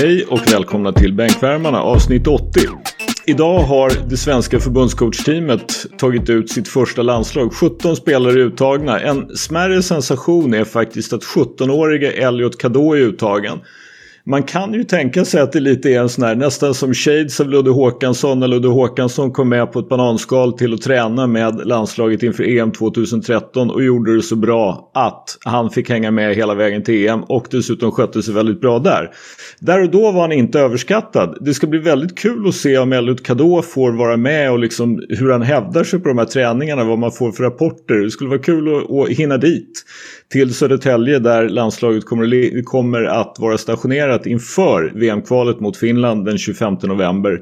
Hej 0.00 0.24
och 0.24 0.52
välkomna 0.52 0.92
till 0.92 1.12
Bänkvärmarna 1.12 1.82
avsnitt 1.82 2.26
80. 2.26 2.60
Idag 3.26 3.58
har 3.58 4.08
det 4.08 4.16
svenska 4.16 4.60
förbundscoachteamet 4.60 5.86
tagit 5.98 6.30
ut 6.30 6.50
sitt 6.50 6.68
första 6.68 7.02
landslag. 7.02 7.52
17 7.52 7.96
spelare 7.96 8.32
är 8.32 8.36
uttagna. 8.36 9.00
En 9.00 9.36
smärre 9.36 9.82
sensation 9.82 10.54
är 10.54 10.64
faktiskt 10.64 11.12
att 11.12 11.22
17-årige 11.22 12.10
Elliot 12.10 12.58
Kadå 12.58 12.94
är 12.94 13.00
uttagen. 13.00 13.58
Man 14.30 14.42
kan 14.42 14.74
ju 14.74 14.84
tänka 14.84 15.24
sig 15.24 15.40
att 15.40 15.52
det 15.52 15.60
lite 15.60 15.90
är 15.90 16.00
en 16.00 16.08
sån 16.08 16.24
här 16.24 16.34
nästan 16.34 16.74
som 16.74 16.94
Shades 16.94 17.40
av 17.40 17.48
Ludde 17.48 17.70
Håkansson 17.70 18.40
när 18.40 18.48
Ludde 18.48 18.68
Håkansson 18.68 19.32
kom 19.32 19.48
med 19.48 19.72
på 19.72 19.78
ett 19.78 19.88
bananskal 19.88 20.52
till 20.52 20.74
att 20.74 20.82
träna 20.82 21.26
med 21.26 21.66
landslaget 21.66 22.22
inför 22.22 22.58
EM 22.58 22.72
2013 22.72 23.70
och 23.70 23.82
gjorde 23.84 24.16
det 24.16 24.22
så 24.22 24.36
bra 24.36 24.90
att 24.94 25.38
han 25.44 25.70
fick 25.70 25.90
hänga 25.90 26.10
med 26.10 26.34
hela 26.34 26.54
vägen 26.54 26.82
till 26.82 27.08
EM 27.08 27.22
och 27.22 27.46
dessutom 27.50 27.92
skötte 27.92 28.22
sig 28.22 28.34
väldigt 28.34 28.60
bra 28.60 28.78
där. 28.78 29.10
Där 29.60 29.82
och 29.82 29.90
då 29.90 30.12
var 30.12 30.20
han 30.20 30.32
inte 30.32 30.60
överskattad. 30.60 31.38
Det 31.40 31.54
ska 31.54 31.66
bli 31.66 31.78
väldigt 31.78 32.18
kul 32.18 32.48
att 32.48 32.54
se 32.54 32.78
om 32.78 32.92
Elliot 32.92 33.22
Kadå 33.22 33.62
får 33.62 33.92
vara 33.92 34.16
med 34.16 34.52
och 34.52 34.58
liksom 34.58 35.02
hur 35.08 35.30
han 35.30 35.42
hävdar 35.42 35.84
sig 35.84 36.00
på 36.00 36.08
de 36.08 36.18
här 36.18 36.24
träningarna, 36.24 36.84
vad 36.84 36.98
man 36.98 37.12
får 37.12 37.32
för 37.32 37.44
rapporter. 37.44 37.94
Det 37.94 38.10
skulle 38.10 38.30
vara 38.30 38.42
kul 38.42 38.76
att, 38.76 38.90
att 38.90 39.08
hinna 39.08 39.36
dit 39.36 39.84
till 40.32 40.54
Södertälje 40.54 41.18
där 41.18 41.48
landslaget 41.48 42.04
kommer, 42.04 42.62
kommer 42.62 43.04
att 43.04 43.36
vara 43.38 43.58
stationerat 43.58 44.17
inför 44.26 44.92
VM-kvalet 44.94 45.60
mot 45.60 45.76
Finland 45.76 46.24
den 46.24 46.38
25 46.38 46.76
november. 46.82 47.40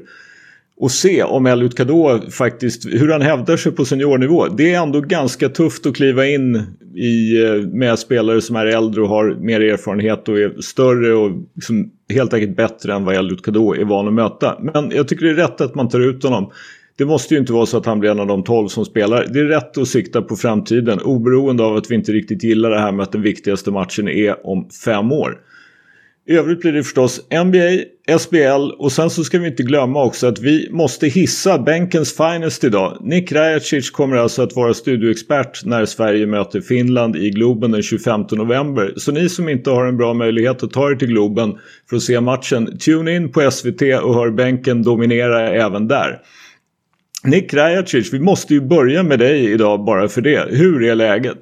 Och 0.79 0.91
se 0.91 1.23
om 1.23 1.45
Elliot 1.45 1.77
Kadå 1.77 2.21
faktiskt, 2.31 2.85
hur 2.85 3.11
han 3.11 3.21
hävdar 3.21 3.57
sig 3.57 3.71
på 3.71 3.85
seniornivå. 3.85 4.47
Det 4.47 4.73
är 4.73 4.81
ändå 4.81 5.01
ganska 5.01 5.49
tufft 5.49 5.85
att 5.85 5.95
kliva 5.95 6.27
in 6.27 6.55
i, 6.95 7.43
eh, 7.43 7.53
med 7.53 7.99
spelare 7.99 8.41
som 8.41 8.55
är 8.55 8.65
äldre 8.65 9.01
och 9.01 9.09
har 9.09 9.37
mer 9.39 9.61
erfarenhet 9.61 10.29
och 10.29 10.39
är 10.39 10.61
större 10.61 11.13
och 11.13 11.31
liksom 11.55 11.91
helt 12.13 12.33
enkelt 12.33 12.55
bättre 12.55 12.93
än 12.93 13.05
vad 13.05 13.15
Elliot 13.15 13.45
Kadå 13.45 13.75
är 13.75 13.85
van 13.85 14.07
att 14.07 14.13
möta. 14.13 14.57
Men 14.61 14.91
jag 14.95 15.07
tycker 15.07 15.25
det 15.25 15.31
är 15.31 15.47
rätt 15.47 15.61
att 15.61 15.75
man 15.75 15.89
tar 15.89 15.99
ut 15.99 16.23
honom. 16.23 16.51
Det 16.97 17.05
måste 17.05 17.33
ju 17.33 17.39
inte 17.39 17.53
vara 17.53 17.65
så 17.65 17.77
att 17.77 17.85
han 17.85 17.99
blir 17.99 18.11
en 18.11 18.19
av 18.19 18.27
de 18.27 18.43
tolv 18.43 18.67
som 18.67 18.85
spelar. 18.85 19.25
Det 19.33 19.39
är 19.39 19.45
rätt 19.45 19.77
att 19.77 19.87
sikta 19.87 20.21
på 20.21 20.35
framtiden 20.35 20.99
oberoende 21.01 21.63
av 21.63 21.75
att 21.75 21.91
vi 21.91 21.95
inte 21.95 22.11
riktigt 22.11 22.43
gillar 22.43 22.69
det 22.69 22.79
här 22.79 22.91
med 22.91 23.03
att 23.03 23.11
den 23.11 23.21
viktigaste 23.21 23.71
matchen 23.71 24.07
är 24.07 24.47
om 24.47 24.69
fem 24.85 25.11
år. 25.11 25.37
I 26.29 26.35
övrigt 26.35 26.61
blir 26.61 26.73
det 26.73 26.83
förstås 26.83 27.21
NBA, 27.45 28.17
SBL 28.19 28.71
och 28.79 28.91
sen 28.91 29.09
så 29.09 29.23
ska 29.23 29.39
vi 29.39 29.47
inte 29.47 29.63
glömma 29.63 30.03
också 30.03 30.27
att 30.27 30.39
vi 30.39 30.69
måste 30.71 31.07
hissa 31.07 31.59
bänkens 31.59 32.17
finest 32.17 32.63
idag. 32.63 32.97
Nick 33.01 33.31
Rajacic 33.31 33.91
kommer 33.91 34.17
alltså 34.17 34.43
att 34.43 34.55
vara 34.55 34.73
studioexpert 34.73 35.65
när 35.65 35.85
Sverige 35.85 36.27
möter 36.27 36.61
Finland 36.61 37.15
i 37.15 37.29
Globen 37.29 37.71
den 37.71 37.81
25 37.81 38.25
november. 38.31 38.93
Så 38.97 39.11
ni 39.11 39.29
som 39.29 39.49
inte 39.49 39.69
har 39.69 39.85
en 39.85 39.97
bra 39.97 40.13
möjlighet 40.13 40.63
att 40.63 40.71
ta 40.71 40.91
er 40.91 40.95
till 40.95 41.07
Globen 41.07 41.57
för 41.89 41.95
att 41.95 42.03
se 42.03 42.21
matchen, 42.21 42.77
tune 42.77 43.15
in 43.15 43.31
på 43.31 43.51
SVT 43.51 43.81
och 43.81 44.15
hör 44.15 44.31
bänken 44.31 44.83
dominera 44.83 45.49
även 45.49 45.87
där. 45.87 46.19
Nick 47.23 47.53
Rajacic, 47.53 48.13
vi 48.13 48.19
måste 48.19 48.53
ju 48.53 48.61
börja 48.61 49.03
med 49.03 49.19
dig 49.19 49.51
idag 49.51 49.85
bara 49.85 50.07
för 50.07 50.21
det. 50.21 50.47
Hur 50.49 50.83
är 50.83 50.95
läget? 50.95 51.39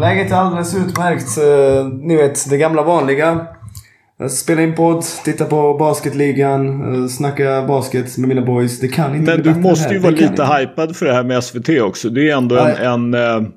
Läget 0.00 0.32
är 0.32 0.36
alldeles 0.36 0.74
utmärkt. 0.74 1.38
Eh, 1.38 1.86
ni 1.86 2.16
vet, 2.16 2.50
det 2.50 2.56
gamla 2.56 2.82
vanliga. 2.82 3.46
Spela 4.30 4.62
in 4.62 4.74
podd, 4.74 5.04
titta 5.24 5.44
på 5.44 5.74
basketligan, 5.74 6.94
uh, 6.94 7.08
snacka 7.08 7.62
basket 7.62 8.18
med 8.18 8.28
mina 8.28 8.42
boys. 8.42 8.80
Det 8.80 8.88
kan 8.88 9.14
inte 9.14 9.30
Men 9.30 9.42
bli 9.42 9.52
du 9.52 9.60
måste 9.60 9.94
ju 9.94 9.98
vara 9.98 10.10
lite 10.10 10.24
inte. 10.24 10.44
hypad 10.44 10.96
för 10.96 11.06
det 11.06 11.12
här 11.12 11.24
med 11.24 11.44
SVT 11.44 11.68
också. 11.80 12.08
Det 12.08 12.30
är 12.30 12.36
ändå 12.36 12.54
Nej. 12.54 12.76
en... 12.80 13.14
en 13.14 13.42
eh, 13.44 13.48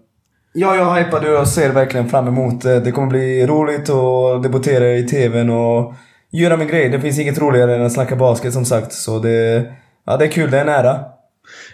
Ja, 0.58 0.76
jag 0.76 0.98
är 0.98 1.04
hypad 1.04 1.24
och 1.26 1.34
jag 1.34 1.48
ser 1.48 1.74
verkligen 1.74 2.10
fram 2.10 2.28
emot 2.28 2.62
det. 2.62 2.80
Det 2.80 2.92
kommer 2.92 3.08
bli 3.08 3.48
roligt 3.48 3.90
att 3.90 4.44
debutera 4.44 4.92
i 4.92 5.04
TVn 5.04 5.50
och 5.50 5.94
göra 6.32 6.58
min 6.58 6.68
grej. 6.68 6.90
Det 6.90 7.02
finns 7.02 7.20
inget 7.20 7.40
roligare 7.42 7.76
än 7.76 7.86
att 7.86 7.94
snacka 7.94 8.16
basket 8.16 8.54
som 8.54 8.66
sagt. 8.66 8.94
Så 8.94 9.20
det, 9.20 9.66
ja, 10.06 10.18
det 10.18 10.26
är 10.26 10.30
kul, 10.30 10.52
det 10.52 10.58
är 10.58 10.62
en 10.62 10.70
ära. 10.70 11.00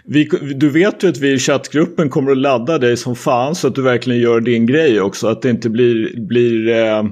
vi, 0.04 0.28
du 0.54 0.70
vet 0.70 1.04
ju 1.04 1.08
att 1.08 1.18
vi 1.18 1.32
i 1.32 1.38
chattgruppen 1.38 2.08
kommer 2.10 2.30
att 2.32 2.38
ladda 2.38 2.78
dig 2.78 2.96
som 2.96 3.16
fan 3.16 3.54
så 3.54 3.68
att 3.68 3.74
du 3.74 3.82
verkligen 3.82 4.20
gör 4.20 4.40
din 4.40 4.66
grej 4.66 5.00
också. 5.00 5.28
Att 5.28 5.42
det 5.42 5.50
inte 5.50 5.70
blir, 5.70 6.20
blir 6.20 6.68
eh, 6.68 7.02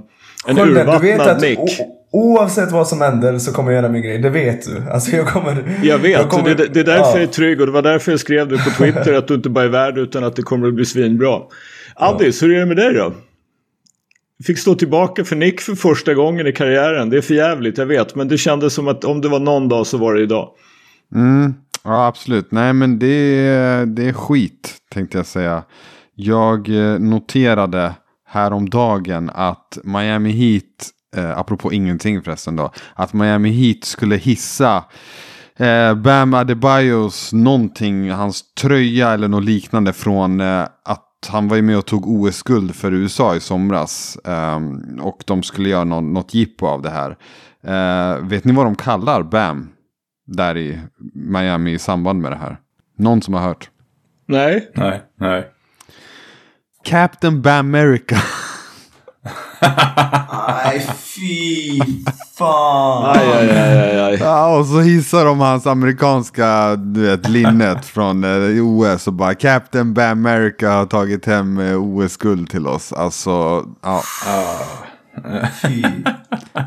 en 0.47 0.57
Skölden, 0.57 0.87
du 0.87 0.93
vet 0.93 1.03
urvattnad 1.03 1.37
att 1.37 1.43
Nick. 1.43 1.59
oavsett 2.13 2.73
vad 2.73 2.89
som 2.89 3.01
händer 3.01 3.39
så 3.39 3.53
kommer 3.53 3.73
jag 3.73 3.83
göra 3.83 3.93
min 3.93 4.03
grej. 4.03 4.19
Det 4.19 4.31
vet 4.31 4.67
du. 4.67 4.91
Alltså 4.91 5.17
jag 5.17 5.29
kommer... 5.29 5.81
Jag 5.83 5.99
vet, 5.99 6.29
kommer- 6.29 6.55
det, 6.55 6.67
det 6.67 6.81
är 6.81 6.85
därför 6.85 7.03
ja. 7.03 7.15
jag 7.15 7.23
är 7.23 7.27
trygg 7.27 7.61
och 7.61 7.67
det 7.67 7.73
var 7.73 7.83
därför 7.83 8.11
jag 8.13 8.21
skrev 8.21 8.49
det 8.49 8.59
på 8.59 8.71
Twitter 8.71 9.13
att 9.13 9.29
du 9.29 9.35
inte 9.35 9.49
bara 9.49 9.65
är 9.65 9.69
värd 9.69 9.99
utan 9.99 10.25
att 10.25 10.37
det 10.37 10.43
kommer 10.43 10.69
att 10.69 10.75
bli 10.75 10.85
svinbra. 10.85 11.39
Addis, 11.95 12.43
hur 12.43 12.55
är 12.55 12.61
det 12.61 12.67
med 12.67 12.77
dig 12.77 12.95
då? 12.95 13.13
Fick 14.45 14.59
stå 14.59 14.75
tillbaka 14.75 15.25
för 15.25 15.37
Nick 15.37 15.61
för 15.61 15.75
första 15.75 16.15
gången 16.15 16.47
i 16.47 16.53
karriären. 16.53 17.11
Det 17.11 17.17
är 17.17 17.21
för 17.21 17.35
jävligt, 17.35 17.79
jag 17.79 17.87
vet. 17.87 18.15
Men 18.15 18.29
det 18.29 18.39
kändes 18.39 18.75
som 18.75 18.89
att 18.89 19.05
om 19.05 19.21
det 19.21 19.29
var 19.29 19.41
någon 19.41 19.69
dag 19.69 19.87
så 19.87 19.99
var 19.99 20.15
det 20.15 20.23
idag. 20.23 20.49
Mm, 21.15 21.55
ja, 21.85 22.07
absolut. 22.07 22.53
Nej, 22.53 22.73
men 22.73 22.99
det 22.99 23.07
är, 23.47 23.87
det 23.87 24.09
är 24.09 24.13
skit, 24.13 24.75
tänkte 24.93 25.19
jag 25.19 25.27
säga. 25.27 25.63
Jag 26.15 26.69
eh, 26.69 26.99
noterade 26.99 27.95
häromdagen 28.31 29.31
att 29.35 29.79
Miami 29.85 30.31
Heat, 30.31 30.91
eh, 31.17 31.39
apropå 31.39 31.73
ingenting 31.73 32.23
förresten 32.23 32.57
då, 32.57 32.71
att 32.95 33.13
Miami 33.13 33.51
Heat 33.51 33.85
skulle 33.85 34.17
hissa 34.17 34.85
eh, 35.57 35.95
Bam 35.95 36.35
Adebayos 36.35 37.33
någonting, 37.33 38.11
hans 38.11 38.55
tröja 38.55 39.11
eller 39.11 39.29
något 39.29 39.45
liknande 39.45 39.93
från 39.93 40.41
eh, 40.41 40.63
att 40.85 41.07
han 41.29 41.49
var 41.49 41.57
ju 41.57 41.63
med 41.63 41.79
och 41.79 41.87
tog 41.87 42.07
OS-guld 42.09 42.75
för 42.75 42.93
USA 42.93 43.37
i 43.37 43.41
somras. 43.41 44.19
ehm, 44.25 45.01
och 45.03 45.23
de 45.27 45.43
skulle 45.43 45.69
göra 45.69 45.85
någon, 45.85 46.13
något 46.13 46.35
jippo 46.35 46.67
av 46.67 46.83
det 46.83 46.91
här. 46.91 47.17
Eh, 47.65 48.19
vet 48.27 48.45
ni 48.45 48.53
vad 48.53 48.67
de 48.67 48.75
kallar 48.75 49.23
Bam? 49.23 49.69
Där 50.27 50.57
i 50.57 50.81
Miami 51.15 51.73
i 51.73 51.79
samband 51.79 52.21
med 52.21 52.33
det 52.33 52.37
här. 52.37 52.57
Någon 52.99 53.23
som 53.23 53.35
har 53.35 53.41
hört? 53.41 53.71
Nej, 54.27 54.71
Nej, 54.75 55.03
nej. 55.21 55.51
Captain 56.85 57.43
Bam 57.43 57.75
America. 57.75 58.17
Nej, 60.65 60.87
fy 60.97 61.81
fan. 62.39 63.05
aj, 63.05 63.33
aj, 63.33 63.51
aj, 63.51 63.79
aj, 63.79 64.01
aj. 64.01 64.19
ja, 64.21 64.57
och 64.57 64.67
så 64.67 64.81
hissar 64.81 65.25
de 65.25 65.41
hans 65.41 65.67
amerikanska 65.67 66.77
du 66.77 67.01
vet, 67.01 67.29
linnet 67.29 67.85
från 67.95 68.25
eh, 68.25 68.65
OS 68.65 69.07
och 69.07 69.13
bara 69.13 69.35
Captain 69.35 69.95
Bam 69.95 70.27
America 70.27 70.71
har 70.71 70.87
tagit 70.87 71.27
hem 71.27 71.59
eh, 71.59 71.83
OS-guld 71.83 72.51
till 72.51 72.67
oss. 72.67 72.93
Alltså, 72.93 73.65
ja. 73.83 74.03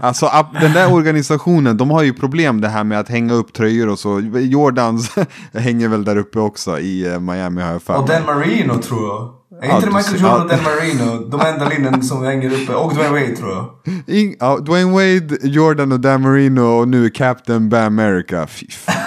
Alltså 0.01 0.29
den 0.61 0.73
där 0.73 0.93
organisationen, 0.93 1.77
de 1.77 1.89
har 1.91 2.03
ju 2.03 2.13
problem 2.13 2.61
det 2.61 2.67
här 2.67 2.83
med 2.83 2.99
att 2.99 3.09
hänga 3.09 3.33
upp 3.33 3.53
tröjor 3.53 3.89
och 3.89 3.99
så. 3.99 4.19
Jordans 4.33 5.15
hänger 5.53 5.87
väl 5.87 6.03
där 6.03 6.17
uppe 6.17 6.39
också 6.39 6.79
i 6.79 7.13
eh, 7.13 7.19
Miami 7.19 7.61
har 7.61 7.71
jag 7.71 7.81
för 7.81 7.95
Och 7.95 8.07
mig. 8.07 8.17
Dan 8.17 8.25
Marino 8.25 8.81
tror 8.81 9.07
jag. 9.07 9.42
Är 9.63 9.67
Ja, 9.67 9.75
inte 9.75 9.87
det 9.89 9.93
Michael 9.95 10.21
Jordan 10.21 10.41
och. 10.41 10.47
Dan 10.49 10.63
Marino? 10.63 11.29
De 11.29 11.41
enda 11.41 11.69
linnen 11.69 12.03
som 12.03 12.23
hänger 12.25 12.53
uppe. 12.63 12.73
Och 12.75 12.93
Dwayne 12.93 13.13
Wade 13.21 13.35
tror 13.35 13.51
jag. 13.51 13.69
In, 14.15 14.35
ja, 14.39 14.57
Dwayne 14.57 14.91
Wade, 14.91 15.37
Jordan 15.43 15.91
och 15.91 15.99
Dan 15.99 16.21
Marino 16.21 16.61
och 16.61 16.87
nu 16.87 17.09
Captain 17.09 17.69
Bam 17.69 17.99
America. 17.99 18.47
Fy 18.47 18.67
fan. 18.71 18.95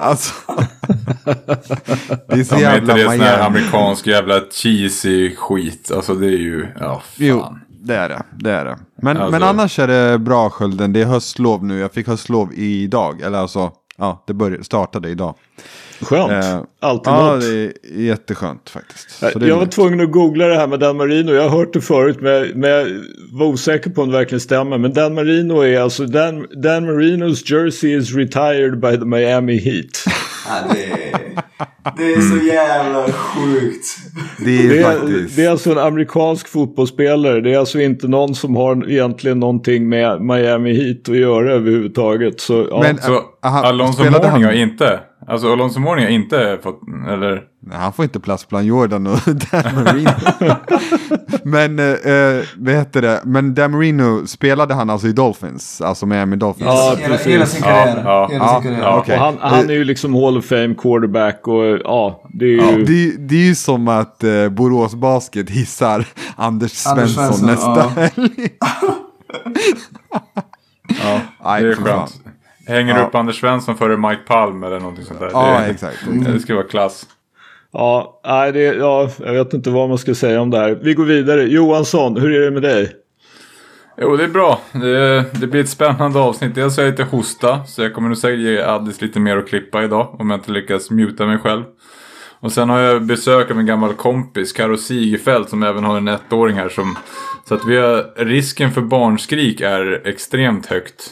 Alltså. 0.00 0.32
det 2.28 2.34
är 2.40 2.44
så 2.44 2.54
De 2.54 2.60
heter 2.60 2.72
jävla 2.72 2.94
det 2.94 3.02
sån 3.02 3.10
här 3.10 3.18
Miami. 3.18 3.42
amerikansk 3.58 4.06
jävla 4.06 4.40
cheesy 4.52 5.34
skit. 5.36 5.90
Alltså 5.96 6.14
det 6.14 6.26
är 6.26 6.30
ju, 6.38 6.66
ja 6.80 7.02
Jo, 7.16 7.40
fan. 7.40 7.60
det 7.84 7.94
är 7.96 8.08
det. 8.08 8.22
det, 8.38 8.50
är 8.50 8.64
det. 8.64 8.78
Men, 9.02 9.16
Alltså- 9.16 9.30
men 9.30 9.42
annars 9.42 9.78
är 9.78 9.88
det 9.88 10.18
bra 10.18 10.50
Skölden. 10.50 10.92
Det 10.92 11.00
är 11.00 11.06
höstlov 11.06 11.64
nu. 11.64 11.78
Jag 11.78 11.92
fick 11.92 12.06
höstlov 12.08 12.52
idag. 12.54 13.20
Eller 13.20 13.38
alltså, 13.38 13.70
ja, 13.98 14.24
det 14.26 14.34
började, 14.34 14.64
startade 14.64 15.08
idag. 15.08 15.34
Skönt. 16.00 16.44
Eh, 16.44 16.60
Alltid 16.80 17.12
Ja, 17.12 17.32
något. 17.34 17.40
det 17.40 17.54
är 17.56 17.72
jätteskönt 18.02 18.70
faktiskt. 18.70 19.22
Är 19.22 19.46
Jag 19.46 19.56
var 19.56 19.64
nice. 19.64 19.72
tvungen 19.76 20.00
att 20.00 20.10
googla 20.10 20.46
det 20.46 20.54
här 20.56 20.66
med 20.66 20.80
Dan 20.80 20.96
Marino. 20.96 21.32
Jag 21.32 21.42
har 21.48 21.58
hört 21.58 21.72
det 21.72 21.80
förut 21.80 22.16
men, 22.20 22.48
men 22.60 22.70
jag 22.70 22.86
var 23.32 23.46
osäker 23.46 23.90
på 23.90 24.02
om 24.02 24.10
det 24.10 24.18
verkligen 24.18 24.40
stämmer. 24.40 24.78
Men 24.78 24.92
Dan 24.94 25.14
Marino 25.14 25.60
är 25.60 25.80
alltså 25.80 26.06
Dan, 26.06 26.46
Dan 26.62 26.84
Marinos 26.86 27.50
jersey 27.50 27.96
is 27.96 28.14
retired 28.14 28.80
by 28.80 28.98
the 28.98 29.04
Miami 29.04 29.56
Heat. 29.58 30.04
Ja, 30.48 30.74
det, 30.74 31.94
det 31.96 32.12
är 32.14 32.20
så 32.20 32.46
jävla 32.46 33.12
sjukt. 33.12 33.86
Det 34.44 34.58
är 34.64 34.68
Det 34.68 34.78
är, 34.78 34.82
faktiskt. 34.82 35.36
det 35.36 35.44
är 35.44 35.50
alltså 35.50 35.72
en 35.72 35.78
amerikansk 35.78 36.48
fotbollsspelare. 36.48 37.40
Det 37.40 37.54
är 37.54 37.58
alltså 37.58 37.80
inte 37.80 38.08
någon 38.08 38.34
som 38.34 38.56
har 38.56 38.90
egentligen 38.90 39.40
någonting 39.40 39.88
med 39.88 40.20
Miami 40.22 40.74
Heat 40.84 41.08
att 41.08 41.16
göra 41.16 41.52
överhuvudtaget. 41.52 42.40
Så, 42.40 42.66
ja. 42.70 42.80
Men- 42.82 42.98
Så 42.98 43.22
Aha, 43.44 43.62
Alonso 43.62 44.02
Mourning 44.04 44.30
han- 44.30 44.44
har 44.44 44.52
inte, 44.52 45.00
alltså 45.28 45.52
Alonso 45.52 45.80
Mourning 45.80 46.04
har 46.04 46.12
inte 46.12 46.58
fått, 46.62 46.80
eller? 47.08 47.42
Nej, 47.66 47.78
han 47.78 47.92
får 47.92 48.02
inte 48.04 48.20
plats 48.20 48.48
bland 48.48 48.66
Jordan 48.66 49.06
och 49.06 49.18
Dan 49.26 49.74
Marino. 49.84 50.10
men, 51.44 51.78
eh, 51.78 52.44
vad 52.56 52.74
heter 52.74 53.02
det? 53.02 53.20
Men 53.24 53.54
Dan 53.54 53.70
Marino 53.70 54.26
spelade 54.26 54.74
han 54.74 54.90
alltså 54.90 55.06
i 55.08 55.12
Dolphins? 55.12 55.80
Alltså 55.80 56.06
Miami 56.06 56.36
Dolphins? 56.36 56.66
Ja, 56.66 56.94
hela, 56.98 57.08
precis. 57.08 57.26
hela 57.32 57.46
sin 57.46 57.62
Ja, 57.64 57.70
karriär. 57.70 58.02
ja, 58.04 58.28
hela 58.32 58.44
ja, 58.44 58.60
sin 58.62 58.70
karriär. 58.70 58.82
ja. 58.82 58.98
och 58.98 59.06
han, 59.08 59.36
han 59.40 59.70
är 59.70 59.74
ju 59.74 59.84
liksom 59.84 60.14
Hall 60.14 60.38
of 60.38 60.44
Fame 60.44 60.74
quarterback 60.74 61.48
och 61.48 61.64
ja, 61.84 62.22
det 62.34 62.44
är 62.44 62.48
ju... 62.48 62.56
Ja, 62.56 62.70
det, 62.86 63.16
det 63.28 63.34
är 63.34 63.46
ju 63.46 63.54
som 63.54 63.88
att 63.88 64.24
eh, 64.24 64.48
Borås 64.48 64.94
Basket 64.94 65.50
hissar 65.50 66.06
Anders 66.36 66.70
Svensson, 66.72 66.98
Anders 66.98 67.14
Svensson, 67.14 67.46
nästa 67.46 67.76
ja. 67.76 67.88
helg. 68.16 68.48
Ja. 71.02 71.20
Det 71.60 71.66
är 71.68 71.74
skönt. 71.74 72.20
Hänger 72.66 72.98
Ja. 72.98 73.06
upp 73.06 73.14
Anders 73.14 73.40
Svensson 73.40 73.76
före 73.76 73.96
Mike 73.96 74.22
Palm 74.26 74.62
eller 74.64 74.80
någonting 74.80 75.04
sånt 75.04 75.20
där. 75.20 75.30
Ja, 75.32 75.60
det, 75.60 75.66
exakt. 75.66 75.98
Det 76.32 76.40
ska 76.40 76.54
vara 76.54 76.66
klass. 76.66 77.06
Ja, 77.72 78.20
nej, 78.26 78.52
det, 78.52 78.60
ja, 78.60 79.10
jag 79.18 79.32
vet 79.32 79.54
inte 79.54 79.70
vad 79.70 79.88
man 79.88 79.98
ska 79.98 80.14
säga 80.14 80.40
om 80.40 80.50
det 80.50 80.58
här. 80.58 80.78
Vi 80.82 80.94
går 80.94 81.04
vidare. 81.04 81.42
Johansson, 81.42 82.16
hur 82.20 82.32
är 82.34 82.44
det 82.44 82.50
med 82.50 82.62
dig? 82.62 82.92
Jo, 84.00 84.16
det 84.16 84.24
är 84.24 84.28
bra. 84.28 84.60
Det, 84.72 85.24
det 85.40 85.46
blir 85.46 85.60
ett 85.60 85.68
spännande 85.68 86.18
avsnitt. 86.18 86.54
Dels 86.54 86.76
har 86.76 86.84
jag 86.84 86.90
lite 86.90 87.02
hosta, 87.04 87.64
så 87.66 87.82
jag 87.82 87.94
kommer 87.94 88.08
nog 88.08 88.18
säkert 88.18 88.38
ge 88.40 88.60
Addis 88.62 89.00
lite 89.00 89.20
mer 89.20 89.36
att 89.36 89.48
klippa 89.48 89.84
idag. 89.84 90.16
Om 90.20 90.30
jag 90.30 90.38
inte 90.38 90.50
lyckas 90.52 90.90
muta 90.90 91.26
mig 91.26 91.38
själv. 91.38 91.62
Och 92.40 92.52
sen 92.52 92.68
har 92.70 92.78
jag 92.78 93.02
besök 93.02 93.50
av 93.50 93.58
en 93.58 93.66
gammal 93.66 93.94
kompis, 93.94 94.52
Karo 94.52 94.76
Sigerfeldt, 94.76 95.50
som 95.50 95.62
även 95.62 95.84
har 95.84 95.96
en 95.96 96.08
ettåring 96.08 96.56
här. 96.56 96.68
Som, 96.68 96.96
så 97.48 97.54
att 97.54 97.66
vi 97.66 97.76
har, 97.76 98.24
risken 98.24 98.72
för 98.72 98.80
barnskrik 98.80 99.60
är 99.60 100.02
extremt 100.04 100.66
högt. 100.66 101.10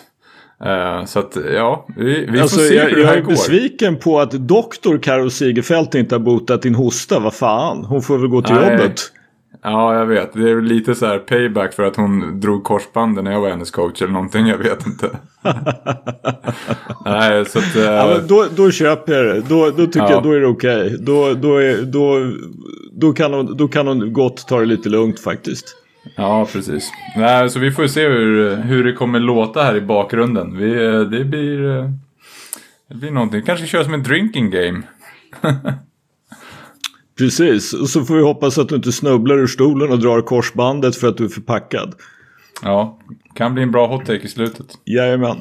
Eh, 0.65 1.05
så 1.05 1.19
att, 1.19 1.37
ja, 1.55 1.87
vi, 1.97 2.27
vi 2.31 2.41
alltså, 2.41 2.57
får 2.59 2.67
se 2.67 2.75
jag, 2.75 2.85
hur 2.85 2.95
det 2.97 3.01
jag 3.01 3.09
här 3.09 3.17
är 3.17 3.21
går. 3.21 3.31
besviken 3.31 3.97
på 3.97 4.21
att 4.21 4.31
doktor 4.31 4.99
Karo 4.99 5.31
Sigerfeldt 5.31 5.95
inte 5.95 6.15
har 6.15 6.21
botat 6.21 6.63
din 6.63 6.75
hosta. 6.75 7.19
Vad 7.21 7.35
fan, 7.35 7.85
hon 7.85 8.03
får 8.03 8.19
väl 8.19 8.29
gå 8.29 8.43
till 8.43 8.55
Nej. 8.55 8.73
jobbet. 8.73 9.01
Ja, 9.65 9.95
jag 9.99 10.07
vet. 10.07 10.33
Det 10.33 10.51
är 10.51 10.61
lite 10.61 10.95
så 10.95 11.07
här 11.07 11.19
payback 11.19 11.73
för 11.75 11.83
att 11.83 11.97
hon 11.97 12.41
drog 12.41 12.65
korsbanden 12.65 13.25
när 13.25 13.33
jag 13.33 13.41
var 13.41 13.49
hennes 13.51 13.71
coach 13.71 14.03
eller 14.03 14.13
någonting. 14.13 14.47
Jag 14.47 14.59
vet 14.59 14.87
inte. 14.87 15.11
Nej, 17.05 17.45
så 17.47 17.59
att... 17.59 17.77
eh, 17.77 17.83
Ja, 17.83 18.19
då, 18.29 18.47
då 18.57 18.71
köper 18.71 19.13
jag 19.13 19.25
det. 19.37 19.41
Då, 19.49 19.71
då 19.77 19.87
tycker 19.87 19.99
Ja. 20.01 20.11
jag 20.11 20.23
då 20.23 20.33
är 20.33 20.41
det 20.41 20.47
okej. 20.47 20.97
Då, 21.01 21.35
då, 21.35 21.57
är- 21.57 21.83
då, 21.83 22.33
då, 22.93 23.13
kan 23.13 23.33
hon, 23.35 23.57
då 23.57 23.69
kan 23.69 23.87
hon 23.87 24.13
gott 24.13 24.49
ta 24.49 24.59
det 24.61 24.67
lite 24.67 24.89
lugnt 24.89 25.21
faktiskt. 25.21 25.77
Ja, 26.17 26.49
precis. 26.53 26.91
Nej, 27.17 27.51
så 27.51 27.59
vi 27.59 27.71
får 27.71 27.87
se 27.87 28.09
hur, 28.09 28.57
hur 28.57 28.85
det 28.85 28.93
kommer 28.93 29.21
låta 29.21 29.63
här 29.63 29.77
i 29.77 29.81
bakgrunden. 29.81 30.57
Vi, 30.59 30.85
eh, 30.85 31.01
det 31.01 31.25
blir... 31.25 31.79
eh, 31.79 31.91
Det 32.89 32.95
blir 32.95 33.11
någonting. 33.11 33.41
Vi 33.41 33.47
kanske 33.47 33.67
kör 33.67 33.85
som 33.85 33.95
en 33.95 34.03
drinking 34.03 34.51
game. 34.51 34.83
Precis, 37.19 37.73
och 37.73 37.89
så 37.89 38.05
får 38.05 38.15
vi 38.17 38.23
hoppas 38.23 38.59
att 38.59 38.69
du 38.69 38.75
inte 38.75 38.93
snubblar 38.93 39.39
ur 39.39 39.47
stolen 39.47 39.91
och 39.93 39.99
drar 39.99 40.21
korsbandet 40.23 40.97
för 40.97 41.09
att 41.09 41.17
du 41.17 41.25
är 41.25 41.29
förpackad. 41.29 41.95
Ja, 42.63 42.99
kan 43.35 43.55
bli 43.55 43.63
en 43.63 43.71
bra 43.73 43.87
hot 43.87 44.07
take 44.07 44.23
i 44.25 44.29
slutet. 44.29 44.67
Jajamän. 44.85 45.37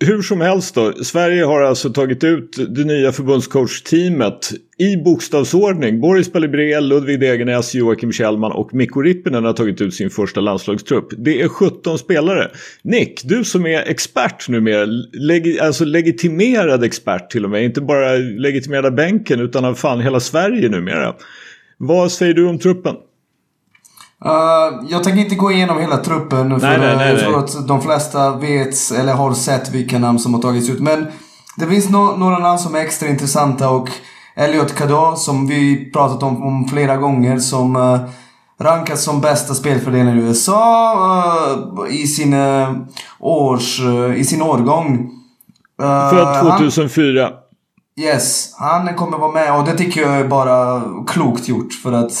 Hur 0.00 0.22
som 0.22 0.40
helst 0.40 0.74
då, 0.74 0.92
Sverige 0.92 1.44
har 1.44 1.62
alltså 1.62 1.92
tagit 1.92 2.24
ut 2.24 2.56
det 2.68 2.84
nya 2.84 3.12
förbundscoachteamet 3.12 4.52
i 4.78 4.96
bokstavsordning. 4.96 6.00
Boris 6.00 6.32
Palibré, 6.32 6.80
Ludvig 6.80 7.20
Degernäs, 7.20 7.74
Joakim 7.74 8.12
Kjellman 8.12 8.52
och 8.52 8.74
Mikko 8.74 9.00
Rippinen 9.00 9.44
har 9.44 9.52
tagit 9.52 9.80
ut 9.80 9.94
sin 9.94 10.10
första 10.10 10.40
landslagstrupp. 10.40 11.06
Det 11.18 11.42
är 11.42 11.48
17 11.48 11.98
spelare. 11.98 12.50
Nick, 12.82 13.24
du 13.24 13.44
som 13.44 13.66
är 13.66 13.82
expert 13.82 14.48
numera, 14.48 14.84
leg 15.12 15.58
alltså 15.58 15.84
legitimerad 15.84 16.84
expert 16.84 17.30
till 17.30 17.44
och 17.44 17.50
med, 17.50 17.64
inte 17.64 17.80
bara 17.80 18.12
legitimerad 18.16 18.86
av 18.86 18.94
bänken 18.94 19.40
utan 19.40 19.64
av 19.64 19.74
fan 19.74 20.00
hela 20.00 20.20
Sverige 20.20 20.68
numera. 20.68 21.14
Vad 21.78 22.12
säger 22.12 22.34
du 22.34 22.46
om 22.46 22.58
truppen? 22.58 22.94
Uh, 24.26 24.84
jag 24.88 25.04
tänker 25.04 25.20
inte 25.20 25.34
gå 25.34 25.52
igenom 25.52 25.78
hela 25.78 25.96
truppen 25.96 26.60
för 26.60 26.66
Nej, 26.66 26.96
nej, 26.96 27.10
jag 27.10 27.20
tror 27.20 27.38
att 27.38 27.68
de 27.68 27.82
flesta 27.82 28.36
vet 28.36 28.74
eller 28.98 29.12
har 29.12 29.34
sett 29.34 29.70
vilka 29.70 29.98
namn 29.98 30.18
som 30.18 30.34
har 30.34 30.42
tagits 30.42 30.70
ut. 30.70 30.80
Men 30.80 31.06
det 31.56 31.66
finns 31.66 31.90
no 31.90 32.16
några 32.16 32.38
namn 32.38 32.58
som 32.58 32.74
är 32.74 32.78
extra 32.78 33.08
intressanta 33.08 33.68
och 33.68 33.88
Elliot 34.36 34.74
Kadå 34.74 35.16
som 35.16 35.46
vi 35.46 35.90
pratat 35.92 36.22
om, 36.22 36.42
om 36.42 36.68
flera 36.68 36.96
gånger 36.96 37.38
som 37.38 37.76
uh, 37.76 38.00
rankas 38.60 39.04
som 39.04 39.20
bästa 39.20 39.54
spelfördelare 39.54 40.16
i 40.16 40.18
USA 40.18 40.94
uh, 41.78 41.94
i 41.94 42.06
sin 42.06 42.34
års, 43.20 43.80
i 44.16 44.24
sin 44.24 44.42
årgång. 44.42 45.10
Född 46.10 46.26
han- 46.26 46.58
2004. 46.58 47.30
Yes, 48.00 48.54
han 48.58 48.94
kommer 48.94 49.18
vara 49.18 49.32
med 49.32 49.58
och 49.58 49.64
det 49.64 49.78
tycker 49.78 50.00
jag 50.00 50.16
är 50.16 50.28
bara 50.28 50.82
klokt 51.06 51.48
gjort 51.48 51.72
för 51.72 51.92
att 51.92 52.12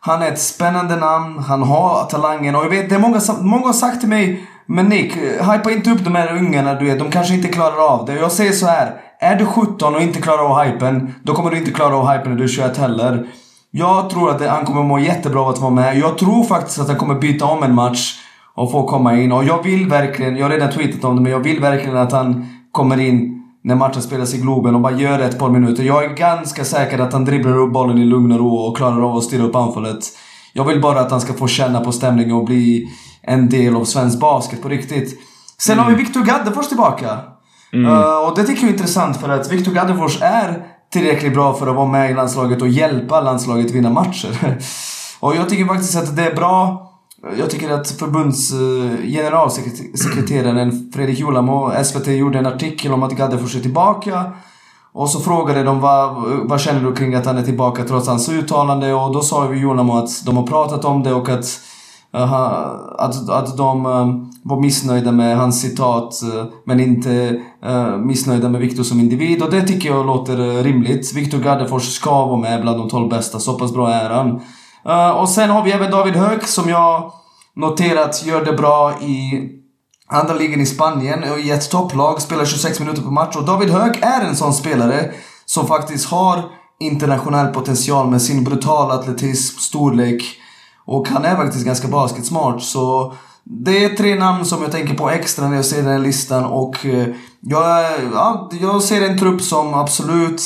han 0.00 0.22
är 0.22 0.28
ett 0.32 0.40
spännande 0.40 0.96
namn, 0.96 1.38
han 1.38 1.62
har 1.62 2.04
talangen 2.04 2.54
och 2.56 2.64
jag 2.64 2.70
vet, 2.70 2.88
det 2.88 2.94
är 2.94 2.98
många, 2.98 3.20
som- 3.20 3.48
många 3.48 3.66
har 3.66 3.72
sagt 3.72 4.00
till 4.00 4.08
mig 4.08 4.44
Men 4.70 4.86
Nick, 4.86 5.12
hypa 5.40 5.70
inte 5.70 5.90
upp 5.90 6.04
de 6.04 6.14
här 6.14 6.36
ungarna 6.36 6.74
du 6.74 6.84
vet, 6.84 6.98
de 6.98 7.10
kanske 7.10 7.34
inte 7.34 7.48
klarar 7.48 7.88
av 7.94 8.06
det. 8.06 8.14
Jag 8.14 8.32
säger 8.32 8.52
så 8.52 8.66
här. 8.66 8.92
Är 9.20 9.36
du 9.36 9.46
17 9.46 9.94
och 9.94 10.02
inte 10.02 10.20
klarar 10.20 10.42
av 10.50 10.64
hypen, 10.64 11.14
då 11.22 11.34
kommer 11.34 11.50
du 11.50 11.58
inte 11.58 11.70
klara 11.70 11.96
av 11.96 12.08
hypen 12.08 12.30
när 12.30 12.38
du 12.38 12.44
är 12.44 12.48
21 12.48 12.76
heller. 12.76 13.26
Jag 13.70 14.10
tror 14.10 14.30
att 14.30 14.46
han 14.46 14.64
kommer 14.64 14.82
må 14.82 14.98
jättebra 14.98 15.40
av 15.40 15.48
att 15.48 15.58
vara 15.58 15.70
med. 15.70 15.98
Jag 15.98 16.18
tror 16.18 16.44
faktiskt 16.44 16.78
att 16.78 16.88
han 16.88 16.96
kommer 16.96 17.14
byta 17.14 17.44
om 17.44 17.62
en 17.62 17.74
match 17.74 18.14
och 18.54 18.72
få 18.72 18.86
komma 18.86 19.16
in. 19.16 19.32
Och 19.32 19.44
jag 19.44 19.62
vill 19.62 19.88
verkligen, 19.88 20.36
jag 20.36 20.44
har 20.44 20.50
redan 20.50 20.70
tweetat 20.70 21.04
om 21.04 21.16
det, 21.16 21.22
men 21.22 21.32
jag 21.32 21.40
vill 21.40 21.60
verkligen 21.60 21.96
att 21.96 22.12
han 22.12 22.46
kommer 22.72 23.00
in 23.00 23.37
när 23.68 23.74
matchen 23.74 24.02
spelas 24.02 24.34
i 24.34 24.38
Globen 24.38 24.74
och 24.74 24.80
bara 24.80 24.92
gör 24.92 25.18
det 25.18 25.24
ett 25.24 25.38
par 25.38 25.50
minuter. 25.50 25.82
Jag 25.82 26.04
är 26.04 26.08
ganska 26.08 26.64
säker 26.64 26.98
att 26.98 27.12
han 27.12 27.24
dribblar 27.24 27.58
upp 27.58 27.72
bollen 27.72 27.98
i 27.98 28.04
lugn 28.04 28.32
och 28.32 28.38
ro 28.38 28.54
och 28.54 28.76
klarar 28.76 29.10
av 29.10 29.16
att 29.16 29.24
styra 29.24 29.42
upp 29.42 29.56
anfallet. 29.56 30.04
Jag 30.52 30.64
vill 30.64 30.80
bara 30.80 31.00
att 31.00 31.10
han 31.10 31.20
ska 31.20 31.32
få 31.32 31.46
känna 31.46 31.80
på 31.80 31.92
stämningen 31.92 32.36
och 32.36 32.44
bli 32.44 32.88
en 33.22 33.48
del 33.48 33.76
av 33.76 33.84
svensk 33.84 34.20
basket 34.20 34.62
på 34.62 34.68
riktigt. 34.68 35.20
Sen 35.58 35.78
har 35.78 35.90
vi 35.90 35.96
Viktor 35.96 36.24
Gaddefors 36.24 36.68
tillbaka. 36.68 37.18
Uh, 37.74 38.28
och 38.28 38.36
det 38.36 38.44
tycker 38.44 38.62
jag 38.62 38.68
är 38.68 38.72
intressant 38.72 39.16
för 39.16 39.28
att 39.28 39.52
Viktor 39.52 39.72
Gaddefors 39.72 40.22
är 40.22 40.66
tillräckligt 40.92 41.34
bra 41.34 41.54
för 41.54 41.66
att 41.66 41.76
vara 41.76 41.88
med 41.88 42.10
i 42.10 42.14
landslaget 42.14 42.62
och 42.62 42.68
hjälpa 42.68 43.20
landslaget 43.20 43.70
vinna 43.70 43.90
matcher. 43.90 44.58
och 45.20 45.36
jag 45.36 45.48
tycker 45.48 45.64
faktiskt 45.64 45.96
att 45.96 46.16
det 46.16 46.26
är 46.26 46.34
bra. 46.34 46.87
Jag 47.38 47.50
tycker 47.50 47.70
att 47.70 47.90
förbunds 47.90 48.52
eh, 48.52 49.06
generalsekreteraren 49.06 50.92
Fredrik 50.94 51.18
Julamo, 51.18 51.84
SVT, 51.84 52.06
gjorde 52.06 52.38
en 52.38 52.46
artikel 52.46 52.92
om 52.92 53.02
att 53.02 53.16
Gaddefors 53.16 53.56
är 53.56 53.60
tillbaka. 53.60 54.32
Och 54.92 55.10
så 55.10 55.20
frågade 55.20 55.62
de 55.62 55.80
vad, 55.80 56.16
vad 56.48 56.60
känner 56.60 56.80
du 56.80 56.94
kring 56.94 57.14
att 57.14 57.26
han 57.26 57.38
är 57.38 57.42
tillbaka 57.42 57.84
trots 57.84 58.08
hans 58.08 58.28
uttalande 58.28 58.94
och 58.94 59.12
då 59.12 59.20
sa 59.20 59.52
ju 59.52 59.58
Julamo 59.58 59.96
att 59.96 60.24
de 60.26 60.36
har 60.36 60.46
pratat 60.46 60.84
om 60.84 61.02
det 61.02 61.14
och 61.14 61.28
att 61.28 61.60
eh, 62.14 62.32
att, 62.98 63.28
att 63.28 63.56
de 63.56 63.86
eh, 63.86 64.06
var 64.42 64.60
missnöjda 64.60 65.12
med 65.12 65.38
hans 65.38 65.60
citat 65.60 66.22
men 66.64 66.80
inte 66.80 67.42
missnöjda 67.98 68.48
med 68.48 68.60
Viktor 68.60 68.82
som 68.82 69.00
individ 69.00 69.42
och 69.42 69.50
det 69.50 69.62
tycker 69.62 69.88
jag 69.88 70.06
låter 70.06 70.62
rimligt. 70.62 71.14
Viktor 71.16 71.38
Gaddefors 71.38 71.82
ska 71.82 72.26
vara 72.26 72.40
med 72.40 72.62
bland 72.62 72.78
de 72.78 72.88
12 72.88 73.08
bästa, 73.08 73.38
så 73.38 73.58
pass 73.58 73.72
bra 73.72 73.90
är 73.90 74.10
han. 74.10 74.40
Eh, 74.88 75.10
och 75.10 75.28
sen 75.28 75.50
har 75.50 75.62
vi 75.62 75.72
även 75.72 75.90
David 75.90 76.16
Höök 76.16 76.46
som 76.46 76.68
jag 76.68 77.12
noterat 77.56 78.26
gör 78.26 78.44
det 78.44 78.52
bra 78.52 79.00
i 79.00 79.48
andra 80.06 80.34
ligan 80.34 80.60
i 80.60 80.66
Spanien 80.66 81.32
och 81.32 81.38
i 81.38 81.50
ett 81.50 81.70
topplag, 81.70 82.22
spelar 82.22 82.44
26 82.44 82.80
minuter 82.80 83.02
per 83.02 83.10
match. 83.10 83.36
Och 83.36 83.44
David 83.44 83.70
Höök 83.70 83.98
är 84.02 84.20
en 84.20 84.36
sån 84.36 84.54
spelare 84.54 85.10
som 85.46 85.66
faktiskt 85.66 86.10
har 86.10 86.42
internationell 86.80 87.54
potential 87.54 88.10
med 88.10 88.22
sin 88.22 88.44
brutala 88.44 88.94
atletism, 88.94 89.58
storlek 89.58 90.22
och 90.84 91.08
han 91.08 91.24
är 91.24 91.36
faktiskt 91.36 91.66
ganska 91.66 91.88
basketsmart. 91.88 92.62
Så 92.62 93.14
det 93.44 93.84
är 93.84 93.96
tre 93.96 94.14
namn 94.14 94.44
som 94.44 94.62
jag 94.62 94.72
tänker 94.72 94.94
på 94.94 95.10
extra 95.10 95.48
när 95.48 95.56
jag 95.56 95.64
ser 95.64 95.82
den 95.82 95.92
här 95.92 95.98
listan 95.98 96.44
och 96.44 96.86
eh, 96.86 97.08
jag, 97.40 97.84
ja, 98.12 98.50
jag 98.60 98.82
ser 98.82 99.08
en 99.08 99.18
trupp 99.18 99.42
som 99.42 99.74
absolut 99.74 100.42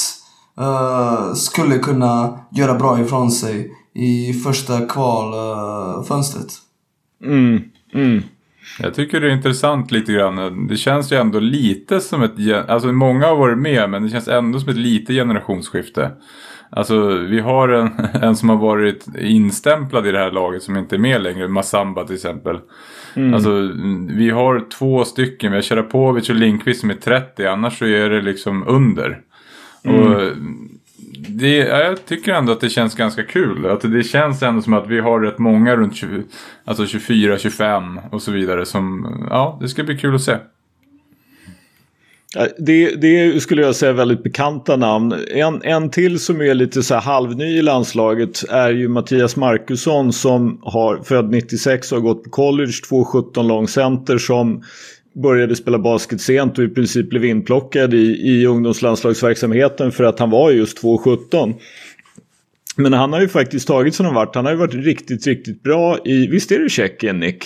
uh, 0.60 1.34
skulle 1.34 1.78
kunna 1.78 2.38
göra 2.50 2.74
bra 2.74 3.00
ifrån 3.00 3.30
sig 3.30 3.72
i 3.94 4.32
första 4.32 4.86
kvalfönstret. 4.86 6.52
Mm, 7.24 7.62
mm. 7.94 8.22
Jag 8.78 8.94
tycker 8.94 9.20
det 9.20 9.26
är 9.26 9.32
intressant 9.32 9.90
lite 9.90 10.12
grann. 10.12 10.66
Det 10.66 10.76
känns 10.76 11.12
ju 11.12 11.16
ändå 11.16 11.38
lite 11.38 12.00
som 12.00 12.22
ett... 12.22 12.32
Alltså 12.68 12.92
många 12.92 13.26
har 13.26 13.36
varit 13.36 13.58
med 13.58 13.90
men 13.90 14.02
det 14.02 14.08
känns 14.08 14.28
ändå 14.28 14.60
som 14.60 14.68
ett 14.68 14.76
lite 14.76 15.12
generationsskifte. 15.12 16.10
Alltså 16.70 17.08
vi 17.08 17.40
har 17.40 17.68
en, 17.68 17.90
en 18.22 18.36
som 18.36 18.48
har 18.48 18.56
varit 18.56 19.06
instämplad 19.18 20.06
i 20.06 20.12
det 20.12 20.18
här 20.18 20.30
laget 20.30 20.62
som 20.62 20.76
inte 20.76 20.96
är 20.96 20.98
med 20.98 21.22
längre. 21.22 21.48
Massamba 21.48 22.04
till 22.04 22.14
exempel. 22.14 22.58
Alltså 23.34 23.70
vi 24.08 24.30
har 24.30 24.68
två 24.78 25.04
stycken. 25.04 25.52
Vi 25.52 25.56
har 25.56 25.62
Sharapovic 25.62 26.28
och 26.28 26.34
Lindqvist 26.36 26.80
som 26.80 26.90
är 26.90 26.94
30. 26.94 27.46
Annars 27.46 27.78
så 27.78 27.84
är 27.84 28.10
det 28.10 28.20
liksom 28.20 28.68
under. 28.68 29.20
Och 29.84 30.20
det, 31.28 31.56
ja, 31.56 31.78
jag 31.78 32.06
tycker 32.06 32.32
ändå 32.32 32.52
att 32.52 32.60
det 32.60 32.68
känns 32.68 32.94
ganska 32.94 33.22
kul. 33.22 33.66
Att 33.66 33.80
det 33.80 34.02
känns 34.02 34.42
ändå 34.42 34.62
som 34.62 34.74
att 34.74 34.88
vi 34.88 35.00
har 35.00 35.20
rätt 35.20 35.38
många 35.38 35.76
runt 35.76 35.96
20, 35.96 36.22
alltså 36.64 36.86
24, 36.86 37.38
25 37.38 38.00
och 38.10 38.22
så 38.22 38.30
vidare. 38.30 38.66
Som, 38.66 39.26
ja, 39.30 39.58
det 39.60 39.68
ska 39.68 39.84
bli 39.84 39.98
kul 39.98 40.14
att 40.14 40.22
se. 40.22 40.36
Det, 42.58 42.94
det 42.94 43.42
skulle 43.42 43.62
jag 43.62 43.76
säga 43.76 43.92
väldigt 43.92 44.22
bekanta 44.22 44.76
namn. 44.76 45.14
En, 45.30 45.62
en 45.62 45.90
till 45.90 46.18
som 46.20 46.40
är 46.40 46.54
lite 46.54 46.82
så 46.82 46.94
här 46.94 47.00
halvny 47.00 47.44
i 47.44 47.62
landslaget 47.62 48.44
är 48.50 48.70
ju 48.70 48.88
Mattias 48.88 49.36
Markusson 49.36 50.12
som 50.12 50.60
har 50.62 51.02
född 51.04 51.30
96 51.30 51.92
och 51.92 51.98
har 51.98 52.02
gått 52.02 52.24
på 52.24 52.30
college, 52.30 52.72
2,17 52.90 53.42
lång 53.42 53.68
center 53.68 54.18
som 54.18 54.62
började 55.14 55.56
spela 55.56 55.78
basket 55.78 56.20
sent 56.20 56.58
och 56.58 56.64
i 56.64 56.68
princip 56.68 57.10
blev 57.10 57.24
inplockad 57.24 57.94
i, 57.94 58.30
i 58.30 58.46
ungdomslandslagsverksamheten 58.46 59.92
för 59.92 60.04
att 60.04 60.18
han 60.18 60.30
var 60.30 60.50
just 60.50 60.82
2,17. 60.82 61.54
Men 62.76 62.92
han 62.92 63.12
har 63.12 63.20
ju 63.20 63.28
faktiskt 63.28 63.68
tagit 63.68 63.94
sig 63.94 64.06
någon 64.06 64.14
vart. 64.14 64.34
Han 64.34 64.44
har 64.44 64.52
ju 64.52 64.58
varit 64.58 64.74
riktigt, 64.74 65.26
riktigt 65.26 65.62
bra 65.62 65.98
i, 66.04 66.26
visst 66.26 66.52
är 66.52 66.58
det 66.58 66.68
Tjeckien 66.68 67.20
Nick? 67.20 67.44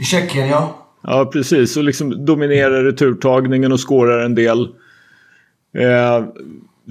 I 0.00 0.04
Tjeckien, 0.04 0.48
ja. 0.48 0.84
Ja, 1.02 1.30
precis. 1.32 1.76
Och 1.76 1.84
liksom 1.84 2.24
dominerar 2.24 2.84
returtagningen 2.84 3.72
och 3.72 3.88
skårar 3.88 4.24
en 4.24 4.34
del. 4.34 4.62
Eh, 5.78 6.24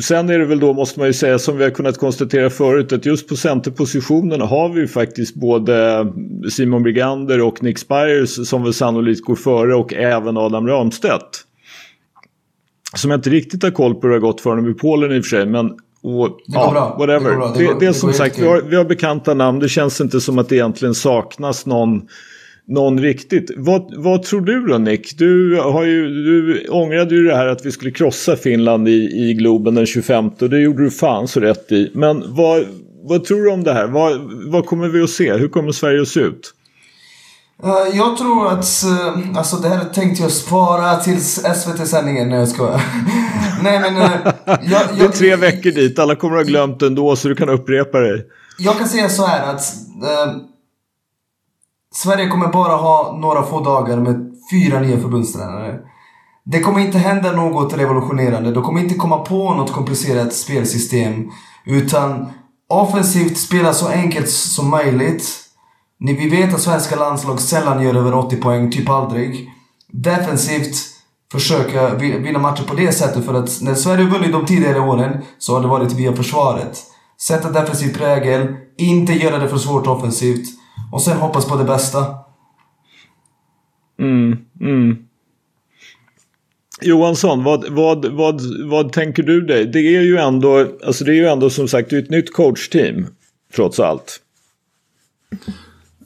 sen 0.01 0.30
är 0.30 0.39
det 0.39 0.46
väl 0.46 0.60
då, 0.60 0.74
måste 0.74 1.00
man 1.00 1.08
ju 1.08 1.13
säga, 1.13 1.39
som 1.39 1.58
vi 1.58 1.63
har 1.63 1.72
kunnat 1.72 1.98
konstatera 1.98 2.50
förut, 2.50 2.94
att 2.94 3.06
just 3.06 3.27
på 3.27 3.36
centerpositionen 3.36 4.42
har 4.42 4.70
vi 4.70 4.82
ju 4.82 4.88
faktiskt 4.88 5.36
både 5.36 6.08
Simon 6.50 6.84
Brigander 6.84 7.42
och 7.42 7.63
Nick 7.63 7.77
Spires 7.77 8.50
som 8.50 8.63
väl 8.63 8.74
sannolikt 8.74 9.25
går 9.25 9.36
före 9.36 9.75
och 9.75 9.94
även 9.94 10.38
Adam 10.38 10.68
Ramstedt. 10.68 11.44
Som 12.96 13.12
jag 13.12 13.18
inte 13.18 13.30
riktigt 13.30 13.63
har 13.63 13.72
koll 13.72 13.96
på 13.96 14.01
hur 14.01 14.10
det 14.10 14.16
har 14.16 14.22
gått 14.22 14.42
för 14.42 14.50
honom 14.50 14.72
i 14.72 14.74
Polen 14.74 15.12
i 15.12 15.20
och 15.20 15.25
för 15.25 15.30
sig, 15.30 15.46
men 15.46 15.72
och, 16.01 16.39
ja, 16.46 16.72
bra. 16.72 16.96
Whatever. 17.00 17.30
Det, 17.30 17.60
det, 17.60 17.74
det, 17.74 17.80
det 17.80 17.86
är 17.86 17.94
som 17.94 18.13
sagt, 18.13 18.39
vi 18.39 18.48
har, 18.48 18.62
vi 18.62 18.75
har 18.75 18.86
bekanta 18.86 19.34
namn. 19.34 19.60
Det 19.60 19.70
känns 19.70 20.01
inte 20.01 20.22
som 20.22 20.39
att 20.39 20.50
det 20.50 20.56
egentligen 20.56 20.96
saknas 20.96 21.66
någon 21.66 22.01
någon 22.68 23.00
riktigt. 23.00 23.52
Vad, 23.58 23.94
vad 23.96 24.24
tror 24.24 24.42
du 24.42 24.68
då 24.68 24.78
Nick? 24.78 25.18
Du, 25.18 25.60
har 25.62 25.84
ju, 25.84 26.08
du 26.08 26.68
ångrade 26.70 27.16
ju 27.16 27.24
det 27.24 27.36
här 27.36 27.48
att 27.48 27.66
vi 27.66 27.72
skulle 27.72 27.92
krossa 27.92 28.36
Finland 28.36 28.88
i, 28.88 29.30
i 29.30 29.34
Globen 29.34 29.76
den 29.76 29.86
25 29.86 30.30
och 30.42 30.50
det 30.50 30.60
gjorde 30.60 30.84
du 30.84 30.92
fan 30.92 31.28
så 31.28 31.40
rätt 31.40 31.72
i. 31.72 31.92
Men 31.94 32.36
vad, 32.36 32.66
vad 33.04 33.24
tror 33.24 33.44
du 33.44 33.52
om 33.52 33.64
det 33.64 33.74
här? 33.74 33.88
Vad, 33.88 34.20
vad 34.52 34.66
kommer 34.66 34.88
vi 34.88 35.04
att 35.04 35.10
se? 35.10 35.34
Hur 35.34 35.48
kommer 35.48 35.72
Sverige 35.72 36.02
att 36.02 36.08
se 36.08 36.20
ut? 36.20 36.54
Uh, 37.64 37.98
jag 37.98 38.18
tror 38.18 38.48
att, 38.48 38.66
uh, 38.86 39.38
alltså 39.38 39.56
det 39.56 39.70
här 39.70 39.86
tänkte 39.86 40.24
jag 40.24 40.32
spara 40.32 40.96
till 40.96 41.22
SVT-sändningen 41.56 42.30
när 42.30 42.38
jag 42.38 42.48
ska. 42.48 42.64
Nej 43.64 43.80
men... 43.80 43.98
Uh, 43.98 44.10
jag, 44.46 44.60
jag, 44.64 44.82
det 44.98 45.06
är 45.06 45.10
tre 45.10 45.36
veckor 45.36 45.72
dit, 45.72 46.00
alla 46.00 46.16
kommer 46.16 46.38
att 46.38 46.44
ha 46.44 46.50
glömt 46.50 46.82
ändå 46.82 47.16
så 47.16 47.28
du 47.28 47.36
kan 47.36 47.50
upprepa 47.50 48.00
dig. 48.00 48.26
Jag 48.58 48.78
kan 48.78 48.88
säga 48.88 49.10
så 49.10 49.26
här 49.26 49.54
att 49.54 49.62
Sverige 52.04 52.27
kommer 52.27 52.48
bara 52.48 52.75
ha 52.75 53.18
några 53.22 53.44
få 53.44 53.60
dagar 53.60 53.98
med 53.98 54.32
fyra 54.51 54.80
nya 54.80 55.00
förbundstränare. 55.00 55.80
Det 56.46 56.60
kommer 56.60 56.80
inte 56.80 56.98
hända 56.98 57.32
något 57.32 57.77
revolutionerande. 57.77 58.51
De 58.51 58.63
kommer 58.63 58.82
inte 58.82 58.96
komma 58.96 59.18
på 59.18 59.54
något 59.54 59.72
komplicerat 59.72 60.34
spelsystem. 60.34 61.32
Utan 61.66 62.25
offensivt 62.70 63.38
spela 63.38 63.74
så 63.74 63.88
enkelt 63.88 64.30
som 64.30 64.70
möjligt. 64.70 65.30
Vi 66.00 66.30
vet 66.30 66.54
att 66.54 66.62
svenska 66.62 66.96
landslag 66.96 67.42
sällan 67.42 67.84
gör 67.84 67.96
över 67.96 68.16
80 68.16 68.36
poäng, 68.36 68.72
typ 68.72 68.89
aldrig. 68.89 69.50
Defensivt 69.92 70.75
försöka 71.32 71.96
vinna 71.96 72.39
matcher 72.39 72.63
på 72.63 72.75
det 72.75 72.92
sättet 72.92 73.25
för 73.25 73.34
att 73.34 73.62
när 73.62 73.75
Sverige 73.75 74.06
vunnit 74.06 74.32
de 74.32 74.46
tidigare 74.46 74.80
åren 74.80 75.22
så 75.38 75.54
har 75.54 75.62
det 75.62 75.68
varit 75.68 75.94
via 75.94 76.16
försvaret. 76.16 76.84
Sätta 77.22 77.51
defensiv 77.51 77.98
prägel, 77.98 78.56
inte 78.77 79.13
göra 79.13 79.38
det 79.38 79.50
för 79.50 79.58
svårt 79.58 79.88
offensivt. 79.88 80.57
Och 80.91 81.01
sen 81.01 81.17
hoppas 81.17 81.50
på 81.50 81.56
det 81.56 81.63
bästa. 81.63 82.15
Mm, 84.00 84.38
mm. 84.62 84.98
Johansson, 86.82 87.44
vad, 87.44 87.70
vad, 87.70 88.06
vad, 88.06 88.41
vad 88.70 88.94
tänker 88.94 89.24
du 89.24 89.41
dig? 89.41 89.65
Det 89.65 89.79
är 89.79 90.01
ju 90.01 90.17
ändå, 90.17 90.67
alltså 90.86 91.03
det 91.03 91.12
är 91.12 91.15
ju 91.15 91.27
ändå 91.27 91.50
som 91.50 91.67
sagt 91.67 91.94
ett 91.94 92.10
nytt 92.10 92.34
coachteam. 92.34 93.08
Trots 93.56 93.79
allt. 93.79 94.22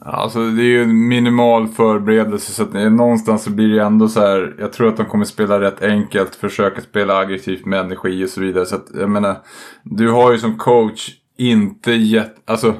Alltså 0.05 0.39
det 0.49 0.61
är 0.61 0.65
ju 0.65 0.83
en 0.83 1.07
minimal 1.07 1.67
förberedelse 1.67 2.51
så 2.51 2.63
att 2.63 2.73
någonstans 2.73 3.43
så 3.43 3.49
blir 3.49 3.67
det 3.67 3.83
ändå 3.83 4.07
så 4.07 4.19
här. 4.19 4.55
Jag 4.59 4.73
tror 4.73 4.87
att 4.87 4.97
de 4.97 5.05
kommer 5.05 5.25
spela 5.25 5.61
rätt 5.61 5.83
enkelt, 5.83 6.35
försöka 6.35 6.81
spela 6.81 7.17
aggressivt 7.17 7.65
med 7.65 7.79
energi 7.79 8.25
och 8.25 8.29
så 8.29 8.41
vidare. 8.41 8.65
Så 8.65 8.75
att 8.75 8.87
jag 8.93 9.09
menar, 9.09 9.37
du 9.83 10.11
har 10.11 10.31
ju 10.31 10.37
som 10.37 10.57
coach 10.57 11.09
inte 11.37 11.91
gett, 11.91 12.49
alltså 12.49 12.75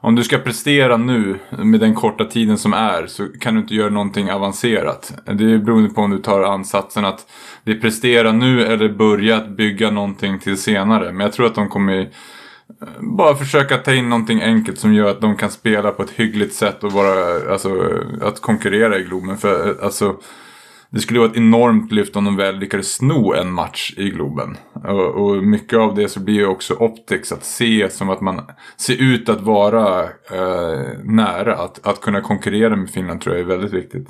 om 0.00 0.14
du 0.14 0.24
ska 0.24 0.38
prestera 0.38 0.96
nu 0.96 1.38
med 1.50 1.80
den 1.80 1.94
korta 1.94 2.24
tiden 2.24 2.58
som 2.58 2.72
är 2.72 3.06
så 3.06 3.26
kan 3.40 3.54
du 3.54 3.60
inte 3.60 3.74
göra 3.74 3.90
någonting 3.90 4.30
avancerat. 4.30 5.12
Det 5.24 5.52
är 5.52 5.58
beroende 5.58 5.90
på 5.90 6.00
om 6.00 6.10
du 6.10 6.18
tar 6.18 6.42
ansatsen 6.42 7.04
att 7.04 7.26
det 7.64 7.70
är 7.70 7.80
prestera 7.80 8.32
nu 8.32 8.66
eller 8.66 8.88
börja 8.88 9.36
att 9.36 9.48
bygga 9.48 9.90
någonting 9.90 10.38
till 10.38 10.56
senare. 10.56 11.12
Men 11.12 11.20
jag 11.20 11.32
tror 11.32 11.46
att 11.46 11.54
de 11.54 11.68
kommer 11.68 12.00
eh, 12.00 12.08
bara 13.00 13.34
försöka 13.34 13.76
ta 13.76 13.94
in 13.94 14.08
någonting 14.08 14.42
enkelt 14.42 14.78
som 14.78 14.94
gör 14.94 15.10
att 15.10 15.20
de 15.20 15.36
kan 15.36 15.50
spela 15.50 15.90
på 15.90 16.02
ett 16.02 16.10
hyggligt 16.10 16.54
sätt 16.54 16.84
och 16.84 16.92
vara, 16.92 17.52
alltså, 17.52 18.00
att 18.22 18.40
konkurrera 18.40 18.98
i 18.98 19.02
Globen. 19.02 19.36
För 19.36 19.68
eh, 19.68 19.84
alltså 19.84 20.16
det 20.90 21.00
skulle 21.00 21.18
vara 21.18 21.30
ett 21.30 21.36
enormt 21.36 21.92
lyft 21.92 22.16
om 22.16 22.24
de 22.24 22.36
väl 22.36 22.58
lyckades 22.58 22.92
sno 22.92 23.34
en 23.34 23.52
match 23.52 23.94
i 23.96 24.10
Globen. 24.10 24.56
Och, 24.72 25.14
och 25.14 25.44
mycket 25.44 25.78
av 25.78 25.94
det 25.94 26.08
så 26.08 26.20
blir 26.20 26.34
ju 26.34 26.46
också 26.46 26.74
optics 26.74 27.32
att 27.32 27.44
se 27.44 27.90
som 27.90 28.10
att 28.10 28.20
man 28.20 28.40
ser 28.76 29.02
ut 29.02 29.28
att 29.28 29.40
vara 29.40 30.02
eh, 30.02 30.98
nära. 31.04 31.54
Att, 31.56 31.86
att 31.86 32.00
kunna 32.00 32.20
konkurrera 32.20 32.76
med 32.76 32.90
Finland 32.90 33.20
tror 33.20 33.34
jag 33.34 33.44
är 33.44 33.48
väldigt 33.48 33.72
viktigt. 33.72 34.08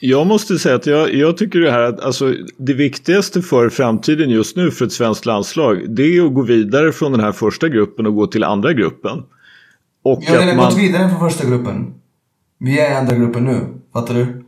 Jag 0.00 0.26
måste 0.26 0.58
säga 0.58 0.74
att 0.74 0.86
jag, 0.86 1.14
jag 1.14 1.36
tycker 1.36 1.58
det 1.58 1.70
här 1.70 1.82
att 1.82 2.00
alltså, 2.00 2.34
det 2.58 2.74
viktigaste 2.74 3.42
för 3.42 3.68
framtiden 3.68 4.30
just 4.30 4.56
nu 4.56 4.70
för 4.70 4.84
ett 4.84 4.92
svenskt 4.92 5.26
landslag 5.26 5.94
det 5.94 6.02
är 6.02 6.26
att 6.26 6.34
gå 6.34 6.42
vidare 6.42 6.92
från 6.92 7.12
den 7.12 7.20
här 7.20 7.32
första 7.32 7.68
gruppen 7.68 8.06
och 8.06 8.14
gå 8.14 8.26
till 8.26 8.44
andra 8.44 8.72
gruppen. 8.72 9.22
Och 10.02 10.22
ja, 10.26 10.40
har 10.40 10.56
man... 10.56 10.64
gått 10.64 10.78
vidare 10.78 11.08
från 11.08 11.30
första 11.30 11.48
gruppen. 11.48 11.94
Vi 12.58 12.80
är 12.80 12.90
i 12.90 12.94
andra 12.94 13.16
gruppen 13.16 13.44
nu, 13.44 13.60
fattar 13.92 14.14
du? 14.14 14.39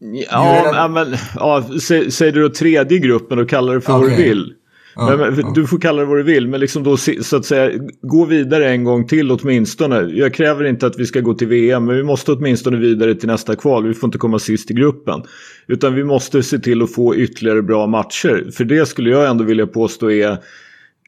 Ja, 0.00 0.70
ja, 0.74 0.88
men 0.88 1.14
ja, 1.34 1.64
sä, 1.80 2.10
säger 2.10 2.32
du 2.32 2.42
då 2.42 2.48
tredje 2.48 2.98
gruppen 2.98 3.38
och 3.38 3.48
kallar 3.48 3.74
det 3.74 3.80
för 3.80 3.92
okay. 3.92 4.08
vad 4.08 4.18
du 4.18 4.22
vill. 4.22 4.54
Men, 4.96 5.38
ja. 5.38 5.52
Du 5.54 5.66
får 5.66 5.78
kalla 5.78 6.00
det 6.00 6.08
vad 6.08 6.18
du 6.18 6.22
vill, 6.22 6.48
men 6.48 6.60
liksom 6.60 6.82
då 6.82 6.96
så 6.96 7.36
att 7.36 7.44
säga 7.44 7.70
gå 8.02 8.24
vidare 8.24 8.70
en 8.70 8.84
gång 8.84 9.06
till 9.06 9.30
åtminstone. 9.30 10.00
Jag 10.00 10.34
kräver 10.34 10.64
inte 10.64 10.86
att 10.86 10.98
vi 10.98 11.06
ska 11.06 11.20
gå 11.20 11.34
till 11.34 11.48
VM, 11.48 11.84
men 11.84 11.96
vi 11.96 12.02
måste 12.02 12.32
åtminstone 12.32 12.76
vidare 12.76 13.14
till 13.14 13.28
nästa 13.28 13.56
kval. 13.56 13.86
Vi 13.86 13.94
får 13.94 14.08
inte 14.08 14.18
komma 14.18 14.38
sist 14.38 14.70
i 14.70 14.74
gruppen. 14.74 15.22
Utan 15.66 15.94
vi 15.94 16.04
måste 16.04 16.42
se 16.42 16.58
till 16.58 16.82
att 16.82 16.94
få 16.94 17.16
ytterligare 17.16 17.62
bra 17.62 17.86
matcher. 17.86 18.50
För 18.52 18.64
det 18.64 18.88
skulle 18.88 19.10
jag 19.10 19.30
ändå 19.30 19.44
vilja 19.44 19.66
påstå 19.66 20.10
är 20.10 20.38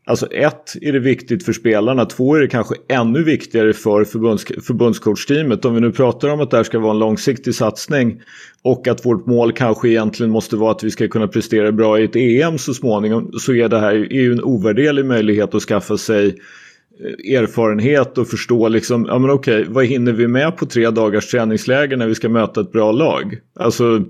Alltså 0.05 0.27
ett, 0.27 0.77
är 0.81 0.93
det 0.93 0.99
viktigt 0.99 1.45
för 1.45 1.53
spelarna. 1.53 2.05
Två, 2.05 2.37
är 2.37 2.41
det 2.41 2.49
kanske 2.49 2.75
ännu 2.89 3.23
viktigare 3.23 3.73
för 3.73 4.05
förbunds, 4.05 4.45
förbundscoachteamet. 4.67 5.65
Om 5.65 5.75
vi 5.75 5.81
nu 5.81 5.93
pratar 5.93 6.29
om 6.29 6.41
att 6.41 6.51
det 6.51 6.57
här 6.57 6.65
ska 6.65 6.79
vara 6.79 6.93
en 6.93 6.99
långsiktig 6.99 7.55
satsning 7.55 8.21
och 8.63 8.89
att 8.89 9.07
vårt 9.07 9.27
mål 9.27 9.53
kanske 9.53 9.89
egentligen 9.89 10.33
måste 10.33 10.57
vara 10.57 10.71
att 10.73 10.85
vi 10.85 10.91
ska 10.91 11.09
kunna 11.09 11.29
prestera 11.29 11.73
bra 11.73 12.01
i 12.01 12.05
ett 12.05 12.17
EM 12.17 12.59
så 12.59 12.75
småningom 12.75 13.33
så 13.33 13.55
är 13.55 13.69
det 13.69 13.79
här 13.79 13.95
är 13.95 14.21
ju 14.21 14.33
en 14.33 14.43
ovärderlig 14.43 15.05
möjlighet 15.05 15.55
att 15.55 15.63
skaffa 15.63 15.99
sig 15.99 16.27
eh, 16.27 17.39
erfarenhet 17.39 18.19
och 18.19 18.29
förstå 18.29 18.69
liksom, 18.69 19.07
ja 19.09 19.19
men 19.19 19.31
okej, 19.31 19.67
vad 19.69 19.85
hinner 19.85 20.13
vi 20.13 20.29
med 20.29 20.57
på 20.57 20.67
tre 20.67 20.91
dagars 20.91 21.31
träningsläger 21.31 21.97
när 21.97 22.07
vi 22.07 22.15
ska 22.15 22.29
möta 22.29 22.61
ett 22.61 22.73
bra 22.73 22.93
lag? 22.93 23.39
Alltså 23.55 24.05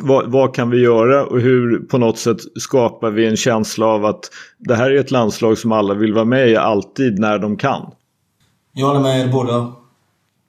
vad, 0.00 0.30
vad, 0.30 0.54
kan 0.54 0.70
vi 0.70 0.80
göra 0.80 1.26
och 1.26 1.40
hur 1.40 1.78
på 1.78 1.98
något 1.98 2.18
sätt 2.18 2.38
skapar 2.60 3.10
vi 3.10 3.26
en 3.26 3.36
känsla 3.36 3.86
av 3.86 4.04
att 4.04 4.20
det 4.58 4.74
här 4.74 4.90
är 4.90 5.00
ett 5.00 5.10
landslag 5.10 5.58
som 5.58 5.72
alla 5.72 5.94
vill 5.94 6.14
vara 6.14 6.24
med 6.24 6.48
i 6.48 6.56
alltid 6.56 7.18
när 7.18 7.38
de 7.38 7.56
kan. 7.56 7.90
Jag 8.72 8.86
håller 8.86 9.00
med 9.00 9.20
er 9.20 9.32
båda. 9.32 9.72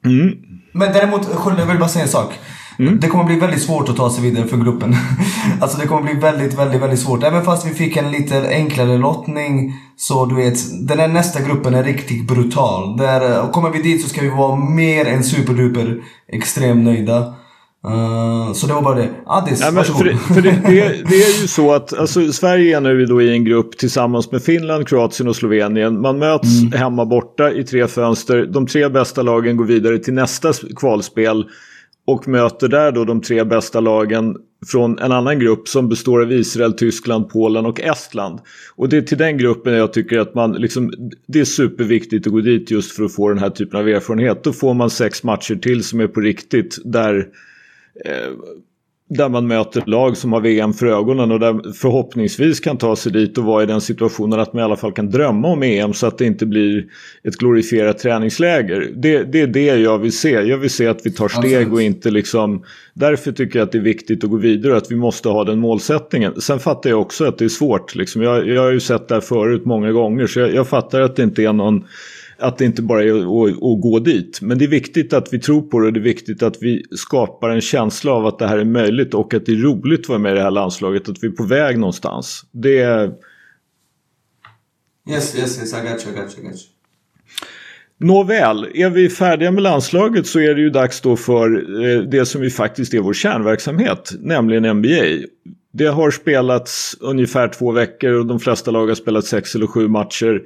Mm. 0.06 0.36
Men 0.72 0.94
däremot, 0.94 1.28
jag 1.58 1.66
vill 1.66 1.80
bara 1.80 1.90
säga 1.90 2.04
en 2.04 2.10
sak. 2.10 2.34
Mm. 2.80 3.00
Det 3.00 3.08
kommer 3.08 3.24
bli 3.24 3.40
väldigt 3.40 3.62
svårt 3.62 3.90
att 3.90 3.98
ta 3.98 4.10
sig 4.10 4.24
vidare 4.24 4.48
för 4.48 4.58
gruppen. 4.58 4.96
alltså 5.62 5.78
det 5.78 5.88
kommer 5.88 6.02
bli 6.02 6.14
väldigt, 6.14 6.54
väldigt, 6.60 6.82
väldigt 6.82 7.00
svårt. 7.00 7.24
Även 7.24 7.44
fast 7.44 7.68
vi 7.68 7.74
fick 7.74 7.98
en 7.98 8.12
lite 8.12 8.50
enklare 8.50 8.98
lottning 8.98 9.74
så 9.98 10.26
du 10.26 10.36
vet, 10.36 10.88
den 10.88 11.00
här 11.00 11.08
nästa 11.08 11.42
gruppen 11.42 11.74
är 11.74 11.84
riktigt 11.84 12.28
brutal. 12.28 12.98
Där, 12.98 13.52
kommer 13.52 13.70
vi 13.70 13.82
dit 13.82 14.02
så 14.02 14.10
ska 14.10 14.22
vi 14.22 14.30
vara 14.30 14.56
mer 14.56 15.06
än 15.06 15.24
superduper 15.24 16.04
extremt 16.28 16.84
nöjda. 16.84 17.34
Uh, 17.88 18.54
så 18.54 18.68
det 18.68 18.74
var 18.74 18.82
bara 18.82 18.96
det. 18.96 19.10
Addis, 19.25 19.62
ja, 19.62 19.72
varsågod. 19.72 20.00
För, 20.00 20.06
det, 20.06 20.18
för 20.18 20.42
det, 20.42 20.52
det, 20.52 21.04
det, 21.10 21.16
är 21.16 21.42
ju 21.42 21.48
så 21.48 21.74
att 21.74 21.94
alltså, 21.94 22.32
Sverige 22.32 22.78
är 22.78 22.82
nu 22.82 23.06
då 23.06 23.22
i 23.22 23.30
en 23.30 23.46
grupp 23.46 23.78
tillsammans 23.78 24.32
med 24.32 24.44
Finland, 24.44 24.88
Kroatien 24.88 25.30
och 25.30 25.36
Slovenien. 25.36 26.02
Man 26.02 26.20
möts 26.20 26.62
mm. 26.62 26.72
hemma 26.72 27.06
borta 27.06 27.52
i 27.52 27.63
tre 27.63 27.88
fönster. 27.88 28.46
De 28.46 28.68
tre 28.68 28.90
bästa 28.90 29.22
lagen 29.22 29.58
går 29.58 29.66
vidare 29.66 29.98
till 29.98 30.13
nästa 30.13 30.54
kvalspel. 30.75 31.46
Och 32.06 32.28
möter 32.28 32.68
där 32.68 32.92
då 32.92 33.06
de 33.06 33.22
tre 33.22 33.44
bästa 33.44 33.80
lagen 33.80 34.36
från 34.68 35.00
en 35.00 35.12
annan 35.12 35.40
grupp 35.40 35.68
som 35.68 35.90
består 35.90 36.22
av 36.22 36.32
Israel, 36.32 36.74
Tyskland, 36.74 37.30
Polen 37.30 37.66
och 37.66 37.82
Estland. 37.82 38.40
Och 38.75 38.90
det 38.90 38.98
är 38.98 39.02
till 39.02 39.18
den 39.18 39.38
gruppen 39.38 39.74
jag 39.74 39.94
tycker 39.94 40.20
att 40.20 40.36
man 40.36 40.52
liksom, 40.52 40.94
det 41.28 41.40
är 41.40 41.46
superviktigt 41.46 42.28
att 42.28 42.34
gå 42.34 42.42
dit 42.42 42.72
just 42.72 42.92
för 42.92 43.04
att 43.04 43.16
få 43.16 43.30
den 43.30 43.38
här 43.38 43.50
typen 43.50 43.80
av 43.80 43.88
erfarenhet. 43.88 44.44
Då 44.44 44.54
får 44.54 44.74
man 44.74 44.90
sex 44.90 45.24
matcher 45.24 45.56
till 45.56 45.84
som 45.84 46.00
är 46.00 46.08
på 46.08 46.20
riktigt 46.20 46.78
där 46.86 47.16
Eh, 47.18 47.25
där 49.10 49.30
man 49.30 49.48
möter 49.48 49.84
lag 49.86 50.18
som 50.18 50.34
har 50.34 50.42
VM 50.42 50.74
för 50.74 50.86
ögonen 50.86 51.32
och 51.32 51.40
där 51.40 51.74
förhoppningsvis 51.74 52.60
kan 52.60 52.78
ta 52.78 52.96
sig 52.96 53.12
dit 53.12 53.38
och 53.38 53.44
vara 53.44 53.64
i 53.64 53.66
den 53.66 53.82
situationen 53.82 54.40
att 54.40 54.54
man 54.54 54.62
i 54.62 54.64
alla 54.64 54.76
fall 54.76 54.92
kan 54.92 55.10
drömma 55.10 55.48
om 55.48 55.64
EM 55.64 55.94
så 55.94 56.08
att 56.08 56.18
det 56.18 56.26
inte 56.26 56.46
blir 56.46 56.86
ett 57.24 57.36
glorifierat 57.36 58.00
träningsläger. 58.00 58.92
Det, 58.96 59.24
det 59.24 59.42
är 59.42 59.48
det 59.48 59.66
jag 59.66 59.98
vill 59.98 60.18
se. 60.18 60.30
Jag 60.30 60.58
vill 60.58 60.70
se 60.70 60.88
att 60.88 61.06
vi 61.06 61.12
tar 61.12 61.28
steg 61.28 61.74
och 61.74 61.82
inte 61.82 62.12
liksom... 62.12 62.64
Därför 62.94 63.32
tycker 63.32 63.60
jag 63.60 63.66
att 63.66 63.72
det 63.72 63.78
är 63.78 63.82
viktigt 63.82 64.24
att 64.24 64.30
gå 64.30 64.38
vidare 64.38 64.72
och 64.72 64.78
att 64.78 64.92
vi 64.92 64.96
måste 64.96 65.30
ha 65.30 65.44
den 65.44 65.60
målsättningen. 65.60 66.42
Sen 66.42 66.60
fattar 66.60 66.90
jag 66.90 67.02
också 67.02 67.26
att 67.26 67.38
det 67.38 67.46
är 67.46 67.50
svårt. 67.50 67.96
Liksom. 67.96 68.22
Jag, 68.22 68.48
jag 68.48 68.62
har 68.62 68.72
ju 68.72 68.80
sett 68.80 69.08
det 69.08 69.14
här 69.14 69.22
förut 69.22 69.66
många 69.66 69.92
gånger 69.92 70.28
så 70.28 70.40
jag, 70.40 70.54
jag 70.54 70.68
fattar 70.68 71.02
att 71.02 71.16
det 71.16 71.24
inte 71.24 71.44
är 71.44 71.54
någon 71.54 71.84
att 72.38 72.58
det 72.58 72.66
inte 72.66 72.82
bara 72.82 73.04
är 73.04 73.10
att, 73.18 73.82
gå 73.82 74.00
dit. 74.00 74.42
Men 74.42 74.58
det 74.58 74.66
är 74.66 74.70
viktigt 74.70 75.13
att 75.13 75.34
vi 75.34 75.40
tror 75.40 75.62
på 75.62 75.80
det 75.80 75.88
och 75.88 75.94
det 75.94 76.00
är 76.00 76.02
viktigt 76.02 76.44
att 76.44 76.58
vi 76.62 76.86
skapar 76.92 77.50
en 77.50 77.62
känsla 77.62 78.12
av 78.12 78.25
att 78.25 78.40
det 78.40 78.48
här 78.48 78.58
är 78.58 78.66
möjligt 78.66 79.13
och 79.13 79.34
att 79.34 79.46
det 79.46 79.52
är 79.52 79.56
roligt 79.56 80.00
att 80.00 80.10
vara 80.10 80.20
med 80.20 80.32
i 80.32 80.36
det 80.36 80.42
här 80.42 80.52
landslaget. 80.52 81.10
Att 81.10 81.24
vi 81.24 81.28
är 81.28 81.32
på 81.32 81.44
väg 81.44 81.80
någonstans. 81.80 82.46
Det 82.52 82.80
är... 82.80 83.13
Yes, 85.10 85.36
yes, 85.38 85.60
yes, 85.60 85.74
I 85.74 85.75
got 85.75 86.06
you, 86.06 86.16
I 86.16 86.22
got 86.22 86.38
you, 86.38 86.46
I 86.46 86.50
got 86.50 86.62
you. 86.62 86.74
Nåväl, 88.04 88.68
är 88.74 88.90
vi 88.90 89.10
färdiga 89.10 89.52
med 89.52 89.63
landslaget 89.63 90.28
så 90.28 90.40
är 90.40 90.56
det 90.56 90.62
ju 90.62 90.70
dags 90.70 91.02
då 91.02 91.16
för 91.16 91.56
eh, 91.86 92.02
det 92.02 92.25
som 92.25 92.44
ju 92.44 92.50
faktiskt 92.50 92.94
är 92.94 93.00
vår 93.00 93.13
kärnverksamhet, 93.13 94.12
nämligen 94.20 94.78
NBA. 94.78 95.28
Det 95.74 95.86
har 95.86 96.12
spelats 96.12 96.98
ungefär 97.00 97.48
två 97.48 97.72
veckor 97.72 98.12
och 98.12 98.25
de 98.25 98.40
flesta 98.40 98.72
lag 98.72 98.88
har 98.88 98.96
spelat 98.96 99.25
sex 99.25 99.56
eller 99.56 99.68
sju 99.68 99.88
matcher. 99.88 100.42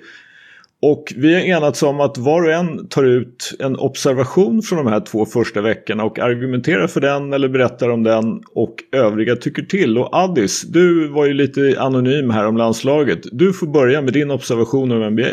Och 0.82 1.14
vi 1.16 1.34
har 1.34 1.42
enats 1.42 1.84
om 1.84 2.00
att 2.00 2.18
var 2.18 2.44
och 2.44 2.52
en 2.52 2.88
tar 2.88 3.04
ut 3.04 3.56
en 3.60 3.76
observation 3.76 4.62
från 4.62 4.86
de 4.86 4.92
här 4.92 5.00
två 5.00 5.26
första 5.26 5.62
veckorna 5.62 6.04
och 6.04 6.20
argumenterar 6.20 6.88
för 6.88 7.02
den 7.02 7.34
eller 7.34 7.50
berättar 7.50 7.90
om 7.90 8.04
den 8.04 8.42
och 8.54 8.76
övriga 8.92 9.36
tycker 9.36 9.62
till. 9.62 9.98
Och 9.98 10.10
Addis, 10.12 10.62
du 10.62 11.08
var 11.08 11.26
ju 11.26 11.34
lite 11.34 11.76
anonym 11.80 12.30
här 12.30 12.48
om 12.48 12.58
landslaget. 12.58 13.20
Du 13.32 13.54
får 13.54 13.68
börja 13.68 14.02
med 14.02 14.14
din 14.14 14.32
observation 14.32 14.92
om 14.92 15.14
NBA. 15.14 15.32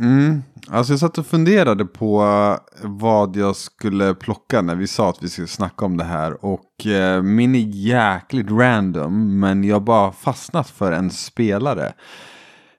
Mm. 0.00 0.42
Alltså 0.68 0.92
jag 0.92 1.00
satt 1.00 1.18
och 1.18 1.26
funderade 1.26 1.84
på 1.84 2.22
eh, 2.22 2.90
vad 2.90 3.36
jag 3.36 3.56
skulle 3.56 4.14
plocka 4.14 4.62
när 4.62 4.74
vi 4.74 4.86
sa 4.86 5.10
att 5.10 5.22
vi 5.22 5.28
skulle 5.28 5.46
snacka 5.46 5.84
om 5.84 5.96
det 5.96 6.04
här. 6.04 6.44
Och 6.44 6.86
eh, 6.86 7.22
min 7.22 7.54
är 7.54 7.68
jäkligt 7.68 8.50
random, 8.50 9.40
men 9.40 9.64
jag 9.64 9.74
har 9.74 9.80
bara 9.80 10.12
fastnat 10.12 10.70
för 10.70 10.92
en 10.92 11.10
spelare 11.10 11.92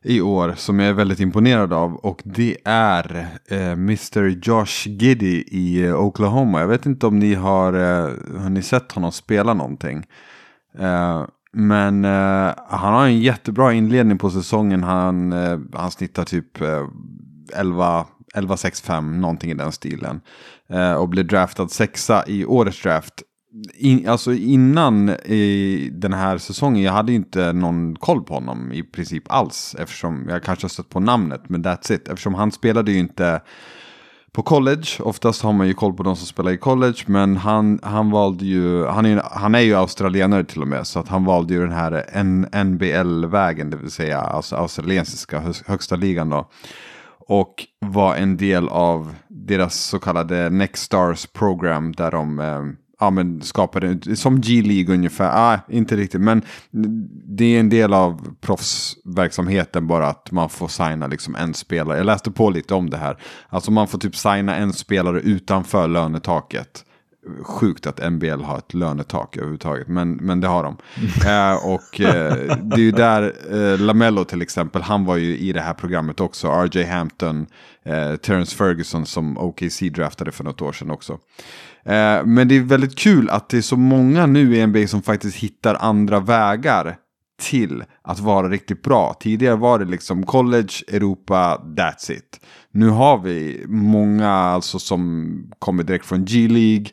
i 0.03 0.21
år 0.21 0.53
som 0.57 0.79
jag 0.79 0.89
är 0.89 0.93
väldigt 0.93 1.19
imponerad 1.19 1.73
av. 1.73 1.95
Och 1.95 2.21
det 2.23 2.57
är 2.65 3.27
eh, 3.47 3.71
Mr 3.71 4.27
Josh 4.27 4.87
Giddy 4.87 5.43
i 5.47 5.83
eh, 5.85 5.95
Oklahoma. 5.95 6.59
Jag 6.59 6.67
vet 6.67 6.85
inte 6.85 7.07
om 7.07 7.19
ni 7.19 7.33
har, 7.33 7.73
eh, 7.73 8.09
har 8.41 8.49
ni 8.49 8.61
sett 8.61 8.91
honom 8.91 9.11
spela 9.11 9.53
någonting. 9.53 10.05
Eh, 10.79 11.25
men 11.53 12.05
eh, 12.05 12.53
han 12.69 12.93
har 12.93 13.05
en 13.05 13.19
jättebra 13.19 13.73
inledning 13.73 14.17
på 14.17 14.29
säsongen. 14.29 14.83
Han, 14.83 15.33
eh, 15.33 15.59
han 15.73 15.91
snittar 15.91 16.23
typ 16.23 16.61
eh, 16.61 16.87
11, 17.55 18.05
11-6-5, 18.35 19.01
någonting 19.01 19.51
i 19.51 19.53
den 19.53 19.71
stilen. 19.71 20.21
Eh, 20.69 20.93
och 20.93 21.09
blev 21.09 21.27
draftad 21.27 21.67
sexa 21.67 22.23
i 22.27 22.45
årets 22.45 22.81
draft. 22.81 23.23
In, 23.73 24.07
alltså 24.07 24.33
innan 24.33 25.09
i 25.09 25.89
den 25.93 26.13
här 26.13 26.37
säsongen, 26.37 26.83
jag 26.83 26.93
hade 26.93 27.13
inte 27.13 27.53
någon 27.53 27.95
koll 27.95 28.23
på 28.23 28.33
honom 28.33 28.71
i 28.71 28.83
princip 28.83 29.23
alls. 29.31 29.75
Eftersom 29.79 30.25
jag 30.29 30.43
kanske 30.43 30.63
har 30.63 30.69
stött 30.69 30.89
på 30.89 30.99
namnet, 30.99 31.49
men 31.49 31.63
that's 31.63 31.93
it. 31.93 32.07
Eftersom 32.07 32.33
han 32.33 32.51
spelade 32.51 32.91
ju 32.91 32.99
inte 32.99 33.41
på 34.31 34.43
college. 34.43 34.87
Oftast 34.99 35.41
har 35.41 35.53
man 35.53 35.67
ju 35.67 35.73
koll 35.73 35.93
på 35.93 36.03
de 36.03 36.15
som 36.15 36.27
spelar 36.27 36.51
i 36.51 36.57
college. 36.57 37.03
Men 37.05 37.37
han, 37.37 37.79
han 37.83 38.11
valde 38.11 38.45
ju, 38.45 38.85
han 38.85 39.05
är, 39.05 39.21
han 39.31 39.55
är 39.55 39.59
ju 39.59 39.75
australienare 39.75 40.43
till 40.43 40.61
och 40.61 40.67
med. 40.67 40.87
Så 40.87 40.99
att 40.99 41.07
han 41.07 41.25
valde 41.25 41.53
ju 41.53 41.61
den 41.61 41.71
här 41.71 42.63
NBL-vägen, 42.63 43.69
det 43.69 43.77
vill 43.77 43.91
säga 43.91 44.19
alltså 44.19 44.55
australiensiska 44.55 45.53
högsta 45.65 45.95
ligan 45.95 46.29
då. 46.29 46.49
Och 47.27 47.67
var 47.79 48.15
en 48.15 48.37
del 48.37 48.69
av 48.69 49.15
deras 49.27 49.75
så 49.75 49.99
kallade 49.99 50.49
Next 50.49 50.83
Stars 50.83 51.25
program 51.25 51.91
där 51.91 52.11
de 52.11 52.39
eh, 52.39 52.61
ja, 53.01 53.09
men 53.09 53.41
skapade, 53.41 54.15
som 54.15 54.41
G-League 54.41 54.95
ungefär, 54.95 55.53
ah, 55.53 55.59
inte 55.69 55.95
riktigt, 55.95 56.21
men 56.21 56.41
det 57.25 57.55
är 57.55 57.59
en 57.59 57.69
del 57.69 57.93
av 57.93 58.35
proffsverksamheten 58.41 59.87
bara 59.87 60.07
att 60.07 60.31
man 60.31 60.49
får 60.49 60.67
signa 60.67 61.07
liksom 61.07 61.35
en 61.35 61.53
spelare. 61.53 61.97
Jag 61.97 62.05
läste 62.05 62.31
på 62.31 62.49
lite 62.49 62.73
om 62.73 62.89
det 62.89 62.97
här. 62.97 63.17
Alltså 63.49 63.71
man 63.71 63.87
får 63.87 63.97
typ 63.97 64.15
signa 64.15 64.55
en 64.55 64.73
spelare 64.73 65.19
utanför 65.19 65.87
lönetaket. 65.87 66.85
Sjukt 67.43 67.87
att 67.87 68.11
NBL 68.11 68.41
har 68.41 68.57
ett 68.57 68.73
lönetak 68.73 69.37
överhuvudtaget, 69.37 69.87
men, 69.87 70.11
men 70.11 70.41
det 70.41 70.47
har 70.47 70.63
de. 70.63 70.77
eh, 71.25 71.65
och 71.65 72.01
eh, 72.01 72.57
det 72.61 72.75
är 72.75 72.79
ju 72.79 72.91
där 72.91 73.33
eh, 73.51 73.79
Lamello 73.79 74.23
till 74.23 74.41
exempel, 74.41 74.81
han 74.81 75.05
var 75.05 75.17
ju 75.17 75.37
i 75.37 75.53
det 75.53 75.61
här 75.61 75.73
programmet 75.73 76.19
också. 76.19 76.47
RJ 76.47 76.83
Hampton, 76.83 77.45
eh, 77.83 78.15
Terence 78.15 78.55
Ferguson 78.55 79.05
som 79.05 79.37
OKC 79.37 79.79
draftade 79.79 80.31
för 80.31 80.43
något 80.43 80.61
år 80.61 80.71
sedan 80.71 80.91
också. 80.91 81.19
Eh, 81.85 82.25
men 82.25 82.47
det 82.47 82.57
är 82.57 82.61
väldigt 82.61 82.97
kul 82.97 83.29
att 83.29 83.49
det 83.49 83.57
är 83.57 83.61
så 83.61 83.77
många 83.77 84.25
nu 84.25 84.55
i 84.55 84.67
NBA 84.67 84.87
som 84.87 85.01
faktiskt 85.01 85.37
hittar 85.37 85.75
andra 85.75 86.19
vägar 86.19 86.95
till 87.41 87.83
att 88.01 88.19
vara 88.19 88.49
riktigt 88.49 88.83
bra. 88.83 89.15
Tidigare 89.19 89.55
var 89.55 89.79
det 89.79 89.85
liksom 89.85 90.25
college, 90.25 90.73
Europa, 90.87 91.61
that's 91.77 92.11
it. 92.11 92.39
Nu 92.71 92.89
har 92.89 93.17
vi 93.17 93.65
många 93.67 94.29
alltså 94.29 94.79
som 94.79 95.51
kommer 95.59 95.83
direkt 95.83 96.05
från 96.05 96.25
G-League 96.25 96.85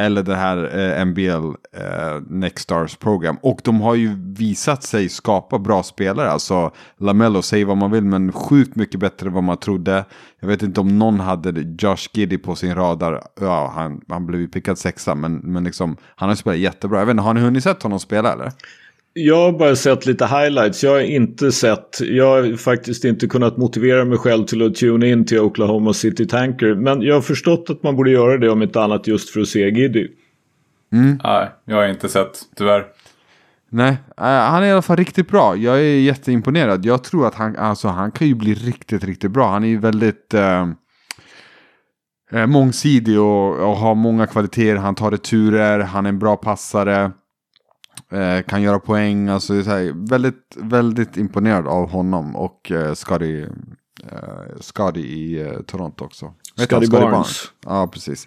eller 0.00 0.22
det 0.22 0.34
här 0.34 0.78
eh, 0.78 1.04
NBL 1.04 1.54
eh, 1.72 2.20
Next 2.28 2.64
Stars 2.64 2.96
program. 2.96 3.38
Och 3.42 3.60
de 3.64 3.80
har 3.80 3.94
ju 3.94 4.16
visat 4.16 4.82
sig 4.82 5.08
skapa 5.08 5.58
bra 5.58 5.82
spelare. 5.82 6.30
Alltså 6.30 6.70
Lamello, 6.98 7.42
säg 7.42 7.64
vad 7.64 7.76
man 7.76 7.90
vill, 7.90 8.04
men 8.04 8.32
sjukt 8.32 8.76
mycket 8.76 9.00
bättre 9.00 9.26
än 9.26 9.32
vad 9.32 9.44
man 9.44 9.56
trodde. 9.56 10.04
Jag 10.40 10.48
vet 10.48 10.62
inte 10.62 10.80
om 10.80 10.98
någon 10.98 11.20
hade 11.20 11.50
Josh 11.78 12.08
Giddy 12.12 12.38
på 12.38 12.56
sin 12.56 12.74
radar. 12.74 13.22
Ja, 13.40 13.72
han, 13.74 14.00
han 14.08 14.26
blev 14.26 14.40
ju 14.40 14.48
pickad 14.48 14.78
sexa, 14.78 15.14
men, 15.14 15.34
men 15.34 15.64
liksom, 15.64 15.96
han 16.16 16.28
har 16.28 16.36
spelat 16.36 16.58
jättebra. 16.58 16.98
Jag 16.98 17.06
vet 17.06 17.12
inte, 17.12 17.22
har 17.22 17.34
ni 17.34 17.40
hunnit 17.40 17.64
sett 17.64 17.82
honom 17.82 18.00
spela 18.00 18.32
eller? 18.32 18.52
Jag 19.20 19.36
har 19.36 19.52
bara 19.52 19.76
sett 19.76 20.06
lite 20.06 20.26
highlights. 20.26 20.84
Jag 20.84 20.90
har 20.90 21.00
inte 21.00 21.52
sett. 21.52 22.00
Jag 22.00 22.24
har 22.24 22.56
faktiskt 22.56 23.04
inte 23.04 23.26
kunnat 23.26 23.56
motivera 23.56 24.04
mig 24.04 24.18
själv 24.18 24.44
till 24.44 24.66
att 24.66 24.74
tuna 24.74 25.06
in 25.06 25.26
till 25.26 25.40
Oklahoma 25.40 25.92
City 25.92 26.26
Tanker. 26.26 26.74
Men 26.74 27.02
jag 27.02 27.14
har 27.14 27.22
förstått 27.22 27.70
att 27.70 27.82
man 27.82 27.96
borde 27.96 28.10
göra 28.10 28.38
det 28.38 28.50
om 28.50 28.62
inte 28.62 28.82
annat 28.82 29.06
just 29.06 29.30
för 29.30 29.40
att 29.40 29.48
se 29.48 29.70
Giddy. 29.70 30.08
Mm. 30.92 31.18
Nej, 31.24 31.48
jag 31.64 31.76
har 31.76 31.86
inte 31.86 32.08
sett 32.08 32.38
tyvärr. 32.56 32.84
Nej, 33.70 33.90
uh, 33.90 34.24
han 34.24 34.62
är 34.62 34.66
i 34.66 34.70
alla 34.70 34.82
fall 34.82 34.96
riktigt 34.96 35.28
bra. 35.28 35.56
Jag 35.56 35.78
är 35.78 36.00
jätteimponerad. 36.00 36.84
Jag 36.84 37.04
tror 37.04 37.26
att 37.26 37.34
han, 37.34 37.56
alltså, 37.56 37.88
han 37.88 38.10
kan 38.10 38.26
ju 38.26 38.34
bli 38.34 38.54
riktigt, 38.54 39.04
riktigt 39.04 39.30
bra. 39.30 39.48
Han 39.48 39.64
är 39.64 39.68
ju 39.68 39.78
väldigt 39.78 40.34
uh, 40.34 40.66
mångsidig 42.46 43.20
och, 43.20 43.56
och 43.56 43.76
har 43.76 43.94
många 43.94 44.26
kvaliteter. 44.26 44.76
Han 44.76 44.94
tar 44.94 45.10
returer, 45.10 45.80
han 45.80 46.06
är 46.06 46.08
en 46.08 46.18
bra 46.18 46.36
passare. 46.36 47.10
Eh, 48.12 48.42
kan 48.42 48.62
göra 48.62 48.78
poäng, 48.78 49.28
alltså 49.28 49.54
här, 49.54 50.08
väldigt, 50.08 50.56
väldigt 50.56 51.16
imponerad 51.16 51.66
av 51.66 51.90
honom 51.90 52.36
och 52.36 52.70
eh, 52.70 52.94
Scotty, 52.94 53.46
eh, 54.10 54.96
i 54.96 55.40
eh, 55.40 55.60
Toronto 55.62 56.04
också. 56.04 56.32
Scotty, 56.56 56.66
Scotty 56.66 56.86
Barnes. 56.86 57.10
Barnes. 57.10 57.52
Ja, 57.66 57.86
precis. 57.86 58.26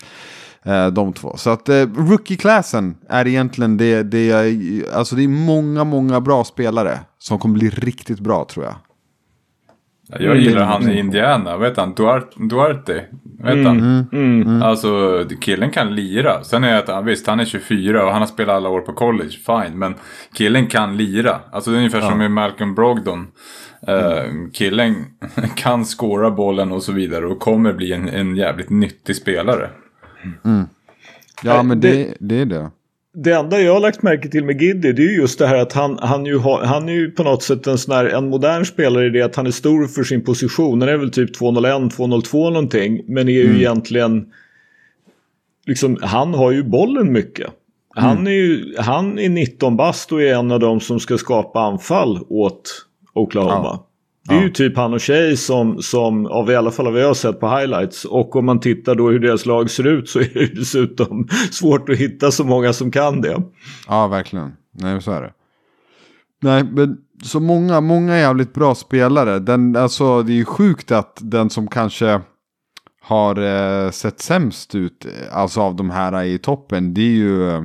Eh, 0.64 0.88
de 0.88 1.14
två. 1.14 1.38
Så 1.38 1.50
att 1.50 1.70
eh, 1.70 1.88
rookie-klassen 1.96 2.98
är 3.10 3.28
egentligen 3.28 3.78
det, 3.78 4.04
det 4.04 4.26
jag, 4.26 4.56
alltså 4.94 5.16
det 5.16 5.24
är 5.24 5.28
många, 5.28 5.84
många 5.84 6.22
bra 6.22 6.44
spelare 6.44 7.00
som 7.20 7.40
kommer 7.40 7.60
bli 7.60 7.70
riktigt 7.70 8.20
bra 8.20 8.46
tror 8.46 8.66
jag. 8.66 8.76
Jag 10.20 10.38
gillar 10.38 10.64
han 10.64 10.90
i 10.90 11.00
Indiana, 11.00 11.58
vet 11.58 11.78
han? 11.78 11.94
Duarte, 11.94 12.36
Duarte 12.36 13.06
vet 13.40 13.54
mm, 13.54 13.66
han? 13.66 14.08
Mm, 14.12 14.42
mm. 14.42 14.62
Alltså 14.62 15.24
killen 15.42 15.72
kan 15.72 15.96
lira. 15.96 16.44
Sen 16.44 16.64
är 16.64 16.86
det 16.86 16.98
att 16.98 17.06
visst 17.06 17.28
han 17.28 17.40
är 17.40 17.46
24 17.46 18.06
och 18.06 18.12
han 18.12 18.22
har 18.22 18.28
spelat 18.28 18.56
alla 18.56 18.70
år 18.70 18.82
på 18.82 18.94
college, 18.94 19.30
fine. 19.30 19.80
Men 19.80 19.96
killen 20.34 20.68
kan 20.68 20.98
lira. 20.98 21.40
Alltså 21.52 21.72
det 21.72 21.76
är 21.76 21.78
ungefär 21.78 22.00
ja. 22.00 22.10
som 22.10 22.18
med 22.18 22.32
Malcolm 22.32 22.76
Brogdon. 22.76 23.28
Uh, 23.90 24.50
killen 24.54 25.06
kan 25.56 25.86
skåra 25.86 26.32
bollen 26.32 26.72
och 26.72 26.84
så 26.84 26.92
vidare 26.92 27.26
och 27.26 27.40
kommer 27.40 27.74
bli 27.74 27.94
en, 27.94 28.10
en 28.10 28.36
jävligt 28.36 28.70
nyttig 28.70 29.16
spelare. 29.16 29.70
Mm. 30.46 30.66
Ja 31.44 31.64
men 31.64 31.80
det, 31.80 32.14
det 32.20 32.36
är 32.36 32.46
det 32.46 32.70
det 33.14 33.32
enda 33.32 33.62
jag 33.62 33.74
har 33.74 33.80
lagt 33.80 34.02
märke 34.02 34.30
till 34.30 34.44
med 34.44 34.62
Giddy 34.62 34.92
det 34.92 35.04
är 35.04 35.16
just 35.16 35.40
det 35.40 35.48
här 35.48 35.58
att 35.58 35.74
han, 35.74 36.00
han, 36.02 36.26
ju 36.26 36.38
har, 36.38 36.64
han 36.64 36.90
är 36.90 36.94
ju 36.94 37.12
på 37.12 37.24
något 37.24 37.44
sätt 37.44 37.68
en 37.68 37.78
sån 37.78 37.96
här, 37.96 38.06
en 38.06 38.30
modern 38.30 38.66
spelare 38.66 39.06
i 39.06 39.10
det 39.10 39.22
att 39.22 39.36
han 39.36 39.48
är 39.48 39.52
stor 39.52 39.88
för 39.88 40.04
sin 40.04 40.24
position. 40.24 40.82
Han 40.82 40.90
är 40.90 40.98
väl 40.98 41.12
typ 41.12 41.34
201, 41.34 41.92
202 41.92 42.50
någonting. 42.50 43.02
Men 43.08 43.30
är 43.30 43.32
ju 43.32 43.46
mm. 43.46 43.58
egentligen, 43.58 44.26
liksom, 45.66 45.98
han 46.02 46.34
har 46.34 46.52
ju 46.52 46.64
bollen 46.64 47.12
mycket. 47.14 47.48
Han, 47.96 48.18
mm. 48.18 48.28
är 48.28 48.32
ju, 48.32 48.76
han 48.78 49.20
är 49.20 49.30
19 49.30 49.78
bast 49.78 50.12
och 50.12 50.22
är 50.22 50.36
en 50.36 50.52
av 50.52 50.60
de 50.60 50.80
som 50.80 51.00
ska 51.00 51.18
skapa 51.18 51.60
anfall 51.60 52.20
åt 52.30 52.86
Oklahoma. 53.14 53.54
Ja. 53.64 53.88
Det 54.28 54.34
är 54.34 54.38
ja. 54.38 54.44
ju 54.44 54.50
typ 54.50 54.78
han 54.78 54.94
och 54.94 55.02
Tjej 55.02 55.38
som, 55.38 55.82
som 55.82 56.26
av 56.26 56.52
i 56.52 56.56
alla 56.56 56.72
fall 56.72 56.92
vad 56.92 57.02
jag 57.02 57.08
har 57.08 57.14
sett 57.14 57.40
på 57.40 57.58
highlights. 57.58 58.06
Och 58.06 58.36
om 58.36 58.46
man 58.46 58.60
tittar 58.60 58.96
då 58.96 59.10
hur 59.10 59.20
deras 59.20 59.46
lag 59.46 59.70
ser 59.70 59.88
ut 59.88 60.10
så 60.10 60.20
är 60.20 60.34
det 60.34 60.56
dessutom 60.56 61.28
svårt 61.52 61.90
att 61.90 61.98
hitta 61.98 62.32
så 62.32 62.44
många 62.44 62.74
som 62.74 62.92
kan 62.92 63.22
det. 63.22 63.42
Ja, 63.88 64.08
verkligen. 64.08 64.54
Nej, 64.74 65.02
så 65.02 65.12
är 65.12 65.22
det. 65.22 65.34
Nej, 66.42 66.64
men 66.64 66.98
så 67.24 67.40
många, 67.40 67.82
många 67.82 68.18
jävligt 68.18 68.54
bra 68.54 68.76
spelare. 68.76 69.40
Den, 69.40 69.76
alltså, 69.76 70.24
det 70.24 70.32
är 70.32 70.36
ju 70.36 70.46
sjukt 70.46 70.92
att 70.92 71.18
den 71.22 71.50
som 71.50 71.68
kanske 71.68 72.22
har 73.02 73.36
eh, 73.36 73.92
sett 73.92 74.20
sämst 74.20 74.76
ut, 74.76 75.06
alltså 75.32 75.62
av 75.62 75.76
de 75.76 75.90
här 75.90 76.24
i 76.24 76.38
toppen, 76.38 76.94
det 76.94 77.02
är 77.02 77.16
ju, 77.16 77.56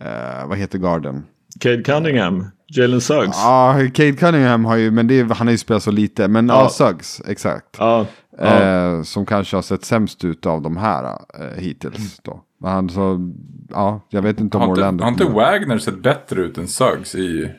eh, 0.00 0.46
vad 0.46 0.58
heter 0.58 0.78
garden? 0.78 1.24
Cade 1.60 1.82
Cunningham. 1.82 2.44
Jalen 2.70 3.00
Suggs? 3.00 3.36
Ja, 3.36 3.74
Cade 3.94 4.12
Cunningham 4.12 4.64
har 4.64 4.76
ju, 4.76 4.90
men 4.90 5.06
det 5.06 5.20
är, 5.20 5.24
han 5.24 5.46
har 5.46 5.52
ju 5.52 5.58
spelat 5.58 5.82
så 5.82 5.90
lite. 5.90 6.28
Men 6.28 6.48
ja, 6.48 6.62
Ja. 6.62 6.68
Suggs, 6.68 7.22
exakt. 7.26 7.66
Ja. 7.78 8.06
ja. 8.38 8.44
Eh, 8.44 9.02
som 9.02 9.26
kanske 9.26 9.56
har 9.56 9.62
sett 9.62 9.84
sämst 9.84 10.24
ut 10.24 10.46
av 10.46 10.62
de 10.62 10.76
här 10.76 11.04
eh, 11.40 11.60
hittills. 11.62 12.20
Då. 12.22 12.40
Men 12.60 12.70
han 12.72 12.90
så, 12.90 13.32
ja, 13.70 14.00
jag 14.08 14.22
vet 14.22 14.40
inte 14.40 14.56
om 14.56 14.60
Har 14.62 14.68
inte, 14.68 14.80
Orlando. 14.80 15.04
har 15.04 15.10
inte 15.10 15.24
Wagner 15.24 15.78
sett 15.78 16.02
bättre 16.02 16.40
ut 16.40 16.58
än 16.58 16.68
Suggs 16.68 17.14
i... 17.14 17.50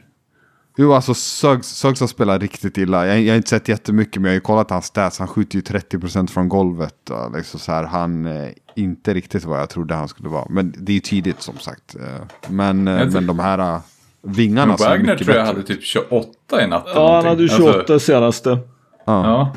Jo, 0.77 0.93
alltså 0.93 1.13
Suggs, 1.13 1.67
Suggs 1.67 1.99
har 1.99 2.07
spelat 2.07 2.41
riktigt 2.41 2.77
illa. 2.77 3.07
Jag, 3.07 3.21
jag 3.21 3.31
har 3.33 3.37
inte 3.37 3.49
sett 3.49 3.67
jättemycket, 3.67 4.15
men 4.15 4.23
jag 4.23 4.29
har 4.31 4.35
ju 4.35 4.41
kollat 4.41 4.69
hans 4.69 4.85
stats. 4.85 5.19
Han 5.19 5.27
skjuter 5.27 5.55
ju 5.55 5.61
30% 5.61 6.27
från 6.27 6.49
golvet. 6.49 7.09
Och 7.09 7.37
liksom 7.37 7.59
så 7.59 7.71
här, 7.71 7.83
han 7.83 8.25
är 8.25 8.53
inte 8.75 9.13
riktigt 9.13 9.45
vad 9.45 9.59
jag 9.59 9.69
trodde 9.69 9.95
han 9.95 10.07
skulle 10.07 10.29
vara. 10.29 10.45
Men 10.49 10.73
det 10.77 10.91
är 10.91 10.93
ju 10.93 10.99
tidigt 10.99 11.41
som 11.41 11.57
sagt. 11.57 11.95
Eh, 11.95 12.25
Men, 12.49 12.87
eh, 12.87 13.07
men 13.13 13.27
de 13.27 13.39
här 13.39 13.59
eh, 13.59 13.79
vingarna 14.23 14.65
Men 14.79 14.87
Wagner 14.89 15.15
tror 15.15 15.35
jag 15.35 15.45
bättre 15.45 15.53
hade 15.53 15.63
typ 15.63 15.83
28 15.83 16.63
i 16.63 16.67
natt. 16.67 16.83
ja, 16.95 17.15
han 17.15 17.25
hade 17.25 17.41
någonting. 17.41 17.57
28 17.57 17.93
Alltså, 17.93 17.99
senaste. 17.99 18.57
ja. 19.05 19.53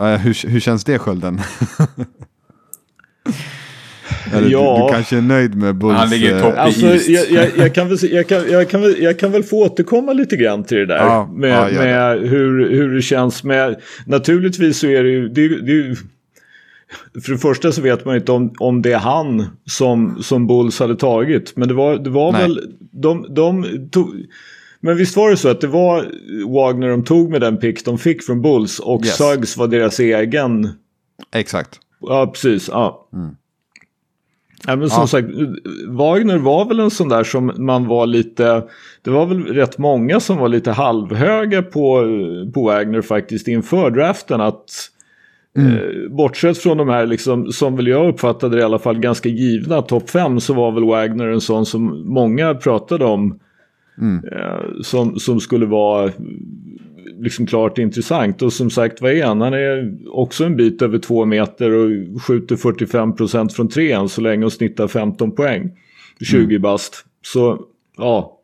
Eh, 0.00 0.06
hur, 0.06 0.48
hur 0.48 0.60
känns 0.60 0.84
det 0.84 0.98
skölden? 0.98 1.40
Eller, 4.34 4.48
Ja. 4.50 4.76
du, 4.78 4.86
du 4.86 4.92
kanske 4.94 5.16
är 5.16 5.20
nöjd 5.20 5.54
med 5.54 5.74
Bulls... 5.76 5.98
Han 5.98 6.10
ligger 6.10 6.28
i 6.28 6.32
eh, 6.32 6.40
topp. 6.40 6.54
Alltså, 6.56 6.86
East. 6.86 7.08
jag, 7.08 7.30
jag, 7.30 7.48
jag, 7.56 7.74
kan 7.74 7.88
väl, 7.88 7.98
jag, 8.10 8.28
kan, 8.28 8.50
jag, 8.50 8.70
kan 8.70 8.80
väl, 8.80 9.02
jag 9.02 9.18
kan 9.18 9.32
väl 9.32 9.42
få 9.42 9.64
återkomma 9.64 10.12
lite 10.12 10.36
grann 10.36 10.64
till 10.64 10.76
det 10.78 10.86
där. 10.86 10.96
Ja, 10.96 11.28
med 11.32 11.72
ja, 11.72 11.78
med 11.82 12.18
hur, 12.20 12.70
hur 12.70 12.94
det 12.94 13.02
känns 13.02 13.44
med... 13.44 13.80
Naturligtvis 14.06 14.78
så 14.78 14.86
är 14.86 15.02
det 15.02 15.10
ju... 15.10 15.28
Det, 15.28 15.48
det 15.48 15.96
för 17.24 17.32
det 17.32 17.38
första 17.38 17.72
så 17.72 17.82
vet 17.82 18.04
man 18.04 18.16
inte 18.16 18.32
om, 18.32 18.54
om 18.58 18.82
det 18.82 18.92
är 18.92 18.98
han 18.98 19.46
som, 19.64 20.22
som 20.22 20.46
Bulls 20.46 20.80
hade 20.80 20.96
tagit. 20.96 21.56
Men 21.56 21.68
det 21.68 21.74
var, 21.74 21.96
det 21.96 22.10
var 22.10 22.32
Nej. 22.32 22.42
väl... 22.42 22.60
De, 22.92 23.26
de 23.34 23.64
tog, 23.90 24.14
men 24.80 24.96
visst 24.96 25.16
var 25.16 25.30
det 25.30 25.36
så 25.36 25.48
att 25.48 25.60
det 25.60 25.66
var 25.66 26.06
Wagner 26.46 26.88
de 26.88 27.04
tog 27.04 27.30
med 27.30 27.40
den 27.40 27.56
pick 27.56 27.84
de 27.84 27.98
fick 27.98 28.22
från 28.22 28.42
Bulls 28.42 28.78
och 28.78 29.04
Yes. 29.04 29.16
Suggs 29.16 29.56
var 29.56 29.66
deras 29.66 30.00
egen... 30.00 30.68
Exakt. 31.32 31.80
Ja, 32.00 32.26
precis. 32.26 32.68
Ja. 32.68 33.08
Ja, 34.66 34.76
men 34.76 34.90
som 34.90 35.00
Ja. 35.00 35.06
sagt, 35.06 35.28
Wagner 35.88 36.38
var 36.38 36.64
väl 36.64 36.80
en 36.80 36.90
sån 36.90 37.08
där 37.08 37.24
som 37.24 37.52
man 37.56 37.86
var 37.86 38.06
lite... 38.06 38.62
Det 39.02 39.10
var 39.10 39.26
väl 39.26 39.44
rätt 39.44 39.78
många 39.78 40.20
som 40.20 40.36
var 40.36 40.48
lite 40.48 40.70
halvhöga 40.70 41.62
på, 41.62 42.04
på 42.54 42.62
Wagner 42.62 43.02
faktiskt 43.02 43.48
inför 43.48 43.90
draften. 43.90 44.40
Att 44.40 44.70
eh, 45.58 46.10
bortsett 46.10 46.58
från 46.58 46.78
de 46.78 46.88
här, 46.88 47.06
liksom, 47.06 47.52
som 47.52 47.76
väl 47.76 47.86
jag 47.86 48.08
uppfattade 48.08 48.56
det 48.56 48.60
i 48.60 48.64
alla 48.64 48.78
fall, 48.78 48.98
ganska 48.98 49.28
givna 49.28 49.82
topp 49.82 50.10
5 50.10 50.40
så 50.40 50.54
var 50.54 50.72
väl 50.72 50.84
Wagner 50.84 51.26
en 51.26 51.40
sån 51.40 51.66
som 51.66 52.12
många 52.14 52.54
pratade 52.54 53.04
om. 53.04 53.38
Eh, 54.32 54.82
som, 54.82 55.18
som 55.18 55.40
skulle 55.40 55.66
vara 55.66 56.10
liksom 57.18 57.46
klart 57.46 57.78
intressant. 57.78 58.42
Och 58.42 58.52
som 58.52 58.70
sagt, 58.70 59.00
vad 59.00 59.12
är 59.12 59.24
han? 59.24 59.40
Han 59.40 59.54
är 59.54 59.98
också 60.10 60.44
en 60.44 60.56
bit 60.56 60.82
över 60.82 60.98
två 60.98 61.24
meter 61.24 61.70
och 61.70 62.22
skjuter 62.22 62.56
45% 62.56 63.48
från 63.48 63.68
tre 63.68 63.92
än 63.92 64.08
så 64.08 64.20
länge 64.20 64.44
och 64.44 64.52
snittar 64.52 64.88
15 64.88 65.34
poäng. 65.34 65.70
20 66.30 66.58
bast. 66.58 67.04
Så 67.22 67.64
ja, 67.96 68.39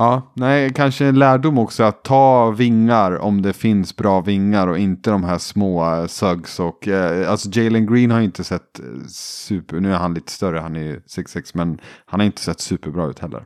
Ja, 0.00 0.32
nej, 0.34 0.72
kanske 0.74 1.04
en 1.04 1.18
lärdom 1.18 1.58
också 1.58 1.82
att 1.82 2.04
ta 2.04 2.50
vingar 2.50 3.18
om 3.18 3.42
det 3.42 3.52
finns 3.52 3.96
bra 3.96 4.20
vingar 4.20 4.66
och 4.66 4.78
inte 4.78 5.10
de 5.10 5.24
här 5.24 5.38
små 5.38 5.84
eh, 5.84 6.06
Suggs 6.06 6.60
och 6.60 6.88
eh, 6.88 7.30
alltså 7.30 7.48
Jalen 7.52 7.94
Green 7.94 8.10
har 8.10 8.20
inte 8.20 8.44
sett 8.44 8.78
eh, 8.78 9.06
super, 9.08 9.80
nu 9.80 9.92
är 9.92 9.96
han 9.96 10.14
lite 10.14 10.32
större, 10.32 10.58
han 10.58 10.76
är 10.76 10.82
ju 10.82 10.96
6'6 10.96 11.50
men 11.54 11.78
han 12.06 12.20
har 12.20 12.26
inte 12.26 12.40
sett 12.40 12.60
superbra 12.60 13.06
ut 13.06 13.18
heller. 13.18 13.42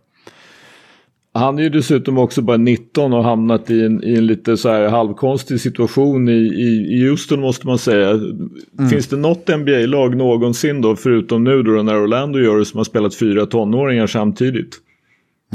Han 1.32 1.58
är 1.58 1.62
ju 1.62 1.68
dessutom 1.68 2.18
också 2.18 2.42
bara 2.42 2.56
19 2.56 3.12
och 3.12 3.24
hamnat 3.24 3.70
i 3.70 3.84
en, 3.84 4.04
i 4.04 4.14
en 4.14 4.26
lite 4.26 4.56
så 4.56 4.68
här 4.68 4.88
halvkonstig 4.88 5.60
situation 5.60 6.28
i, 6.28 6.32
i, 6.32 6.98
i 6.98 7.08
Houston 7.08 7.40
måste 7.40 7.66
man 7.66 7.78
säga. 7.78 8.20
Finns 8.90 9.06
det 9.06 9.16
något 9.16 9.48
NBA-lag 9.48 10.16
någonsin 10.16 10.80
då, 10.80 10.96
förutom 10.96 11.44
nu 11.44 11.62
då 11.62 11.82
när 11.82 12.04
Orlando 12.04 12.38
gör 12.38 12.58
det, 12.58 12.64
som 12.64 12.78
har 12.78 12.84
spelat 12.84 13.14
fyra 13.14 13.46
tonåringar 13.46 14.06
samtidigt? 14.06 14.83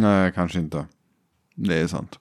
Nej, 0.02 0.32
kanske 0.36 0.60
inte. 0.60 0.86
Det 1.56 1.76
är 1.76 1.88
sant. 1.88 2.20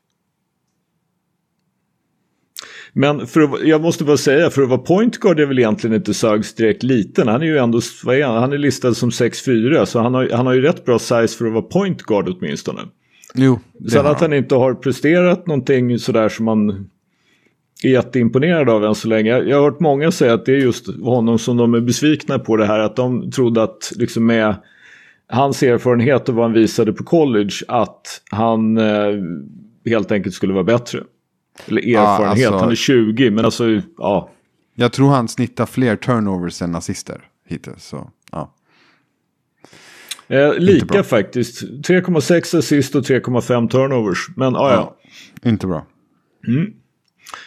Men 2.92 3.26
för 3.26 3.40
att, 3.40 3.62
jag 3.62 3.80
måste 3.80 4.04
bara 4.04 4.16
säga, 4.16 4.50
för 4.50 4.62
att 4.62 4.68
vara 4.68 4.78
point 4.78 5.18
guard 5.18 5.40
är 5.40 5.46
väl 5.46 5.58
egentligen 5.58 5.96
inte 5.96 6.14
Suggs 6.14 6.54
direkt 6.54 6.82
liten. 6.82 7.28
Han 7.28 7.42
är 7.42 7.46
ju 7.46 7.58
ändå, 7.58 7.80
vad 8.04 8.16
är 8.16 8.24
han? 8.24 8.36
han 8.36 8.52
är 8.52 8.58
listad 8.58 8.94
som 8.94 9.10
6'4 9.10 9.84
så 9.84 10.00
han 10.00 10.14
har, 10.14 10.28
han 10.32 10.46
har 10.46 10.54
ju 10.54 10.60
rätt 10.60 10.84
bra 10.84 10.98
size 10.98 11.28
för 11.28 11.46
att 11.46 11.52
vara 11.52 11.62
point 11.62 12.02
guard 12.02 12.28
åtminstone. 12.28 12.80
Jo, 13.34 13.60
det 13.72 13.90
Sen 13.90 14.06
att 14.06 14.20
han 14.20 14.32
inte 14.32 14.54
har 14.54 14.74
presterat 14.74 15.46
någonting 15.46 15.98
sådär 15.98 16.28
som 16.28 16.44
man 16.44 16.88
är 17.82 17.88
jätteimponerad 17.88 18.68
av 18.68 18.84
än 18.84 18.94
så 18.94 19.08
länge. 19.08 19.30
Jag 19.30 19.48
jag 19.48 19.56
har 19.56 19.64
hört 19.64 19.80
många 19.80 20.10
säga 20.10 20.34
att 20.34 20.46
det 20.46 20.52
är 20.52 20.56
just 20.56 21.00
honom 21.00 21.38
som 21.38 21.56
de 21.56 21.74
är 21.74 21.80
besvikna 21.80 22.38
på 22.38 22.56
det 22.56 22.66
här. 22.66 22.78
Att 22.78 22.96
de 22.96 23.30
trodde 23.30 23.62
att 23.62 23.92
liksom 23.96 24.26
med 24.26 24.54
hans 25.28 25.62
erfarenhet 25.62 26.28
och 26.28 26.34
vad 26.34 26.44
han 26.44 26.52
visade 26.52 26.92
på 26.92 27.04
college 27.04 27.52
att 27.68 28.22
han 28.30 28.76
eh, 28.78 29.12
helt 29.86 30.12
enkelt 30.12 30.34
skulle 30.34 30.52
vara 30.52 30.64
bättre. 30.64 31.02
Eller 31.66 31.82
Ja, 31.84 32.00
erfarenhet, 32.14 32.46
alltså- 32.46 32.60
han 32.60 32.70
är 32.70 32.74
20 32.74 33.30
men 33.30 33.44
alltså 33.44 33.64
ja. 33.98 34.30
Jag 34.74 34.92
tror 34.92 35.08
han 35.08 35.28
snittar 35.28 35.66
fler 35.66 35.96
turnovers 35.96 36.62
än 36.62 36.74
assister 36.74 37.20
hittills. 37.48 37.84
Så, 37.84 38.10
ja. 38.32 38.54
Eh, 40.28 40.54
lika 40.54 41.02
faktiskt. 41.02 41.62
3,6 41.62 42.58
assist 42.58 42.94
och 42.94 43.02
3,5 43.04 43.68
turnovers. 43.68 44.26
Men 44.36 44.54
ja, 44.54 44.72
ja. 44.72 44.96
Inte 45.50 45.66
bra. 45.66 45.86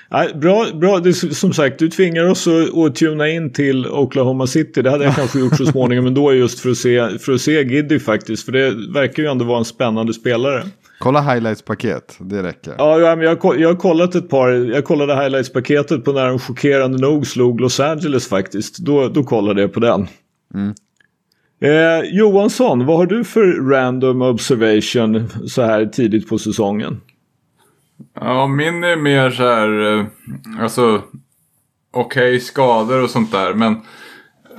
Nej, 0.09 0.33
bra, 0.35 0.65
bra. 0.73 0.99
Det, 0.99 1.13
som 1.13 1.53
sagt, 1.53 1.79
du 1.79 1.89
tvingar 1.89 2.29
oss 2.29 2.47
att, 2.47 2.77
att 2.77 2.95
tuna 2.95 3.29
in 3.29 3.53
till 3.53 3.87
Oklahoma 3.87 4.47
City. 4.47 4.81
Det 4.81 4.89
hade 4.89 5.03
jag 5.03 5.15
kanske 5.15 5.39
gjort 5.39 5.57
så 5.57 5.65
småningom 5.65 6.05
ändå 6.05 6.33
just 6.33 6.59
för 6.59 6.69
att 6.69 6.77
se, 6.77 7.19
för 7.19 7.33
att 7.33 7.41
se 7.41 7.63
Giddy 7.63 7.99
faktiskt. 7.99 8.45
För 8.45 8.51
det 8.51 8.93
verkar 8.93 9.23
ju 9.23 9.29
ändå 9.29 9.45
vara 9.45 9.57
en 9.57 9.65
spännande 9.65 10.13
spelare. 10.13 10.63
Kolla 10.99 11.21
highlights-paket, 11.21 12.17
det 12.19 12.43
räcker. 12.43 12.75
Ja, 12.77 12.99
ja 12.99 13.15
men 13.15 13.25
jag, 13.25 13.59
jag 13.59 13.69
har 13.69 13.75
kollat 13.75 14.15
ett 14.15 14.29
par. 14.29 14.49
Jag 14.49 14.85
kollade 14.85 15.13
highlights-paketet 15.13 16.05
på 16.05 16.11
när 16.11 16.27
de 16.27 16.39
chockerande 16.39 16.97
nog 16.97 17.27
slog 17.27 17.61
Los 17.61 17.79
Angeles 17.79 18.27
faktiskt. 18.27 18.77
Då, 18.77 19.07
då 19.07 19.23
kollade 19.23 19.61
jag 19.61 19.73
på 19.73 19.79
den. 19.79 20.07
Eh, 21.61 22.09
Johansson, 22.11 22.85
vad 22.85 22.97
har 22.97 23.05
du 23.05 23.23
för 23.23 23.69
random 23.69 24.21
observation 24.21 25.29
så 25.47 25.61
här 25.61 25.85
tidigt 25.85 26.29
på 26.29 26.37
säsongen? 26.37 27.01
Ja, 28.13 28.47
min 28.47 28.83
är 28.83 28.95
mer 28.95 29.29
så 29.29 29.43
här, 29.43 29.97
eh, 29.99 30.05
alltså, 30.59 31.01
okej 31.91 32.39
skador 32.39 33.03
och 33.03 33.09
sånt 33.09 33.31
där, 33.31 33.53
men 33.53 33.81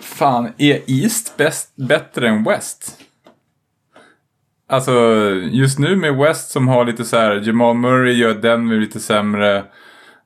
fan, 0.01 0.49
är 0.59 0.81
East 0.87 1.37
bäst, 1.37 1.77
bättre 1.77 2.29
än 2.29 2.45
West? 2.45 2.99
Alltså, 4.69 4.93
just 5.51 5.79
nu 5.79 5.97
med 5.97 6.17
West 6.17 6.51
som 6.51 6.69
har 6.69 6.85
lite 6.85 7.05
så 7.05 7.17
här, 7.17 7.43
Jamal 7.47 7.77
Murray 7.77 8.13
gör 8.13 8.35
Denver 8.35 8.77
lite 8.77 9.01
sämre. 9.01 9.57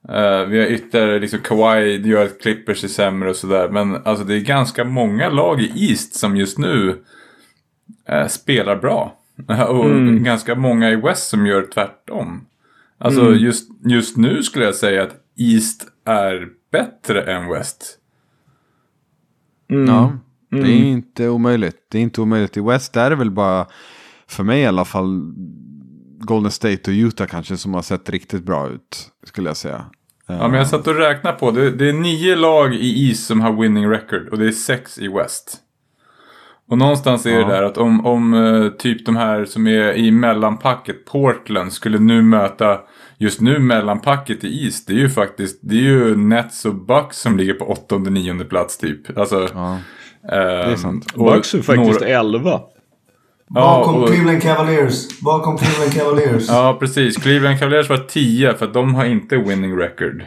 Eh, 0.09 0.45
vi 0.49 0.59
har 0.59 0.67
ytterligare 0.67 1.19
liksom 1.19 1.41
Kawhi 1.41 2.09
gör 2.09 2.25
att 2.25 2.41
Clippers 2.41 2.85
är 2.85 2.89
sämre 2.89 3.31
och 3.31 3.37
sådär. 3.37 3.69
Men 3.69 3.97
alltså 4.05 4.25
det 4.25 4.35
är 4.35 4.41
ganska 4.41 4.85
många 4.85 5.29
lag 5.29 5.61
i 5.61 5.91
East 5.91 6.15
som 6.15 6.37
just 6.37 6.59
nu 6.59 7.03
eh, 8.09 8.27
spelar 8.27 8.77
bra. 8.77 9.19
och 9.69 9.91
ganska 10.07 10.55
många 10.55 10.91
i 10.91 10.97
West 10.97 11.29
som 11.29 11.47
gör 11.47 11.67
tvärtom. 11.75 12.47
Alltså 12.99 13.35
just, 13.35 13.71
just 13.85 14.17
nu 14.17 14.43
skulle 14.43 14.65
jag 14.65 14.75
säga 14.75 15.03
att 15.03 15.17
East 15.37 15.87
är 16.05 16.49
bättre 16.73 17.23
än 17.23 17.49
West. 17.49 17.99
Ja, 19.67 20.19
det 20.51 20.59
är 20.59 20.85
inte 20.85 21.29
omöjligt. 21.29 21.77
Det 21.91 21.99
är 21.99 22.03
inte 22.03 22.21
omöjligt. 22.21 22.57
I 22.57 22.61
West 22.61 22.97
är 22.97 23.11
det 23.11 23.17
väl 23.17 23.31
bara, 23.31 23.67
för 24.27 24.45
mig 24.45 24.61
i 24.61 24.67
alla 24.67 24.85
fall, 24.85 25.35
Golden 26.19 26.51
State 26.51 26.91
och 26.91 26.95
Utah 26.95 27.27
kanske 27.27 27.57
som 27.57 27.75
har 27.75 27.83
sett 27.83 28.11
riktigt 28.11 28.45
bra 28.45 28.69
ut, 28.69 29.11
skulle 29.25 29.51
jag 29.51 29.57
säga. 29.57 29.85
Ja, 30.27 30.49
men 30.49 30.59
jag 30.59 30.69
satt 30.69 30.87
och 30.87 30.95
räknade 30.95 31.39
på 31.39 31.51
det. 31.51 31.71
Det 31.71 31.89
är 31.89 31.93
nio 31.93 32.37
lag 32.37 32.75
i 32.75 33.09
East 33.09 33.27
som 33.27 33.41
har 33.41 33.63
winning 33.63 33.91
record 33.91 34.29
och 34.29 34.39
det 34.39 34.47
är 34.47 34.53
sex 34.53 34.99
i 34.99 35.09
West. 35.09 35.59
Och 36.69 36.79
någonstans 36.79 37.27
är 37.27 37.31
Ja. 37.31 37.39
det 37.39 37.53
där 37.53 37.63
att 37.63 37.79
om, 37.79 38.07
om 38.07 38.35
eh, 38.35 38.69
typ 38.69 39.07
de 39.07 39.17
här 39.17 39.45
som 39.45 39.67
är 39.67 39.93
i 39.93 40.11
mellanpacket, 40.11 41.05
Portland, 41.05 41.73
skulle 41.73 41.99
nu 41.99 42.23
möta 42.23 42.79
just 43.19 43.41
nu 43.41 43.59
mellanpacket 43.59 44.45
i 44.45 44.65
East. 44.65 44.87
Det 44.87 44.93
är 44.93 44.99
ju 44.99 45.09
faktiskt, 45.11 45.59
det 45.63 45.75
är 45.75 45.81
ju 45.83 46.17
Nets 46.17 46.65
och 46.65 46.75
Bucks 46.75 47.19
som 47.19 47.37
ligger 47.37 47.55
på 47.55 47.65
åttonde, 47.65 48.11
nionde 48.11 48.45
plats 48.45 48.79
typ. 48.79 49.19
Alltså, 49.19 49.49
Ja, 49.55 49.79
det 50.29 50.37
är 50.73 50.77
sant. 50.77 51.15
Bucks 51.15 51.55
är 51.55 51.63
faktiskt 51.63 52.03
11. 52.03 52.61
Bakom 53.49 53.95
och- 54.03 54.09
Cleveland 54.09 54.43
Cavaliers. 54.43 55.21
Bakom 55.21 55.59
Cleveland 55.59 55.93
Cavaliers. 55.95 56.49
Ja, 56.49 56.77
precis. 56.81 57.17
Cleveland 57.17 57.59
Cavaliers 57.59 57.89
var 57.89 57.97
10 57.99 58.55
för 58.55 58.67
att 58.67 58.75
de 58.75 58.95
har 58.95 59.05
inte 59.05 59.37
winning 59.37 59.79
record. 59.79 60.23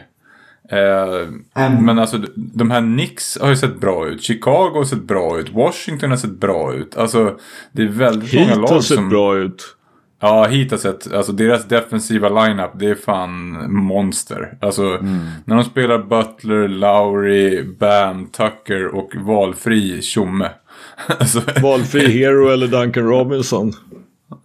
Eh, 0.72 1.70
men 1.80 1.98
alltså 1.98 2.18
de 2.36 2.70
här 2.70 2.80
Knicks 2.80 3.38
har 3.40 3.48
ju 3.48 3.56
sett 3.56 3.80
bra 3.80 4.06
ut. 4.08 4.22
Chicago 4.22 4.72
har 4.74 4.84
sett 4.84 5.02
bra 5.04 5.38
ut. 5.38 5.50
Washington 5.54 6.10
har 6.10 6.16
sett 6.16 6.40
bra 6.40 6.74
ut. 6.74 6.96
Alltså 6.96 7.36
det 7.72 7.82
är 7.82 7.86
väldigt 7.88 8.32
många 8.34 8.54
lag 8.54 8.68
har 8.68 8.80
sett 8.80 8.96
som... 8.96 9.08
bra 9.08 9.36
ut. 9.36 9.76
Ja, 10.22 10.44
Heat 10.46 10.70
har 10.70 10.78
sett, 10.78 11.12
alltså 11.14 11.32
deras 11.32 11.68
defensiva 11.68 12.28
lineup, 12.46 12.70
det 12.74 12.86
är 12.90 12.94
fan 12.94 13.64
monster. 13.74 14.58
Alltså, 14.60 14.82
Mm. 14.82 15.18
när 15.44 15.54
de 15.56 15.64
spelar 15.64 15.98
Butler, 15.98 16.68
Lowry, 16.68 17.62
Bam, 17.78 18.26
Tucker 18.26 18.86
och 18.86 19.10
valfri 19.16 20.02
tjomme. 20.02 20.48
alltså, 21.18 21.42
Valfri 21.62 22.10
Hero 22.18 22.48
eller 22.48 22.66
Duncan 22.66 23.04
Robinson. 23.08 23.72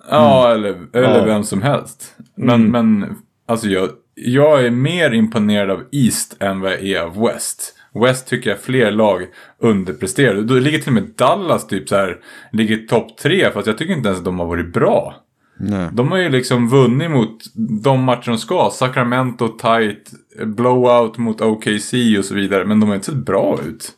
ja, 0.09 0.51
eller, 0.53 0.75
eller 0.93 1.17
Ja. 1.19 1.25
vem 1.25 1.43
som 1.43 1.61
helst. 1.61 2.15
Men, 2.37 2.71
men 2.71 3.15
alltså 3.47 3.67
jag, 3.67 3.89
jag 4.15 4.65
är 4.65 4.71
mer 4.71 5.13
imponerad 5.13 5.71
av 5.71 5.83
East 5.91 6.37
än 6.39 6.59
vad 6.59 6.71
jag 6.71 6.83
är 6.83 7.01
av 7.01 7.19
West. 7.19 7.75
West 7.93 8.27
tycker 8.27 8.49
jag 8.49 8.59
fler 8.59 8.91
lag 8.91 9.27
underpresterar. 9.59 10.41
Då 10.41 10.53
ligger 10.53 10.79
till 10.79 10.89
och 10.89 10.93
med 10.93 11.11
Dallas 11.15 11.67
typ 11.67 11.89
så 11.89 11.95
här, 11.95 12.17
ligger 12.51 12.77
topp 12.77 13.17
tre, 13.17 13.51
fast 13.51 13.67
jag 13.67 13.77
tycker 13.77 13.93
inte 13.93 14.07
ens 14.07 14.19
att 14.19 14.25
de 14.25 14.39
har 14.39 14.45
varit 14.45 14.73
bra. 14.73 15.15
Nej. 15.57 15.89
De 15.93 16.11
har 16.11 16.17
ju 16.17 16.29
liksom 16.29 16.69
vunnit 16.69 17.11
mot 17.11 17.37
de 17.83 18.03
matcher 18.03 18.29
de 18.29 18.37
ska. 18.37 18.69
Sacramento 18.73 19.47
tight, 19.47 20.11
blowout 20.45 21.17
mot 21.17 21.41
OKC 21.41 21.93
och 22.17 22.25
så 22.25 22.35
vidare. 22.35 22.65
Men 22.65 22.79
de 22.79 22.89
har 22.89 22.95
inte 22.95 23.05
sett 23.05 23.25
bra 23.25 23.59
ut. 23.67 23.91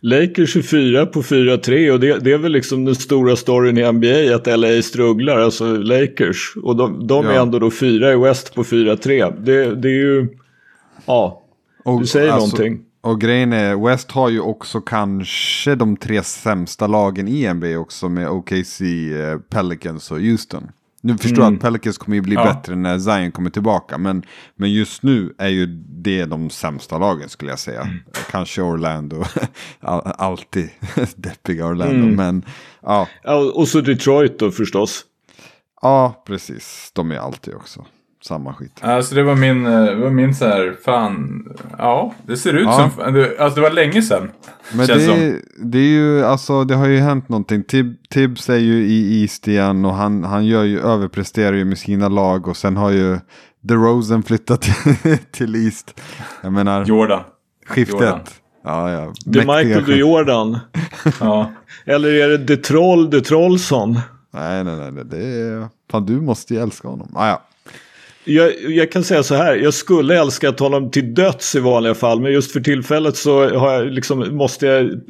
Lakers 0.00 0.52
24 0.52 1.06
på 1.06 1.22
4-3 1.22 1.90
och 1.90 2.00
det, 2.00 2.18
det 2.18 2.32
är 2.32 2.38
väl 2.38 2.52
liksom 2.52 2.84
den 2.84 2.94
stora 2.94 3.36
storyn 3.36 3.78
i 3.78 3.92
NBA 3.92 4.34
att 4.36 4.58
LA 4.60 4.82
strugglar, 4.82 5.38
alltså 5.40 5.76
Lakers. 5.76 6.54
Och 6.62 6.76
de, 6.76 7.06
de 7.06 7.26
är 7.26 7.34
Ja. 7.34 7.42
ändå 7.42 7.58
då 7.58 7.70
fyra 7.70 8.12
i 8.12 8.16
West 8.16 8.54
på 8.54 8.62
4-3. 8.64 9.44
Det, 9.44 9.74
det 9.74 9.88
är 9.88 9.92
ju, 9.92 10.28
ja, 11.06 11.42
Och, 11.84 12.00
du 12.00 12.06
säger 12.06 12.32
någonting. 12.32 12.80
Och 13.02 13.20
grejen 13.20 13.52
är, 13.52 13.86
West 13.88 14.10
har 14.10 14.28
ju 14.28 14.40
också 14.40 14.80
kanske 14.80 15.74
de 15.74 15.96
tre 15.96 16.22
sämsta 16.22 16.86
lagen 16.86 17.28
i 17.28 17.54
NBA 17.54 17.78
också 17.78 18.08
med 18.08 18.30
OKC, 18.30 18.80
eh, 18.80 19.38
Pelicans 19.38 20.10
och 20.10 20.20
Houston. 20.20 20.68
Nu 21.02 21.18
förstår 21.18 21.44
jag 21.44 21.54
att 21.54 21.60
Pelicans 21.60 21.98
kommer 21.98 22.16
ju 22.16 22.20
bli 22.22 22.34
Ja. 22.34 22.44
bättre 22.44 22.76
när 22.76 22.98
Zion 22.98 23.32
kommer 23.32 23.50
tillbaka. 23.50 23.98
Men, 23.98 24.22
men 24.56 24.72
just 24.72 25.02
nu 25.02 25.34
är 25.38 25.48
ju 25.48 25.66
det 25.88 26.24
de 26.24 26.50
sämsta 26.50 26.98
lagen 26.98 27.28
skulle 27.28 27.50
jag 27.52 27.58
säga. 27.58 27.88
Kanske 28.30 28.62
Orlando. 28.62 29.24
All- 29.80 30.12
Alltid 30.18 30.70
deppiga 31.16 31.66
Orlando. 31.66 32.06
Men 32.16 32.42
ja, 32.82 33.08
Ja, 33.22 33.52
och 33.54 33.68
så 33.68 33.80
Detroit 33.80 34.38
då 34.38 34.50
förstås. 34.50 35.04
ja, 35.82 36.22
precis. 36.26 36.90
De 36.94 37.10
är 37.12 37.16
alltid 37.18 37.54
också 37.54 37.84
samma 38.24 38.54
skit. 38.54 38.78
Alltså 38.80 39.14
det 39.14 39.22
var 39.22 39.34
min, 39.36 39.66
eh, 39.66 39.84
det 39.84 39.94
var 39.94 40.10
min 40.10 40.34
så 40.34 40.44
här, 40.44 40.76
fan, 40.84 41.48
ja, 41.78 42.14
det 42.26 42.36
ser 42.36 42.52
ut 42.54 42.64
Ja. 42.66 42.90
som, 42.96 43.04
alltså 43.38 43.54
det 43.56 43.60
var 43.60 43.70
länge 43.70 44.02
sedan. 44.02 44.30
Men 44.74 44.86
det, 44.86 45.36
det 45.58 45.78
är 45.78 45.82
ju, 45.82 46.24
alltså 46.24 46.64
det 46.64 46.74
har 46.74 46.86
ju 46.88 46.98
hänt 46.98 47.28
någonting. 47.28 47.62
Tib, 47.64 47.96
Tibbs 48.08 48.48
är 48.50 48.56
ju 48.56 48.74
i 48.86 49.22
East 49.22 49.48
igen 49.48 49.84
och 49.84 49.94
han, 49.94 50.24
han 50.24 50.46
gör 50.46 50.64
ju, 50.64 50.80
överpresterar 50.80 51.56
ju 51.56 51.64
med 51.64 51.78
sina 51.78 52.08
lag 52.08 52.48
och 52.48 52.56
sen 52.56 52.76
har 52.76 52.90
ju 52.90 53.18
DeRozan 53.60 54.22
flyttat 54.22 54.68
till 55.30 55.54
East. 55.66 56.00
Jag 56.42 56.52
menar, 56.52 56.84
Jordan. 56.84 57.20
skiftet. 57.66 58.00
Jordan. 58.00 58.20
Ja, 58.64 58.90
ja. 58.90 59.12
The 59.32 59.46
Mäktiga 59.46 59.56
Michael 59.56 59.84
de 59.86 59.96
Jordan. 59.96 60.58
Ja. 61.20 61.52
Eller 61.84 62.08
är 62.08 62.28
det 62.38 62.46
The 62.46 62.56
Troll, 62.56 63.10
The 63.10 63.20
Trollson? 63.20 64.00
Nej, 64.32 64.64
nej, 64.64 64.76
nej, 64.76 64.92
nej, 64.92 65.04
det 65.04 65.16
är, 65.40 65.68
fan 65.90 66.06
du 66.06 66.20
måste 66.20 66.54
ju 66.54 66.60
älska 66.60 66.88
honom. 66.88 67.08
Ah, 67.16 67.28
ja. 67.28 67.42
Jag, 68.30 68.52
jag 68.70 68.92
kan 68.92 69.04
säga 69.04 69.22
så 69.22 69.34
här, 69.34 69.56
jag 69.56 69.74
skulle 69.74 70.20
älskat 70.20 70.60
honom 70.60 70.90
till 70.90 71.14
döds 71.14 71.54
i 71.54 71.60
vanliga 71.60 71.94
fall. 71.94 72.20
Men 72.20 72.32
just 72.32 72.52
för 72.52 72.60
tillfället 72.60 73.16
så 73.16 73.50
jag 73.52 73.86
liksom, 73.86 74.36
måste 74.36 74.66
jag 74.66 75.00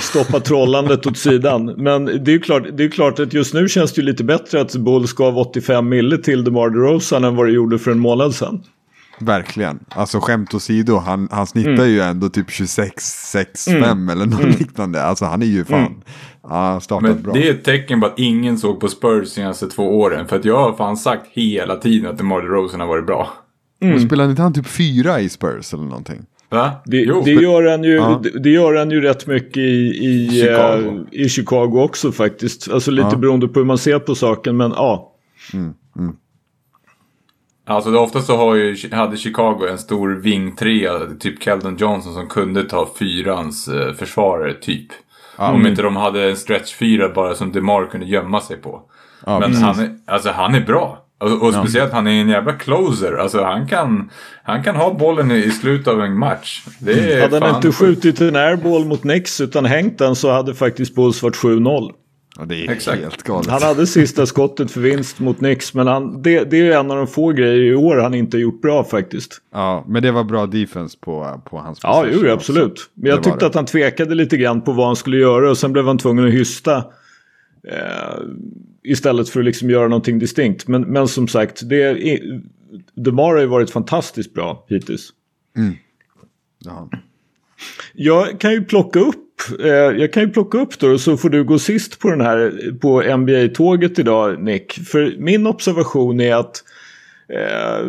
stoppa 0.00 0.40
trollandet 0.40 1.06
åt 1.06 1.18
sidan. 1.18 1.64
Men 1.66 2.04
det 2.04 2.30
är 2.30 2.32
ju 2.32 2.40
klart, 2.40 2.62
det 2.76 2.84
är 2.84 2.88
klart 2.88 3.18
att 3.18 3.32
just 3.32 3.54
nu 3.54 3.68
känns 3.68 3.92
det 3.92 4.00
ju 4.00 4.06
lite 4.06 4.24
bättre 4.24 4.60
att 4.60 4.76
Bulls 4.76 5.12
gav 5.12 5.38
85 5.38 5.88
mille 5.88 6.18
till 6.18 6.44
DeMar 6.44 6.70
DeRozan 6.70 7.24
än 7.24 7.36
vad 7.36 7.46
det 7.46 7.52
gjorde 7.52 7.78
för 7.78 7.90
en 7.90 7.98
månad 7.98 8.34
sedan. 8.34 8.62
Verkligen. 9.20 9.78
Alltså 9.88 10.20
skämt 10.20 10.54
åsido, 10.54 10.96
han, 10.96 11.28
han 11.30 11.46
snittar 11.46 11.84
ju 11.84 12.00
ändå 12.00 12.28
typ 12.28 12.48
26-6-5 12.48 14.12
eller 14.12 14.26
något 14.26 14.58
liknande. 14.60 15.02
Alltså 15.02 15.24
han 15.24 15.42
är 15.42 15.46
ju 15.46 15.64
fan, 15.64 16.02
ja, 16.48 16.80
startat 16.80 17.02
Men 17.10 17.22
bra. 17.22 17.32
det 17.32 17.48
är 17.48 17.50
ett 17.50 17.64
tecken 17.64 18.00
på 18.00 18.06
att 18.06 18.18
ingen 18.18 18.58
såg 18.58 18.80
på 18.80 18.88
Spurs 18.88 19.20
de 19.24 19.26
senaste 19.34 19.66
två 19.66 19.98
åren. 20.00 20.28
För 20.28 20.36
att 20.36 20.44
jag 20.44 20.56
har 20.58 20.72
fan 20.72 20.96
sagt 20.96 21.26
hela 21.32 21.76
tiden 21.76 22.10
att 22.10 22.18
DeMar 22.18 22.40
DeRozan 22.42 22.80
har 22.80 22.86
varit 22.86 23.06
bra. 23.06 23.28
Och 23.94 24.00
Spelade 24.00 24.30
inte 24.30 24.42
han 24.42 24.52
typ 24.54 24.66
fyra 24.66 25.20
i 25.20 25.28
Spurs 25.28 25.74
eller 25.74 25.84
någonting? 25.84 26.26
Va? 26.48 26.70
Det, 26.84 26.96
jo. 26.96 27.22
det, 27.24 27.30
gör 27.30 27.70
han 27.70 27.84
ju, 27.84 27.94
Ja. 27.94 28.22
det, 28.42 28.50
gör 28.50 28.74
han 28.74 28.90
ju 28.90 29.00
rätt 29.00 29.26
mycket 29.26 29.56
i, 29.56 30.04
i, 30.06 30.30
Chicago. 30.42 31.04
eh, 31.12 31.20
i 31.20 31.28
Chicago 31.28 31.72
också 31.82 32.12
faktiskt. 32.12 32.70
Alltså 32.70 32.90
lite 32.90 33.08
Ja. 33.12 33.16
beroende 33.16 33.48
på 33.48 33.58
hur 33.60 33.66
man 33.66 33.78
ser 33.78 33.98
på 33.98 34.14
saken, 34.14 34.56
men 34.56 34.70
ja. 34.70 35.12
Alltså 37.68 37.90
det 37.90 37.98
oftast 37.98 38.26
så 38.26 38.36
har 38.36 38.54
ju, 38.54 38.76
hade 38.92 39.16
Chicago 39.16 39.66
en 39.70 39.78
stor 39.78 40.08
vingtrea, 40.14 41.00
typ 41.20 41.42
Keldon 41.42 41.76
Johnson 41.76 42.14
som 42.14 42.26
kunde 42.26 42.64
ta 42.64 42.88
fyrans 42.98 43.68
eh, 43.68 43.92
försvarare 43.94 44.54
typ. 44.54 44.86
Om 45.36 45.66
inte 45.66 45.82
de 45.82 45.96
hade 45.96 46.30
en 46.30 46.36
stretch 46.36 46.74
fyra 46.74 47.08
bara 47.08 47.34
som 47.34 47.52
DeMar 47.52 47.86
kunde 47.86 48.06
gömma 48.06 48.40
sig 48.40 48.56
på. 48.56 48.82
Ja, 49.26 49.38
Men 49.38 49.48
precis. 49.48 49.64
han 49.64 49.78
är, 49.80 49.90
alltså 50.06 50.30
han 50.30 50.54
är 50.54 50.60
bra. 50.60 51.02
Och, 51.18 51.42
och 51.42 51.54
speciellt 51.54 51.92
han 51.92 52.06
är 52.06 52.20
en 52.20 52.28
jävla 52.28 52.52
closer. 52.52 53.16
Alltså 53.16 53.42
han 53.42 53.68
kan, 53.68 54.10
han 54.42 54.62
kan 54.62 54.76
ha 54.76 54.94
bollen 54.94 55.30
i, 55.30 55.50
slutet 55.50 55.88
av 55.88 56.00
en 56.00 56.18
match. 56.18 56.64
Det 56.78 57.22
Hade 57.22 57.46
han 57.46 57.56
inte 57.56 57.72
skjutit 57.72 58.20
en 58.20 58.36
airball 58.36 58.84
mot 58.84 59.00
Knicks 59.00 59.40
utan 59.40 59.64
hängt 59.64 59.98
den 59.98 60.16
så 60.16 60.32
hade 60.32 60.54
faktiskt 60.54 60.94
Bulls 60.94 61.22
varit 61.22 61.36
7-0. 61.36 61.92
Ja, 62.38 62.44
det 62.44 62.66
är 62.66 62.70
Exakt. 62.70 63.02
helt 63.02 63.22
galet. 63.22 63.46
Han 63.50 63.62
hade 63.62 63.86
sista 63.86 64.26
skottet 64.26 64.70
för 64.70 64.80
vinst 64.80 65.18
mot 65.20 65.38
Knicks 65.38 65.74
men 65.74 65.86
han, 65.86 66.22
det, 66.22 66.44
det 66.50 66.56
är 66.68 66.78
en 66.80 66.90
av 66.90 66.96
de 66.96 67.06
få 67.06 67.32
grejer 67.32 67.62
i 67.62 67.74
år 67.74 67.96
han 67.96 68.14
inte 68.14 68.36
har 68.36 68.42
gjort 68.42 68.62
bra 68.62 68.84
faktiskt. 68.84 69.40
Ja, 69.52 69.84
men 69.88 70.02
det 70.02 70.12
var 70.12 70.24
bra 70.24 70.46
defense 70.46 70.98
på, 71.00 71.40
på 71.50 71.58
hans 71.58 71.78
Ja, 71.82 72.04
jo, 72.12 72.18
också. 72.18 72.28
absolut. 72.30 72.90
Men 72.94 73.02
Det 73.04 73.08
jag 73.08 73.16
var 73.16 73.22
tyckte 73.22 73.38
det. 73.38 73.46
att 73.46 73.54
han 73.54 73.66
tvekade 73.66 74.14
lite 74.14 74.36
grann 74.36 74.60
på 74.62 74.72
vad 74.72 74.86
han 74.86 74.96
skulle 74.96 75.16
göra 75.16 75.50
och 75.50 75.58
sen 75.58 75.72
blev 75.72 75.86
han 75.86 75.98
tvungen 75.98 76.26
att 76.26 76.32
hysta. 76.32 76.76
Eh, 77.68 78.20
istället 78.84 79.28
för 79.28 79.40
att 79.40 79.46
liksom 79.46 79.70
göra 79.70 79.88
någonting 79.88 80.18
distinkt. 80.18 80.68
Men, 80.68 80.82
men 80.82 81.08
som 81.08 81.28
sagt, 81.28 81.68
det 81.68 81.82
är, 81.82 82.20
DeMar 82.94 83.32
har 83.34 83.40
ju 83.40 83.46
varit 83.46 83.70
fantastiskt 83.70 84.34
bra 84.34 84.66
hittills. 84.68 85.08
Ja. 86.64 86.88
Jag 87.94 88.40
kan 88.40 88.52
ju 88.52 88.64
plocka 88.64 88.98
upp, 89.00 89.14
eh, 89.60 89.70
jag 89.70 90.12
kan 90.12 90.22
ju 90.22 90.28
plocka 90.30 90.58
upp 90.58 90.78
då 90.78 90.98
så 90.98 91.16
får 91.16 91.30
du 91.30 91.44
gå 91.44 91.58
sist 91.58 91.98
på 91.98 92.10
den 92.10 92.20
här 92.20 92.52
på 92.80 93.16
NBA-tåget 93.16 93.98
idag 93.98 94.42
Nick. 94.42 94.72
För 94.72 95.14
min 95.18 95.46
observation 95.46 96.20
är 96.20 96.34
att 96.34 96.64
eh, 97.28 97.86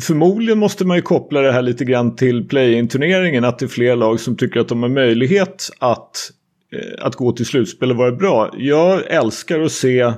förmodligen 0.00 0.58
måste 0.58 0.84
man 0.84 0.96
ju 0.96 1.02
koppla 1.02 1.40
det 1.40 1.52
här 1.52 1.62
lite 1.62 1.84
grann 1.84 2.16
till 2.16 2.48
play-in-turneringen. 2.48 3.44
Att 3.44 3.58
det 3.58 3.66
är 3.66 3.68
fler 3.68 3.96
lag 3.96 4.20
som 4.20 4.36
tycker 4.36 4.60
att 4.60 4.68
de 4.68 4.82
har 4.82 4.90
möjlighet 4.90 5.70
att, 5.78 6.30
eh, 6.72 7.06
att 7.06 7.14
gå 7.14 7.32
till 7.32 7.46
slutspel 7.46 7.90
och 7.90 7.96
vara 7.96 8.12
bra. 8.12 8.54
Jag 8.56 9.10
älskar 9.10 9.60
att 9.60 9.72
se 9.72 10.12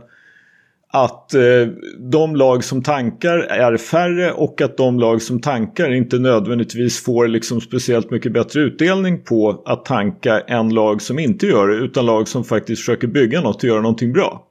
att 0.90 1.34
eh, 1.34 1.66
de 1.98 2.36
lag 2.36 2.64
som 2.64 2.82
tankar 2.82 3.38
är 3.38 3.76
färre 3.76 4.32
och 4.32 4.60
att 4.60 4.76
de 4.76 4.98
lag 4.98 5.22
som 5.22 5.40
tankar 5.40 5.92
inte 5.92 6.18
nödvändigtvis 6.18 7.04
får 7.04 7.28
liksom 7.28 7.60
speciellt 7.60 8.10
mycket 8.10 8.32
bättre 8.32 8.60
utdelning 8.60 9.24
på 9.24 9.62
att 9.66 9.84
tanka 9.84 10.40
än 10.40 10.74
lag 10.74 11.02
som 11.02 11.18
inte 11.18 11.46
gör 11.46 11.68
det 11.68 11.74
utan 11.74 12.06
lag 12.06 12.28
som 12.28 12.44
faktiskt 12.44 12.82
försöker 12.82 13.06
bygga 13.06 13.40
något 13.40 13.56
och 13.56 13.68
göra 13.68 13.80
någonting 13.80 14.12
bra. 14.12 14.44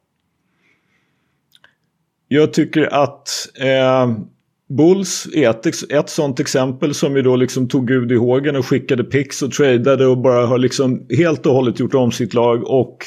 Jag 2.28 2.54
tycker 2.54 2.93
att 2.93 3.30
eh, 3.60 4.17
Bulls 4.69 5.28
är 5.34 5.50
ett, 5.50 5.91
ett 5.91 6.10
sånt 6.10 6.39
exempel 6.39 6.93
som 6.93 7.15
ju 7.15 7.21
då 7.21 7.36
liksom 7.36 7.67
tog 7.67 7.88
Gud 7.88 8.12
i 8.12 8.15
hågen 8.15 8.56
och 8.56 8.65
skickade 8.65 9.04
picks 9.04 9.41
och 9.41 9.52
tradade 9.52 10.06
och 10.06 10.17
bara 10.17 10.45
har 10.45 10.58
liksom 10.58 11.06
helt 11.10 11.45
och 11.45 11.54
hållet 11.54 11.80
gjort 11.80 11.93
om 11.93 12.12
sitt 12.12 12.34
lag 12.34 12.67
och 12.67 12.97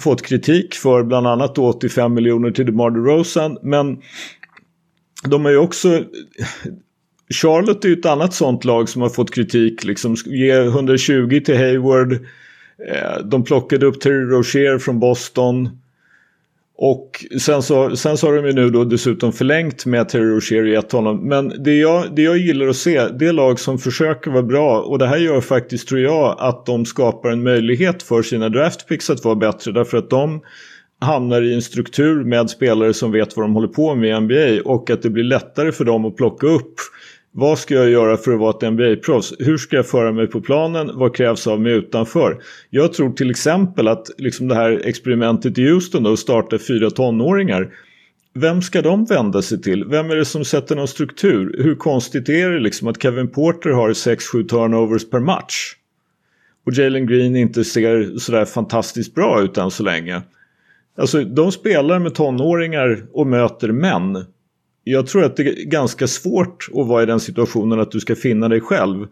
fått 0.00 0.22
kritik 0.22 0.74
för 0.74 1.02
bland 1.02 1.26
annat 1.26 1.58
85 1.58 2.14
miljoner 2.14 2.50
till 2.50 2.66
DeMar 2.66 2.90
DeRozan. 2.90 3.58
Men 3.62 3.98
de 5.24 5.44
har 5.44 5.52
ju 5.52 5.58
också... 5.58 6.04
Charlotte 7.34 7.84
är 7.84 7.88
ju 7.88 7.98
ett 7.98 8.06
annat 8.06 8.34
sånt 8.34 8.64
lag 8.64 8.88
som 8.88 9.02
har 9.02 9.08
fått 9.08 9.34
kritik. 9.34 9.84
Liksom 9.84 10.14
ge 10.26 10.52
120 10.52 11.40
till 11.44 11.56
Hayward. 11.56 12.12
Eh, 12.88 13.24
de 13.24 13.44
plockade 13.44 13.86
upp 13.86 14.00
Terry 14.00 14.24
Rozier 14.24 14.78
från 14.78 15.00
Boston. 15.00 15.68
Och 16.80 17.24
sen 17.40 17.62
så, 17.62 17.96
sen 17.96 18.16
så 18.16 18.26
har 18.26 18.34
de 18.34 18.46
ju 18.46 18.52
nu 18.52 18.70
då 18.70 18.84
dessutom 18.84 19.32
förlängt 19.32 19.86
med 19.86 20.08
Terry 20.08 20.24
Rozier 20.24 20.62
och 20.62 20.68
gett 20.68 20.92
honom. 20.92 21.28
Men 21.28 21.62
det 21.64 21.74
jag, 21.74 22.14
det 22.16 22.22
jag 22.22 22.38
gillar 22.38 22.66
att 22.68 22.76
se 22.76 23.08
det 23.08 23.26
är 23.26 23.32
lag 23.32 23.60
som 23.60 23.78
försöker 23.78 24.30
vara 24.30 24.42
bra. 24.42 24.80
Och 24.80 24.98
det 24.98 25.06
här 25.06 25.16
gör 25.16 25.40
faktiskt 25.40 25.88
tror 25.88 26.00
jag 26.00 26.36
att 26.38 26.66
de 26.66 26.84
skapar 26.84 27.30
en 27.30 27.42
möjlighet 27.42 28.02
för 28.02 28.22
sina 28.22 28.48
draftpicks 28.48 29.10
att 29.10 29.24
vara 29.24 29.34
bättre. 29.34 29.72
Därför 29.72 29.98
att 29.98 30.10
de 30.10 30.40
hamnar 31.00 31.42
i 31.42 31.54
en 31.54 31.62
struktur 31.62 32.24
med 32.24 32.50
spelare 32.50 32.94
som 32.94 33.12
vet 33.12 33.36
vad 33.36 33.44
de 33.44 33.54
håller 33.54 33.68
på 33.68 33.94
med 33.94 34.10
i 34.10 34.20
NBA. 34.20 34.70
Och 34.70 34.90
att 34.90 35.02
det 35.02 35.10
blir 35.10 35.24
lättare 35.24 35.72
för 35.72 35.84
dem 35.84 36.04
att 36.04 36.16
plocka 36.16 36.46
upp 36.46 36.74
vad 37.32 37.58
ska 37.58 37.74
jag 37.74 37.90
göra 37.90 38.16
för 38.16 38.32
att 38.32 38.40
vara 38.40 38.50
ett 38.50 38.62
NBA-proffs? 38.62 39.34
Hur 39.38 39.56
ska 39.58 39.76
jag 39.76 39.86
föra 39.86 40.12
mig 40.12 40.26
på 40.26 40.40
planen? 40.40 40.90
Vad 40.94 41.14
krävs 41.14 41.46
av 41.46 41.60
mig 41.60 41.72
utanför? 41.72 42.42
Jag 42.70 42.92
tror 42.92 43.12
till 43.12 43.30
exempel 43.30 43.88
att 43.88 44.10
liksom 44.18 44.48
det 44.48 44.54
här 44.54 44.82
experimentet 44.84 45.58
i 45.58 45.70
Houston 45.70 46.02
då, 46.02 46.12
att 46.12 46.18
starta 46.18 46.58
fyra 46.58 46.90
tonåringar. 46.90 47.74
Vem 48.34 48.62
ska 48.62 48.82
de 48.82 49.04
vända 49.04 49.42
sig 49.42 49.62
till? 49.62 49.84
Vem 49.84 50.10
är 50.10 50.16
det 50.16 50.24
som 50.24 50.44
sätter 50.44 50.76
någon 50.76 50.88
struktur? 50.88 51.62
Hur 51.62 51.74
konstigt 51.74 52.28
är 52.28 52.50
det 52.50 52.60
liksom 52.60 52.88
att 52.88 53.02
Kevin 53.02 53.28
Porter 53.28 53.70
har 53.70 53.90
6-7 53.90 54.48
turnovers 54.48 55.10
per 55.10 55.20
match? 55.20 55.74
Och 56.66 56.72
Jalen 56.72 57.06
Green 57.06 57.36
inte 57.36 57.64
ser 57.64 58.18
sådär 58.18 58.44
fantastiskt 58.44 59.14
bra 59.14 59.42
ut 59.42 59.58
än 59.58 59.70
så 59.70 59.82
länge. 59.82 60.22
Alltså 60.96 61.24
de 61.24 61.52
spelar 61.52 61.98
med 61.98 62.14
tonåringar 62.14 63.06
och 63.12 63.26
möter 63.26 63.72
män 63.72 64.24
jag 64.92 65.06
tror 65.06 65.24
att 65.24 65.36
det 65.36 65.42
är 65.42 65.64
ganska 65.64 66.06
svårt 66.06 66.68
att 66.74 66.86
vara 66.86 67.02
i 67.02 67.06
den 67.06 67.20
situationen 67.20 67.80
att 67.80 67.90
du 67.90 68.00
ska 68.00 68.14
finna 68.14 68.48
dig 68.48 68.60
själv. 68.60 69.06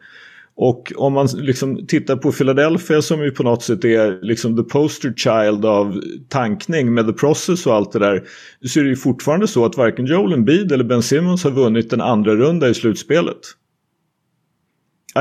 Och 0.59 0.93
om 0.97 1.13
man 1.13 1.27
liksom 1.35 1.87
tittar 1.87 2.17
på 2.17 2.33
Philadelphia 2.33 3.03
som 3.03 3.25
ju 3.25 3.31
på 3.31 3.43
något 3.43 3.63
sätt 3.63 3.85
är 3.85 4.19
liksom 4.23 4.57
the 4.57 4.63
poster 4.63 5.13
child 5.17 5.65
av 5.65 6.01
tankning 6.29 6.95
med 6.95 7.07
the 7.07 7.13
process 7.13 7.67
och 7.67 7.75
allt 7.75 7.93
det 7.93 7.99
där. 7.99 8.23
Så 8.67 8.81
är 8.81 8.85
det 8.85 8.91
ju 8.91 8.97
fortfarande 8.97 9.47
så 9.47 9.65
att 9.65 9.77
varken 9.77 10.07
Joel 10.07 10.33
Embiid 10.33 10.73
eller 10.73 10.85
Ben 10.85 11.03
Simmons 11.03 11.45
har 11.45 11.51
vunnit 11.51 11.93
en 11.93 12.01
andra 12.01 12.35
runda 12.35 12.69
i 12.69 12.75
slutspelet. 12.75 13.39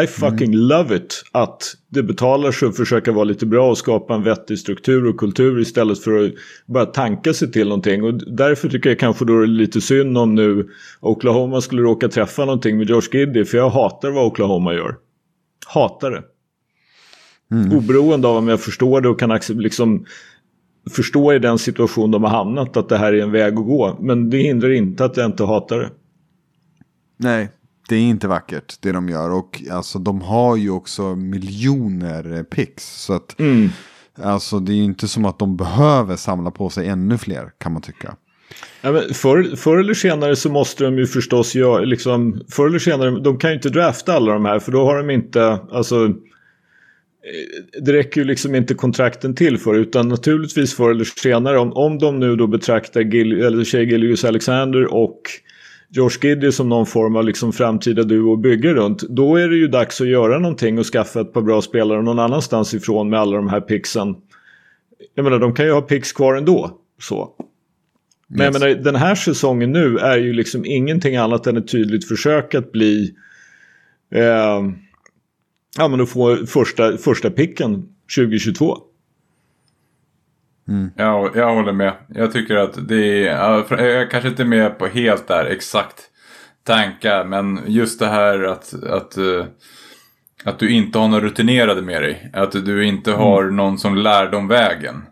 I 0.04 0.08
fucking 0.08 0.54
mm. 0.54 0.60
love 0.60 0.96
it 0.96 1.24
att 1.32 1.76
det 1.90 2.04
betalar 2.04 2.52
sig 2.52 2.68
att 2.68 2.76
försöka 2.76 3.12
vara 3.12 3.24
lite 3.24 3.46
bra 3.46 3.70
och 3.70 3.78
skapa 3.78 4.16
en 4.16 4.24
vettig 4.24 4.60
struktur 4.60 5.06
och 5.06 5.18
kultur 5.18 5.60
istället 5.60 6.00
för 6.00 6.26
att 6.26 6.32
bara 6.66 6.86
tanka 6.86 7.34
sig 7.34 7.52
till 7.52 7.68
någonting. 7.68 8.04
Och 8.04 8.14
därför 8.14 8.70
tycker 8.70 8.90
jag 8.90 9.00
kanske 9.00 9.26
då 9.26 9.40
det 9.40 9.46
är 9.46 9.48
lite 9.48 9.82
synd 9.82 10.18
om 10.18 10.36
nu 10.36 10.70
Oklahoma 11.00 11.62
skulle 11.62 11.82
råka 11.82 12.08
träffa 12.08 12.46
någonting 12.46 12.78
med 12.78 12.90
Josh 12.90 13.10
Giddy 13.12 13.46
för 13.46 13.58
jag 13.58 13.70
hatar 13.70 14.12
vad 14.12 14.26
Oklahoma 14.26 14.74
gör. 14.74 14.96
Hatar 15.68 16.12
det. 16.12 16.24
Mm. 17.52 17.78
Oberoende 17.78 18.28
av 18.28 18.38
om 18.38 18.48
jag 18.48 18.62
förstår 18.62 19.02
det 19.02 19.10
och 19.10 19.20
kan 19.20 19.40
liksom 19.50 20.06
förstå 20.90 21.34
i 21.34 21.40
den 21.40 21.58
situation 21.58 22.12
de 22.12 22.24
har 22.24 22.32
hamnat 22.32 22.78
att 22.78 22.90
det 22.90 22.98
här 22.98 23.14
är 23.14 23.24
en 23.24 23.32
väg 23.32 23.54
att 23.58 23.66
gå. 23.66 23.98
Men 24.02 24.30
det 24.30 24.38
hindrar 24.38 24.72
inte 24.72 25.06
att 25.06 25.18
jag 25.18 25.26
inte 25.26 25.44
hatar 25.44 25.80
det. 25.80 25.90
Nej, 27.18 27.50
det 27.90 27.96
är 27.96 28.02
inte 28.02 28.28
vackert 28.28 28.76
det 28.82 28.92
de 28.92 29.10
gör. 29.10 29.32
Och 29.32 29.64
alltså, 29.72 30.00
de 30.00 30.22
har 30.22 30.56
ju 30.56 30.70
också 30.70 31.16
miljoner 31.16 32.44
pix. 32.44 33.04
Så 33.04 33.14
att, 33.14 33.40
mm. 33.40 33.70
alltså, 34.22 34.60
det 34.60 34.72
är 34.72 34.76
ju 34.76 34.84
inte 34.84 35.08
som 35.08 35.26
att 35.26 35.40
de 35.40 35.58
behöver 35.58 36.16
samla 36.16 36.52
på 36.52 36.70
sig 36.70 36.88
ännu 36.88 37.18
fler 37.18 37.52
kan 37.58 37.74
man 37.74 37.82
tycka. 37.82 38.16
Ja, 38.82 38.92
men 38.92 39.14
förr, 39.14 39.56
förr 39.56 39.78
eller 39.78 39.94
senare 39.94 40.36
så 40.36 40.50
måste 40.50 40.84
de 40.84 40.98
ju 40.98 41.08
förstås 41.08 41.56
göra, 41.56 41.80
liksom, 41.80 42.42
förr 42.52 42.68
eller 42.68 42.80
senare, 42.80 43.20
de 43.20 43.38
kan 43.38 43.50
ju 43.50 43.56
inte 43.56 43.70
drafta 43.70 44.14
alla 44.14 44.34
de 44.34 44.46
här 44.46 44.60
för 44.60 44.72
då 44.72 44.86
har 44.86 44.98
de 44.98 45.10
inte, 45.10 45.60
alltså 45.72 46.14
det 47.82 47.94
räcker 47.94 48.22
ju 48.22 48.28
liksom 48.28 48.56
inte 48.56 48.74
kontrakten 48.74 49.36
till 49.36 49.58
för 49.58 49.76
utan 49.76 50.08
naturligtvis 50.08 50.76
förr 50.76 50.92
eller 50.92 51.04
senare 51.04 51.60
om, 51.60 51.74
om 51.74 52.00
de 52.00 52.20
nu 52.20 52.36
då 52.36 52.48
betraktar 52.48 53.02
Gil, 53.02 53.42
eller 53.42 53.64
Shea 53.64 53.82
Gillius 53.82 54.26
Alexander 54.26 54.94
och 54.94 55.22
Josh 55.96 56.20
Giddy 56.22 56.52
som 56.52 56.70
någon 56.70 56.86
form 56.86 57.16
av 57.16 57.26
liksom 57.26 57.54
framtida 57.54 58.04
duo 58.04 58.34
att 58.34 58.40
bygga 58.40 58.74
runt. 58.74 59.02
Då 59.02 59.36
är 59.36 59.48
det 59.48 59.56
ju 59.56 59.68
dags 59.68 60.02
att 60.02 60.08
göra 60.08 60.40
någonting 60.40 60.80
och 60.80 60.86
skaffa 60.86 61.22
ett 61.22 61.34
par 61.34 61.42
bra 61.42 61.62
spelare 61.62 62.02
någon 62.02 62.20
annanstans 62.20 62.74
ifrån 62.74 63.10
med 63.10 63.20
alla 63.20 63.36
de 63.36 63.50
här 63.50 63.62
pixen. 63.62 64.16
Jag 65.16 65.24
menar 65.24 65.40
de 65.40 65.54
kan 65.54 65.66
ju 65.66 65.72
ha 65.72 65.82
pix 65.82 66.14
kvar 66.14 66.36
ändå. 66.36 66.72
Så. 67.02 67.30
Men 68.28 68.46
yes. 68.46 68.54
jag 68.54 68.62
menar, 68.62 68.84
den 68.84 68.96
här 68.96 69.16
säsongen 69.16 69.72
nu 69.72 69.98
är 69.98 70.18
ju 70.18 70.34
liksom 70.34 70.66
ingenting 70.66 71.16
annat 71.16 71.48
än 71.48 71.58
ett 71.58 71.68
tydligt 71.68 72.08
försök 72.08 72.56
att 72.56 72.72
bli 72.72 73.16
eh, 74.12 74.64
ja 75.78 75.88
men 75.88 76.02
att 76.02 76.10
få 76.10 76.46
första, 76.46 76.98
första 76.98 77.30
picken 77.30 77.90
2022. 78.18 78.78
Mm. 80.68 80.92
Ja, 80.96 81.32
jag 81.36 81.56
håller 81.56 81.74
med. 81.74 81.94
Jag 82.08 82.32
tycker 82.32 82.56
att 82.56 82.88
det 82.88 83.28
är, 83.28 83.86
jag 83.86 84.12
kanske 84.12 84.30
inte 84.30 84.44
är 84.44 84.48
med 84.48 84.80
på 84.80 84.88
helt 84.88 85.28
där 85.28 85.46
exakt 85.46 86.10
tankar, 86.64 87.26
men 87.26 87.60
just 87.66 88.00
det 88.00 88.08
här 88.08 88.44
att, 88.44 88.84
att, 88.84 89.18
eh, 89.18 89.46
att 90.44 90.60
du 90.60 90.72
inte 90.72 91.00
har 91.00 91.08
några 91.08 91.26
rutinerade 91.26 91.82
med 91.82 92.02
dig. 92.02 92.32
Att 92.34 92.52
du 92.52 92.86
inte 92.86 93.12
mm. 93.12 93.24
har 93.24 93.44
någon 93.44 93.78
som 93.78 93.96
lär 93.96 94.32
dem 94.32 94.48
vägen. 94.48 95.04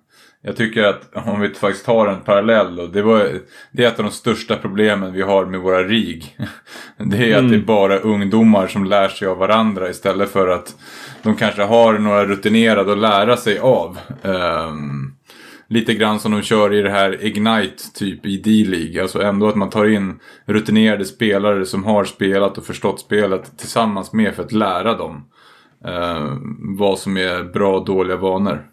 Jag 0.45 0.55
tycker 0.55 0.83
att 0.83 1.09
om 1.13 1.41
vi 1.41 1.49
faktiskt 1.49 1.85
tar 1.85 2.07
en 2.07 2.21
parallell 2.21 2.75
då, 2.75 2.87
det, 2.87 3.01
var, 3.01 3.29
det 3.71 3.83
är 3.83 3.87
ett 3.87 3.99
av 3.99 4.05
de 4.05 4.11
största 4.11 4.55
problemen 4.55 5.13
vi 5.13 5.21
har 5.21 5.45
med 5.45 5.59
våra 5.59 5.83
RIG. 5.83 6.37
Det 6.97 7.17
är 7.17 7.37
mm. 7.37 7.45
att 7.45 7.49
det 7.49 7.55
är 7.55 7.57
mm. 7.57 7.65
bara 7.65 7.97
ungdomar 7.97 8.67
som 8.67 8.85
lär 8.85 9.07
sig 9.07 9.27
av 9.27 9.37
varandra 9.37 9.89
istället 9.89 10.31
för 10.31 10.47
att 10.47 10.75
de 11.23 11.35
kanske 11.35 11.63
har 11.63 11.93
några 11.93 12.25
rutinerade 12.25 12.91
att 12.91 12.97
lära 12.97 13.37
sig 13.37 13.59
av. 13.59 13.97
Um, 14.21 15.12
lite 15.67 15.93
grann 15.93 16.19
som 16.19 16.31
de 16.31 16.41
kör 16.41 16.73
i 16.73 16.81
det 16.81 16.89
här 16.89 17.25
Ignite 17.25 17.93
typ 17.93 18.25
i 18.25 18.37
D-League. 18.37 19.01
Alltså 19.01 19.21
ändå 19.21 19.47
att 19.47 19.55
man 19.55 19.69
tar 19.69 19.85
in 19.85 20.19
rutinerade 20.45 21.05
spelare 21.05 21.65
som 21.65 21.83
har 21.83 22.05
spelat 22.05 22.57
och 22.57 22.65
förstått 22.65 22.99
spelet 22.99 23.57
tillsammans 23.57 24.13
med 24.13 24.33
för 24.33 24.43
att 24.43 24.51
lära 24.51 24.97
dem 24.97 25.25
eh, 25.85 26.37
vad 26.77 26.99
som 26.99 27.17
är 27.17 27.43
bra 27.53 27.79
och 27.79 27.85
dåliga 27.85 28.17
vanor. 28.17 28.67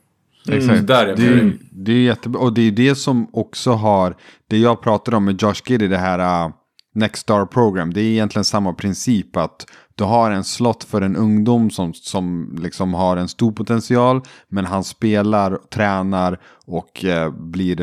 Mm. 0.46 0.58
Exakt. 0.58 0.86
Där 0.86 1.06
är 1.06 1.16
det, 1.16 1.26
är, 1.26 1.52
det 1.70 1.92
är 1.92 1.96
jättebra. 1.96 2.40
Och 2.40 2.52
det 2.52 2.62
är 2.62 2.70
det 2.70 2.94
som 2.94 3.30
också 3.32 3.70
har, 3.70 4.16
det 4.48 4.58
jag 4.58 4.82
pratade 4.82 5.16
om 5.16 5.24
med 5.24 5.42
Josh 5.42 5.62
Giddy, 5.66 5.88
det 5.88 5.98
här 5.98 6.46
uh, 6.46 6.52
Next 6.92 7.22
Star 7.22 7.46
Program. 7.46 7.92
Det 7.92 8.00
är 8.00 8.04
egentligen 8.04 8.44
samma 8.44 8.72
princip 8.72 9.36
att 9.36 9.66
du 9.94 10.04
har 10.04 10.30
en 10.30 10.44
slott 10.44 10.84
för 10.84 11.02
en 11.02 11.16
ungdom 11.16 11.70
som, 11.70 11.94
som 11.94 12.56
liksom 12.60 12.94
har 12.94 13.16
en 13.16 13.28
stor 13.28 13.52
potential. 13.52 14.22
Men 14.48 14.64
han 14.64 14.84
spelar, 14.84 15.58
tränar 15.70 16.40
och 16.66 17.04
eh, 17.04 17.30
blir 17.30 17.76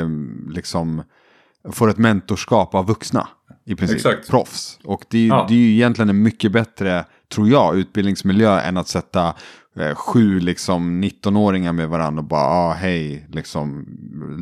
liksom 0.52 1.04
får 1.72 1.90
ett 1.90 1.98
mentorskap 1.98 2.76
av 2.76 2.86
vuxna. 2.86 3.28
I 3.66 3.76
princip. 3.76 3.98
Exakt. 3.98 4.30
Proffs. 4.30 4.80
Och 4.84 5.06
det, 5.10 5.28
ja. 5.28 5.46
det 5.50 5.54
är 5.54 5.58
ju 5.58 5.74
egentligen 5.74 6.10
en 6.10 6.22
mycket 6.22 6.52
bättre, 6.52 7.06
tror 7.34 7.50
jag, 7.50 7.78
utbildningsmiljö 7.78 8.60
än 8.60 8.78
att 8.78 8.88
sätta 8.88 9.34
eh, 9.80 9.96
sju 9.96 10.40
liksom 10.40 11.04
19-åringar 11.04 11.74
med 11.74 11.90
varandra 11.90 12.22
och 12.22 12.28
bara 12.28 12.46
ah, 12.46 12.74
hej, 12.74 13.28
liksom 13.32 13.86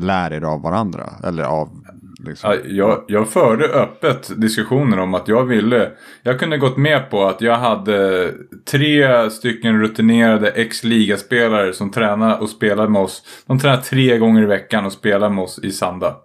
lär 0.00 0.32
er 0.32 0.42
av 0.42 0.62
varandra. 0.62 1.12
Eller 1.24 1.42
av 1.42 1.85
Liksom. 2.26 2.50
Ja, 2.50 2.56
jag, 2.66 3.04
jag 3.08 3.28
förde 3.28 3.64
öppet 3.64 4.40
diskussioner 4.40 4.98
om 4.98 5.14
att 5.14 5.28
jag 5.28 5.44
ville. 5.44 5.90
Jag 6.22 6.40
kunde 6.40 6.58
gått 6.58 6.76
med 6.76 7.10
på 7.10 7.26
att 7.26 7.40
jag 7.40 7.56
hade 7.56 8.30
tre 8.70 9.30
stycken 9.30 9.80
rutinerade 9.80 10.50
ex-ligaspelare 10.50 11.72
som 11.72 11.90
tränar 11.90 12.38
och 12.42 12.48
spelar 12.48 12.88
med 12.88 13.02
oss. 13.02 13.22
De 13.46 13.58
tränar 13.58 13.76
tre 13.76 14.18
gånger 14.18 14.42
i 14.42 14.46
veckan 14.46 14.86
och 14.86 14.92
spelar 14.92 15.30
med 15.30 15.44
oss 15.44 15.58
i 15.62 15.70
Sanda. 15.72 16.16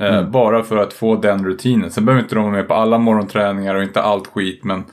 Eh, 0.00 0.14
mm. 0.14 0.30
bara 0.30 0.62
för 0.62 0.76
att 0.76 0.92
få 0.92 1.16
den 1.16 1.44
rutinen. 1.44 1.90
Sen 1.90 2.04
behöver 2.04 2.22
inte 2.22 2.34
de 2.34 2.44
vara 2.44 2.52
med 2.52 2.68
på 2.68 2.74
alla 2.74 2.98
morgonträningar 2.98 3.74
och 3.74 3.82
inte 3.82 4.02
allt 4.02 4.26
skit. 4.26 4.64
Men 4.64 4.84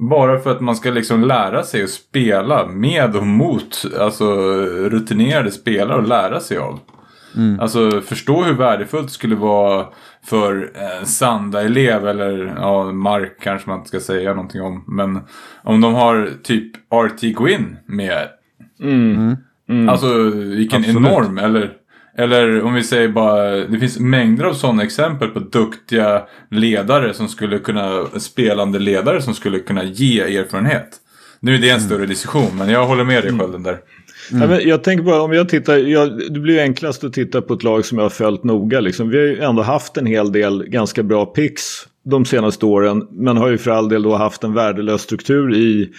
bara 0.00 0.38
för 0.38 0.50
att 0.50 0.60
man 0.60 0.76
ska 0.76 0.90
liksom 0.90 1.24
lära 1.24 1.62
sig 1.62 1.82
att 1.84 1.90
spela 1.90 2.66
med 2.66 3.16
och 3.16 3.26
mot 3.26 3.84
alltså, 4.00 4.24
rutinerade 4.66 5.50
spelare 5.50 5.98
och 5.98 6.08
lära 6.08 6.40
sig 6.40 6.58
av. 6.58 6.78
Mm. 7.36 7.60
Alltså 7.60 8.00
förstå 8.00 8.42
hur 8.42 8.52
värdefullt 8.52 9.06
det 9.06 9.12
skulle 9.12 9.36
vara 9.36 9.86
för 10.24 10.72
en 10.74 11.06
Sanda-elev 11.06 12.08
eller 12.08 12.54
ja, 12.56 12.92
Mark 12.92 13.36
kanske 13.42 13.70
man 13.70 13.78
inte 13.78 13.88
ska 13.88 14.00
säga 14.00 14.34
någonting 14.34 14.62
om. 14.62 14.84
Men 14.86 15.20
om 15.62 15.80
de 15.80 15.94
har 15.94 16.30
typ 16.42 16.72
RT 16.94 17.20
Gwyn 17.20 17.76
med. 17.86 18.28
Mm. 18.80 19.16
Mm. 19.16 19.36
mm. 19.68 19.88
Alltså 19.88 20.18
vilken 20.30 20.80
Absolut. 20.80 20.96
enorm 20.96 21.38
eller 21.38 21.76
eller 22.16 22.62
om 22.62 22.74
vi 22.74 22.82
säger 22.82 23.08
bara, 23.08 23.50
det 23.50 23.78
finns 23.78 23.98
mängder 23.98 24.44
av 24.44 24.54
sådana 24.54 24.82
exempel 24.82 25.28
på 25.28 25.38
duktiga 25.38 26.22
ledare 26.50 27.14
som 27.14 27.28
skulle 27.28 27.58
kunna, 27.58 28.06
spelande 28.18 28.78
ledare 28.78 29.22
som 29.22 29.34
skulle 29.34 29.58
kunna 29.58 29.84
ge 29.84 30.38
erfarenhet. 30.38 30.88
Nu 31.40 31.54
är 31.54 31.58
det 31.58 31.70
en 31.70 31.76
mm. 31.76 31.88
större 31.88 32.06
diskussion 32.06 32.50
men 32.58 32.68
jag 32.68 32.86
håller 32.86 33.04
med 33.04 33.22
dig 33.22 33.28
mm. 33.28 33.40
Skölden 33.40 33.62
där. 33.62 33.78
Mm. 34.32 34.50
Ja, 34.50 34.60
jag 34.60 34.84
tänker 34.84 35.04
bara 35.04 35.22
om 35.22 35.32
jag 35.32 35.48
tittar, 35.48 35.76
jag, 35.76 36.32
det 36.32 36.40
blir 36.40 36.54
ju 36.54 36.60
enklast 36.60 37.04
att 37.04 37.12
titta 37.12 37.42
på 37.42 37.54
ett 37.54 37.62
lag 37.62 37.84
som 37.84 37.98
jag 37.98 38.04
har 38.04 38.10
följt 38.10 38.44
noga. 38.44 38.80
Liksom. 38.80 39.08
Vi 39.08 39.18
har 39.18 39.24
ju 39.24 39.40
ändå 39.40 39.62
haft 39.62 39.96
en 39.96 40.06
hel 40.06 40.32
del 40.32 40.64
ganska 40.64 41.02
bra 41.02 41.26
picks 41.26 41.86
de 42.04 42.24
senaste 42.24 42.66
åren. 42.66 43.06
Men 43.10 43.36
har 43.36 43.48
ju 43.48 43.58
för 43.58 43.70
all 43.70 43.88
del 43.88 44.02
då 44.02 44.16
haft 44.16 44.44
en 44.44 44.54
värdelös 44.54 45.02
struktur 45.02 45.54
i 45.54 45.90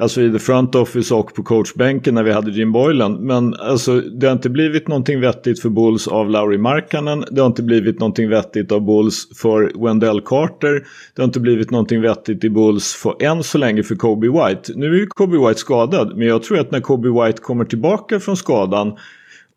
Alltså 0.00 0.22
i 0.22 0.32
the 0.32 0.38
front 0.38 0.74
office 0.74 1.14
och 1.14 1.34
på 1.34 1.42
coachbänken 1.42 2.14
när 2.14 2.22
vi 2.22 2.32
hade 2.32 2.50
Jim 2.50 2.72
Boylan. 2.72 3.12
Men 3.12 3.54
alltså 3.54 4.00
det 4.00 4.26
har 4.26 4.32
inte 4.32 4.50
blivit 4.50 4.88
någonting 4.88 5.20
vettigt 5.20 5.60
för 5.60 5.68
Bulls 5.68 6.08
av 6.08 6.30
Lauri 6.30 6.58
Markkanen. 6.58 7.24
Det 7.30 7.40
har 7.40 7.46
inte 7.46 7.62
blivit 7.62 8.00
någonting 8.00 8.28
vettigt 8.28 8.72
av 8.72 8.80
Bulls 8.86 9.28
för 9.38 9.84
Wendell 9.84 10.20
Carter. 10.20 10.86
Det 11.14 11.22
har 11.22 11.24
inte 11.24 11.40
blivit 11.40 11.70
någonting 11.70 12.00
vettigt 12.00 12.44
i 12.44 12.50
Bulls 12.50 12.94
för 12.94 13.22
än 13.22 13.42
så 13.42 13.58
länge 13.58 13.82
för 13.82 13.94
Kobe 13.94 14.28
White. 14.28 14.72
Nu 14.74 14.86
är 14.86 14.98
ju 14.98 15.06
Kobe 15.06 15.48
White 15.48 15.60
skadad. 15.60 16.16
Men 16.16 16.26
jag 16.26 16.42
tror 16.42 16.58
att 16.58 16.70
när 16.70 16.80
Kobe 16.80 17.08
White 17.08 17.42
kommer 17.42 17.64
tillbaka 17.64 18.20
från 18.20 18.36
skadan 18.36 18.92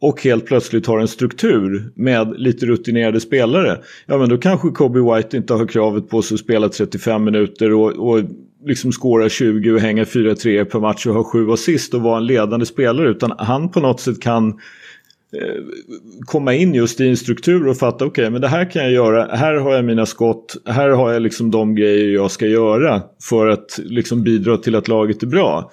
och 0.01 0.23
helt 0.23 0.45
plötsligt 0.45 0.87
har 0.87 0.99
en 0.99 1.07
struktur 1.07 1.91
med 1.95 2.33
lite 2.37 2.65
rutinerade 2.65 3.19
spelare. 3.19 3.77
Ja 4.05 4.17
men 4.17 4.29
då 4.29 4.37
kanske 4.37 4.69
Kobe 4.69 5.15
White 5.15 5.37
inte 5.37 5.53
har 5.53 5.67
kravet 5.67 6.09
på 6.09 6.21
sig 6.21 6.35
att 6.35 6.41
spela 6.41 6.69
35 6.69 7.23
minuter 7.23 7.73
och, 7.73 7.91
och 7.91 8.23
liksom 8.65 8.91
skåra 8.91 9.29
20 9.29 9.71
och 9.71 9.79
hänga 9.79 10.03
4-3 10.03 10.63
per 10.65 10.79
match 10.79 11.05
och 11.05 11.13
ha 11.13 11.23
7 11.23 11.51
assist 11.51 11.93
och 11.93 12.01
vara 12.01 12.17
en 12.17 12.25
ledande 12.25 12.65
spelare 12.65 13.09
utan 13.09 13.33
han 13.37 13.69
på 13.69 13.79
något 13.79 13.99
sätt 13.99 14.21
kan 14.21 14.47
eh, 14.49 15.63
komma 16.25 16.53
in 16.53 16.73
just 16.73 17.01
i 17.01 17.09
en 17.09 17.17
struktur 17.17 17.67
och 17.67 17.77
fatta 17.77 18.05
okej 18.05 18.21
okay, 18.21 18.29
men 18.29 18.41
det 18.41 18.47
här 18.47 18.71
kan 18.71 18.83
jag 18.83 18.91
göra, 18.91 19.35
här 19.35 19.53
har 19.53 19.73
jag 19.73 19.85
mina 19.85 20.05
skott, 20.05 20.55
här 20.65 20.89
har 20.89 21.13
jag 21.13 21.21
liksom 21.21 21.51
de 21.51 21.75
grejer 21.75 22.13
jag 22.13 22.31
ska 22.31 22.45
göra 22.47 23.01
för 23.29 23.47
att 23.47 23.79
liksom 23.83 24.23
bidra 24.23 24.57
till 24.57 24.75
att 24.75 24.87
laget 24.87 25.23
är 25.23 25.27
bra. 25.27 25.71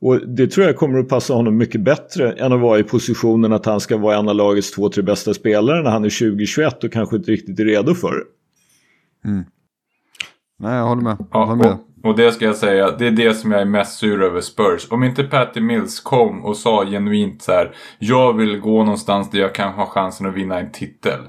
Och 0.00 0.28
det 0.28 0.46
tror 0.46 0.66
jag 0.66 0.76
kommer 0.76 0.98
att 0.98 1.08
passa 1.08 1.34
honom 1.34 1.56
mycket 1.56 1.80
bättre 1.80 2.32
än 2.32 2.52
att 2.52 2.60
vara 2.60 2.78
i 2.78 2.82
positionen 2.82 3.52
att 3.52 3.66
han 3.66 3.80
ska 3.80 3.96
vara 3.96 4.16
en 4.16 4.28
av 4.28 4.34
lagets 4.34 4.70
två, 4.70 4.88
tre 4.88 5.02
bästa 5.02 5.34
spelare 5.34 5.82
när 5.82 5.90
han 5.90 6.04
är 6.04 6.18
2021 6.30 6.84
och 6.84 6.92
kanske 6.92 7.16
inte 7.16 7.30
riktigt 7.30 7.60
är 7.60 7.64
redo 7.64 7.94
för 7.94 8.12
det. 8.12 8.24
Mm. 9.28 9.44
Nej, 10.58 10.76
jag 10.76 10.86
håller 10.86 11.02
med. 11.02 11.16
Jag 11.18 11.26
Ja, 11.32 11.44
håller 11.44 11.64
med. 11.64 11.72
och, 11.72 11.78
och 12.06 12.16
det 12.16 12.32
ska 12.32 12.44
jag 12.44 12.56
säga, 12.56 12.90
det 12.90 13.06
är 13.06 13.10
det 13.10 13.34
som 13.34 13.52
jag 13.52 13.60
är 13.60 13.64
mest 13.64 13.98
sur 13.98 14.22
över 14.22 14.40
Spurs. 14.40 14.86
Om 14.90 15.04
inte 15.04 15.24
Patty 15.24 15.60
Mills 15.60 16.00
kom 16.00 16.44
och 16.44 16.56
sa 16.56 16.86
genuint 16.86 17.42
så 17.42 17.52
här, 17.52 17.74
jag 17.98 18.36
vill 18.36 18.58
gå 18.58 18.84
någonstans 18.84 19.30
där 19.30 19.38
jag 19.38 19.54
kan 19.54 19.72
ha 19.72 19.86
chansen 19.86 20.26
att 20.26 20.34
vinna 20.34 20.58
en 20.58 20.72
titel. 20.72 21.20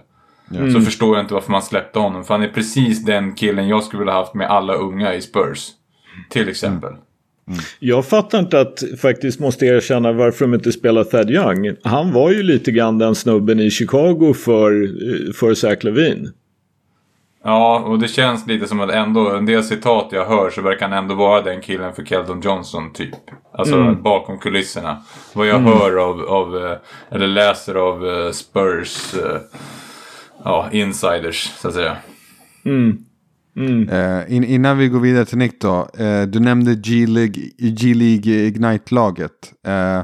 Så 0.73 0.81
förstår 0.81 1.15
jag 1.15 1.23
inte 1.23 1.33
varför 1.33 1.51
man 1.51 1.61
släppte 1.61 1.99
honom. 1.99 2.23
För 2.23 2.33
han 2.33 2.43
är 2.43 2.47
precis 2.47 3.05
den 3.05 3.35
killen 3.35 3.67
jag 3.67 3.83
skulle 3.83 3.99
vilja 3.99 4.13
haft 4.13 4.33
med 4.33 4.49
alla 4.49 4.73
unga 4.73 5.13
i 5.13 5.21
Spurs. 5.21 5.69
Till 6.29 6.49
exempel. 6.49 6.93
Jag 7.79 8.05
fattar 8.05 8.39
inte 8.39 8.59
att 8.59 8.83
faktiskt 9.01 9.39
måste 9.39 9.65
erkänna 9.65 10.11
varför 10.11 10.45
de 10.45 10.53
inte 10.53 10.71
spelar 10.71 11.03
Thad 11.03 11.31
Young. 11.31 11.75
Han 11.83 12.13
var 12.13 12.31
ju 12.31 12.43
lite 12.43 12.71
grann 12.71 12.97
den 12.97 13.15
snubben 13.15 13.59
i 13.59 13.71
Chicago 13.71 14.33
för, 14.33 14.83
eh, 14.83 15.33
för 15.33 15.53
Zach 15.53 15.83
Lavin. 15.83 16.31
Ja, 17.47 17.79
och 17.79 17.99
det 17.99 18.07
känns 18.07 18.47
lite 18.47 18.67
som 18.67 18.79
att 18.79 18.89
ändå, 18.89 19.29
en 19.29 19.45
del 19.45 19.63
citat 19.63 20.07
jag 20.11 20.25
hör 20.25 20.49
så 20.49 20.61
verkar 20.61 20.89
han 20.89 20.97
ändå 20.97 21.15
vara 21.15 21.41
den 21.41 21.61
killen 21.61 21.93
för 21.93 22.05
Keldon 22.05 22.41
Johnson 22.41 22.93
typ. 22.93 23.15
Alltså 23.53 23.75
bakom 24.03 24.39
kulisserna. 24.39 25.03
Vad 25.33 25.47
jag 25.47 25.59
hör 25.59 25.97
av, 25.97 26.21
av, 26.21 26.57
eh, 26.65 26.77
eller 27.11 27.27
läser 27.27 27.75
av 27.75 28.07
eh, 28.07 28.31
Spurs, 28.31 29.13
eh, 29.13 29.41
ja, 30.43 30.69
insiders 30.71 31.51
så 31.57 31.67
att 31.67 31.73
säga. 31.73 31.97
Eh, 33.91 34.35
in, 34.35 34.43
innan 34.43 34.77
vi 34.77 34.87
går 34.87 34.99
vidare 34.99 35.25
till 35.25 35.37
Nick 35.37 35.61
då. 35.61 35.89
Eh, 35.97 36.21
du 36.21 36.39
nämnde 36.39 36.75
G-League, 36.75 37.43
G-League 37.57 38.33
Ignite-laget. 38.33 39.53
Eh, 39.67 40.01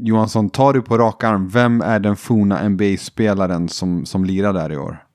Johansson, 0.00 0.50
tar 0.50 0.72
du 0.72 0.82
på 0.82 0.98
rak 0.98 1.24
arm, 1.24 1.48
vem 1.48 1.80
är 1.80 2.00
den 2.00 2.16
forna 2.16 2.68
NBA-spelaren 2.68 3.68
som, 3.68 4.06
som 4.06 4.24
lirar 4.24 4.52
där 4.52 4.72
i 4.72 4.76
år? 4.76 5.09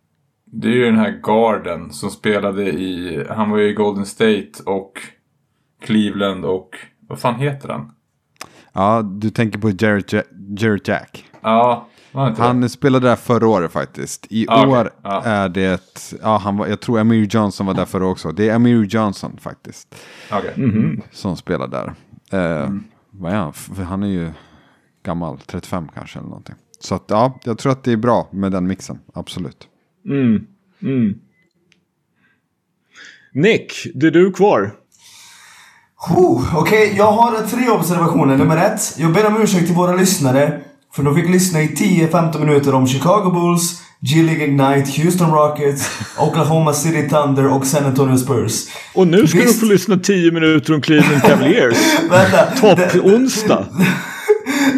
Det 0.45 0.67
är 0.67 0.71
ju 0.73 0.85
den 0.85 0.97
här 0.97 1.19
garden 1.23 1.91
som 1.93 2.09
spelade 2.09 2.63
i, 2.71 3.23
han 3.29 3.49
var 3.49 3.57
ju 3.57 3.69
i 3.69 3.73
Golden 3.73 4.05
State 4.05 4.51
och 4.65 4.91
Cleveland 5.81 6.45
och, 6.45 6.69
vad 7.07 7.19
fan 7.19 7.35
heter 7.39 7.69
han? 7.69 7.91
Ja, 8.73 9.01
du 9.01 9.29
tänker 9.29 9.59
på 9.59 9.69
Jarrett, 9.69 10.13
Ja- 10.13 10.21
Jarrett 10.59 10.87
Jack. 10.87 11.25
Ja, 11.41 11.87
det? 12.11 12.19
Han 12.37 12.69
spelade 12.69 13.07
där 13.07 13.15
förra 13.15 13.47
året 13.47 13.71
faktiskt. 13.71 14.27
I 14.29 14.45
Ah, 14.49 14.67
år 14.67 14.89
Ja. 15.03 15.21
är 15.23 15.49
det, 15.49 15.81
ja, 16.21 16.37
han 16.37 16.57
var, 16.57 16.67
jag 16.67 16.79
tror 16.79 16.99
Amir 16.99 17.27
Johnson 17.31 17.65
var 17.65 17.73
där 17.73 17.85
förra 17.85 18.07
också. 18.07 18.31
Det 18.31 18.49
är 18.49 18.55
Amir 18.55 18.83
Johnson 18.89 19.37
faktiskt. 19.41 19.95
Okej. 20.31 20.53
Mm. 20.55 21.01
Som 21.11 21.37
spelar 21.37 21.67
där. 21.67 21.93
Eh, 22.31 22.69
Vad 23.11 23.31
är 23.31 23.35
han? 23.37 23.53
Han 23.85 24.03
är 24.03 24.07
ju 24.07 24.31
gammal, 25.03 25.39
35 25.45 25.87
kanske 25.93 26.19
eller 26.19 26.29
någonting. 26.29 26.55
Så 26.79 26.95
att, 26.95 27.03
ja, 27.07 27.39
jag 27.43 27.57
tror 27.57 27.71
att 27.71 27.83
det 27.83 27.91
är 27.91 27.97
bra 27.97 28.27
med 28.31 28.51
den 28.51 28.67
mixen, 28.67 28.99
absolut. 29.13 29.67
Mm. 30.05 30.41
Mm. 30.81 31.13
Nick, 33.33 33.87
det 33.93 34.07
är 34.07 34.11
du 34.11 34.31
kvar. 34.31 34.71
Okej, 36.55 36.93
jag 36.97 37.11
har 37.11 37.47
tre 37.47 37.69
observationer. 37.69 38.37
Nummer 38.37 38.57
ett. 38.57 38.93
Jag 38.97 39.13
ber 39.13 39.25
om 39.25 39.41
ursäkt 39.41 39.65
till 39.65 39.75
våra 39.75 39.95
lyssnare. 39.95 40.61
För 40.95 41.03
de 41.03 41.15
fick 41.15 41.29
lyssna 41.29 41.61
i 41.61 41.67
10-15 41.67 42.39
minuter 42.45 42.73
om 42.73 42.87
Chicago 42.87 43.31
Bulls, 43.31 43.81
G-League 43.99 44.45
Ignite, 44.45 45.01
Houston 45.01 45.31
Rockets, 45.31 45.89
Oklahoma 46.19 46.73
City 46.73 47.09
Thunder 47.09 47.47
och 47.47 47.65
San 47.65 47.85
Antonio 47.85 48.17
Spurs. 48.17 48.67
Och 48.93 49.07
nu 49.07 49.27
ska 49.27 49.37
Visst. 49.37 49.53
du 49.61 49.67
få 49.67 49.73
lyssna 49.73 49.97
10 49.97 50.31
minuter 50.31 50.73
om 50.73 50.81
Cleveland 50.81 51.21
Cavaliers. 51.21 51.77
Topp-onsdag. 52.61 53.65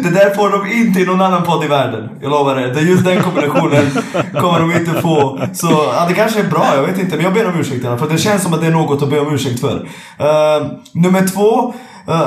Det 0.02 0.10
där 0.10 0.34
får 0.34 0.50
de 0.50 0.72
inte 0.72 1.00
i 1.00 1.04
någon 1.04 1.20
annan 1.20 1.42
podd 1.42 1.64
i 1.64 1.68
världen. 1.68 2.08
Jag 2.20 2.30
lovar 2.30 2.56
er. 2.56 2.74
Det 2.74 2.80
är 2.80 2.84
just 2.84 3.04
den 3.04 3.22
kombinationen 3.22 3.90
kommer 4.32 4.60
de 4.60 4.72
inte 4.72 5.02
få. 5.02 5.40
Så 5.52 5.66
ja, 5.96 6.04
det 6.08 6.14
kanske 6.14 6.40
är 6.40 6.48
bra, 6.48 6.66
jag 6.74 6.82
vet 6.82 6.98
inte. 6.98 7.16
Men 7.16 7.24
jag 7.24 7.34
ber 7.34 7.48
om 7.48 7.60
ursäkt 7.60 7.84
i 7.84 7.86
alla 7.86 7.98
fall. 7.98 8.08
För 8.08 8.14
det 8.14 8.22
känns 8.22 8.42
som 8.42 8.54
att 8.54 8.60
det 8.60 8.66
är 8.66 8.70
något 8.70 9.02
att 9.02 9.10
be 9.10 9.20
om 9.20 9.34
ursäkt 9.34 9.60
för. 9.60 9.76
Uh, 9.76 10.66
nummer 10.92 11.26
två. 11.26 11.74
Uh, 12.08 12.22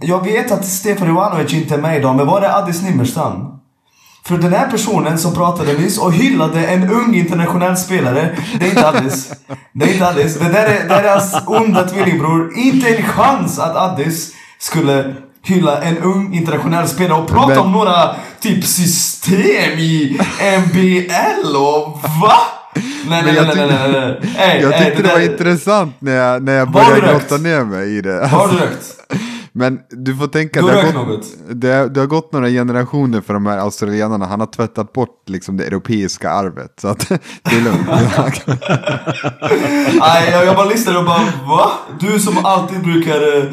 jag 0.00 0.24
vet 0.24 0.52
att 0.52 0.64
Stefan 0.64 1.08
Ivanovic 1.08 1.52
inte 1.52 1.74
är 1.74 1.78
med 1.78 1.98
idag, 1.98 2.16
men 2.16 2.26
var 2.26 2.40
det 2.40 2.56
Addis 2.56 2.82
Nimmerstam? 2.82 3.50
För 4.26 4.38
den 4.38 4.52
här 4.52 4.68
personen 4.70 5.18
som 5.18 5.34
pratade 5.34 5.72
nyss 5.72 5.98
och 5.98 6.12
hyllade 6.12 6.66
en 6.66 6.90
ung 6.90 7.14
internationell 7.14 7.76
spelare, 7.76 8.36
det 8.58 8.66
är 8.66 8.70
inte 8.70 8.88
Addis. 8.88 9.32
Det 9.72 9.84
är 9.84 9.92
inte 9.92 10.08
Addis. 10.08 10.38
Det 10.38 10.48
där 10.48 10.66
är, 10.66 10.88
deras 10.88 11.32
hans 11.32 11.46
onda 11.46 11.88
tvillingbror. 11.88 12.58
Inte 12.58 12.96
en 12.96 13.02
chans 13.02 13.58
att 13.58 13.76
Addis 13.76 14.32
skulle 14.58 15.14
hylla 15.44 15.82
en 15.82 15.98
ung 15.98 16.34
internationell 16.34 16.88
spelare 16.88 17.20
och 17.20 17.28
prata 17.28 17.48
Men- 17.48 17.58
om 17.58 17.72
några 17.72 18.16
typ 18.40 18.64
system 18.64 19.78
i 19.78 20.18
MBL 20.66 21.56
och 21.56 22.00
va? 22.22 22.32
Nej, 23.08 23.22
nej, 23.24 23.34
jag 23.34 23.46
nej, 23.46 23.56
nej, 23.56 23.92
nej, 23.92 24.20
nej, 24.36 24.60
Jag 24.62 24.78
tyckte 24.78 25.02
det 25.02 25.08
var 25.14 25.20
intressant 25.20 25.94
när 25.98 26.12
jag, 26.16 26.42
när 26.42 26.52
jag 26.56 26.70
började 26.70 27.00
grotta 27.00 27.36
ner 27.36 27.64
mig 27.64 27.96
i 27.98 28.00
det. 28.00 28.26
Har 28.26 28.48
du 28.48 28.54
rökt? 28.58 28.84
Men 29.56 29.78
du 29.90 30.16
får 30.16 30.26
tänka, 30.26 30.60
Du 30.60 30.66
det 30.66 30.72
har 30.72 30.82
har, 30.82 30.86
rökt 30.86 30.96
gått, 30.96 31.08
något? 31.08 31.26
det, 31.60 31.88
det 31.88 32.00
har 32.00 32.06
gått 32.06 32.32
några 32.32 32.48
generationer 32.48 33.20
för 33.20 33.34
de 33.34 33.46
här 33.46 33.58
australienarna. 33.58 34.26
Han 34.26 34.40
har 34.40 34.46
tvättat 34.46 34.92
bort 34.92 35.22
liksom 35.28 35.56
det 35.56 35.64
europeiska 35.66 36.30
arvet. 36.30 36.72
Så 36.80 36.88
att 36.88 37.08
det 37.42 37.56
är 37.56 37.60
lugnt. 37.60 37.88
Nej, 40.00 40.28
jag, 40.32 40.44
jag 40.46 40.56
bara 40.56 40.66
lyssnade 40.68 40.98
och 40.98 41.04
bara 41.04 41.22
va? 41.48 41.70
Du 42.00 42.20
som 42.20 42.44
alltid 42.46 42.80
brukar 42.82 43.36
eh, 43.38 43.44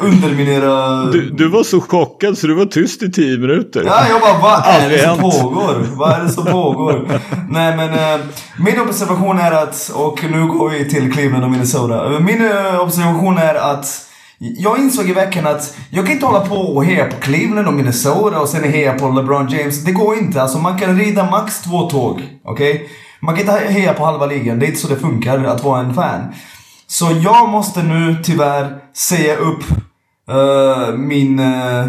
underminera... 0.00 1.04
Du, 1.04 1.30
du 1.30 1.48
var 1.48 1.62
så 1.62 1.80
chockad 1.80 2.38
så 2.38 2.46
du 2.46 2.54
var 2.54 2.64
tyst 2.64 3.02
i 3.02 3.12
10 3.12 3.38
minuter. 3.38 3.82
Ja, 3.86 4.02
jag 4.08 4.20
bara 4.20 4.38
vad 4.38 4.66
är 4.66 4.88
det 4.90 4.98
som 4.98 5.08
hänt. 5.08 5.20
pågår? 5.20 5.86
Vad 5.96 6.12
är 6.12 6.24
det 6.24 6.28
som 6.30 6.44
pågår? 6.44 7.08
Nej 7.50 7.76
men 7.76 7.90
eh, 7.94 8.26
min 8.58 8.80
observation 8.80 9.38
är 9.38 9.52
att, 9.52 9.90
och 9.94 10.24
nu 10.30 10.46
går 10.46 10.68
vi 10.70 10.90
till 10.90 11.12
Cleveland 11.12 11.44
och 11.44 11.50
Minnesota. 11.50 12.14
Eh, 12.14 12.20
Min 12.20 12.46
eh, 12.50 12.80
observation 12.80 13.38
är 13.38 13.54
att 13.54 14.06
jag 14.38 14.78
insåg 14.78 15.10
i 15.10 15.12
veckan 15.12 15.46
att 15.46 15.76
jag 15.90 16.04
kan 16.04 16.14
inte 16.14 16.26
hålla 16.26 16.40
på 16.40 16.54
och 16.54 16.84
heja 16.84 17.04
på 17.04 17.16
Cleveland 17.20 17.66
och 17.68 17.74
Minnesota 17.74 18.40
och 18.40 18.48
sen 18.48 18.64
heja 18.72 18.92
på 18.94 19.08
LeBron 19.08 19.48
James. 19.48 19.84
Det 19.84 19.92
går 19.92 20.18
inte. 20.18 20.42
Alltså 20.42 20.58
man 20.58 20.78
kan 20.78 20.98
rida 20.98 21.30
max 21.30 21.60
två 21.62 21.90
tåg. 21.90 22.22
Okej? 22.44 22.90
Man 23.22 23.34
kan 23.36 23.40
inte 23.40 23.72
heja 23.72 23.92
på 23.94 24.04
halva 24.04 24.26
ligan. 24.26 24.58
Det 24.58 24.66
är 24.66 24.68
inte 24.68 24.80
så 24.80 24.88
det 24.88 24.96
funkar 24.96 25.44
att 25.44 25.64
vara 25.64 25.80
en 25.80 25.94
fan. 25.94 26.20
Så 26.86 27.06
jag 27.24 27.48
måste 27.48 27.82
nu 27.82 28.16
tyvärr 28.24 28.76
säga 28.96 29.36
upp 29.36 29.62
Eh, 30.30 30.94
min 30.94 31.40
uh, 31.40 31.86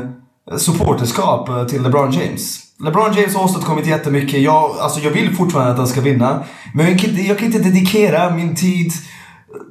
supporterskap 0.58 1.50
eh, 1.50 1.66
till 1.66 1.84
LeBron 1.84 2.12
James. 2.12 2.60
LeBron 2.84 3.14
James 3.14 3.36
har 3.36 3.44
åstadkommit 3.44 3.88
jättemycket. 3.88 4.42
Jag, 4.42 4.72
alltså 4.80 5.00
jag 5.00 5.12
vill 5.12 5.36
fortfarande 5.36 5.72
att 5.72 5.78
han 5.78 5.88
ska 5.88 6.02
vinna. 6.02 6.44
Men 6.74 6.88
jag 6.89 7.00
kan, 7.00 7.10
inte, 7.10 7.22
jag 7.22 7.38
kan 7.38 7.46
inte 7.46 7.60
dedikera 7.60 8.30
min 8.30 8.56
tid 8.56 8.92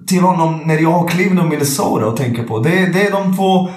till 0.06 0.20
honom 0.20 0.60
när 0.64 0.78
jag 0.78 0.90
har 0.90 1.08
Cleveland 1.08 1.40
och 1.40 1.46
Minnesota 1.46 2.06
att 2.06 2.16
tänka 2.16 2.42
på. 2.42 2.58
Det, 2.58 2.70
det 2.70 3.06
är 3.06 3.10
de 3.10 3.36
två 3.36 3.68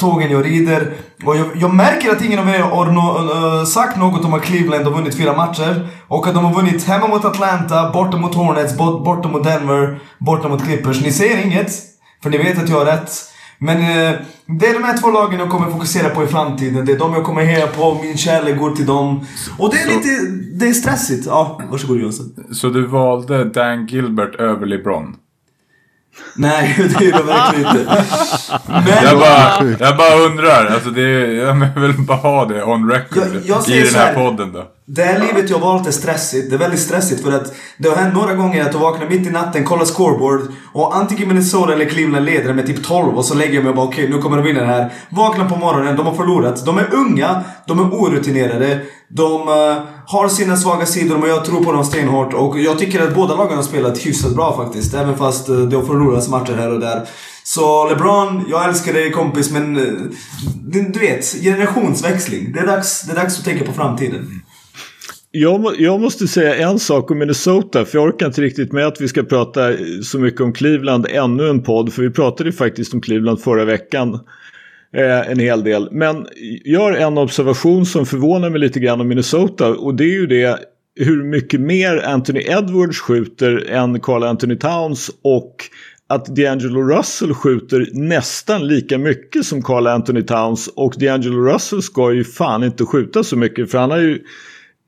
tågen 0.00 0.30
jag 0.30 0.44
rider. 0.44 0.92
Och 1.24 1.36
jag, 1.36 1.46
jag 1.54 1.74
märker 1.74 2.10
att 2.10 2.24
ingen 2.24 2.38
av 2.38 2.48
er 2.48 2.60
har 2.60 2.86
no, 2.86 3.34
uh, 3.60 3.64
sagt 3.64 3.98
något 3.98 4.24
om 4.24 4.34
att 4.34 4.42
Cleveland 4.42 4.84
har 4.84 4.92
vunnit 4.92 5.16
fyra 5.16 5.36
matcher. 5.36 5.88
Och 6.08 6.26
att 6.26 6.34
de 6.34 6.44
har 6.44 6.54
vunnit 6.54 6.84
hemma 6.84 7.06
mot 7.06 7.24
Atlanta, 7.24 7.90
borta 7.92 8.16
mot 8.16 8.34
Hornets, 8.34 8.76
bort, 8.78 9.04
borta 9.04 9.28
mot 9.28 9.44
Denver, 9.44 9.98
borta 10.18 10.48
mot 10.48 10.64
Clippers. 10.64 11.02
Ni 11.02 11.12
ser 11.12 11.46
inget, 11.46 11.72
för 12.22 12.30
ni 12.30 12.38
vet 12.38 12.62
att 12.62 12.68
jag 12.68 12.78
har 12.78 12.84
rätt. 12.84 13.32
Men 13.58 13.76
eh, 13.76 14.14
det 14.46 14.66
är 14.66 14.72
de 14.74 14.84
här 14.84 14.98
två 14.98 15.10
lagen 15.10 15.40
jag 15.40 15.50
kommer 15.50 15.70
fokusera 15.70 16.08
på 16.08 16.24
i 16.24 16.26
framtiden. 16.26 16.86
Det 16.86 16.92
är 16.92 16.98
de 16.98 17.12
jag 17.14 17.24
kommer 17.24 17.42
heja 17.44 17.66
på, 17.66 17.98
min 18.02 18.16
kärlek 18.16 18.58
går 18.58 18.70
till 18.70 18.86
dem. 18.86 19.26
Och 19.58 19.70
det 19.74 19.80
är 19.80 19.86
Så- 19.86 19.90
lite, 19.96 20.08
det 20.52 20.68
är 20.68 20.72
stressigt. 20.72 21.26
Ja, 21.26 21.60
varsågod 21.70 22.00
Jonsson. 22.00 22.34
Så 22.52 22.68
du 22.68 22.86
valde 22.86 23.44
Dan 23.44 23.86
Gilbert 23.86 24.34
över 24.34 24.66
LeBron? 24.66 25.16
Nej, 26.36 26.74
det 26.98 27.04
är 27.06 27.12
det 27.12 27.22
verkligen 27.22 27.70
inte. 27.70 28.04
Men... 28.66 29.04
Jag 29.04 29.18
bara, 29.18 29.70
jag 29.80 29.96
bara 29.96 30.14
undrar, 30.30 30.66
alltså 30.66 30.90
det, 30.90 31.02
är- 31.02 31.30
jag 31.34 31.80
vill 31.80 31.92
bara 31.98 32.18
ha 32.18 32.44
det 32.44 32.62
on 32.64 32.90
record 32.90 33.22
Jag- 33.44 33.58
jag 33.68 33.68
i 33.68 33.82
den 33.82 33.94
här 33.94 34.06
här. 34.06 34.14
podden 34.14 34.52
då. 34.52 34.64
Det 34.88 35.02
här 35.02 35.20
livet 35.20 35.50
jag 35.50 35.58
valt 35.58 35.86
är 35.86 35.90
stressigt. 35.90 36.50
Det 36.50 36.56
är 36.56 36.58
väldigt 36.58 36.80
stressigt 36.80 37.22
för 37.22 37.32
att 37.32 37.54
det 37.78 37.88
har 37.88 37.96
hänt 37.96 38.14
några 38.14 38.34
gånger 38.34 38.64
att 38.64 38.72
jag 38.72 38.80
vaknar 38.80 39.08
mitt 39.08 39.26
i 39.26 39.30
natten, 39.30 39.64
kollar 39.64 39.84
scoreboard 39.84 40.40
och 40.72 40.96
antingen 40.96 41.28
Minnesota 41.28 41.72
eller 41.72 41.84
Cleveland 41.84 42.24
leder 42.24 42.54
med 42.54 42.66
typ 42.66 42.84
12 42.84 43.16
och 43.16 43.24
så 43.24 43.34
lägger 43.34 43.54
jag 43.54 43.62
mig 43.62 43.70
och 43.70 43.76
bara 43.76 43.86
okej 43.86 44.04
okay, 44.04 44.16
nu 44.16 44.22
kommer 44.22 44.36
de 44.36 44.46
vinna 44.46 44.60
det 44.60 44.66
här. 44.66 44.92
Vaknar 45.08 45.48
på 45.48 45.56
morgonen, 45.56 45.96
de 45.96 46.06
har 46.06 46.14
förlorat. 46.14 46.64
De 46.64 46.78
är 46.78 46.94
unga, 46.94 47.44
de 47.66 47.78
är 47.78 47.84
orutinerade. 47.84 48.80
De 49.08 49.48
uh, 49.48 49.82
har 50.06 50.28
sina 50.28 50.56
svaga 50.56 50.86
sidor 50.86 51.18
men 51.18 51.28
jag 51.28 51.44
tror 51.44 51.64
på 51.64 51.72
dem 51.72 51.84
stenhårt 51.84 52.34
och 52.34 52.60
jag 52.60 52.78
tycker 52.78 53.02
att 53.02 53.14
båda 53.14 53.34
lagen 53.36 53.56
har 53.56 53.64
spelat 53.64 53.98
hyfsat 53.98 54.34
bra 54.34 54.56
faktiskt. 54.56 54.94
Även 54.94 55.16
fast 55.16 55.48
eh, 55.48 55.54
uh, 55.54 55.68
det 55.68 55.76
har 55.76 55.84
förlorats 55.84 56.28
matcher 56.28 56.54
här 56.54 56.72
och 56.72 56.80
där. 56.80 57.08
Så 57.44 57.88
LeBron, 57.88 58.44
jag 58.48 58.68
älskar 58.68 58.92
dig 58.92 59.12
kompis 59.12 59.50
men 59.50 59.76
uh, 59.76 60.10
du 60.92 60.98
vet, 60.98 61.42
generationsväxling. 61.42 62.52
Det 62.52 62.60
är, 62.60 62.66
dags, 62.66 63.02
det 63.02 63.12
är 63.12 63.16
dags 63.16 63.38
att 63.38 63.44
tänka 63.44 63.64
på 63.64 63.72
framtiden. 63.72 64.42
Jag, 65.38 65.74
jag, 65.78 66.00
måste 66.00 66.28
säga 66.28 66.54
en 66.54 66.78
sak 66.78 67.10
om 67.10 67.18
Minnesota, 67.18 67.84
för 67.84 67.98
jag 67.98 68.08
orkar 68.08 68.26
inte 68.26 68.42
riktigt 68.42 68.72
med 68.72 68.86
att 68.86 69.00
vi 69.00 69.08
ska 69.08 69.22
prata 69.22 69.72
så 70.02 70.18
mycket 70.18 70.40
om 70.40 70.52
Cleveland 70.52 71.06
ännu 71.10 71.48
en 71.48 71.62
podd, 71.62 71.92
för 71.92 72.02
vi 72.02 72.10
pratade 72.10 72.52
faktiskt 72.52 72.94
om 72.94 73.00
Cleveland 73.00 73.40
förra 73.40 73.64
veckan 73.64 74.14
eh, 74.96 75.30
en 75.30 75.38
hel 75.38 75.64
del. 75.64 75.88
Men 75.92 76.26
jag 76.64 76.80
har 76.80 76.92
en 76.92 77.18
observation 77.18 77.86
som 77.86 78.06
förvånar 78.06 78.50
mig 78.50 78.60
lite 78.60 78.80
grann 78.80 79.00
om 79.00 79.08
Minnesota 79.08 79.68
och 79.68 79.94
det 79.94 80.04
är 80.04 80.20
ju 80.20 80.26
det 80.26 80.58
hur 80.94 81.24
mycket 81.24 81.60
mer 81.60 82.02
Anthony 82.06 82.40
Edwards 82.40 83.00
skjuter 83.00 83.70
än 83.70 84.00
Carl 84.00 84.22
Anthony 84.22 84.56
Towns 84.56 85.10
och 85.22 85.54
att 86.08 86.28
D'Angelo 86.28 86.96
Russell 86.96 87.34
skjuter 87.34 87.88
nästan 87.92 88.66
lika 88.66 88.98
mycket 88.98 89.44
som 89.44 89.62
Carl 89.62 89.86
Anthony 89.86 90.22
Towns 90.22 90.68
och 90.68 90.94
D'Angelo 90.94 91.52
Russell 91.52 91.82
ska 91.82 92.12
ju 92.12 92.24
fan 92.24 92.64
inte 92.64 92.84
skjuta 92.84 93.24
så 93.24 93.36
mycket 93.36 93.70
för 93.70 93.78
han 93.78 93.90
har 93.90 93.98
ju 93.98 94.20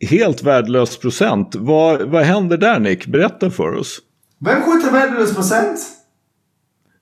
helt 0.01 0.43
värdelös 0.43 0.97
procent. 0.97 1.55
Vad, 1.55 2.03
vad 2.03 2.23
händer 2.23 2.57
där 2.57 2.79
Nick? 2.79 3.07
Berätta 3.07 3.51
för 3.51 3.75
oss. 3.75 3.99
Vem 4.45 4.63
skjuter 4.63 4.93
värdelös 4.93 5.35
procent? 5.35 5.81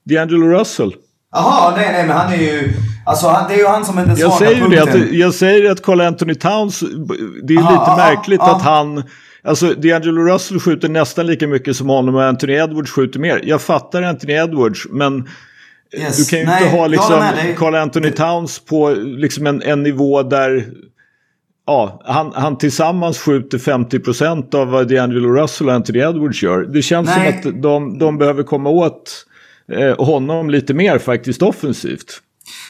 D'Angelo 0.09 0.49
Russell. 0.59 0.95
Jaha, 1.31 1.75
nej 1.75 1.89
nej 1.91 2.07
men 2.07 2.17
han 2.17 2.33
är 2.33 2.37
ju... 2.37 2.73
Alltså 3.05 3.45
det 3.47 3.53
är 3.53 3.57
ju 3.57 3.67
han 3.67 3.85
som 3.85 3.97
är 3.97 4.05
den 4.05 4.17
svaga 4.17 4.29
jag 4.29 4.39
säger 4.39 4.61
punkten. 4.61 5.01
Det, 5.11 5.17
jag 5.17 5.33
säger 5.33 5.71
att 5.71 5.81
Carl 5.81 6.01
Anthony 6.01 6.35
Towns, 6.35 6.83
det 7.43 7.53
är 7.53 7.59
aha, 7.59 7.71
lite 7.71 7.81
aha, 7.81 7.97
märkligt 7.97 8.41
aha. 8.41 8.55
att 8.55 8.61
han... 8.61 9.03
Alltså 9.43 9.65
D'Angelo 9.67 10.33
Russell 10.33 10.59
skjuter 10.59 10.89
nästan 10.89 11.27
lika 11.27 11.47
mycket 11.47 11.75
som 11.75 11.89
honom 11.89 12.15
och 12.15 12.23
Anthony 12.23 12.53
Edwards 12.53 12.91
skjuter 12.91 13.19
mer. 13.19 13.41
Jag 13.43 13.61
fattar 13.61 14.01
Anthony 14.01 14.33
Edwards 14.33 14.87
men 14.89 15.29
yes. 15.93 16.17
du 16.17 16.25
kan 16.25 16.39
ju 16.39 16.45
nej, 16.45 16.63
inte 16.63 16.77
ha 16.77 16.87
liksom 16.87 17.23
Carl 17.57 17.75
Anthony 17.75 18.11
Towns 18.11 18.59
på 18.59 18.89
liksom 18.89 19.47
en, 19.47 19.61
en 19.61 19.83
nivå 19.83 20.23
där 20.23 20.65
ja, 21.67 22.01
han, 22.05 22.31
han 22.35 22.57
tillsammans 22.57 23.19
skjuter 23.19 23.57
50% 23.57 24.55
av 24.55 24.67
vad 24.67 24.91
D'Angelo 24.91 25.41
Russell 25.41 25.67
och 25.67 25.73
Anthony 25.73 25.99
Edwards 25.99 26.43
gör. 26.43 26.61
Det 26.61 26.81
känns 26.81 27.09
Nej. 27.17 27.39
som 27.41 27.51
att 27.51 27.61
de, 27.61 27.99
de 27.99 28.17
behöver 28.17 28.43
komma 28.43 28.69
åt 28.69 29.25
eh, 29.71 30.05
honom 30.05 30.49
lite 30.49 30.73
mer 30.73 30.99
faktiskt 30.99 31.41
offensivt. 31.41 32.21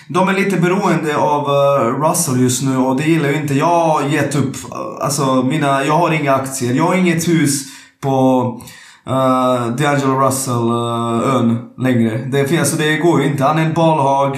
De 0.10 0.30
är 0.30 0.34
lite 0.34 0.58
beroende 0.58 1.18
av 1.18 1.50
uh, 1.50 2.10
Russell 2.10 2.42
just 2.42 2.64
nu 2.64 2.78
och 2.78 2.98
det 2.98 3.04
gillar 3.04 3.30
jag 3.30 3.42
inte. 3.42 3.54
Jag 3.54 3.66
har 3.66 4.10
gett 4.10 4.36
upp. 4.36 4.56
Alltså 5.02 5.44
mina, 5.44 5.86
jag 5.86 5.94
har 5.94 6.12
inga 6.12 6.34
aktier. 6.34 6.74
Jag 6.74 6.84
har 6.84 6.96
inget 6.96 7.28
hus 7.28 7.64
på 8.02 8.42
uh, 9.08 9.14
D'Angelo 9.76 10.28
Russell-ön 10.28 11.52
uh, 11.52 11.84
längre. 11.84 12.18
Det, 12.18 12.60
alltså, 12.60 12.78
det 12.78 12.98
går 12.98 13.22
ju 13.22 13.28
inte. 13.28 13.44
Han 13.44 13.60
är 13.60 13.66
en 13.66 13.74
bollhag. 13.74 14.38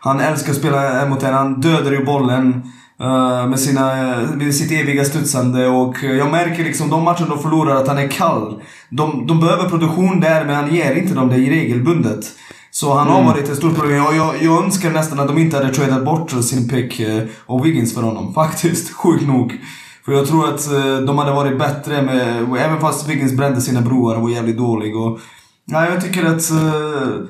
Han 0.00 0.20
älskar 0.20 0.50
att 0.50 0.58
spela 0.58 1.06
mot 1.06 1.22
en. 1.22 1.34
Han 1.34 1.60
dödar 1.60 1.92
ju 1.92 2.04
bollen. 2.04 2.62
Uh, 3.02 3.46
med, 3.48 3.60
sina, 3.60 4.16
med 4.36 4.54
sitt 4.54 4.72
eviga 4.72 5.04
studsande 5.04 5.66
och 5.66 6.02
jag 6.02 6.30
märker 6.30 6.64
liksom 6.64 6.90
de 6.90 7.04
matcher 7.04 7.26
de 7.28 7.38
förlorar 7.38 7.76
att 7.76 7.88
han 7.88 7.98
är 7.98 8.08
kall. 8.08 8.62
De, 8.90 9.26
de 9.26 9.40
behöver 9.40 9.68
produktion 9.68 10.20
där 10.20 10.44
men 10.44 10.54
han 10.54 10.74
ger 10.74 10.94
inte 10.94 11.14
dem 11.14 11.28
det 11.28 11.36
regelbundet. 11.36 12.24
Så 12.70 12.94
han 12.94 13.08
har 13.08 13.20
mm. 13.20 13.26
varit 13.26 13.48
ett 13.48 13.56
stort 13.56 13.74
problem. 13.74 13.96
Jag, 13.96 14.16
jag, 14.16 14.42
jag 14.42 14.64
önskar 14.64 14.90
nästan 14.90 15.20
att 15.20 15.28
de 15.28 15.38
inte 15.38 15.56
hade 15.56 15.74
tradat 15.74 16.04
bort 16.04 16.30
sin 16.30 16.68
pick 16.68 17.00
uh, 17.00 17.22
och 17.46 17.66
Wiggins 17.66 17.94
för 17.94 18.02
honom. 18.02 18.34
Faktiskt, 18.42 18.92
sjukt 18.92 19.26
nog. 19.26 19.60
För 20.04 20.12
jag 20.12 20.26
tror 20.26 20.48
att 20.54 20.68
de 21.06 21.18
hade 21.18 21.32
varit 21.32 21.58
bättre 21.58 22.02
med, 22.02 22.42
även 22.58 22.80
fast 22.80 23.08
Wiggins 23.08 23.32
brände 23.32 23.60
sina 23.60 23.80
broar 23.80 24.16
och 24.16 24.22
var 24.22 24.30
jävligt 24.30 24.56
dålig. 24.56 24.96
Och, 24.96 25.20
ja, 25.64 25.86
jag 25.86 26.04
tycker 26.04 26.24
att 26.24 26.50
uh, 26.50 27.26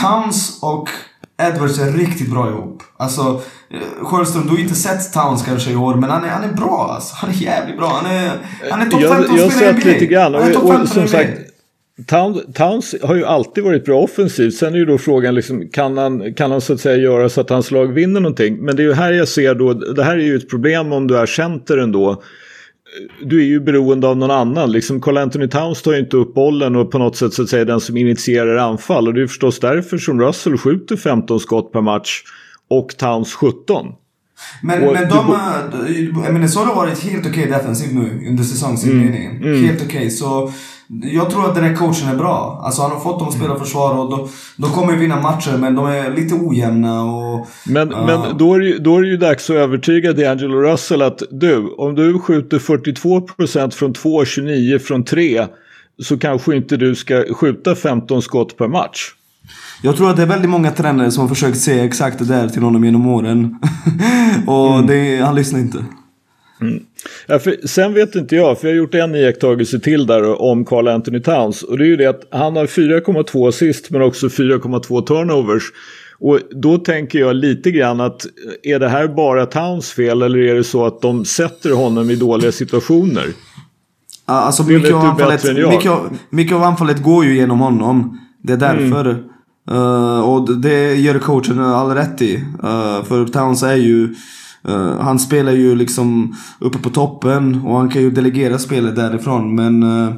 Towns 0.00 0.58
och 0.62 0.88
Edwards 1.42 1.78
är 1.78 1.92
riktigt 1.92 2.30
bra 2.30 2.48
ihop. 2.48 2.82
Alltså, 2.96 3.40
Sjöström, 4.02 4.42
du 4.42 4.50
har 4.50 4.58
inte 4.58 4.74
sett 4.74 5.12
Towns 5.12 5.44
kanske 5.44 5.70
i 5.70 5.76
år, 5.76 5.94
men 5.94 6.10
han 6.10 6.24
är, 6.24 6.28
han 6.28 6.44
är 6.44 6.52
bra 6.52 6.90
alltså. 6.94 7.14
Han 7.16 7.30
är 7.30 7.34
jävligt 7.34 7.78
bra. 7.78 7.88
Han 7.88 8.10
är, 8.10 8.30
han 8.70 8.80
är 8.80 8.90
topp 8.90 9.00
15 9.00 9.36
Jag 9.36 9.42
har 9.42 9.50
sett 9.50 9.84
lite 9.84 10.06
grann. 10.06 10.34
Och, 10.34 10.64
och, 10.64 10.88
som 10.88 11.08
sagt, 11.08 11.30
Towns, 12.06 12.38
Towns 12.54 12.94
har 13.02 13.14
ju 13.14 13.24
alltid 13.24 13.64
varit 13.64 13.84
bra 13.84 14.00
offensivt. 14.00 14.54
Sen 14.54 14.74
är 14.74 14.78
ju 14.78 14.84
då 14.84 14.98
frågan, 14.98 15.34
liksom, 15.34 15.68
kan, 15.68 15.98
han, 15.98 16.34
kan 16.34 16.50
han 16.50 16.60
så 16.60 16.72
att 16.72 16.80
säga 16.80 16.96
göra 16.96 17.28
så 17.28 17.40
att 17.40 17.50
hans 17.50 17.70
lag 17.70 17.86
vinner 17.86 18.20
någonting? 18.20 18.56
Men 18.56 18.76
det 18.76 18.82
är 18.82 18.84
ju 18.84 18.92
här 18.92 19.12
jag 19.12 19.28
ser 19.28 19.54
då, 19.54 19.74
det 19.74 20.04
här 20.04 20.16
är 20.16 20.22
ju 20.22 20.36
ett 20.36 20.50
problem 20.50 20.92
om 20.92 21.06
du 21.06 21.18
är 21.18 21.26
center 21.26 21.78
ändå 21.78 22.22
du 23.22 23.40
är 23.40 23.46
ju 23.46 23.60
beroende 23.60 24.08
av 24.08 24.16
någon 24.16 24.30
annan. 24.30 24.72
Liksom 24.72 25.00
Carl 25.00 25.16
Anthony 25.16 25.48
Towns 25.48 25.82
tar 25.82 25.92
ju 25.92 25.98
inte 25.98 26.16
upp 26.16 26.34
bollen 26.34 26.76
och 26.76 26.90
på 26.90 26.98
något 26.98 27.16
sätt 27.16 27.32
så 27.32 27.42
att 27.42 27.48
säga 27.48 27.64
den 27.64 27.80
som 27.80 27.96
initierar 27.96 28.56
anfall. 28.56 29.08
Och 29.08 29.14
det 29.14 29.22
är 29.22 29.26
förstås 29.26 29.60
därför 29.60 29.98
som 29.98 30.20
Russell 30.20 30.58
skjuter 30.58 30.96
15 30.96 31.40
skott 31.40 31.72
per 31.72 31.80
match 31.80 32.22
och 32.68 32.96
Towns 32.96 33.34
17. 33.34 33.86
Men, 34.62 34.80
men 34.80 35.08
de, 35.08 35.38
du... 35.86 36.32
Minnesota 36.32 36.66
har 36.66 36.74
varit 36.74 36.98
helt 36.98 37.26
okej 37.26 37.30
okay 37.30 37.58
defensivt 37.58 37.92
nu 37.94 38.26
under 38.28 38.44
säsongsinledningen. 38.44 39.36
Mm, 39.36 39.48
mm. 39.48 39.64
Helt 39.64 39.82
okej. 39.82 39.96
Okay. 39.96 40.10
Så 40.10 40.52
jag 40.88 41.30
tror 41.30 41.48
att 41.48 41.54
den 41.54 41.64
här 41.64 41.74
coachen 41.74 42.08
är 42.08 42.16
bra. 42.16 42.60
Alltså 42.64 42.82
han 42.82 42.90
har 42.90 43.00
fått 43.00 43.18
dem 43.18 43.28
att 43.28 43.34
spela 43.34 43.58
försvar 43.58 43.98
och 43.98 44.10
de, 44.10 44.28
de 44.56 44.70
kommer 44.70 44.96
vinna 44.96 45.20
matcher 45.20 45.56
men 45.58 45.74
de 45.74 45.86
är 45.86 46.10
lite 46.10 46.34
ojämna 46.34 47.04
och... 47.04 47.46
Men, 47.66 47.92
uh... 47.92 48.06
men 48.06 48.36
då, 48.38 48.54
är 48.54 48.60
det 48.60 48.78
då 48.78 48.96
är 48.96 49.02
det 49.02 49.08
ju 49.08 49.16
dags 49.16 49.50
att 49.50 49.56
övertyga 49.56 50.12
D'Angelo 50.12 50.62
Russell 50.62 51.02
att 51.02 51.22
du, 51.30 51.74
om 51.78 51.94
du 51.94 52.18
skjuter 52.18 52.58
42% 52.58 53.70
från 53.70 53.92
2 53.92 54.14
och 54.14 54.26
29 54.26 54.78
från 54.78 55.04
3 55.04 55.46
så 56.02 56.18
kanske 56.18 56.56
inte 56.56 56.76
du 56.76 56.94
ska 56.94 57.24
skjuta 57.34 57.74
15 57.74 58.22
skott 58.22 58.56
per 58.56 58.68
match. 58.68 59.12
Jag 59.82 59.96
tror 59.96 60.10
att 60.10 60.16
det 60.16 60.22
är 60.22 60.26
väldigt 60.26 60.50
många 60.50 60.70
tränare 60.70 61.10
som 61.10 61.20
har 61.20 61.28
försökt 61.28 61.58
säga 61.58 61.84
exakt 61.84 62.18
det 62.18 62.24
där 62.24 62.48
till 62.48 62.62
honom 62.62 62.84
genom 62.84 63.06
åren. 63.06 63.58
och 64.46 64.74
mm. 64.74 64.86
det, 64.86 65.24
han 65.24 65.34
lyssnar 65.34 65.60
inte. 65.60 65.84
Mm. 66.60 66.82
Ja, 67.26 67.38
sen 67.64 67.94
vet 67.94 68.14
inte 68.14 68.36
jag, 68.36 68.60
för 68.60 68.68
jag 68.68 68.74
har 68.74 68.78
gjort 68.78 68.94
en 68.94 69.14
iakttagelse 69.14 69.78
till 69.80 70.06
där 70.06 70.42
om 70.42 70.64
Carl 70.64 70.88
Anthony 70.88 71.20
Towns. 71.20 71.62
Och 71.62 71.78
det 71.78 71.84
är 71.84 71.88
ju 71.88 71.96
det 71.96 72.06
att 72.06 72.22
han 72.30 72.56
har 72.56 72.66
4,2 72.66 73.48
assist 73.48 73.90
men 73.90 74.02
också 74.02 74.26
4,2 74.26 75.06
turnovers. 75.06 75.62
Och 76.18 76.40
då 76.50 76.78
tänker 76.78 77.18
jag 77.18 77.36
lite 77.36 77.70
grann 77.70 78.00
att 78.00 78.26
är 78.62 78.78
det 78.78 78.88
här 78.88 79.08
bara 79.08 79.46
Towns 79.46 79.92
fel 79.92 80.22
eller 80.22 80.38
är 80.38 80.54
det 80.54 80.64
så 80.64 80.86
att 80.86 81.02
de 81.02 81.24
sätter 81.24 81.70
honom 81.70 82.10
i 82.10 82.16
dåliga 82.16 82.52
situationer? 82.52 83.26
Alltså 84.24 84.62
mycket 84.62 84.94
av, 84.94 85.00
anfallet, 85.00 85.44
mycket, 85.44 85.92
mycket 86.30 86.56
av 86.56 86.62
anfallet 86.62 87.02
går 87.02 87.24
ju 87.24 87.36
genom 87.36 87.60
honom. 87.60 88.20
Det 88.42 88.52
är 88.52 88.56
därför. 88.56 89.10
Mm. 89.10 89.24
Uh, 89.70 90.20
och 90.20 90.60
det 90.60 90.94
gör 90.94 91.18
coachen 91.18 91.60
all 91.60 91.90
rätt 91.90 92.22
i. 92.22 92.36
Uh, 92.36 93.04
för 93.04 93.26
Towns 93.26 93.62
är 93.62 93.76
ju 93.76 94.14
Uh, 94.68 95.00
han 95.00 95.18
spelar 95.18 95.52
ju 95.52 95.74
liksom 95.74 96.36
uppe 96.58 96.78
på 96.78 96.90
toppen 96.90 97.62
och 97.64 97.76
han 97.76 97.88
kan 97.88 98.02
ju 98.02 98.10
delegera 98.10 98.58
spelet 98.58 98.96
därifrån 98.96 99.54
men 99.54 99.82
uh, 99.82 100.12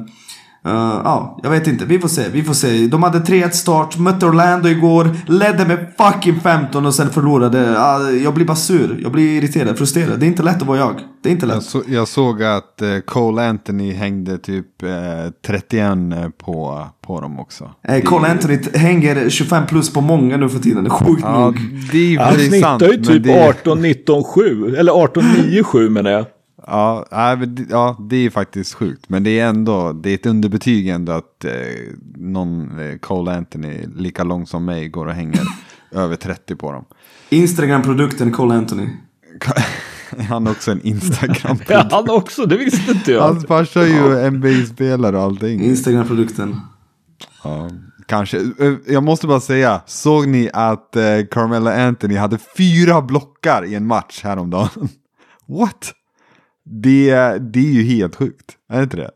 Uh, 0.67 1.01
ja, 1.03 1.39
jag 1.43 1.49
vet 1.49 1.67
inte. 1.67 1.85
Vi 1.85 1.99
får 1.99 2.07
se. 2.07 2.29
Vi 2.31 2.43
får 2.43 2.53
se. 2.53 2.87
De 2.87 3.03
hade 3.03 3.19
3-1 3.19 3.49
start, 3.49 3.97
mötte 3.97 4.25
Orlando 4.25 4.69
igår, 4.69 5.09
ledde 5.27 5.65
med 5.65 5.93
fucking 5.97 6.39
15 6.39 6.85
och 6.85 6.95
sen 6.95 7.09
förlorade. 7.09 7.59
Uh, 7.59 8.23
jag 8.23 8.33
blir 8.33 8.45
bara 8.45 8.57
sur. 8.57 8.99
Jag 9.03 9.11
blir 9.11 9.37
irriterad, 9.37 9.77
frustrerad. 9.77 10.19
Det 10.19 10.25
är 10.25 10.27
inte 10.27 10.43
lätt 10.43 10.61
att 10.61 10.67
vara 10.67 10.77
jag. 10.77 11.01
Det 11.23 11.29
är 11.29 11.33
inte 11.33 11.45
lätt. 11.45 11.55
Jag, 11.55 11.63
så, 11.63 11.81
jag 11.87 12.07
såg 12.07 12.43
att 12.43 12.81
uh, 12.81 12.99
Cole 12.99 13.49
Anthony 13.49 13.93
hängde 13.93 14.37
typ 14.37 14.65
31 15.47 15.97
på, 16.37 16.87
på 17.01 17.21
dem 17.21 17.39
också. 17.39 17.71
Eh, 17.83 18.01
Cole 18.01 18.27
det... 18.27 18.31
Anthony 18.31 18.59
hänger 18.73 19.29
25 19.29 19.65
plus 19.65 19.93
på 19.93 20.01
många 20.01 20.37
nu 20.37 20.49
för 20.49 20.59
tiden. 20.59 20.89
Sjukt 20.89 21.21
ja, 21.21 21.39
nog. 21.39 21.59
Det 21.91 22.15
är, 22.15 22.19
Han 22.19 22.39
snittar 22.39 22.87
ju 22.87 23.03
typ 23.03 23.23
det... 23.23 23.53
18-19-7. 23.63 24.77
Eller 24.77 24.91
18-9-7 24.91 25.89
menar 25.89 26.11
jag. 26.11 26.25
Ja, 26.69 27.05
ja, 27.69 27.97
det 28.09 28.15
är 28.15 28.29
faktiskt 28.29 28.73
sjukt. 28.73 29.09
Men 29.09 29.23
det 29.23 29.39
är 29.39 29.47
ändå 29.49 29.93
det 29.93 30.09
är 30.09 30.15
ett 30.15 30.25
underbetyg 30.25 30.87
ändå 30.87 31.11
att 31.11 31.45
eh, 31.45 31.51
någon 32.15 32.79
eh, 32.79 32.97
Cole 32.97 33.31
Anthony 33.31 33.85
lika 33.95 34.23
lång 34.23 34.47
som 34.47 34.65
mig 34.65 34.87
går 34.87 35.05
och 35.05 35.13
hänger 35.13 35.41
över 35.91 36.15
30 36.15 36.55
på 36.55 36.71
dem. 36.71 36.85
Instagram-produkten 37.29 38.31
Cole 38.31 38.53
Anthony. 38.53 38.87
han 40.29 40.47
är 40.47 40.51
också 40.51 40.71
en 40.71 40.81
Instagram-produkt. 40.81 41.69
ja, 41.69 41.87
han 41.91 42.09
också, 42.09 42.45
det 42.45 42.57
visste 42.57 42.91
inte 42.91 43.11
jag. 43.11 43.21
Hans 43.21 43.45
farsa 43.45 43.81
är 43.81 43.87
ju 43.87 44.31
NBA-spelare 44.31 45.17
och 45.17 45.23
allting. 45.23 45.61
Instagram-produkten. 45.61 46.61
Ja, 47.43 47.69
kanske. 48.05 48.37
Eh, 48.37 48.73
jag 48.87 49.03
måste 49.03 49.27
bara 49.27 49.39
säga, 49.39 49.81
såg 49.85 50.27
ni 50.27 50.49
att 50.53 50.95
eh, 50.95 51.03
Carmelo 51.31 51.69
Anthony 51.69 52.15
hade 52.15 52.37
fyra 52.57 53.01
blockar 53.01 53.65
i 53.65 53.75
en 53.75 53.87
match 53.87 54.23
häromdagen? 54.23 54.89
What? 55.47 55.93
Det, 56.71 57.13
det 57.39 57.59
är 57.59 57.71
ju 57.73 57.83
helt 57.83 58.15
sjukt. 58.15 58.51
Är 58.71 58.77
det 58.77 58.83
inte 58.83 58.97
det? 58.97 59.11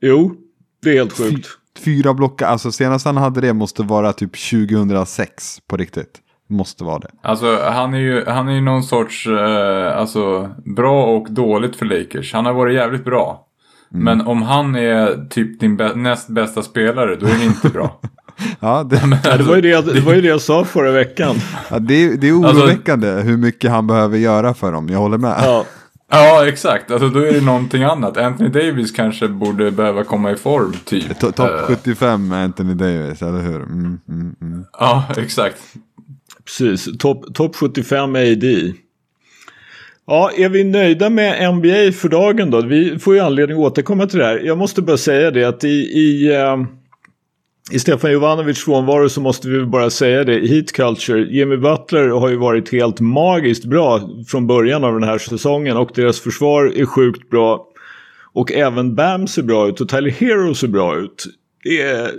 Jo, 0.00 0.34
det 0.82 0.90
är 0.90 0.94
helt 0.94 1.12
sjukt. 1.18 1.48
Fyra 1.84 2.14
blockar, 2.14 2.46
alltså 2.46 2.72
senast 2.72 3.06
han 3.06 3.16
hade 3.16 3.40
det 3.40 3.52
måste 3.52 3.82
vara 3.82 4.12
typ 4.12 4.30
2006 4.50 5.58
på 5.68 5.76
riktigt. 5.76 6.18
Måste 6.48 6.84
vara 6.84 6.98
det. 6.98 7.08
Alltså 7.22 7.58
han 7.70 7.94
är 7.94 7.98
ju, 7.98 8.24
han 8.26 8.48
är 8.48 8.52
ju 8.54 8.60
någon 8.60 8.82
sorts, 8.82 9.26
eh, 9.26 9.98
alltså 9.98 10.50
bra 10.76 11.04
och 11.16 11.30
dåligt 11.30 11.76
för 11.76 11.86
Lakers. 11.86 12.32
Han 12.32 12.46
har 12.46 12.52
varit 12.52 12.74
jävligt 12.74 13.04
bra. 13.04 13.46
Mm. 13.92 14.04
Men 14.04 14.26
om 14.26 14.42
han 14.42 14.74
är 14.76 15.28
typ 15.30 15.60
din 15.60 15.78
bä- 15.78 15.94
näst 15.96 16.28
bästa 16.28 16.62
spelare, 16.62 17.16
då 17.16 17.26
är 17.26 17.38
det 17.38 17.44
inte 17.44 17.68
bra. 17.68 18.00
Ja, 18.60 18.82
det, 18.90 19.02
Ja, 19.24 19.36
det, 19.36 19.42
var 19.42 19.54
ju 19.56 19.60
det, 19.62 19.94
det 19.94 20.00
var 20.00 20.14
ju 20.14 20.20
det 20.20 20.28
jag 20.28 20.40
sa 20.40 20.64
förra 20.64 20.90
veckan. 20.90 21.36
ja, 21.70 21.78
det, 21.78 22.16
det 22.16 22.28
är 22.28 22.40
oroväckande 22.40 23.08
hur 23.08 23.36
mycket 23.36 23.70
han 23.70 23.86
behöver 23.86 24.18
göra 24.18 24.54
för 24.54 24.72
dem. 24.72 24.88
Jag 24.88 24.98
håller 24.98 25.18
med. 25.18 25.34
Ja, 25.42 25.64
ja, 26.10 26.48
exakt. 26.48 26.90
Alltså 26.90 27.08
då 27.08 27.20
är 27.20 27.32
det 27.32 27.40
någonting 27.40 27.82
annat. 27.82 28.16
Anthony 28.16 28.48
Davis 28.48 28.92
kanske 28.92 29.28
borde 29.28 29.70
behöva 29.70 30.04
komma 30.04 30.30
i 30.30 30.36
form, 30.36 30.72
typ. 30.84 31.04
To- 31.20 31.32
Topp 31.32 31.50
Eh, 31.50 31.66
75 31.66 32.28
med 32.28 32.44
Anthony 32.44 32.74
Davis, 32.74 33.22
eller 33.22 33.40
hur? 33.42 33.56
Mm, 33.62 33.98
mm, 34.08 34.34
mm. 34.40 34.64
Ja, 34.72 35.04
exakt. 35.16 35.56
precis. 36.44 36.98
Topp 36.98 37.34
top 37.34 37.56
75 37.56 38.14
AD. 38.16 38.72
Ja, 40.06 40.30
är 40.36 40.48
vi 40.48 40.64
nöjda 40.64 41.10
med 41.10 41.54
NBA 41.54 41.92
för 41.92 42.08
dagen 42.08 42.50
då? 42.50 42.60
Vi 42.62 42.98
får 42.98 43.14
ju 43.14 43.20
anledning 43.20 43.56
att 43.58 43.62
återkomma 43.72 44.06
till 44.06 44.18
det 44.18 44.24
här. 44.24 44.38
Jag 44.44 44.58
måste 44.58 44.82
bara 44.82 44.96
säga 44.96 45.30
det 45.30 45.44
att 45.44 45.64
i, 45.64 45.68
i, 45.68 46.34
eh, 46.34 46.56
i 47.70 47.78
Stefan 47.78 48.12
Jovanovics 48.12 48.64
frånvaro 48.64 49.08
så 49.08 49.20
måste 49.20 49.48
vi 49.48 49.64
bara 49.64 49.90
säga 49.90 50.24
det. 50.24 50.48
Heat 50.48 50.72
Culture, 50.72 51.20
Jimmy 51.20 51.56
Butler 51.56 52.08
har 52.08 52.28
ju 52.28 52.36
varit 52.36 52.72
helt 52.72 53.00
magiskt 53.00 53.64
bra 53.64 54.10
från 54.28 54.46
början 54.46 54.84
av 54.84 54.92
den 54.92 55.02
här 55.02 55.18
säsongen 55.18 55.76
och 55.76 55.90
deras 55.94 56.20
försvar 56.20 56.72
är 56.76 56.86
sjukt 56.86 57.30
bra. 57.30 57.68
Och 58.32 58.52
även 58.52 58.94
Bam 58.94 59.26
ser 59.26 59.42
bra 59.42 59.68
ut 59.68 59.80
och 59.80 59.88
Tyler 59.88 60.10
Hero 60.10 60.54
ser 60.54 60.68
bra 60.68 60.96
ut. 60.96 61.26
Det 61.64 61.82
är, 61.82 62.10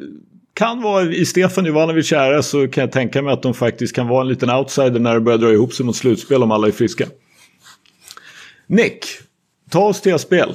kan 0.54 0.82
vara 0.82 1.04
i 1.04 1.26
Stefan 1.26 1.66
Jovanovic 1.66 2.12
ära 2.12 2.44
så 2.44 2.68
kan 2.68 2.82
jag 2.82 2.92
tänka 2.92 3.22
mig 3.22 3.34
att 3.34 3.44
de 3.44 3.54
faktiskt 3.54 3.96
kan 3.96 4.08
vara 4.08 4.22
en 4.22 4.28
liten 4.28 4.50
outsider 4.50 5.00
när 5.00 5.14
det 5.14 5.22
börjar 5.22 5.40
dra 5.40 5.54
ihop 5.54 5.74
sig 5.74 5.86
mot 5.86 5.96
slutspel 5.96 6.44
om 6.44 6.52
alla 6.52 6.68
är 6.68 6.72
friska. 6.72 7.06
Nick, 8.68 9.06
ta 9.70 9.80
oss 9.80 10.02
till 10.02 10.20
spel. 10.20 10.54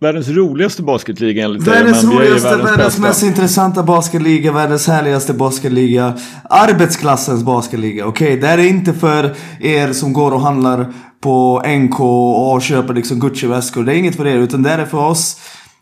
Världens 0.00 0.28
roligaste 0.28 0.82
basketliga 0.82 1.44
enligt 1.44 1.64
dig. 1.64 1.74
Världens 1.74 2.04
vi 2.04 2.08
är 2.08 2.12
ju 2.12 2.18
roligaste, 2.18 2.56
världens 2.56 2.98
mest 2.98 3.22
intressanta 3.22 3.82
basketliga, 3.82 4.52
världens 4.52 4.86
härligaste 4.86 5.34
basketliga. 5.34 6.14
Arbetsklassens 6.50 7.42
basketliga. 7.42 8.06
Okej, 8.06 8.36
det 8.36 8.46
här 8.46 8.58
är 8.58 8.66
inte 8.66 8.92
för 8.92 9.34
er 9.60 9.92
som 9.92 10.12
går 10.12 10.32
och 10.32 10.40
handlar 10.40 10.92
på 11.20 11.62
NK 11.66 12.00
och 12.00 12.62
köper 12.62 12.94
liksom 12.94 13.20
Gucci-väskor. 13.20 13.84
Det 13.84 13.94
är 13.94 13.96
inget 13.96 14.16
för 14.16 14.26
er, 14.26 14.36
utan 14.36 14.62
det 14.62 14.70
här 14.70 14.78
är 14.78 14.84
för 14.84 14.98
oss 14.98 15.40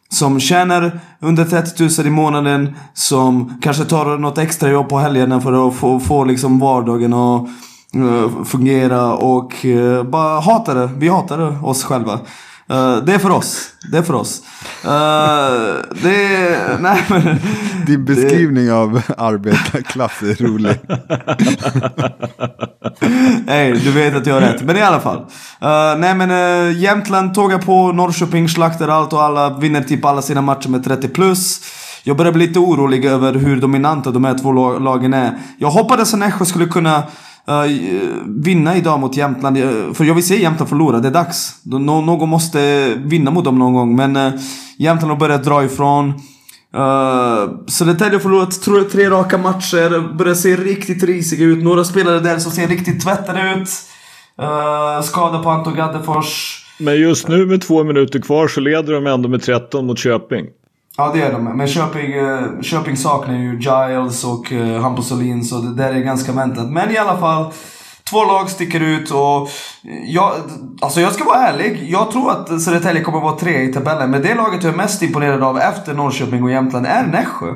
som 0.09 0.41
tjänar 0.41 1.01
under 1.21 1.45
30 1.45 1.83
000 1.83 2.07
i 2.07 2.11
månaden. 2.11 2.77
Som 2.95 3.59
kanske 3.63 3.85
tar 3.85 4.19
något 4.19 4.39
extra 4.39 4.71
jobb 4.71 4.89
på 4.89 4.99
helgerna 4.99 5.41
för 5.41 5.69
att 5.69 5.75
få, 5.75 6.01
få 6.01 6.25
liksom 6.25 6.59
vardagen 6.59 7.13
att 7.13 7.49
eh, 7.95 8.45
fungera 8.45 9.15
och 9.15 9.67
eh, 9.67 10.03
bara 10.03 10.41
hatar 10.41 10.75
det. 10.75 10.91
Vi 10.97 11.09
hatar 11.09 11.67
oss 11.67 11.85
själva. 11.85 12.21
Eh, 12.71 12.97
det 12.97 13.15
är 13.15 13.19
för 13.19 13.31
oss. 13.31 13.69
Det 13.93 13.99
är 13.99 14.03
för 14.03 14.15
oss. 14.15 14.43
Eh, 14.85 14.91
det 16.03 16.37
är... 16.37 16.79
Nej 16.81 17.05
men... 17.09 17.39
Din 17.87 18.05
beskrivning 18.05 18.73
av 18.73 19.03
arbetarklass 19.19 20.23
är 20.23 20.45
rolig. 20.45 20.81
Nej, 23.47 23.73
du 23.73 23.91
vet 23.93 24.15
att 24.17 24.27
jag 24.27 24.35
har 24.35 24.41
rätt. 24.41 24.63
Men 24.63 24.77
i 24.77 24.83
alla 24.83 25.01
fall. 25.01 25.17
Uh, 25.19 25.99
nej 25.99 26.15
men 26.15 26.31
uh, 26.31 26.79
Jämtland 26.83 27.35
tågar 27.35 27.59
på, 27.59 27.93
Norrköping 27.93 28.49
slaktar 28.49 28.89
allt 28.89 29.13
och 29.13 29.23
alla 29.23 29.59
vinner 29.59 29.83
typ 29.83 30.05
alla 30.05 30.23
sina 30.23 30.41
matcher 30.43 30.69
med 30.69 30.85
30 30.85 31.09
plus. 31.09 31.61
Jag 32.03 32.17
börjar 32.17 32.33
bli 32.33 32.47
lite 32.47 32.59
orolig 32.59 33.05
över 33.05 33.35
hur 33.35 33.61
dominanta 33.61 34.11
de 34.11 34.25
här 34.25 34.39
två 34.39 34.53
lag- 34.53 34.83
lagen 34.83 35.15
är. 35.15 35.39
Jag 35.59 35.71
hoppades 35.71 36.15
att 36.15 36.21
Nässjö 36.21 36.45
skulle 36.45 36.67
kunna 36.67 36.99
uh, 36.99 37.05
Eh, 37.49 37.71
vinna 38.27 38.77
idag 38.77 39.01
mot 39.01 39.17
Jämtland. 39.17 39.57
Eh, 39.57 39.93
för 39.95 40.05
jag 40.05 40.15
vill 40.15 40.27
se 40.27 40.43
Jämtland 40.43 40.69
förlora, 40.69 41.01
det 41.01 41.09
är 41.09 41.13
dags. 41.13 41.53
Nå- 41.63 42.01
någon 42.01 42.29
måste 42.29 42.95
vinna 42.95 43.31
mot 43.31 43.45
dem 43.45 43.59
någon 43.59 43.75
gång. 43.75 43.97
Men 43.97 44.17
uh, 44.17 44.33
Jämtland 44.79 45.11
har 45.11 45.19
börjat 45.19 45.45
dra 45.45 45.65
ifrån. 45.65 46.09
Uh, 46.09 47.67
Södertälje 47.67 48.15
har 48.15 48.21
förlorat 48.21 48.63
tror 48.63 48.79
jag, 48.79 48.91
tre 48.91 49.11
raka 49.11 49.39
matcher, 49.39 50.15
börjar 50.17 50.35
se 50.35 50.57
riktigt 50.57 51.03
risiga 51.03 51.45
ut. 51.45 51.65
Några 51.65 51.85
spelare 51.85 52.21
där 52.21 52.39
som 52.39 52.53
ser 52.53 52.69
riktigt 52.69 53.03
tvättade 53.03 53.55
ut. 53.55 53.69
Uh, 54.43 55.03
skada 55.03 55.39
på 55.39 55.51
Anton 55.51 55.75
Gaddefors. 55.75 56.61
Men 56.79 56.97
just 57.01 57.29
nu 57.29 57.47
med 57.47 57.63
två 57.63 57.85
minuter 57.85 58.21
kvar 58.21 58.49
så 58.49 58.61
leder 58.61 58.93
de 58.93 59.07
ändå 59.07 59.29
med 59.29 59.43
13 59.43 59.87
mot 59.87 59.99
Köping. 59.99 60.47
Ja 60.97 61.11
det 61.13 61.19
gör 61.19 61.33
de. 61.33 61.45
Men 61.45 61.69
Köping, 61.69 62.13
eh, 62.13 62.61
Köping 62.63 62.97
saknar 62.97 63.35
ju 63.35 63.59
Giles 63.59 64.25
och 64.25 64.53
eh, 64.53 64.81
Hampus 64.81 65.13
Olin 65.13 65.45
så 65.45 65.59
det 65.59 65.75
där 65.75 65.95
är 65.95 66.01
ganska 66.01 66.33
väntat. 66.33 66.71
Men 66.71 66.91
i 66.91 66.99
alla 66.99 67.19
fall. 67.19 67.53
Två 68.11 68.25
lag 68.25 68.51
sticker 68.51 68.81
ut 68.81 69.11
och 69.11 69.43
eh, 69.43 70.11
jag, 70.11 70.33
alltså 70.81 71.01
jag 71.01 71.13
ska 71.13 71.25
vara 71.25 71.49
ärlig. 71.49 71.87
Jag 71.91 72.11
tror 72.11 72.31
att 72.31 72.63
Södertälje 72.63 73.03
kommer 73.03 73.21
vara 73.21 73.37
tre 73.37 73.63
i 73.63 73.73
tabellen. 73.73 74.11
Men 74.11 74.23
det 74.23 74.35
laget 74.35 74.63
jag 74.63 74.73
är 74.73 74.77
mest 74.77 75.03
imponerad 75.03 75.43
av 75.43 75.59
efter 75.59 75.95
Norrköping 75.95 76.43
och 76.43 76.51
Jämtland 76.51 76.87
är 76.87 77.07
Nässjö. 77.07 77.55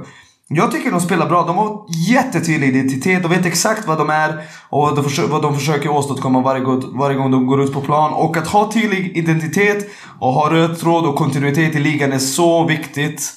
Jag 0.51 0.73
tycker 0.73 0.91
de 0.91 1.01
spelar 1.01 1.29
bra. 1.29 1.47
De 1.47 1.57
har 1.57 1.85
jättetydlig 1.89 2.69
identitet. 2.69 3.23
De 3.23 3.29
vet 3.29 3.47
exakt 3.47 3.87
vad 3.87 3.99
de 3.99 4.11
är 4.11 4.41
och 4.69 4.97
de 4.97 5.05
försö- 5.05 5.29
vad 5.29 5.43
de 5.43 5.55
försöker 5.55 5.89
åstadkomma 5.89 6.41
varje, 6.41 6.65
varje 6.95 7.17
gång 7.17 7.31
de 7.31 7.47
går 7.47 7.63
ut 7.63 7.73
på 7.73 7.81
plan. 7.81 8.13
Och 8.13 8.37
att 8.37 8.47
ha 8.47 8.73
tydlig 8.73 9.17
identitet 9.17 9.91
och 10.19 10.33
ha 10.33 10.53
röd 10.53 10.79
tråd 10.79 11.07
och 11.07 11.17
kontinuitet 11.17 11.75
i 11.75 11.79
ligan 11.79 12.13
är 12.13 12.19
så 12.19 12.65
viktigt. 12.65 13.33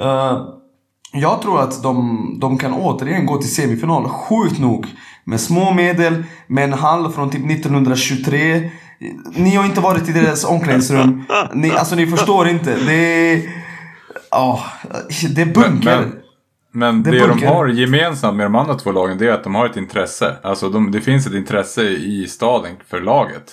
Uh, 0.00 0.48
jag 1.12 1.42
tror 1.42 1.60
att 1.60 1.82
de, 1.82 2.26
de 2.40 2.58
kan 2.58 2.74
återigen 2.74 3.26
gå 3.26 3.36
till 3.38 3.54
semifinal, 3.54 4.08
sjukt 4.08 4.58
nog. 4.58 4.86
Med 5.24 5.40
små 5.40 5.74
medel, 5.74 6.24
med 6.46 6.64
en 6.64 6.72
hall 6.72 7.12
från 7.12 7.30
typ 7.30 7.50
1923. 7.50 8.70
Ni 9.36 9.54
har 9.54 9.64
inte 9.64 9.80
varit 9.80 10.08
i 10.08 10.12
deras 10.12 10.44
omklädningsrum. 10.44 11.24
Ni, 11.54 11.70
alltså 11.70 11.94
ni 11.94 12.06
förstår 12.06 12.48
inte. 12.48 12.76
Det 12.86 12.94
är... 13.32 13.42
Ja, 14.30 14.60
det 15.34 15.42
är 15.42 15.46
bunker. 15.46 16.00
Men, 16.00 16.10
men 16.10 16.23
det 16.74 17.10
det, 17.10 17.18
är 17.18 17.28
de 17.28 17.42
har 17.46 17.68
gemensamt 17.68 18.36
med 18.36 18.46
de 18.46 18.54
andra 18.54 18.74
två 18.74 18.92
lagen 18.92 19.18
det 19.18 19.28
är 19.28 19.32
att 19.32 19.44
de 19.44 19.54
har 19.54 19.66
ett 19.66 19.76
intresse. 19.76 20.36
Alltså 20.42 20.68
de, 20.68 20.90
det 20.90 21.00
finns 21.00 21.26
ett 21.26 21.34
intresse 21.34 21.82
i 21.82 22.26
staden 22.26 22.76
för 22.88 23.00
laget. 23.00 23.52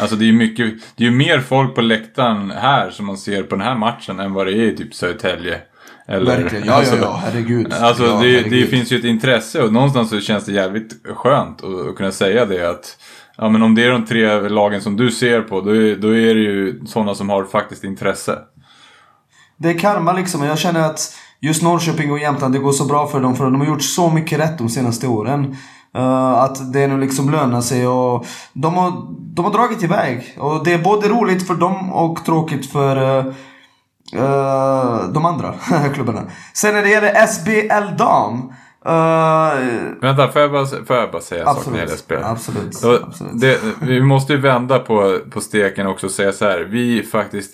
Alltså 0.00 0.16
det 0.16 0.24
är 0.24 0.26
ju 0.26 0.32
mycket, 0.32 0.74
det 0.96 1.06
är 1.06 1.10
mer 1.10 1.40
folk 1.40 1.74
på 1.74 1.80
läktaren 1.80 2.50
här 2.50 2.90
som 2.90 3.06
man 3.06 3.16
ser 3.16 3.42
på 3.42 3.56
den 3.56 3.64
här 3.64 3.74
matchen 3.74 4.20
än 4.20 4.32
vad 4.32 4.46
det 4.46 4.52
är 4.52 4.72
i 4.72 4.76
typ 4.76 4.94
Södertälje. 4.94 5.60
Eller, 6.08 6.38
Verkligen. 6.38 6.66
Ja, 6.66 6.72
alltså, 6.72 6.96
ja, 6.96 7.02
ja. 7.02 7.22
Herregud. 7.24 7.72
Alltså 7.72 8.04
ja, 8.04 8.20
det, 8.20 8.30
det 8.30 8.38
herregud. 8.38 8.68
finns 8.68 8.92
ju 8.92 8.98
ett 8.98 9.04
intresse 9.04 9.62
och 9.62 9.72
någonstans 9.72 10.10
så 10.10 10.20
känns 10.20 10.44
det 10.44 10.52
jävligt 10.52 11.06
skönt 11.14 11.64
att, 11.64 11.88
att 11.88 11.96
kunna 11.96 12.12
säga 12.12 12.46
det 12.46 12.70
att 12.70 12.98
Ja 13.36 13.48
men 13.48 13.62
om 13.62 13.74
det 13.74 13.84
är 13.84 13.90
de 13.90 14.06
tre 14.06 14.48
lagen 14.48 14.80
som 14.80 14.96
du 14.96 15.10
ser 15.10 15.40
på 15.40 15.60
då 15.60 15.76
är, 15.76 15.96
då 15.96 16.08
är 16.08 16.34
det 16.34 16.40
ju 16.40 16.80
sådana 16.86 17.14
som 17.14 17.28
har 17.28 17.44
faktiskt 17.44 17.84
intresse. 17.84 18.38
Det 19.56 19.70
är 19.70 19.78
karma 19.78 20.12
liksom. 20.12 20.44
Jag 20.44 20.58
känner 20.58 20.80
att 20.80 21.16
just 21.44 21.62
Norrköping 21.62 22.12
och 22.12 22.18
Jämtland, 22.18 22.54
det 22.54 22.58
går 22.58 22.72
så 22.72 22.84
bra 22.84 23.06
för 23.06 23.20
dem. 23.20 23.36
För 23.36 23.44
de 23.44 23.60
har 23.60 23.66
gjort 23.66 23.82
så 23.82 24.10
mycket 24.10 24.40
rätt 24.40 24.58
de 24.58 24.68
senaste 24.68 25.06
åren. 25.06 25.56
Eh, 25.94 26.32
att 26.32 26.72
det 26.72 26.86
nu 26.86 27.00
liksom 27.00 27.30
lönar 27.30 27.60
sig 27.60 27.86
och 27.86 28.26
de 28.52 28.74
har, 28.74 28.92
de 29.34 29.44
har 29.44 29.52
dragit 29.52 29.82
iväg. 29.82 30.36
Och 30.38 30.64
det 30.64 30.72
är 30.72 30.78
både 30.78 31.08
roligt 31.08 31.46
för 31.46 31.54
dem 31.54 31.92
och 31.92 32.24
tråkigt 32.24 32.72
för 32.72 33.18
eh, 33.18 35.08
de 35.12 35.24
andra 35.24 35.54
klubbarna. 35.94 36.22
Sen 36.54 36.74
när 36.74 36.82
det 36.82 36.88
gäller 36.88 37.26
SBL 37.26 37.96
Dam. 37.98 38.52
eh, 38.86 39.60
Vänta, 40.00 40.32
får 40.32 40.42
jag 40.42 40.52
bara, 40.52 40.66
får 40.66 40.96
jag 40.96 41.10
bara 41.10 41.22
säga 41.22 41.48
en 41.48 41.54
sak 41.54 41.66
när 41.66 41.72
det 41.72 41.78
gäller 41.78 41.96
spel? 41.96 42.22
Absolut. 42.24 42.74
Så 42.74 42.94
absolut. 42.94 43.40
det, 43.40 43.60
vi 43.80 44.00
måste 44.00 44.32
ju 44.32 44.40
vända 44.40 44.78
på, 44.78 45.18
på 45.30 45.40
steken 45.40 45.86
också 45.86 46.06
och 46.06 46.12
säga 46.12 46.32
så 46.32 46.44
här. 46.44 46.60
Vi 46.60 47.02
faktiskt 47.02 47.50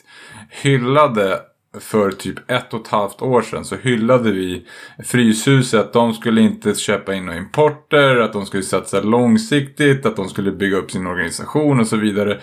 hyllade 0.50 1.38
för 1.78 2.10
typ 2.10 2.50
ett 2.50 2.74
och 2.74 2.80
ett 2.80 2.88
halvt 2.88 3.22
år 3.22 3.42
sedan 3.42 3.64
så 3.64 3.76
hyllade 3.76 4.30
vi 4.30 4.66
Fryshuset 5.04 5.80
att 5.80 5.92
de 5.92 6.14
skulle 6.14 6.40
inte 6.40 6.74
köpa 6.74 7.14
in 7.14 7.26
några 7.26 7.38
importer, 7.38 8.16
att 8.16 8.32
de 8.32 8.46
skulle 8.46 8.62
satsa 8.62 9.00
långsiktigt, 9.00 10.06
att 10.06 10.16
de 10.16 10.28
skulle 10.28 10.52
bygga 10.52 10.76
upp 10.76 10.90
sin 10.90 11.06
organisation 11.06 11.80
och 11.80 11.86
så 11.86 11.96
vidare. 11.96 12.40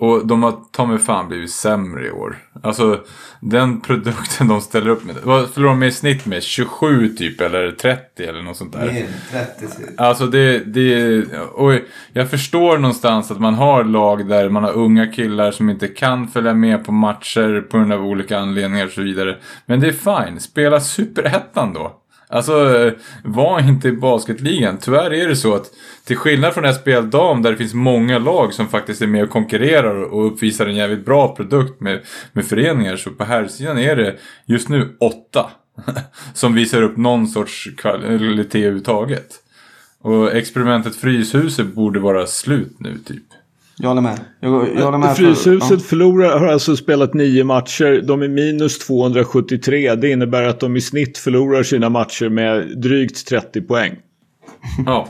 Och 0.00 0.26
de 0.26 0.42
har 0.42 0.54
ta 0.70 0.86
mig 0.86 0.98
fan 0.98 1.28
blivit 1.28 1.50
sämre 1.50 2.06
i 2.06 2.10
år. 2.10 2.36
Alltså 2.62 3.00
den 3.40 3.80
produkten 3.80 4.48
de 4.48 4.60
ställer 4.60 4.88
upp 4.88 5.04
med. 5.04 5.16
Vad 5.24 5.50
förlorar 5.50 5.72
de 5.72 5.82
i 5.82 5.92
snitt 5.92 6.26
med? 6.26 6.42
27 6.42 7.08
typ 7.08 7.40
eller 7.40 7.70
30 7.72 8.24
eller 8.24 8.42
något 8.42 8.56
sånt 8.56 8.72
där. 8.72 8.88
Än 8.88 9.06
30 9.30 9.76
till. 9.76 9.86
Alltså 9.96 10.26
det, 10.26 10.58
det, 10.58 11.24
och 11.54 11.72
jag 12.12 12.30
förstår 12.30 12.78
någonstans 12.78 13.30
att 13.30 13.40
man 13.40 13.54
har 13.54 13.84
lag 13.84 14.28
där 14.28 14.48
man 14.48 14.64
har 14.64 14.72
unga 14.72 15.06
killar 15.06 15.50
som 15.50 15.70
inte 15.70 15.88
kan 15.88 16.28
följa 16.28 16.54
med 16.54 16.84
på 16.84 16.92
matcher 16.92 17.60
på 17.70 17.78
grund 17.78 17.92
av 17.92 18.04
olika 18.04 18.38
anledningar 18.38 18.86
och 18.86 18.92
så 18.92 19.02
vidare. 19.02 19.36
Men 19.66 19.80
det 19.80 19.88
är 19.88 20.26
fine, 20.26 20.40
spela 20.40 20.80
superettan 20.80 21.72
då. 21.72 21.99
Alltså, 22.30 22.92
var 23.24 23.68
inte 23.68 23.88
i 23.88 23.92
basketligan. 23.92 24.78
Tyvärr 24.78 25.12
är 25.12 25.28
det 25.28 25.36
så 25.36 25.54
att 25.54 25.70
till 26.04 26.16
skillnad 26.16 26.54
från 26.54 26.74
SBL 26.74 27.10
dam 27.10 27.42
där 27.42 27.50
det 27.50 27.56
finns 27.56 27.74
många 27.74 28.18
lag 28.18 28.54
som 28.54 28.68
faktiskt 28.68 29.02
är 29.02 29.06
med 29.06 29.24
och 29.24 29.30
konkurrerar 29.30 30.02
och 30.02 30.26
uppvisar 30.26 30.66
en 30.66 30.76
jävligt 30.76 31.04
bra 31.04 31.34
produkt 31.36 31.80
med, 31.80 32.00
med 32.32 32.44
föreningar. 32.46 32.96
Så 32.96 33.10
på 33.10 33.24
här 33.24 33.46
sidan 33.46 33.78
är 33.78 33.96
det 33.96 34.16
just 34.46 34.68
nu 34.68 34.96
åtta 35.00 35.50
som 36.34 36.54
visar 36.54 36.82
upp 36.82 36.96
någon 36.96 37.28
sorts 37.28 37.68
kvalitet 37.76 38.58
överhuvudtaget. 38.58 39.28
Och 40.00 40.32
experimentet 40.32 40.96
Fryshuset 40.96 41.66
borde 41.66 42.00
vara 42.00 42.26
slut 42.26 42.76
nu 42.78 42.98
typ. 42.98 43.24
Jag 43.82 43.88
håller 43.88 44.02
med. 44.02 44.20
Jag, 44.40 44.68
jag 44.76 44.84
håller 44.84 44.98
med 44.98 45.16
Fryshuset 45.16 45.68
för, 45.68 45.74
ja. 45.74 45.80
förlorar, 45.80 46.38
har 46.38 46.46
alltså 46.46 46.76
spelat 46.76 47.14
nio 47.14 47.44
matcher. 47.44 48.02
De 48.06 48.22
är 48.22 48.28
minus 48.28 48.78
273. 48.78 49.94
Det 49.94 50.10
innebär 50.10 50.42
att 50.42 50.60
de 50.60 50.76
i 50.76 50.80
snitt 50.80 51.18
förlorar 51.18 51.62
sina 51.62 51.88
matcher 51.88 52.28
med 52.28 52.78
drygt 52.78 53.26
30 53.26 53.60
poäng. 53.60 53.96
Ja. 54.86 55.08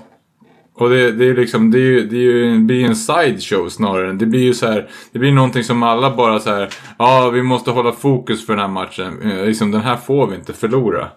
Och 0.75 0.91
det, 0.91 1.13
det 1.13 1.25
är 1.25 1.35
liksom, 1.35 1.71
det, 1.71 1.79
är 1.79 1.83
ju, 1.83 2.07
det, 2.07 2.17
är 2.17 2.21
ju, 2.21 2.53
det 2.53 2.59
blir 2.59 2.85
en 2.85 2.97
sideshow 2.97 3.69
snarare. 3.69 4.13
Det 4.13 4.27
blir 4.27 4.41
ju 4.41 4.55
så 4.55 4.67
här, 4.67 4.89
det 5.13 5.19
blir 5.19 5.33
någonting 5.33 5.65
som 5.65 5.83
alla 5.83 6.17
bara 6.17 6.41
så 6.41 6.51
här, 6.51 6.69
ja 6.99 7.31
vi 7.31 7.43
måste 7.43 7.71
hålla 7.71 7.93
fokus 7.93 8.47
för 8.47 8.53
den 8.53 8.61
här 8.61 8.69
matchen. 8.69 9.23
Eh, 9.23 9.47
liksom 9.47 9.71
den 9.71 9.81
här 9.81 9.97
får 9.97 10.27
vi 10.27 10.37
inte 10.37 10.53
förlora. 10.53 11.09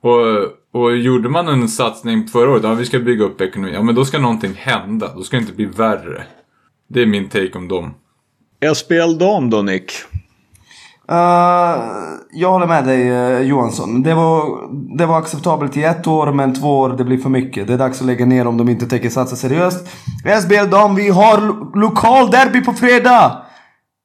Och, 0.00 0.80
och 0.82 0.96
gjorde 0.96 1.28
man 1.28 1.48
en 1.48 1.68
satsning 1.68 2.28
förra 2.28 2.50
året, 2.50 2.62
ja 2.62 2.74
vi 2.74 2.84
ska 2.84 2.98
bygga 2.98 3.24
upp 3.24 3.40
ekonomin. 3.40 3.74
Ja 3.74 3.82
men 3.82 3.94
då 3.94 4.04
ska 4.04 4.18
någonting 4.18 4.54
hända, 4.54 5.14
då 5.14 5.22
ska 5.22 5.36
det 5.36 5.40
inte 5.40 5.54
bli 5.54 5.64
värre. 5.64 6.22
Det 6.90 7.02
är 7.02 7.06
min 7.06 7.28
take 7.28 7.58
om 7.58 7.68
dem. 7.68 7.94
SPL 8.74 9.18
Dam 9.18 9.50
då 9.50 9.62
Nick? 9.62 9.92
Uh, 11.10 11.16
jag 12.32 12.50
håller 12.50 12.66
med 12.66 12.84
dig 12.84 13.10
uh, 13.10 13.40
Johansson. 13.40 14.02
Det 14.02 14.14
var, 14.14 14.44
det 14.98 15.06
var 15.06 15.18
acceptabelt 15.18 15.76
i 15.76 15.82
ett 15.82 16.06
år 16.06 16.32
men 16.32 16.54
två 16.54 16.78
år 16.78 16.88
det 16.88 17.04
blir 17.04 17.18
för 17.18 17.28
mycket. 17.28 17.66
Det 17.66 17.72
är 17.72 17.78
dags 17.78 18.00
att 18.00 18.06
lägga 18.06 18.26
ner 18.26 18.46
om 18.46 18.56
de 18.56 18.68
inte 18.68 18.86
tänker 18.86 19.10
satsa 19.10 19.36
seriöst. 19.36 19.88
SBL 20.42 20.70
Dam, 20.70 20.94
vi 20.94 21.08
har 21.08 21.40
lo 21.40 21.72
lokal 21.74 22.30
derby 22.30 22.60
på 22.60 22.72
fredag! 22.72 23.42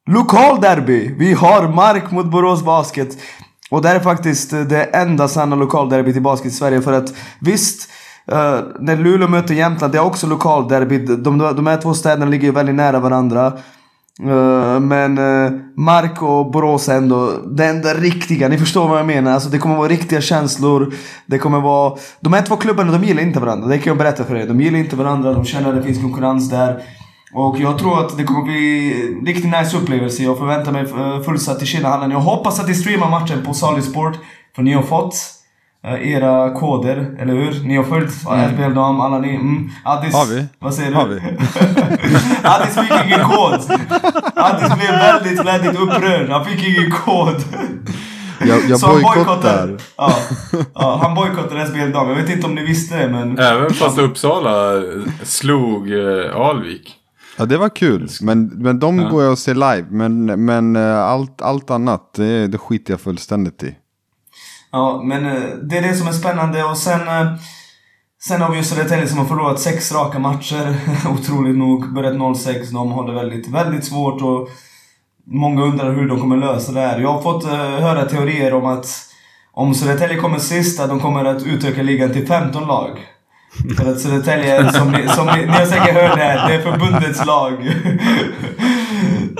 Lokal 0.09 0.61
derby! 0.61 1.15
Vi 1.17 1.33
har 1.33 1.67
mark 1.67 2.11
mot 2.11 2.25
Borås 2.25 2.63
Basket. 2.63 3.17
Och 3.69 3.81
det 3.81 3.89
är 3.89 3.99
faktiskt 3.99 4.51
det 4.51 4.83
enda 4.83 5.27
sanna 5.27 5.55
lokalderbyt 5.55 6.15
i 6.15 6.21
basket 6.21 6.51
i 6.51 6.55
Sverige 6.55 6.81
för 6.81 6.93
att 6.93 7.13
visst 7.39 7.89
Eh, 8.32 8.38
uh, 8.38 8.59
när 8.80 8.95
Luleå 8.95 9.28
möter 9.28 9.53
Jämtland, 9.53 9.93
det 9.93 9.97
är 9.97 10.05
också 10.05 10.28
lokalderby. 10.28 10.97
De, 10.97 11.38
de 11.38 11.67
här 11.67 11.82
två 11.82 11.93
städerna 11.93 12.26
ligger 12.26 12.45
ju 12.45 12.51
väldigt 12.51 12.76
nära 12.76 12.99
varandra. 12.99 13.53
Uh, 14.23 14.80
men 14.80 15.17
uh, 15.17 15.51
Mark 15.78 16.21
och 16.21 16.51
Borås 16.51 16.89
ändå 16.89 17.32
det 17.47 17.65
enda 17.65 17.93
riktiga. 17.93 18.47
Ni 18.47 18.57
förstår 18.57 18.88
vad 18.88 18.99
jag 18.99 19.05
menar. 19.05 19.32
Alltså, 19.32 19.49
det 19.49 19.57
kommer 19.57 19.76
vara 19.76 19.88
riktiga 19.88 20.21
känslor. 20.21 20.93
Det 21.26 21.38
kommer 21.38 21.61
vara... 21.61 21.97
De 22.19 22.34
här 22.34 22.41
två 22.41 22.55
klubbarna, 22.55 22.91
de 22.91 23.03
gillar 23.03 23.21
inte 23.21 23.39
varandra. 23.39 23.67
Det 23.67 23.78
kan 23.78 23.91
jag 23.91 23.97
berätta 23.97 24.23
för 24.23 24.36
er. 24.36 24.47
De 24.47 24.61
gillar 24.61 24.80
inte 24.80 24.95
varandra. 24.95 25.34
De 25.34 25.45
känner 25.45 25.69
att 25.69 25.76
det 25.76 25.84
finns 25.84 26.01
konkurrens 26.01 26.49
där. 26.49 26.82
Och 27.34 27.59
jag 27.59 27.78
tror 27.78 27.99
att 27.99 28.17
det 28.17 28.23
kommer 28.23 28.41
bli 28.41 28.93
en 29.19 29.26
riktigt 29.26 29.51
nice 29.51 29.78
upplevelse. 29.78 30.23
Jag 30.23 30.38
förväntar 30.38 30.71
mig 30.71 30.86
fullsatt 31.23 31.61
i 31.61 31.65
Kinnahallen. 31.65 32.11
Jag 32.11 32.19
hoppas 32.19 32.59
att 32.59 32.67
ni 32.67 32.73
streamar 32.73 33.09
matchen 33.09 33.45
på 33.45 33.53
Salisport, 33.53 34.17
För 34.55 34.63
ni 34.63 34.73
har 34.73 34.84
fått 34.84 35.15
era 35.86 36.53
koder, 36.53 37.15
eller 37.19 37.33
hur? 37.33 37.63
Ni 37.63 37.77
har 37.77 37.83
följt 37.83 38.27
mm. 38.27 38.49
FBL 38.49 38.73
Dam, 38.73 39.01
alla 39.01 39.19
ni. 39.19 39.36
Mm. 39.36 39.69
Addis, 39.83 40.13
har 40.13 40.25
vi? 40.25 40.45
Vad 40.59 40.73
säger 40.73 40.89
du? 40.89 40.95
Har 40.95 41.07
vi? 41.07 41.15
Addis 42.43 42.75
fick 42.75 43.05
ingen 43.05 43.23
kod. 43.23 43.79
Addis 44.36 44.75
blev 44.75 44.91
väldigt, 44.91 45.45
väldigt 45.45 45.79
upprörd. 45.79 46.29
Han 46.29 46.45
fick 46.45 46.67
ingen 46.67 46.91
kod. 46.91 47.43
Jag, 48.39 48.59
jag 48.69 48.79
bojkottar. 48.79 49.77
Ja, 49.97 50.17
ja, 50.73 50.99
han 51.01 51.15
bojkottar 51.15 51.65
SBL 51.65 51.91
Dam. 51.91 52.09
Jag 52.09 52.15
vet 52.15 52.29
inte 52.29 52.47
om 52.47 52.55
ni 52.55 52.65
visste 52.65 52.97
det 52.97 53.09
men... 53.09 53.39
Även 53.39 53.73
fast 53.73 53.97
Uppsala 53.97 54.81
slog 55.23 55.91
eh, 55.91 56.36
Alvik. 56.36 56.95
Ja 57.38 57.45
det 57.45 57.57
var 57.57 57.69
kul. 57.69 58.07
Men, 58.21 58.45
men 58.47 58.79
de 58.79 58.99
ja. 58.99 59.09
går 59.09 59.23
jag 59.23 59.31
och 59.31 59.39
ser 59.39 59.53
live. 59.53 59.86
Men, 59.89 60.45
men 60.45 60.75
eh, 60.75 60.99
allt, 60.99 61.41
allt 61.41 61.71
annat 61.71 62.13
det, 62.13 62.47
det 62.47 62.57
skiter 62.57 62.93
jag 62.93 63.01
fullständigt 63.01 63.63
i. 63.63 63.75
Ja, 64.76 65.01
men 65.03 65.26
eh, 65.26 65.43
det 65.63 65.78
är 65.78 65.82
det 65.82 65.95
som 65.95 66.07
är 66.07 66.11
spännande 66.11 66.63
och 66.63 66.78
sen... 66.78 67.07
Eh, 67.07 67.34
sen 68.23 68.41
har 68.41 68.51
vi 68.51 68.57
ju 68.57 68.63
Södertälje 68.63 69.07
som 69.07 69.17
har 69.17 69.26
förlorat 69.26 69.59
sex 69.59 69.91
raka 69.91 70.19
matcher. 70.19 70.76
Otroligt 71.13 71.57
nog. 71.57 71.93
Börjat 71.93 72.13
0-6. 72.13 72.73
De 72.73 72.91
har 72.91 73.07
det 73.07 73.13
väldigt, 73.13 73.47
väldigt 73.47 73.86
svårt 73.86 74.21
och... 74.21 74.49
Många 75.28 75.63
undrar 75.63 75.93
hur 75.93 76.07
de 76.07 76.19
kommer 76.19 76.38
lösa 76.38 76.71
det 76.71 76.80
här. 76.80 76.99
Jag 76.99 77.13
har 77.13 77.21
fått 77.21 77.43
eh, 77.43 77.51
höra 77.57 78.05
teorier 78.05 78.53
om 78.53 78.65
att 78.65 78.88
om 79.53 79.73
Södertälje 79.73 80.17
kommer 80.17 80.39
sist, 80.39 80.80
att 80.80 80.89
de 80.89 80.99
kommer 80.99 81.26
att 81.26 81.43
utöka 81.43 81.82
ligan 81.84 82.13
till 82.13 82.28
15 82.28 82.67
lag. 82.67 82.99
Södertälje, 83.97 84.71
som 84.71 84.91
ni, 84.91 85.07
som 85.07 85.27
ni, 85.27 85.45
ni 85.45 85.51
har 85.51 85.65
säkert 85.65 85.93
hört 85.93 86.15
det 86.15 86.23
här, 86.23 86.49
det 86.49 86.55
är 86.55 86.61
förbundets 86.61 87.25
lag. 87.25 87.53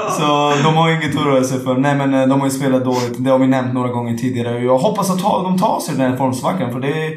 Så 0.10 0.54
de 0.64 0.76
har 0.76 0.92
inget 0.92 1.16
att 1.16 1.22
oroa 1.22 1.44
sig 1.44 1.60
för. 1.60 1.78
Nej 1.78 1.96
men 1.96 2.14
eh, 2.14 2.28
de 2.28 2.40
har 2.40 2.48
ju 2.48 2.52
spelat 2.52 2.84
dåligt. 2.84 3.16
Det 3.18 3.30
har 3.30 3.40
vi 3.40 3.48
nämnt 3.48 3.74
några 3.74 3.90
gånger 3.90 4.18
tidigare. 4.18 4.60
Jag 4.60 4.78
hoppas 4.78 5.10
att 5.10 5.20
de 5.20 5.58
tar 5.58 5.80
sig 5.80 5.96
den 5.96 6.12
här 6.12 6.18
formsvackan 6.18 6.72
för 6.72 6.80
det 6.80 7.06
är, 7.06 7.14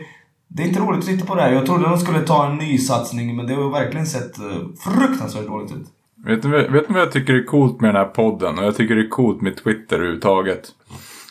det 0.48 0.62
är 0.62 0.66
inte 0.66 0.80
roligt 0.80 0.98
att 0.98 1.06
titta 1.06 1.26
på 1.26 1.34
det 1.34 1.42
här. 1.42 1.52
Jag 1.52 1.66
trodde 1.66 1.88
de 1.88 1.98
skulle 1.98 2.20
ta 2.20 2.46
en 2.46 2.56
ny 2.56 2.78
satsning 2.78 3.36
men 3.36 3.46
det 3.46 3.54
har 3.54 3.70
verkligen 3.70 4.06
sett 4.06 4.38
eh, 4.38 4.44
fruktansvärt 4.80 5.46
dåligt 5.46 5.72
ut. 5.72 5.86
Vet 6.26 6.44
ni, 6.44 6.50
vet 6.50 6.88
ni 6.88 6.94
vad 6.94 7.02
jag 7.02 7.12
tycker 7.12 7.34
är 7.34 7.44
coolt 7.44 7.80
med 7.80 7.88
den 7.94 7.96
här 7.96 8.04
podden? 8.04 8.58
Och 8.58 8.64
jag 8.64 8.76
tycker 8.76 8.94
det 8.94 9.02
är 9.02 9.08
coolt 9.08 9.40
med 9.40 9.56
Twitter 9.56 9.96
överhuvudtaget. 9.96 10.62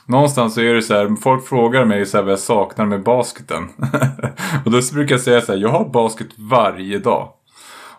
Någonstans 0.08 0.54
så 0.54 0.62
är 0.62 0.74
det 0.74 0.82
så 0.82 0.94
här, 0.94 1.16
folk 1.22 1.48
frågar 1.48 1.86
mig 1.86 2.06
så 2.06 2.18
här 2.18 2.24
vad 2.24 2.32
jag 2.32 2.40
saknar 2.40 2.86
med 2.86 3.04
basketen. 3.04 3.70
och 4.66 4.72
då 4.72 4.82
brukar 4.94 5.16
jag 5.16 5.22
säga 5.22 5.42
så 5.42 5.52
här, 5.52 5.60
jag 5.60 5.70
har 5.70 5.90
basket 5.90 6.28
varje 6.38 7.00
dag. 7.00 7.34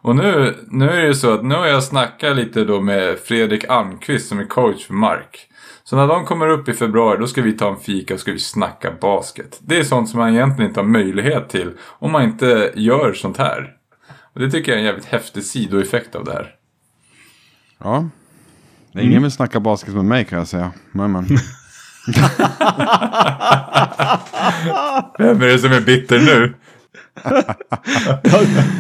Och 0.01 0.17
nu, 0.17 0.57
nu 0.71 0.91
är 0.91 1.07
det 1.07 1.15
så 1.15 1.35
att 1.35 1.45
nu 1.45 1.55
har 1.55 1.67
jag 1.67 1.83
snackat 1.83 2.37
lite 2.37 2.65
då 2.65 2.81
med 2.81 3.19
Fredrik 3.19 3.65
Almqvist 3.65 4.29
som 4.29 4.39
är 4.39 4.45
coach 4.45 4.87
för 4.87 4.95
Mark. 4.95 5.49
Så 5.85 5.97
när 5.97 6.07
de 6.07 6.25
kommer 6.25 6.49
upp 6.49 6.69
i 6.69 6.73
februari 6.73 7.19
då 7.21 7.27
ska 7.27 7.43
vi 7.43 7.53
ta 7.53 7.69
en 7.69 7.77
fika 7.77 8.15
och 8.15 8.21
ska 8.21 8.33
vi 8.33 8.39
snacka 8.39 8.93
basket. 9.01 9.59
Det 9.61 9.79
är 9.79 9.85
sånt 9.85 10.09
som 10.09 10.21
man 10.21 10.35
egentligen 10.35 10.71
inte 10.71 10.81
har 10.81 10.87
möjlighet 10.87 11.49
till 11.49 11.73
om 11.81 12.13
man 12.13 12.23
inte 12.23 12.73
gör 12.75 13.13
sånt 13.13 13.37
här. 13.37 13.73
Och 14.35 14.41
det 14.41 14.51
tycker 14.51 14.73
jag 14.73 14.77
är 14.77 14.81
en 14.81 14.87
jävligt 14.87 15.05
häftig 15.05 15.45
sidoeffekt 15.45 16.15
av 16.15 16.25
det 16.25 16.33
här. 16.33 16.55
Ja. 17.79 18.09
Ingen 18.93 19.11
mm. 19.11 19.23
vill 19.23 19.33
snacka 19.33 19.61
basket 19.61 19.95
med 19.95 20.05
mig 20.05 20.25
kan 20.25 20.39
jag 20.39 20.49
säga. 20.49 20.73
Men, 20.93 21.13
men. 21.13 21.27
Vem 25.19 25.43
är 25.43 25.47
det 25.47 25.59
som 25.59 25.73
är 25.73 25.81
bitter 25.81 26.19
nu? 26.19 26.55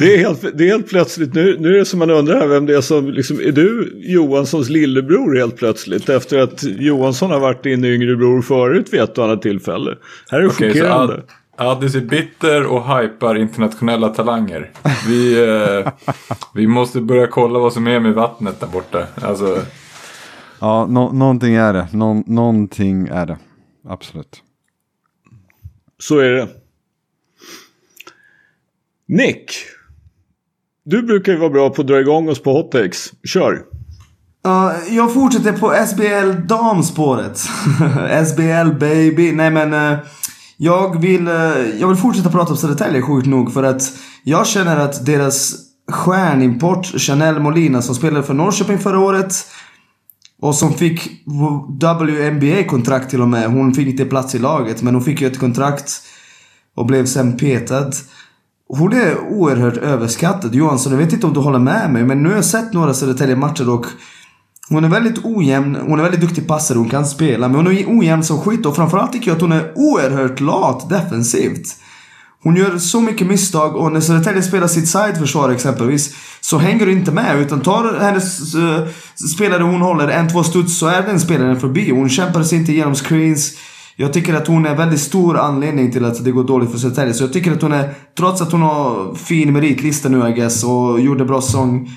det, 0.00 0.14
är 0.14 0.18
helt, 0.18 0.44
det 0.54 0.64
är 0.64 0.68
helt 0.68 0.88
plötsligt, 0.88 1.34
nu, 1.34 1.56
nu 1.60 1.74
är 1.74 1.78
det 1.78 1.84
som 1.84 1.98
man 1.98 2.10
undrar 2.10 2.46
vem 2.46 2.66
det 2.66 2.76
är 2.76 2.80
som, 2.80 3.10
liksom, 3.10 3.40
är 3.40 3.52
du 3.52 3.92
Johanssons 3.94 4.68
lillebror 4.68 5.36
helt 5.36 5.56
plötsligt? 5.56 6.08
Efter 6.08 6.38
att 6.38 6.62
Johansson 6.62 7.30
har 7.30 7.40
varit 7.40 7.62
din 7.62 7.84
yngre 7.84 8.16
bror 8.16 8.42
förut 8.42 8.86
vid 8.90 9.00
ett 9.00 9.18
och 9.18 9.24
annat 9.24 9.42
tillfälle. 9.42 9.96
Här 10.30 10.38
är 10.38 10.42
det 10.42 10.48
okay, 10.48 10.72
chockerande. 10.72 11.22
Addis 11.56 11.94
är 11.94 12.00
bitter 12.00 12.66
och 12.66 12.98
hypar 12.98 13.38
internationella 13.38 14.08
talanger. 14.08 14.70
Vi, 15.06 15.48
eh, 15.48 15.92
vi 16.54 16.66
måste 16.66 17.00
börja 17.00 17.26
kolla 17.26 17.58
vad 17.58 17.72
som 17.72 17.86
är 17.86 18.00
med 18.00 18.14
vattnet 18.14 18.60
där 18.60 18.66
borta. 18.66 19.06
Alltså... 19.14 19.58
Ja, 20.60 20.86
no 20.86 21.12
någonting 21.12 21.54
är 21.54 21.72
det. 21.72 21.88
Nå 21.92 22.22
någonting 22.26 23.08
är 23.08 23.26
det. 23.26 23.38
Absolut. 23.88 24.42
Så 25.98 26.18
är 26.18 26.30
det. 26.30 26.48
Nick. 29.08 29.52
Du 30.84 31.02
brukar 31.02 31.32
ju 31.32 31.38
vara 31.38 31.50
bra 31.50 31.70
på 31.70 31.80
att 31.82 31.88
dra 31.88 32.00
igång 32.00 32.28
oss 32.28 32.42
på 32.42 32.52
hottakes. 32.52 33.12
Kör. 33.24 33.52
Uh, 34.46 34.94
jag 34.96 35.14
fortsätter 35.14 35.52
på 35.52 35.86
SBL 35.86 36.46
damspåret. 36.46 37.38
SBL 38.26 38.78
baby. 38.80 39.32
Nej 39.32 39.50
men. 39.50 39.74
Uh, 39.74 39.98
jag 40.60 41.00
vill, 41.00 41.28
uh, 41.28 41.80
jag 41.80 41.88
vill 41.88 41.96
fortsätta 41.96 42.30
prata 42.30 42.50
om 42.50 42.56
Södertälje 42.56 43.02
sjukt 43.02 43.26
nog 43.26 43.52
för 43.52 43.62
att 43.62 43.82
jag 44.24 44.46
känner 44.46 44.76
att 44.76 45.06
deras 45.06 45.54
stjärnimport 45.92 46.86
Chanel 46.86 47.40
Molina 47.40 47.82
som 47.82 47.94
spelade 47.94 48.26
för 48.26 48.34
Norrköping 48.34 48.78
förra 48.78 48.98
året 48.98 49.34
och 50.42 50.54
som 50.54 50.72
fick 50.72 51.26
WNBA-kontrakt 51.80 53.10
till 53.10 53.20
och 53.22 53.28
med. 53.28 53.50
Hon 53.50 53.74
fick 53.74 53.88
inte 53.88 54.04
plats 54.04 54.34
i 54.34 54.38
laget 54.38 54.82
men 54.82 54.94
hon 54.94 55.04
fick 55.04 55.20
ju 55.20 55.26
ett 55.26 55.38
kontrakt 55.38 56.02
och 56.74 56.86
blev 56.86 57.06
sen 57.06 57.36
petad. 57.36 57.90
Hon 58.68 58.92
är 58.92 59.18
oerhört 59.18 59.76
överskattad. 59.76 60.54
Johansson, 60.54 60.92
jag 60.92 60.98
vet 60.98 61.12
inte 61.12 61.26
om 61.26 61.34
du 61.34 61.40
håller 61.40 61.58
med 61.58 61.92
mig, 61.92 62.04
men 62.04 62.22
nu 62.22 62.28
har 62.28 62.36
jag 62.36 62.44
sett 62.44 62.72
några 62.72 62.94
Södertälje-matcher 62.94 63.70
och 63.70 63.86
hon 64.68 64.84
är 64.84 64.88
väldigt 64.88 65.24
ojämn, 65.24 65.76
hon 65.86 65.98
är 65.98 66.02
väldigt 66.02 66.20
duktig 66.20 66.46
passare, 66.46 66.78
hon 66.78 66.88
kan 66.88 67.06
spela, 67.06 67.48
men 67.48 67.56
hon 67.56 67.76
är 67.76 67.98
ojämn 67.98 68.24
som 68.24 68.40
skit 68.40 68.66
och 68.66 68.76
framförallt 68.76 69.12
tycker 69.12 69.28
jag 69.28 69.36
att 69.36 69.42
hon 69.42 69.52
är 69.52 69.72
oerhört 69.74 70.40
lat 70.40 70.88
defensivt. 70.88 71.76
Hon 72.42 72.56
gör 72.56 72.78
så 72.78 73.00
mycket 73.00 73.26
misstag 73.26 73.76
och 73.76 73.92
när 73.92 74.00
Södertälje 74.00 74.42
spelar 74.42 74.66
sitt 74.66 74.88
sideförsvar 74.88 75.50
exempelvis 75.50 76.16
så 76.40 76.58
hänger 76.58 76.86
du 76.86 76.92
inte 76.92 77.12
med 77.12 77.40
utan 77.40 77.60
tar 77.60 77.98
hennes 78.00 78.54
uh, 78.54 78.86
spelare 79.34 79.62
hon 79.62 79.80
håller 79.80 80.08
en, 80.08 80.28
två 80.28 80.42
studs 80.42 80.78
så 80.78 80.86
är 80.86 81.02
den 81.02 81.20
spelaren 81.20 81.60
förbi. 81.60 81.90
Hon 81.90 82.08
kämpar 82.08 82.42
sig 82.42 82.58
inte 82.58 82.72
igenom 82.72 82.94
screens. 82.94 83.52
Jag 83.96 84.12
tycker 84.12 84.34
att 84.34 84.46
hon 84.46 84.66
är 84.66 84.70
en 84.70 84.76
väldigt 84.76 85.00
stor 85.00 85.38
anledning 85.38 85.92
till 85.92 86.04
att 86.04 86.24
det 86.24 86.30
går 86.30 86.44
dåligt 86.44 86.70
för 86.70 86.78
Södertälje. 86.78 87.14
Så 87.14 87.24
jag 87.24 87.32
tycker 87.32 87.52
att 87.52 87.62
hon 87.62 87.72
är, 87.72 87.94
trots 88.18 88.42
att 88.42 88.52
hon 88.52 88.62
har 88.62 89.14
fin 89.14 89.52
meritlista 89.52 90.08
nu 90.08 90.28
I 90.28 90.32
guess 90.32 90.64
och 90.64 91.00
gjorde 91.00 91.24
bra 91.24 91.40
säsong. 91.40 91.90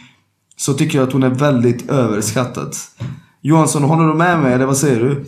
Så 0.58 0.74
tycker 0.74 0.98
jag 0.98 1.08
att 1.08 1.14
hon 1.14 1.24
är 1.24 1.30
väldigt 1.30 1.90
överskattad. 1.90 2.76
Johansson, 3.42 3.84
håller 3.84 4.08
du 4.08 4.14
med 4.14 4.40
mig 4.40 4.54
eller 4.54 4.66
vad 4.66 4.78
säger 4.78 5.00
du? 5.00 5.26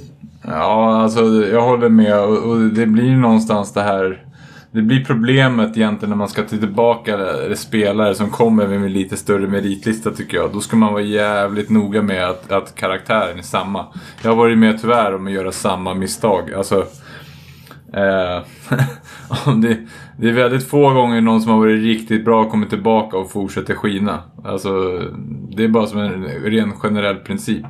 Ja, 0.48 1.02
alltså 1.02 1.22
jag 1.26 1.62
håller 1.62 1.90
med 1.90 2.20
och, 2.20 2.38
och 2.38 2.60
det 2.60 2.86
blir 2.86 3.16
någonstans 3.16 3.74
det 3.74 3.82
här 3.82 4.24
det 4.74 4.82
blir 4.82 5.06
problemet 5.06 5.78
egentligen 5.78 6.10
när 6.10 6.18
man 6.18 6.30
ska 6.30 6.42
ta 6.42 6.58
tillbaka 6.58 7.18
spelare 7.56 8.16
som 8.16 8.30
kommer 8.30 8.68
med 8.68 8.78
en 8.78 8.94
lite 8.94 9.18
större 9.18 9.48
meritlista 9.48 10.12
tycker 10.12 10.38
jag. 10.38 10.54
Då 10.54 10.62
ska 10.62 10.76
man 10.76 10.94
vara 10.94 11.04
jävligt 11.04 11.70
noga 11.70 12.02
med 12.02 12.30
att, 12.30 12.52
att 12.52 12.76
karaktären 12.76 13.38
är 13.38 13.42
samma. 13.42 13.86
Jag 14.22 14.32
har 14.32 14.36
varit 14.36 14.58
med 14.58 14.82
tyvärr 14.82 15.16
om 15.16 15.28
att 15.28 15.34
göra 15.34 15.52
samma 15.52 15.94
misstag. 15.94 16.54
Alltså, 16.54 16.80
eh, 17.94 18.42
det, 19.62 19.78
det, 20.18 20.30
är 20.30 20.34
väldigt 20.34 20.70
få 20.70 20.94
gånger 20.94 21.22
någon 21.22 21.42
som 21.42 21.52
har 21.52 21.60
varit 21.60 21.84
riktigt 21.84 22.26
bra 22.26 22.50
kommit 22.50 22.70
tillbaka 22.70 23.18
och 23.18 23.32
fortsätter 23.32 23.76
skina. 23.76 24.22
Alltså, 24.44 25.02
det 25.56 25.64
är 25.64 25.68
bara 25.68 25.88
som 25.88 26.00
en 26.00 26.24
ren 26.24 26.74
generell 26.74 27.16
princip. 27.16 27.66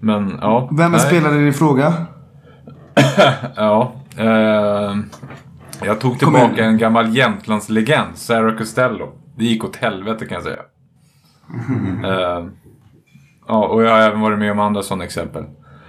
Men 0.00 0.38
ja. 0.40 0.68
Vem 0.78 0.94
är 0.94 0.98
spelaren 0.98 1.48
i 1.48 1.52
fråga? 1.52 1.94
ja. 3.56 3.92
Eh, 4.16 4.96
jag 5.84 6.00
tog 6.00 6.18
tillbaka 6.18 6.64
en 6.64 6.78
gammal 6.78 7.16
Jämtlandslegend, 7.16 8.18
Sarah 8.18 8.56
Costello. 8.56 9.12
Det 9.36 9.44
gick 9.44 9.64
åt 9.64 9.76
helvete 9.76 10.26
kan 10.26 10.34
jag 10.34 10.44
säga. 10.44 10.60
Mm. 11.68 12.04
Uh, 12.04 12.48
ja, 13.48 13.66
och 13.66 13.82
jag 13.82 13.90
har 13.90 14.00
även 14.00 14.20
varit 14.20 14.38
med 14.38 14.52
om 14.52 14.58
andra 14.58 14.82
sådana 14.82 15.04
exempel. 15.04 15.44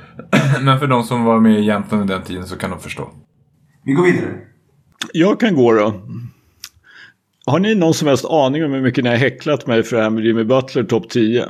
Men 0.62 0.80
för 0.80 0.88
de 0.88 1.04
som 1.04 1.24
var 1.24 1.40
med 1.40 1.60
i 1.60 1.64
Jämtland 1.64 2.02
under 2.02 2.16
den 2.16 2.24
tiden 2.24 2.48
så 2.48 2.58
kan 2.58 2.70
de 2.70 2.80
förstå. 2.80 3.10
Vi 3.84 3.94
går 3.94 4.04
vidare. 4.04 4.34
Jag 5.14 5.40
kan 5.40 5.56
gå 5.56 5.74
då. 5.74 5.94
Har 7.46 7.60
ni 7.60 7.76
någon 7.76 7.94
som 7.94 8.08
helst 8.08 8.26
aning 8.26 8.66
om 8.66 8.72
hur 8.72 8.82
mycket 8.82 9.04
ni 9.04 9.10
har 9.10 9.18
häcklat 9.18 9.68
mig 9.68 9.84
för 9.84 9.96
det 9.98 10.04
här 10.04 10.10
med 10.10 10.26
Jimmy 10.26 10.44
Butler 10.44 10.84
topp 10.84 11.10
10? 11.10 11.46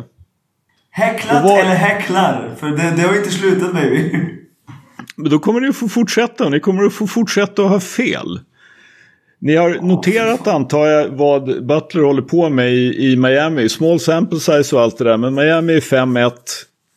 Häcklat 0.92 1.44
var... 1.44 1.60
eller 1.60 1.76
häcklar? 1.76 2.56
För 2.58 2.68
det, 2.68 2.94
det 2.96 3.02
har 3.02 3.18
inte 3.18 3.32
slutat 3.32 3.74
baby. 3.74 4.12
Men 5.22 5.32
då 5.32 5.39
kommer 5.39 5.61
ni 5.61 5.67
att 5.67 5.76
få 5.76 5.88
fortsätta 5.88 6.49
ni 6.49 6.59
kommer 6.59 6.84
att 6.84 6.93
få 6.93 7.07
fortsätta 7.07 7.63
att 7.63 7.70
ha 7.70 7.80
fel. 7.80 8.39
Ni 9.41 9.55
har 9.55 9.70
noterat 9.82 10.47
antar 10.47 10.88
jag 10.88 11.07
vad 11.07 11.65
Butler 11.65 12.03
håller 12.03 12.22
på 12.22 12.49
med 12.49 12.74
i, 12.74 13.11
i 13.11 13.15
Miami. 13.15 13.70
Small 13.70 13.99
sample 13.99 14.39
size 14.39 14.76
och 14.76 14.82
allt 14.82 14.97
det 14.97 15.03
där. 15.03 15.17
Men 15.17 15.36
Miami 15.36 15.74
är 15.74 15.80
5-1. 15.80 16.32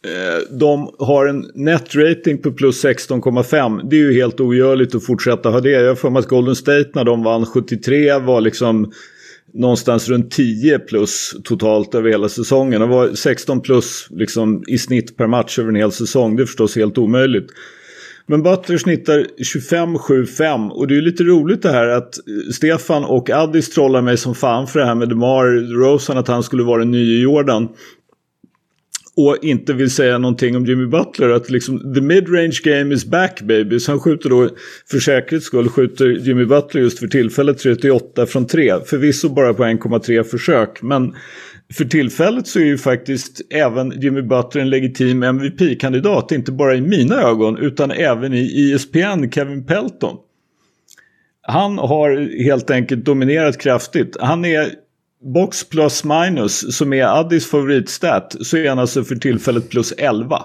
Eh, 0.07 0.59
de 0.59 0.95
har 0.99 1.27
en 1.27 1.47
net 1.55 1.95
rating 1.95 2.39
på 2.39 2.53
plus 2.53 2.85
16,5. 2.85 3.81
Det 3.91 3.97
är 3.97 4.01
ju 4.01 4.15
helt 4.15 4.41
ogörligt 4.41 4.95
att 4.95 5.07
fortsätta 5.07 5.51
ha 5.51 5.61
det. 5.61 5.71
Jag 5.71 5.89
har 5.89 5.95
för 5.95 6.11
mig 6.11 6.21
att 6.21 6.29
Golden 6.29 6.57
State 6.57 6.91
när 6.95 7.05
de 7.05 7.23
vann 7.23 7.47
73 7.47 8.19
var 8.19 8.41
liksom 8.41 8.93
någonstans 9.55 10.09
runt 10.09 10.31
10 10.31 10.79
plus 10.79 11.35
totalt 11.45 11.95
över 11.95 12.11
hela 12.11 12.29
säsongen. 12.29 12.81
Det 12.81 12.87
var 12.87 13.15
16 13.15 13.61
plus 13.61 14.07
liksom 14.11 14.65
i 14.67 14.79
snitt 14.79 15.17
per 15.17 15.27
match 15.27 15.59
över 15.59 15.69
en 15.69 15.77
hel 15.77 15.93
säsong. 15.93 16.37
Det 16.37 16.43
är 16.43 16.47
förstås 16.47 16.77
helt 16.77 16.99
omöjligt. 16.99 17.51
Men 18.27 18.43
Butler 18.43 18.79
snittar 18.79 19.27
25-7-5 19.39 20.69
och 20.69 20.89
det 20.89 20.97
är 20.97 21.01
lite 21.01 21.25
roligt 21.25 21.63
det 21.63 21.73
här 21.73 21.89
att 21.89 22.19
eh, 22.19 22.53
Stefan 22.53 23.05
och 23.05 23.31
Addis 23.31 23.71
trollar 23.71 24.03
mig 24.03 24.17
som 24.17 24.35
fan 24.35 24.67
för 24.67 24.81
det 24.81 24.87
här 24.87 24.95
med 24.95 25.09
DeMar 25.09 25.75
Rosen 25.75 26.19
att 26.19 26.29
han 26.29 26.43
skulle 26.43 26.63
vara 26.63 26.79
den 26.79 26.91
nya 26.91 27.23
Jordan. 27.23 27.69
Och 29.17 29.39
inte 29.43 29.73
vill 29.73 29.91
säga 29.91 30.19
någonting 30.19 30.57
om 30.57 30.67
Jimmy 30.67 30.87
Butler. 30.87 31.29
Att 31.29 31.51
liksom 31.51 31.95
the 31.95 32.01
midrange 32.01 32.61
game 32.65 32.95
is 32.95 33.05
back 33.05 33.43
baby. 33.43 33.81
Så 33.81 33.93
han 33.93 34.01
skjuter 34.01 34.31
då 34.31 34.49
för 34.91 34.99
säkerhets 34.99 35.47
skull 35.47 35.69
skjuter 35.69 36.07
Jimmy 36.07 36.45
Butler 36.45 36.83
just 36.83 36.99
för 36.99 37.07
tillfället 37.07 37.59
38 37.59 38.27
från 38.27 38.47
3. 38.47 38.73
Förvisso 38.87 39.29
bara 39.29 39.55
på 39.55 39.65
1,3 39.65 40.23
försök. 40.23 40.83
Men 40.83 41.15
för 41.73 41.85
tillfället 41.85 42.47
så 42.47 42.59
är 42.59 42.65
ju 42.65 42.79
faktiskt 42.79 43.41
även 43.51 44.01
Jimmy 44.01 44.23
Butler 44.23 44.63
en 44.63 44.71
legitim 44.71 45.23
MVP-kandidat. 45.23 46.33
Inte 46.33 46.53
bara 46.53 46.75
i 46.75 46.81
mina 46.81 47.15
ögon 47.15 47.59
utan 47.59 47.91
även 47.91 48.35
i 48.35 48.73
ESPN 48.73 49.31
Kevin 49.31 49.67
Pelton. 49.67 50.17
Han 51.43 51.79
har 51.79 52.43
helt 52.45 52.71
enkelt 52.71 53.05
dominerat 53.05 53.59
kraftigt. 53.59 54.17
Han 54.21 54.45
är 54.45 54.71
box 55.35 55.69
plus 55.69 56.05
minus 56.05 56.77
som 56.77 56.93
är 56.93 57.21
Addis 57.21 57.51
favoritstat 57.51 58.37
så 58.41 58.57
är 58.57 58.69
han 58.69 58.79
alltså 58.79 59.05
för 59.05 59.17
tillfället 59.17 59.71
plus 59.71 59.93
11. 59.93 60.43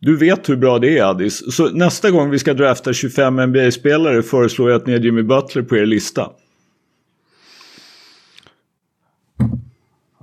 Du 0.00 0.16
vet 0.16 0.48
hur 0.48 0.56
bra 0.56 0.78
det 0.78 0.98
är 0.98 1.04
Addis. 1.04 1.54
Så 1.54 1.70
nästa 1.70 2.10
gång 2.10 2.30
vi 2.30 2.38
ska 2.38 2.54
drafta 2.54 2.92
25 2.92 3.40
NBA-spelare 3.40 4.22
föreslår 4.22 4.70
jag 4.70 4.80
att 4.80 4.86
ni 4.86 4.92
har 4.92 5.00
Jimmy 5.00 5.22
Butler 5.22 5.62
på 5.62 5.76
er 5.76 5.86
lista. 5.86 6.30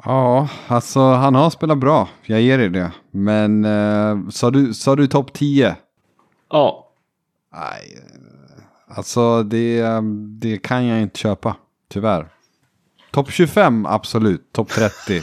Ja, 0.08 0.48
alltså 0.68 1.00
han 1.00 1.36
har 1.36 1.50
spelat 1.50 1.78
bra. 1.78 2.10
Jag 2.24 2.42
ger 2.42 2.58
dig 2.58 2.70
det. 2.70 2.92
Men 3.12 3.66
eh, 3.66 4.30
sa 4.30 4.52
du, 4.52 4.74
sa 4.74 4.96
du 4.96 5.08
topp 5.08 5.34
10? 5.34 5.76
Ja. 6.50 6.88
Nej, 7.54 7.98
alltså 8.96 9.44
det, 9.44 9.86
det 10.42 10.58
kan 10.58 10.86
jag 10.86 11.02
inte 11.02 11.20
köpa. 11.20 11.56
Tyvärr. 11.94 12.28
Topp 13.12 13.32
25, 13.32 13.86
absolut. 13.86 14.54
Topp 14.54 14.70
30. 14.70 14.92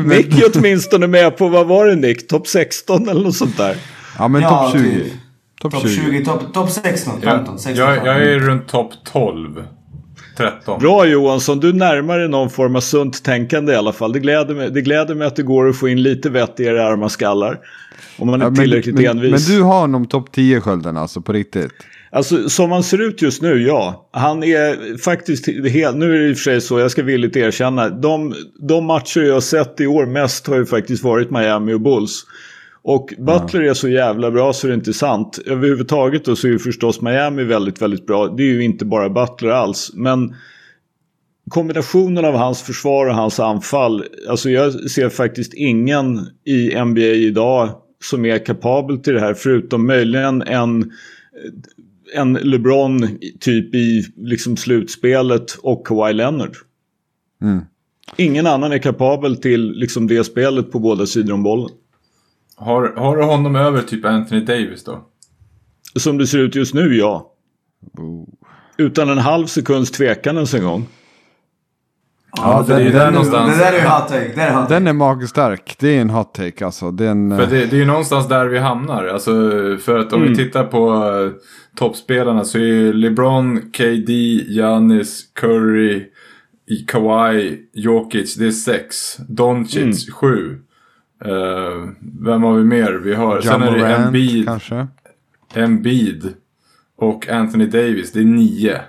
men, 0.00 0.08
Nick 0.08 0.38
är 0.38 0.50
åtminstone 0.54 1.06
med 1.06 1.36
på, 1.36 1.48
vad 1.48 1.66
var 1.66 1.86
det 1.86 1.96
Nick? 1.96 2.28
Topp 2.28 2.46
16 2.46 3.08
eller 3.08 3.24
något 3.24 3.36
sånt 3.36 3.56
där? 3.56 3.76
Ja, 4.18 4.28
men 4.28 4.42
ja, 4.42 4.48
topp 4.48 4.80
20. 4.80 5.04
Typ. 5.04 5.12
Topp 5.60 5.74
20, 5.82 5.88
20 5.88 6.24
topp 6.24 6.54
top 6.54 6.70
16, 6.70 7.20
15, 7.20 7.58
16. 7.58 7.86
Jag, 7.86 8.06
jag 8.06 8.16
är 8.16 8.38
runt 8.38 8.68
topp 8.68 8.92
12. 9.04 9.64
13. 10.42 10.80
Bra 10.80 11.06
Johansson, 11.06 11.60
du 11.60 11.72
närmar 11.72 12.18
dig 12.18 12.28
någon 12.28 12.50
form 12.50 12.76
av 12.76 12.80
sunt 12.80 13.24
tänkande 13.24 13.72
i 13.72 13.76
alla 13.76 13.92
fall. 13.92 14.12
Det 14.12 14.20
gläder 14.20 14.54
mig, 14.54 14.70
det 14.70 14.80
gläder 14.80 15.14
mig 15.14 15.26
att 15.26 15.36
det 15.36 15.42
går 15.42 15.68
att 15.68 15.76
få 15.76 15.88
in 15.88 16.02
lite 16.02 16.30
vett 16.30 16.60
i 16.60 16.64
era 16.64 16.86
arma 16.86 17.08
skallar. 17.08 17.58
Om 18.18 18.30
man 18.30 18.42
är 18.42 18.46
ja, 18.46 18.54
tillräckligt 18.54 18.94
men, 18.94 19.06
envis. 19.06 19.48
Men 19.48 19.56
du 19.56 19.62
har 19.62 19.80
honom 19.80 20.06
topp 20.06 20.32
10 20.32 20.60
skölden 20.60 20.96
alltså 20.96 21.20
på 21.20 21.32
riktigt? 21.32 21.72
Alltså 22.14 22.48
som 22.48 22.72
han 22.72 22.82
ser 22.82 23.00
ut 23.00 23.22
just 23.22 23.42
nu, 23.42 23.62
ja. 23.62 24.08
Han 24.12 24.42
är 24.42 24.98
faktiskt 24.98 25.46
helt, 25.70 25.96
nu 25.96 26.14
är 26.14 26.18
det 26.18 26.28
i 26.28 26.32
och 26.32 26.36
för 26.36 26.42
sig 26.42 26.60
så, 26.60 26.78
jag 26.78 26.90
ska 26.90 27.02
villigt 27.02 27.36
erkänna. 27.36 27.88
De, 27.88 28.34
de 28.68 28.84
matcher 28.84 29.20
jag 29.20 29.34
har 29.34 29.40
sett 29.40 29.80
i 29.80 29.86
år 29.86 30.06
mest 30.06 30.46
har 30.46 30.56
ju 30.56 30.66
faktiskt 30.66 31.04
varit 31.04 31.30
Miami 31.30 31.72
och 31.72 31.80
Bulls. 31.80 32.24
Och 32.84 33.14
Butler 33.18 33.60
är 33.60 33.74
så 33.74 33.88
jävla 33.88 34.30
bra 34.30 34.52
så 34.52 34.66
det 34.66 34.72
är 34.72 34.74
inte 34.74 34.92
sant. 34.92 35.38
Överhuvudtaget 35.46 36.24
då 36.24 36.36
så 36.36 36.46
är 36.46 36.50
ju 36.50 36.58
förstås 36.58 37.00
Miami 37.00 37.44
väldigt, 37.44 37.82
väldigt 37.82 38.06
bra. 38.06 38.28
Det 38.28 38.42
är 38.42 38.52
ju 38.52 38.64
inte 38.64 38.84
bara 38.84 39.10
Butler 39.10 39.50
alls. 39.50 39.90
Men 39.94 40.34
kombinationen 41.50 42.24
av 42.24 42.34
hans 42.34 42.62
försvar 42.62 43.06
och 43.06 43.14
hans 43.14 43.40
anfall. 43.40 44.04
Alltså 44.28 44.50
jag 44.50 44.90
ser 44.90 45.08
faktiskt 45.08 45.54
ingen 45.54 46.20
i 46.44 46.84
NBA 46.84 47.00
idag 47.00 47.70
som 48.04 48.24
är 48.24 48.38
kapabel 48.46 48.98
till 48.98 49.14
det 49.14 49.20
här. 49.20 49.34
Förutom 49.34 49.86
möjligen 49.86 50.42
en, 50.42 50.92
en 52.14 52.32
LeBron 52.32 53.18
typ 53.40 53.74
i 53.74 54.04
liksom 54.16 54.56
slutspelet 54.56 55.52
och 55.62 55.86
Kawhi 55.86 56.12
Leonard. 56.12 56.56
Mm. 57.42 57.60
Ingen 58.16 58.46
annan 58.46 58.72
är 58.72 58.78
kapabel 58.78 59.36
till 59.36 59.72
liksom 59.72 60.06
det 60.06 60.24
spelet 60.24 60.72
på 60.72 60.78
båda 60.78 61.06
sidor 61.06 61.34
om 61.34 61.42
bollen. 61.42 61.70
Har, 62.56 62.94
har 62.96 63.16
du 63.16 63.22
honom 63.22 63.56
över 63.56 63.82
typ 63.82 64.04
Anthony 64.04 64.40
Davis 64.44 64.84
då? 64.84 65.06
Som 65.96 66.18
det 66.18 66.26
ser 66.26 66.38
ut 66.38 66.54
just 66.54 66.74
nu, 66.74 66.96
ja. 66.96 67.32
Oh. 67.98 68.28
Utan 68.76 69.08
en 69.08 69.18
halv 69.18 69.46
sekunds 69.46 69.90
tvekan 69.90 70.36
ens 70.36 70.54
en 70.54 70.64
gång. 70.64 70.86
Ja, 72.36 72.64
ja 72.68 72.76
det, 72.76 72.82
är 72.82 72.92
där 72.92 73.10
någonstans. 73.10 73.52
Det 73.52 73.64
där 73.64 73.72
är 73.72 73.88
hot 73.88 74.08
take. 74.08 74.32
Det 74.34 74.42
är 74.42 74.52
hot 74.52 74.62
take. 74.62 74.74
Den 74.74 74.86
är 74.86 74.92
magstark. 74.92 75.76
Det 75.78 75.88
är 75.96 76.00
en 76.00 76.10
hot 76.10 76.34
take 76.34 76.64
alltså. 76.64 76.90
Den, 76.90 77.36
för 77.36 77.46
det, 77.46 77.66
det 77.66 77.76
är 77.76 77.80
ju 77.80 77.84
någonstans 77.84 78.28
där 78.28 78.46
vi 78.46 78.58
hamnar. 78.58 79.06
Alltså, 79.06 79.32
för 79.80 79.98
att 79.98 80.12
om 80.12 80.22
mm. 80.22 80.34
vi 80.34 80.44
tittar 80.44 80.64
på 80.64 80.92
uh, 80.92 81.32
toppspelarna 81.76 82.44
så 82.44 82.58
är 82.58 82.92
LeBron, 82.92 83.60
KD, 83.60 84.12
Giannis, 84.48 85.22
Curry, 85.34 86.04
Kawhi, 86.86 87.58
Jokic. 87.74 88.36
Det 88.36 88.46
är 88.46 88.50
sex. 88.50 89.16
Doncic, 89.16 90.08
mm. 90.08 90.14
sju. 90.14 90.58
Uh, 91.26 91.88
vem 92.20 92.42
har 92.42 92.54
vi 92.54 92.64
mer? 92.64 92.92
Vi 92.92 93.14
har, 93.14 93.34
John 93.34 93.42
sen 93.42 93.62
är 93.62 93.78
det 93.78 93.94
Embiid, 93.94 94.46
kanske? 94.46 94.86
Embiid 95.54 96.34
och 96.96 97.28
Anthony 97.28 97.66
Davis. 97.66 98.12
Det 98.12 98.20
är 98.20 98.24
nio. 98.24 98.80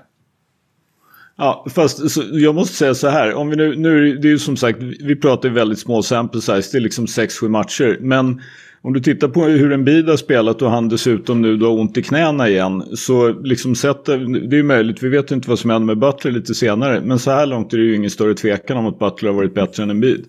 Ja, 1.36 1.66
fast 1.70 2.12
så, 2.12 2.24
jag 2.32 2.56
måste 2.56 2.76
säga 2.76 2.96
så 2.96 3.08
här. 3.08 3.34
Om 3.34 3.50
vi 3.50 3.56
nu, 3.56 3.76
nu 3.76 4.18
det 4.18 4.28
är 4.28 4.32
ju 4.32 4.40
som 4.40 4.58
sagt, 4.58 4.80
vi 4.82 5.16
pratar 5.16 5.50
ju 5.50 5.56
väldigt 5.56 5.80
små 5.80 6.04
sample 6.04 6.42
size. 6.42 6.70
Det 6.72 6.78
är 6.78 6.82
liksom 6.82 7.06
6-7 7.06 7.50
matcher. 7.50 7.98
Men 8.02 8.42
om 8.82 8.94
du 8.94 9.00
tittar 9.00 9.28
på 9.28 9.44
hur 9.44 9.72
Embiid 9.72 10.10
har 10.10 10.18
spelat 10.18 10.62
och 10.62 10.72
han 10.72 10.90
dessutom 10.90 11.42
nu 11.42 11.58
då 11.58 11.66
har 11.66 11.80
ont 11.80 11.98
i 11.98 12.04
knäna 12.04 12.50
igen. 12.50 12.84
Så 12.96 13.30
liksom 13.30 13.76
sätter, 13.76 14.18
det 14.48 14.56
är 14.56 14.58
ju 14.58 14.64
möjligt, 14.64 15.04
vi 15.04 15.10
vet 15.10 15.32
inte 15.32 15.50
vad 15.50 15.60
som 15.60 15.70
händer 15.70 15.86
med 15.86 15.98
Butler 15.98 16.32
lite 16.32 16.54
senare. 16.56 17.02
Men 17.06 17.20
så 17.20 17.32
här 17.32 17.46
långt 17.46 17.74
är 17.74 17.78
det 17.78 17.84
ju 17.84 17.96
ingen 17.96 18.10
större 18.10 18.34
tvekan 18.34 18.78
om 18.78 18.86
att 18.86 19.00
Butler 19.00 19.30
har 19.30 19.36
varit 19.36 19.54
bättre 19.54 19.84
än 19.84 19.90
Embiid. 19.90 20.26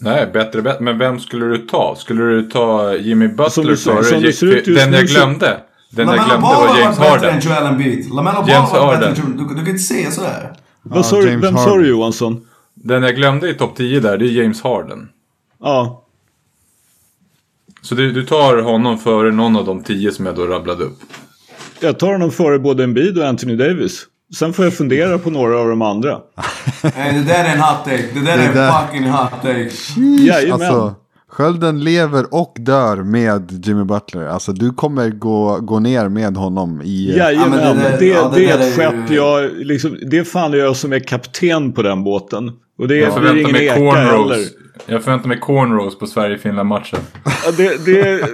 Nej, 0.00 0.30
bättre, 0.32 0.62
bättre. 0.62 0.84
Men 0.84 0.98
vem 0.98 1.20
skulle 1.20 1.46
du 1.46 1.58
ta? 1.58 1.96
Skulle 1.98 2.22
du 2.22 2.42
ta 2.42 2.94
Jimmy 2.94 3.28
Butler 3.28 3.76
före? 3.76 4.74
den 4.74 4.92
jag 4.92 5.06
glömde. 5.06 5.60
Den 5.90 6.08
jag 6.08 6.26
glömde 6.26 6.46
var 6.46 6.78
James 6.78 6.98
Harden. 6.98 7.40
Ball 7.40 8.48
James 8.48 8.70
Harden. 8.70 9.14
du, 9.14 9.44
du 9.44 9.54
kan 9.54 9.68
inte 9.68 9.78
säga 9.78 10.10
sådär. 10.10 10.52
Vad 10.82 11.06
sa 11.06 11.20
du, 11.20 11.28
James 11.28 11.44
vem 11.44 11.54
sa 11.56 11.60
Harden. 11.60 11.82
du 11.82 11.88
Johansson? 11.88 12.46
Den 12.74 13.02
jag 13.02 13.16
glömde 13.16 13.50
i 13.50 13.54
topp 13.54 13.76
10 13.76 14.00
där, 14.00 14.18
det 14.18 14.24
är 14.24 14.42
James 14.42 14.62
Harden. 14.62 15.08
Ja. 15.60 16.04
Så 17.82 17.94
du, 17.94 18.12
du 18.12 18.26
tar 18.26 18.56
honom 18.62 18.98
före 18.98 19.32
någon 19.32 19.56
av 19.56 19.64
de 19.64 19.82
10 19.82 20.12
som 20.12 20.26
jag 20.26 20.36
då 20.36 20.46
rabblade 20.46 20.84
upp. 20.84 20.98
Jag 21.80 21.98
tar 21.98 22.12
honom 22.12 22.30
före 22.30 22.58
både 22.58 22.84
Embiid 22.84 23.18
och 23.18 23.26
Anthony 23.26 23.56
Davis. 23.56 24.06
Sen 24.38 24.52
får 24.52 24.64
jag 24.64 24.74
fundera 24.74 25.18
på 25.18 25.30
några 25.30 25.58
av 25.58 25.68
de 25.68 25.82
andra. 25.82 26.18
Nej, 26.82 27.14
det 27.14 27.22
där 27.32 27.44
är 27.44 27.48
en 27.54 27.60
hot 27.60 27.84
take. 27.84 28.04
Det 28.14 28.20
där 28.20 28.36
Det 28.36 28.42
är 28.42 28.48
en 28.48 28.54
där- 28.54 28.72
fucking 28.86 29.04
hot 29.10 29.30
take. 29.42 29.70
Jajamän. 30.26 30.52
Alltså, 30.52 30.94
skölden 31.28 31.84
lever 31.84 32.34
och 32.34 32.54
dör 32.60 32.96
med 32.96 33.66
Jimmy 33.66 33.84
Butler. 33.84 34.26
Alltså 34.26 34.52
du 34.52 34.70
kommer 34.70 35.08
gå, 35.10 35.58
gå 35.60 35.78
ner 35.78 36.08
med 36.08 36.36
honom 36.36 36.82
i... 36.84 37.10
eh, 37.10 37.16
Jajamän, 37.16 37.58
Ja, 37.62 37.74
men 37.74 37.76
det 37.76 37.82
det, 37.82 37.88
där- 37.90 37.98
det, 37.98 38.06
ja, 38.06 38.32
det 38.34 38.44
är 38.50 38.58
där 38.58 38.66
ett 38.66 38.78
är 38.78 38.90
skepp 38.90 39.10
ju- 39.10 39.16
jag, 39.16 39.50
liksom, 39.56 39.98
det 40.10 40.18
är 40.18 40.24
fan 40.24 40.52
jag 40.52 40.76
som 40.76 40.92
är 40.92 40.98
kapten 40.98 41.72
på 41.72 41.82
den 41.82 42.04
båten. 42.04 42.52
Och 42.78 42.88
det 42.88 42.96
Jag 42.96 43.20
blir 43.20 43.36
ingen 43.36 43.56
eka 43.56 43.90
heller. 43.90 44.63
Jag 44.86 45.04
förväntar 45.04 45.28
mig 45.28 45.40
cornrows 45.40 45.98
på 45.98 46.06
Sverige-Finland-matchen. 46.06 46.98
Ja, 47.24 47.52
det, 47.56 47.84
det, 47.84 48.26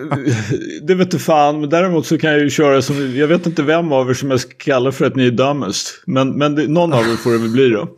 det 0.83 0.95
vet 0.95 1.11
du 1.11 1.19
fan, 1.19 1.61
men 1.61 1.71
däremot 1.71 2.07
så 2.07 2.19
kan 2.19 2.31
jag 2.31 2.41
ju 2.41 2.51
köra 2.51 2.83
som, 2.83 3.17
jag 3.17 3.29
vet 3.29 3.47
inte 3.47 3.63
vem 3.63 3.93
av 3.93 4.11
er 4.11 4.15
som 4.15 4.31
jag 4.31 4.41
ska 4.41 4.51
kalla 4.59 4.93
för 4.93 5.05
att 5.05 5.17
ni 5.17 5.27
är 5.27 5.31
dumbest. 5.31 6.03
Men, 6.07 6.31
men 6.39 6.55
det, 6.55 6.69
någon 6.69 6.93
av 6.93 7.01
er 7.01 7.17
får 7.17 7.31
det 7.33 7.39
väl 7.39 7.51
bli 7.51 7.69
då. 7.69 7.89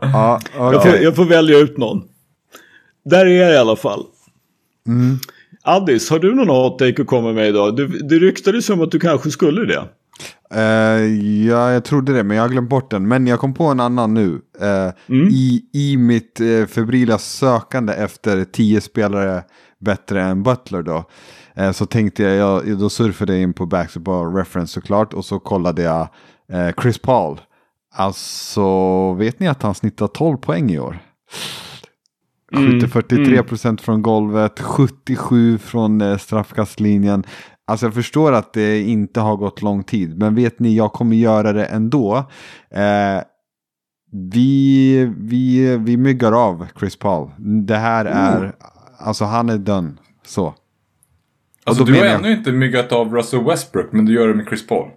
Ja, 0.00 0.40
Jag, 0.56 0.74
okej. 0.74 0.90
får, 0.92 1.00
jag 1.00 1.16
får 1.16 1.24
välja 1.24 1.58
ut 1.58 1.76
någon. 1.78 2.02
Där 3.04 3.26
är 3.26 3.42
jag 3.42 3.52
i 3.52 3.56
alla 3.56 3.76
fall. 3.76 4.04
Addis, 5.62 6.10
har 6.10 6.18
du 6.18 6.34
någon 6.34 6.48
hot 6.48 6.78
take 6.78 7.02
att 7.02 7.08
komma 7.08 7.32
med 7.32 7.48
idag? 7.48 7.76
Det, 7.76 7.86
det 8.08 8.18
ryktades 8.18 8.70
om 8.70 8.80
att 8.80 8.90
du 8.90 9.00
kanske 9.00 9.30
skulle 9.30 9.64
det. 9.64 9.84
Eh, 10.54 11.04
ja, 11.46 11.70
jag 11.72 11.84
trodde 11.84 12.12
det, 12.12 12.24
men 12.24 12.36
jag 12.36 12.44
har 12.44 12.48
glömt 12.48 12.70
bort 12.70 12.90
den. 12.90 13.08
Men 13.08 13.26
jag 13.26 13.40
kom 13.40 13.54
på 13.54 13.64
en 13.64 13.80
annan 13.80 14.14
nu. 14.14 14.40
Eh, 14.60 15.16
i, 15.30 15.62
I 15.72 15.96
mitt 15.96 16.40
eh, 16.40 16.66
febrila 16.66 17.18
sökande 17.18 17.92
efter 17.92 18.44
tio 18.44 18.80
spelare 18.80 19.42
bättre 19.80 20.22
än 20.22 20.42
Butler 20.42 20.82
då. 20.82 21.04
Så 21.72 21.86
tänkte 21.86 22.22
jag, 22.22 22.36
jag, 22.66 22.78
då 22.78 22.90
surfade 22.90 23.32
jag 23.32 23.42
in 23.42 23.52
på 23.52 23.66
Basketball 23.66 24.34
Reference 24.34 24.72
såklart. 24.72 25.14
Och 25.14 25.24
så 25.24 25.38
kollade 25.38 25.82
jag 25.82 26.08
Chris 26.82 26.98
Paul. 26.98 27.40
Alltså, 27.94 29.12
vet 29.12 29.40
ni 29.40 29.48
att 29.48 29.62
han 29.62 29.74
snittar 29.74 30.06
12 30.06 30.36
poäng 30.36 30.70
i 30.70 30.78
år? 30.78 30.98
Skjuter 32.54 32.86
43 32.86 33.42
procent 33.42 33.80
från 33.80 34.02
golvet, 34.02 34.60
77 34.60 35.58
från 35.58 36.18
straffkastlinjen. 36.18 37.24
Alltså 37.66 37.86
jag 37.86 37.94
förstår 37.94 38.32
att 38.32 38.52
det 38.52 38.80
inte 38.82 39.20
har 39.20 39.36
gått 39.36 39.62
lång 39.62 39.84
tid, 39.84 40.18
men 40.18 40.34
vet 40.34 40.58
ni, 40.58 40.76
jag 40.76 40.92
kommer 40.92 41.16
göra 41.16 41.52
det 41.52 41.64
ändå. 41.64 42.16
Eh, 42.70 43.22
vi, 44.12 45.04
vi, 45.18 45.76
vi 45.76 45.96
myggar 45.96 46.32
av 46.32 46.66
Chris 46.78 46.96
Paul. 46.96 47.30
Det 47.66 47.76
här 47.76 48.04
är, 48.04 48.52
alltså 48.98 49.24
han 49.24 49.48
är 49.50 49.58
done. 49.58 49.92
Så. 50.26 50.54
Alltså 51.64 51.84
du 51.84 51.98
har 51.98 52.04
jag- 52.04 52.14
ännu 52.14 52.32
inte 52.32 52.52
myggat 52.52 52.92
av 52.92 53.14
Russell 53.14 53.44
Westbrook, 53.44 53.92
men 53.92 54.04
du 54.04 54.14
gör 54.14 54.28
det 54.28 54.34
med 54.34 54.46
Chris 54.48 54.66
Paul. 54.66 54.88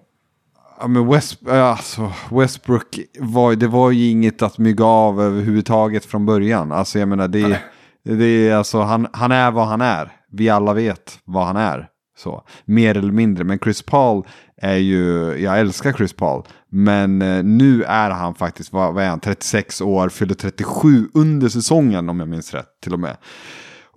Ja, 0.79 0.87
men 0.87 1.07
West, 1.07 1.47
alltså, 1.49 2.11
Westbrook, 2.31 2.99
var, 3.19 3.55
det 3.55 3.67
var 3.67 3.91
ju 3.91 4.09
inget 4.09 4.41
att 4.41 4.57
mygga 4.57 4.85
av 4.85 5.21
överhuvudtaget 5.21 6.05
från 6.05 6.25
början. 6.25 6.71
Alltså 6.71 6.99
jag 6.99 7.07
menar, 7.07 7.27
det, 7.27 7.61
det 8.03 8.25
är 8.49 8.55
alltså, 8.55 8.81
han, 8.81 9.07
han 9.13 9.31
är 9.31 9.51
vad 9.51 9.67
han 9.67 9.81
är. 9.81 10.11
Vi 10.31 10.49
alla 10.49 10.73
vet 10.73 11.19
vad 11.25 11.45
han 11.47 11.55
är. 11.57 11.87
Så, 12.17 12.43
mer 12.65 12.97
eller 12.97 13.11
mindre. 13.11 13.43
Men 13.43 13.59
Chris 13.59 13.81
Paul 13.81 14.27
är 14.57 14.75
ju, 14.75 15.35
jag 15.37 15.59
älskar 15.59 15.93
Chris 15.93 16.13
Paul. 16.13 16.43
Men 16.69 17.21
eh, 17.21 17.43
nu 17.43 17.83
är 17.83 18.09
han 18.09 18.35
faktiskt, 18.35 18.73
vad, 18.73 18.93
vad 18.93 19.03
är 19.03 19.09
han, 19.09 19.19
36 19.19 19.81
år, 19.81 20.09
fyller 20.09 20.35
37 20.35 21.09
under 21.13 21.49
säsongen 21.49 22.09
om 22.09 22.19
jag 22.19 22.29
minns 22.29 22.53
rätt 22.53 22.81
till 22.81 22.93
och 22.93 22.99
med. 22.99 23.17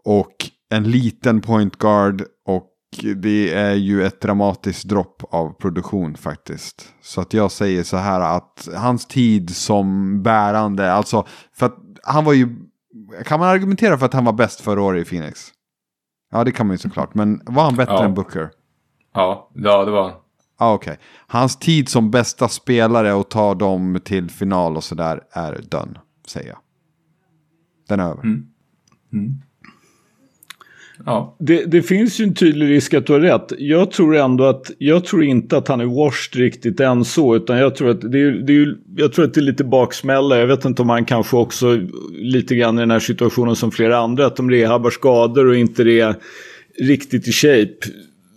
Och 0.05 0.35
en 0.71 0.91
liten 0.91 1.41
point 1.41 1.79
guard 1.79 2.25
och 2.47 2.75
det 3.17 3.55
är 3.55 3.75
ju 3.75 4.05
ett 4.05 4.21
dramatiskt 4.21 4.85
dropp 4.85 5.23
av 5.31 5.53
produktion 5.53 6.17
faktiskt. 6.17 6.95
Så 7.03 7.21
att 7.21 7.35
jag 7.35 7.51
säger 7.51 7.83
så 7.83 7.97
här 7.97 8.21
att 8.21 8.69
hans 8.77 9.07
tid 9.07 9.57
som 9.57 10.23
bärande, 10.23 10.93
alltså 10.93 11.27
för 11.55 11.67
att 11.67 11.77
han 12.03 12.25
var 12.25 12.33
ju, 12.33 12.49
kan 13.25 13.41
man 13.41 13.49
argumentera 13.49 13.99
för 13.99 14.07
att 14.07 14.15
han 14.15 14.25
var 14.25 14.33
bäst 14.33 14.61
förra 14.61 14.83
året 14.83 15.07
i 15.07 15.11
Phoenix? 15.11 15.53
Ja 16.31 16.45
det 16.45 16.53
kan 16.53 16.67
man 16.67 16.75
ju 16.75 16.79
såklart, 16.79 17.15
men 17.15 17.41
var 17.47 17.63
han 17.65 17.77
bättre 17.77 17.93
Ja. 17.95 18.05
än 18.05 18.15
Booker? 18.15 18.51
Ja, 19.15 19.51
ja 19.55 19.85
det 19.85 19.91
var 19.91 20.03
han. 20.03 20.13
Ja 20.59 20.75
okej. 20.75 20.99
Hans 21.27 21.57
tid 21.57 21.89
som 21.89 22.11
bästa 22.11 22.49
spelare 22.49 23.13
och 23.13 23.29
ta 23.31 23.55
dem 23.55 24.01
till 24.05 24.31
final 24.31 24.77
och 24.77 24.85
sådär 24.85 25.21
är 25.31 25.61
done, 25.71 26.01
säger 26.29 26.49
jag. 26.49 26.59
Den 27.89 28.01
är 28.01 28.05
över. 28.11 28.23
Ja. 31.07 31.37
Det, 31.39 31.65
det 31.65 31.83
finns 31.83 32.21
ju 32.21 32.25
en 32.25 32.35
tydlig 32.35 32.71
risk 32.71 32.95
att 32.95 33.07
du 33.07 33.13
har 33.13 33.21
rätt. 33.21 33.53
Jag 33.59 33.91
tror 33.91 34.17
ändå 34.17 34.45
att, 34.45 34.71
jag 34.79 35.05
tror 35.05 35.25
inte 35.25 35.57
att 35.57 35.69
han 35.69 35.81
är 35.81 35.85
washed 35.85 36.41
riktigt 36.41 36.81
än 36.81 37.05
så, 37.05 37.37
utan 37.37 37.59
jag 37.59 37.77
tror 37.77 37.91
att 37.91 38.01
det 38.01 38.21
är, 38.21 38.31
det 38.31 38.53
är, 38.53 38.77
jag 38.97 39.13
tror 39.13 39.25
att 39.25 39.35
det 39.35 39.41
är 39.41 39.43
lite 39.43 39.65
baksmälla. 39.65 40.39
Jag 40.39 40.47
vet 40.47 40.65
inte 40.65 40.83
om 40.83 40.91
han 40.91 41.05
kanske 41.05 41.37
också 41.37 41.81
lite 42.11 42.57
grann 42.57 42.79
i 42.79 42.81
den 42.81 42.91
här 42.91 42.99
situationen 42.99 43.57
som 43.57 43.71
flera 43.71 43.99
andra, 43.99 44.27
att 44.27 44.37
de 44.37 44.51
rehabbar 44.51 44.91
skador 44.91 45.47
och 45.47 45.57
inte 45.57 45.83
är 45.83 46.15
riktigt 46.81 47.29
i 47.29 47.33
shape. 47.33 47.77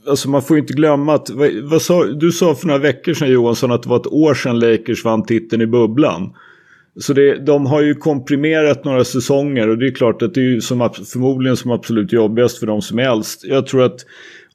Alltså 0.08 0.30
man 0.30 0.42
får 0.42 0.58
ju 0.58 0.62
inte 0.62 0.74
glömma 0.74 1.14
att, 1.14 1.30
vad, 1.30 1.50
vad 1.64 1.82
sa, 1.82 2.06
du 2.06 2.32
sa 2.32 2.56
för 2.56 2.68
några 2.68 2.80
veckor 2.80 3.14
sedan 3.14 3.32
Johansson 3.32 3.72
att 3.72 3.84
det 3.84 3.90
var 3.90 3.98
ett 3.98 4.08
år 4.08 4.34
sedan 4.34 4.60
Lakers 4.60 5.06
vann 5.06 5.26
titeln 5.26 5.62
i 5.62 5.68
bubblan. 5.68 6.34
Så 7.00 7.14
det, 7.14 7.46
de 7.46 7.66
har 7.66 7.82
ju 7.82 7.96
komprimerat 7.96 8.86
några 8.86 9.04
säsonger 9.04 9.68
och 9.70 9.78
det 9.78 9.88
är 9.88 9.92
klart 9.92 10.22
att 10.22 10.34
det 10.34 10.42
är 10.42 10.46
ju 10.46 10.62
som, 10.62 10.90
förmodligen 11.14 11.58
som 11.58 11.72
absolut 11.72 12.14
jobbigast 12.14 12.58
för 12.60 12.68
de 12.68 12.82
som 12.82 13.00
är 13.00 13.04
äldst. 13.04 13.44
Jag 13.44 13.68
tror 13.68 13.84
att 13.84 14.06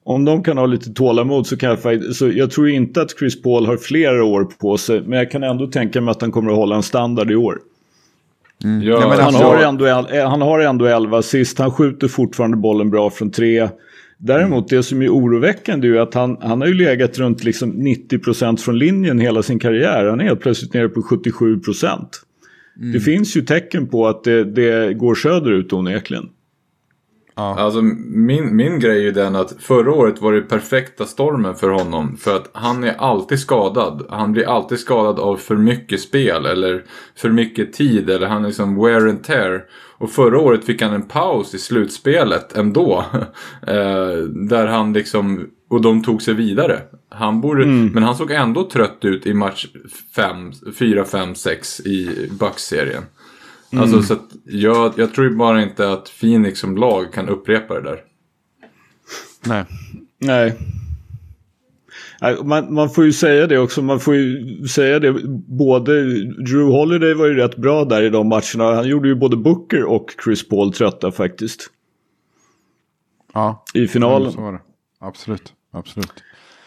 om 0.04 0.24
de 0.24 0.42
kan 0.42 0.58
ha 0.58 0.66
lite 0.66 0.92
tålamod 0.92 1.46
så 1.46 1.56
kan 1.56 1.78
jag 1.82 2.02
så 2.14 2.28
jag 2.28 2.50
tror 2.50 2.68
inte 2.68 3.02
att 3.02 3.18
Chris 3.18 3.42
Paul 3.42 3.66
har 3.66 3.76
flera 3.76 4.24
år 4.24 4.44
på 4.44 4.76
sig. 4.76 5.02
Men 5.06 5.18
jag 5.18 5.30
kan 5.30 5.42
ändå 5.42 5.66
tänka 5.66 6.00
mig 6.00 6.10
att 6.12 6.20
han 6.20 6.32
kommer 6.32 6.50
att 6.50 6.56
hålla 6.56 6.76
en 6.76 6.82
standard 6.82 7.30
i 7.30 7.36
år. 7.36 7.58
Ja, 8.58 8.68
Ja, 8.82 8.98
men 9.00 9.10
Han 9.10 9.20
alltså- 9.20 9.42
har, 9.42 9.62
ändå, 9.62 9.86
el- 9.86 10.06
eh, 10.18 10.28
han 10.30 10.42
har 10.42 10.60
ändå 10.60 10.84
11 10.86 11.18
assist, 11.18 11.58
han 11.58 11.70
skjuter 11.70 12.08
fortfarande 12.08 12.56
bollen 12.56 12.90
bra 12.90 13.10
från 13.10 13.30
tre. 13.30 13.68
Däremot 14.18 14.68
det 14.68 14.82
som 14.82 15.02
är 15.02 15.08
oroväckande 15.08 15.88
är 15.88 15.92
ju 15.92 15.98
att 15.98 16.14
han, 16.14 16.36
han 16.40 16.60
har 16.60 16.68
ju 16.68 16.74
legat 16.74 17.18
runt 17.18 17.44
liksom 17.44 17.72
90% 17.72 18.56
från 18.60 18.78
linjen 18.78 19.18
hela 19.18 19.42
sin 19.42 19.58
karriär. 19.58 20.04
Han 20.06 20.20
är 20.20 20.24
helt 20.24 20.40
plötsligt 20.40 20.74
nere 20.74 20.88
på 20.88 21.00
77%. 21.02 22.22
Det 22.76 23.00
finns 23.00 23.36
ju 23.36 23.42
tecken 23.42 23.88
på 23.88 24.06
att 24.06 24.24
det, 24.24 24.44
det 24.44 24.94
går 24.94 25.14
söderut 25.14 25.72
onekligen. 25.72 26.28
Alltså 27.38 27.82
min, 27.82 28.56
min 28.56 28.80
grej 28.80 28.98
är 28.98 29.02
ju 29.02 29.12
den 29.12 29.36
att 29.36 29.52
förra 29.58 29.92
året 29.92 30.20
var 30.22 30.32
det 30.32 30.40
perfekta 30.40 31.04
stormen 31.04 31.54
för 31.54 31.70
honom. 31.70 32.16
För 32.16 32.36
att 32.36 32.50
han 32.52 32.84
är 32.84 32.94
alltid 32.94 33.38
skadad. 33.38 34.06
Han 34.10 34.32
blir 34.32 34.48
alltid 34.48 34.78
skadad 34.78 35.18
av 35.18 35.36
för 35.36 35.56
mycket 35.56 36.00
spel 36.00 36.46
eller 36.46 36.84
för 37.16 37.30
mycket 37.30 37.72
tid. 37.72 38.10
Eller 38.10 38.26
han 38.26 38.42
är 38.42 38.46
liksom 38.46 38.82
wear 38.82 39.06
and 39.08 39.24
tear. 39.24 39.64
Och 39.98 40.10
förra 40.10 40.38
året 40.40 40.64
fick 40.64 40.82
han 40.82 40.92
en 40.92 41.08
paus 41.08 41.54
i 41.54 41.58
slutspelet 41.58 42.56
ändå. 42.56 43.04
eh, 43.66 44.18
där 44.48 44.66
han 44.66 44.92
liksom, 44.92 45.50
och 45.68 45.80
de 45.82 46.02
tog 46.02 46.22
sig 46.22 46.34
vidare. 46.34 46.82
Han 47.08 47.40
borde, 47.40 47.66
Men 47.66 48.02
han 48.02 48.16
såg 48.16 48.30
ändå 48.30 48.70
trött 48.70 49.04
ut 49.04 49.26
i 49.26 49.34
match 49.34 49.66
5, 50.14 50.52
4, 50.78 51.04
5, 51.04 51.34
6 51.34 51.80
i 51.80 52.28
Bucks-serien. 52.40 53.02
Alltså 53.72 54.02
så 54.02 54.16
jag, 54.44 54.92
jag 54.96 55.14
tror 55.14 55.30
bara 55.30 55.62
inte 55.62 55.92
att 55.92 56.12
Phoenix 56.20 56.60
som 56.60 56.76
lag 56.76 57.12
kan 57.12 57.28
upprepa 57.28 57.74
det 57.74 57.80
där. 57.80 57.98
Nej. 59.46 59.64
Nej. 60.18 60.58
Man, 62.44 62.74
man 62.74 62.90
får 62.90 63.04
ju 63.04 63.12
säga 63.12 63.46
det 63.46 63.58
också. 63.58 63.82
Man 63.82 64.00
får 64.00 64.14
ju 64.14 64.66
säga 64.68 64.98
det. 64.98 65.12
Både 65.46 66.02
Drew 66.24 66.70
Holiday 66.70 67.14
var 67.14 67.26
ju 67.26 67.34
rätt 67.34 67.56
bra 67.56 67.84
där 67.84 68.02
i 68.02 68.10
de 68.10 68.28
matcherna. 68.28 68.74
Han 68.74 68.88
gjorde 68.88 69.08
ju 69.08 69.14
både 69.14 69.36
Booker 69.36 69.84
och 69.84 70.14
Chris 70.24 70.48
Paul 70.48 70.72
trötta 70.72 71.12
faktiskt. 71.12 71.70
Ja, 73.34 73.64
I 73.74 73.88
finalen. 73.88 74.32
det. 74.52 74.60
Absolut, 75.00 75.52
absolut. 75.72 76.12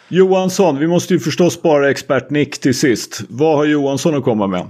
Johansson, 0.07 0.79
vi 0.79 0.87
måste 0.87 1.13
ju 1.13 1.19
förstås 1.19 1.53
spara 1.53 1.89
expert 1.89 2.29
Nick 2.29 2.59
till 2.59 2.75
sist. 2.79 3.21
Vad 3.29 3.57
har 3.57 3.65
Johansson 3.65 4.15
att 4.17 4.23
komma 4.23 4.47
med? 4.47 4.67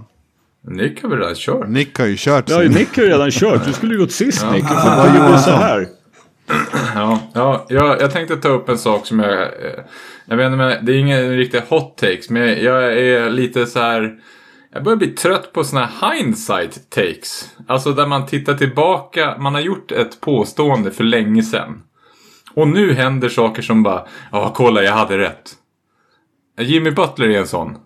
Nick 0.67 1.01
har 1.03 1.09
väl 1.09 1.19
redan 1.19 1.35
kört? 1.35 1.69
Nick 1.69 1.99
har 1.99 2.05
ju 2.05 2.15
kört 2.17 2.49
Ja. 2.49 2.59
Nick 2.59 2.97
har 2.97 3.03
ju 3.03 3.09
redan 3.09 3.31
kört. 3.31 3.65
Du 3.65 3.73
skulle 3.73 3.93
ju 3.93 3.99
gått 3.99 4.11
sist 4.11 4.45
Nick. 4.51 4.63
Vad 4.63 4.97
Vad 4.97 5.07
gjorde 5.07 5.17
Johansson? 5.17 5.53
så 5.53 5.59
här? 5.59 5.87
Ja, 6.95 7.19
ja 7.33 7.65
jag, 7.69 8.01
jag 8.01 8.11
tänkte 8.11 8.37
ta 8.37 8.49
upp 8.49 8.69
en 8.69 8.77
sak 8.77 9.05
som 9.05 9.19
jag... 9.19 9.41
eh, 9.41 9.79
Jag 10.25 10.37
vet 10.37 10.51
inte, 10.51 10.79
det 10.81 10.91
är 10.91 10.97
ingen 10.97 11.37
riktig 11.37 11.61
hot 11.69 11.97
takes, 11.97 12.29
men 12.29 12.63
jag 12.63 12.97
är 12.97 13.29
lite 13.29 13.65
så 13.65 13.79
här... 13.79 14.19
Jag 14.73 14.83
börjar 14.83 14.97
bli 14.97 15.07
trött 15.07 15.53
på 15.53 15.63
såna 15.63 15.85
här 15.85 16.15
hindsight 16.15 16.89
takes. 16.89 17.49
Alltså 17.67 17.91
där 17.93 18.05
man 18.07 18.25
tittar 18.25 18.53
tillbaka, 18.53 19.35
man 19.39 19.53
har 19.53 19.61
gjort 19.61 19.91
ett 19.91 20.21
påstående 20.21 20.91
för 20.91 21.03
länge 21.03 21.43
sedan. 21.43 21.83
Och 22.53 22.67
nu 22.67 22.93
händer 22.93 23.29
saker 23.29 23.61
som 23.61 23.83
bara, 23.83 24.05
ja 24.31 24.53
kolla 24.55 24.83
jag 24.83 24.93
hade 24.93 25.17
rätt. 25.17 25.51
Jimmy 26.59 26.91
Butler 26.91 27.29
är 27.29 27.39
en 27.39 27.47
sån. 27.47 27.77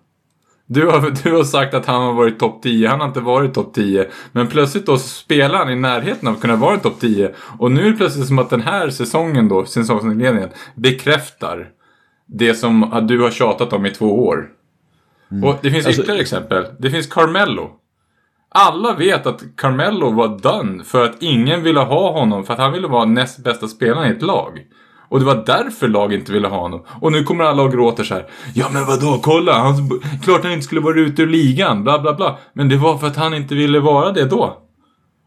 Du 0.65 0.85
har, 0.87 1.11
du 1.23 1.35
har 1.35 1.43
sagt 1.43 1.73
att 1.73 1.85
han 1.85 2.01
har 2.01 2.13
varit 2.13 2.39
topp 2.39 2.63
10, 2.63 2.87
han 2.87 2.99
har 2.99 3.07
inte 3.07 3.19
varit 3.19 3.53
topp 3.53 3.73
10. 3.73 4.07
Men 4.31 4.47
plötsligt 4.47 4.85
då 4.85 4.97
spelar 4.97 5.59
han 5.59 5.69
i 5.69 5.75
närheten 5.75 6.27
av 6.27 6.33
att 6.33 6.41
kunna 6.41 6.55
vara 6.55 6.77
topp 6.77 6.99
10. 6.99 7.33
Och 7.59 7.71
nu 7.71 7.85
är 7.85 7.91
det 7.91 7.97
plötsligt 7.97 8.27
som 8.27 8.39
att 8.39 8.49
den 8.49 8.61
här 8.61 8.89
säsongen 8.89 9.49
då, 9.49 9.65
säsongsinledningen, 9.65 10.49
bekräftar 10.75 11.69
det 12.27 12.53
som 12.55 13.05
du 13.07 13.21
har 13.21 13.31
tjatat 13.31 13.73
om 13.73 13.85
i 13.85 13.91
två 13.91 14.25
år. 14.25 14.49
Och 15.43 15.55
det 15.61 15.71
finns 15.71 15.85
Alltså- 15.85 16.01
ytterligare 16.01 16.21
exempel. 16.21 16.65
Det 16.79 16.89
finns 16.89 17.07
Carmelo. 17.07 17.71
Alla 18.53 18.93
vet 18.93 19.27
att 19.27 19.43
Carmelo 19.57 20.11
var 20.11 20.27
done 20.27 20.83
för 20.83 21.05
att 21.05 21.15
ingen 21.19 21.63
ville 21.63 21.79
ha 21.79 22.11
honom 22.11 22.45
för 22.45 22.53
att 22.53 22.59
han 22.59 22.71
ville 22.71 22.87
vara 22.87 23.05
näst 23.05 23.43
bästa 23.43 23.67
spelaren 23.67 24.11
i 24.11 24.15
ett 24.15 24.21
lag. 24.21 24.59
Och 25.09 25.19
det 25.19 25.25
var 25.25 25.43
därför 25.45 25.87
lag 25.87 26.13
inte 26.13 26.31
ville 26.31 26.47
ha 26.47 26.59
honom. 26.59 26.85
Och 27.01 27.11
nu 27.11 27.23
kommer 27.23 27.43
alla 27.43 27.63
och 27.63 27.71
gråter 27.71 28.03
så 28.03 28.13
här. 28.13 28.25
Ja 28.53 28.69
men 28.71 28.85
vadå, 28.85 29.19
kolla. 29.23 29.53
Han, 29.53 30.01
klart 30.23 30.43
han 30.43 30.51
inte 30.51 30.65
skulle 30.65 30.81
vara 30.81 30.99
ute 30.99 31.21
ur 31.21 31.27
ligan, 31.27 31.83
bla 31.83 31.99
bla 31.99 32.13
bla. 32.13 32.37
Men 32.53 32.69
det 32.69 32.77
var 32.77 32.97
för 32.97 33.07
att 33.07 33.15
han 33.15 33.33
inte 33.33 33.55
ville 33.55 33.79
vara 33.79 34.11
det 34.11 34.25
då. 34.25 34.57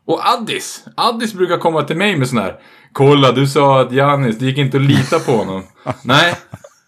Och 0.06 0.20
Addis, 0.28 0.84
Addis 0.96 1.34
brukar 1.34 1.58
komma 1.58 1.82
till 1.82 1.96
mig 1.96 2.16
med 2.16 2.28
sån 2.28 2.38
här. 2.38 2.56
Kolla, 2.92 3.32
du 3.32 3.46
sa 3.46 3.80
att 3.80 3.92
Janis, 3.92 4.38
det 4.38 4.46
gick 4.46 4.58
inte 4.58 4.76
att 4.76 4.82
lita 4.82 5.18
på 5.18 5.32
honom. 5.32 5.62
Nej, 6.04 6.34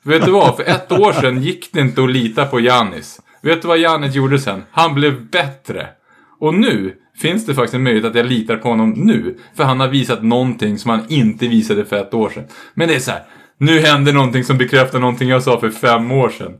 vet 0.05 0.25
du 0.25 0.31
vad? 0.31 0.57
För 0.57 0.63
ett 0.63 0.93
år 0.93 1.13
sedan 1.13 1.43
gick 1.43 1.73
det 1.73 1.81
inte 1.81 2.03
att 2.03 2.11
lita 2.11 2.47
på 2.47 2.61
Janis. 2.61 3.21
Vet 3.43 3.63
du 3.63 3.69
vad 3.69 3.79
Janis 3.79 4.15
gjorde 4.15 4.39
sen? 4.39 4.65
Han 4.71 4.95
blev 4.95 5.31
bättre. 5.31 5.89
Och 6.41 6.55
nu 6.55 6.95
finns 7.17 7.47
det 7.47 7.55
faktiskt 7.55 7.75
en 7.75 7.83
möjlighet 7.83 8.11
att 8.11 8.17
jag 8.17 8.27
litar 8.27 8.57
på 8.57 8.69
honom 8.69 8.91
nu. 8.91 9.37
För 9.57 9.65
han 9.65 9.81
har 9.81 9.89
visat 9.89 10.23
någonting 10.23 10.79
som 10.79 10.91
han 10.91 11.01
inte 11.09 11.49
visade 11.49 11.85
för 11.85 11.97
ett 11.97 12.15
år 12.15 12.31
sedan. 12.31 12.45
Men 12.75 12.89
det 12.89 12.95
är 12.95 12.99
så 13.01 13.11
här. 13.11 13.23
Nu 13.59 13.81
händer 13.81 14.13
någonting 14.13 14.45
som 14.45 14.59
bekräftar 14.59 14.99
någonting 14.99 15.29
jag 15.29 15.43
sa 15.43 15.61
för 15.61 15.71
fem 15.71 16.13
år 16.13 16.29
sedan. 16.29 16.53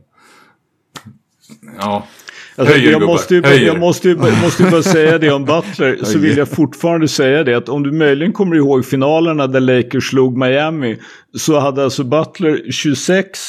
Ja. 1.79 2.07
Alltså, 2.55 2.75
Höjer, 2.75 2.91
jag, 2.91 3.01
måste 3.01 3.35
ju, 3.35 3.43
Höjer. 3.43 3.67
jag 3.67 3.79
måste 3.79 4.09
ju, 4.09 4.15
måste 4.43 4.63
ju 4.63 4.69
bara 4.69 4.83
säga 4.83 5.17
det 5.17 5.31
om 5.31 5.45
Butler. 5.45 5.99
så 6.03 6.19
vill 6.19 6.37
jag 6.37 6.49
fortfarande 6.49 7.07
säga 7.07 7.43
det 7.43 7.53
att 7.55 7.69
om 7.69 7.83
du 7.83 7.91
möjligen 7.91 8.33
kommer 8.33 8.55
ihåg 8.55 8.85
finalerna 8.85 9.47
där 9.47 9.59
Lakers 9.59 10.09
slog 10.09 10.37
Miami. 10.37 10.97
Så 11.37 11.59
hade 11.59 11.83
alltså 11.83 12.03
Butler 12.03 12.71
26, 12.71 13.39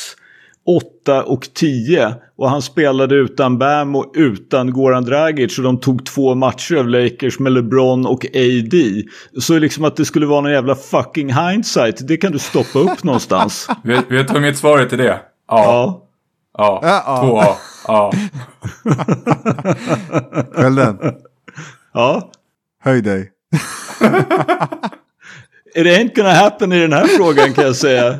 8 0.76 1.22
och 1.22 1.48
10. 1.54 2.14
Och 2.36 2.50
han 2.50 2.62
spelade 2.62 3.14
utan 3.14 3.58
Bam 3.58 3.96
och 3.96 4.12
utan 4.14 4.72
Goran 4.72 5.04
Dragic. 5.04 5.58
Och 5.58 5.64
de 5.64 5.80
tog 5.80 6.06
två 6.06 6.34
matcher 6.34 6.76
av 6.76 6.88
Lakers 6.88 7.38
med 7.38 7.52
LeBron 7.52 8.06
och 8.06 8.26
AD. 8.34 9.02
Så 9.40 9.58
liksom 9.58 9.84
att 9.84 9.96
det 9.96 10.04
skulle 10.04 10.26
vara 10.26 10.40
någon 10.40 10.52
jävla 10.52 10.74
fucking 10.74 11.32
hindsight. 11.32 12.08
Det 12.08 12.16
kan 12.16 12.32
du 12.32 12.38
stoppa 12.38 12.78
upp 12.78 13.04
någonstans. 13.04 13.68
Vet, 13.84 14.10
vet 14.10 14.28
du 14.28 14.32
vad 14.32 14.42
mitt 14.42 14.58
svar 14.58 14.78
är 14.78 14.86
till 14.86 14.98
det? 14.98 15.20
Ja. 15.48 16.06
Ja. 16.58 16.80
Ja. 16.82 17.02
Ja. 17.06 17.22
Två 17.22 17.40
A. 17.40 17.56
Ja. 17.86 18.12
Skölden, 20.52 20.98
ja. 21.94 22.30
höj 22.84 23.02
dig. 23.02 23.30
It 25.74 25.86
ain't 25.86 26.14
gonna 26.14 26.34
happen 26.34 26.72
i 26.72 26.80
den 26.80 26.92
här 26.92 27.06
frågan 27.06 27.52
kan 27.52 27.64
jag 27.64 27.76
säga. 27.76 28.18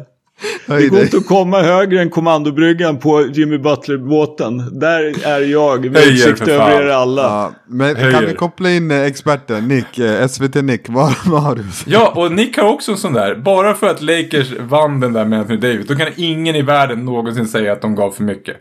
Det 0.66 0.88
går 0.88 1.00
inte 1.00 1.16
att 1.16 1.26
komma 1.26 1.62
högre 1.62 2.00
än 2.00 2.10
kommandobryggan 2.10 2.98
på 2.98 3.26
Jimmy 3.26 3.58
Butler-båten. 3.58 4.78
Där 4.80 5.26
är 5.26 5.40
jag 5.40 5.90
med 5.90 6.06
utsikt 6.06 6.48
över 6.48 6.82
er 6.82 6.86
alla. 6.86 7.22
Ja, 7.22 7.52
men 7.66 7.96
Höjer. 7.96 8.12
kan 8.12 8.26
vi 8.26 8.34
koppla 8.34 8.70
in 8.70 8.90
eh, 8.90 9.02
experten, 9.02 9.68
Nick, 9.68 9.98
eh, 9.98 10.28
SVT 10.28 10.54
Nick, 10.54 10.88
vad, 10.88 11.14
vad 11.26 11.42
har 11.42 11.56
du 11.56 11.64
ja, 11.86 12.12
och 12.16 12.32
Nick 12.32 12.56
har 12.56 12.68
också 12.68 12.92
en 12.92 12.98
sån 12.98 13.12
där. 13.12 13.34
Bara 13.34 13.74
för 13.74 13.86
att 13.86 14.02
Lakers 14.02 14.52
vann 14.58 15.00
den 15.00 15.12
där 15.12 15.24
med 15.24 15.38
Anthony 15.38 15.60
Davis, 15.60 15.86
då 15.86 15.94
kan 15.94 16.08
ingen 16.16 16.56
i 16.56 16.62
världen 16.62 17.04
någonsin 17.04 17.48
säga 17.48 17.72
att 17.72 17.82
de 17.82 17.94
gav 17.94 18.10
för 18.10 18.22
mycket. 18.22 18.56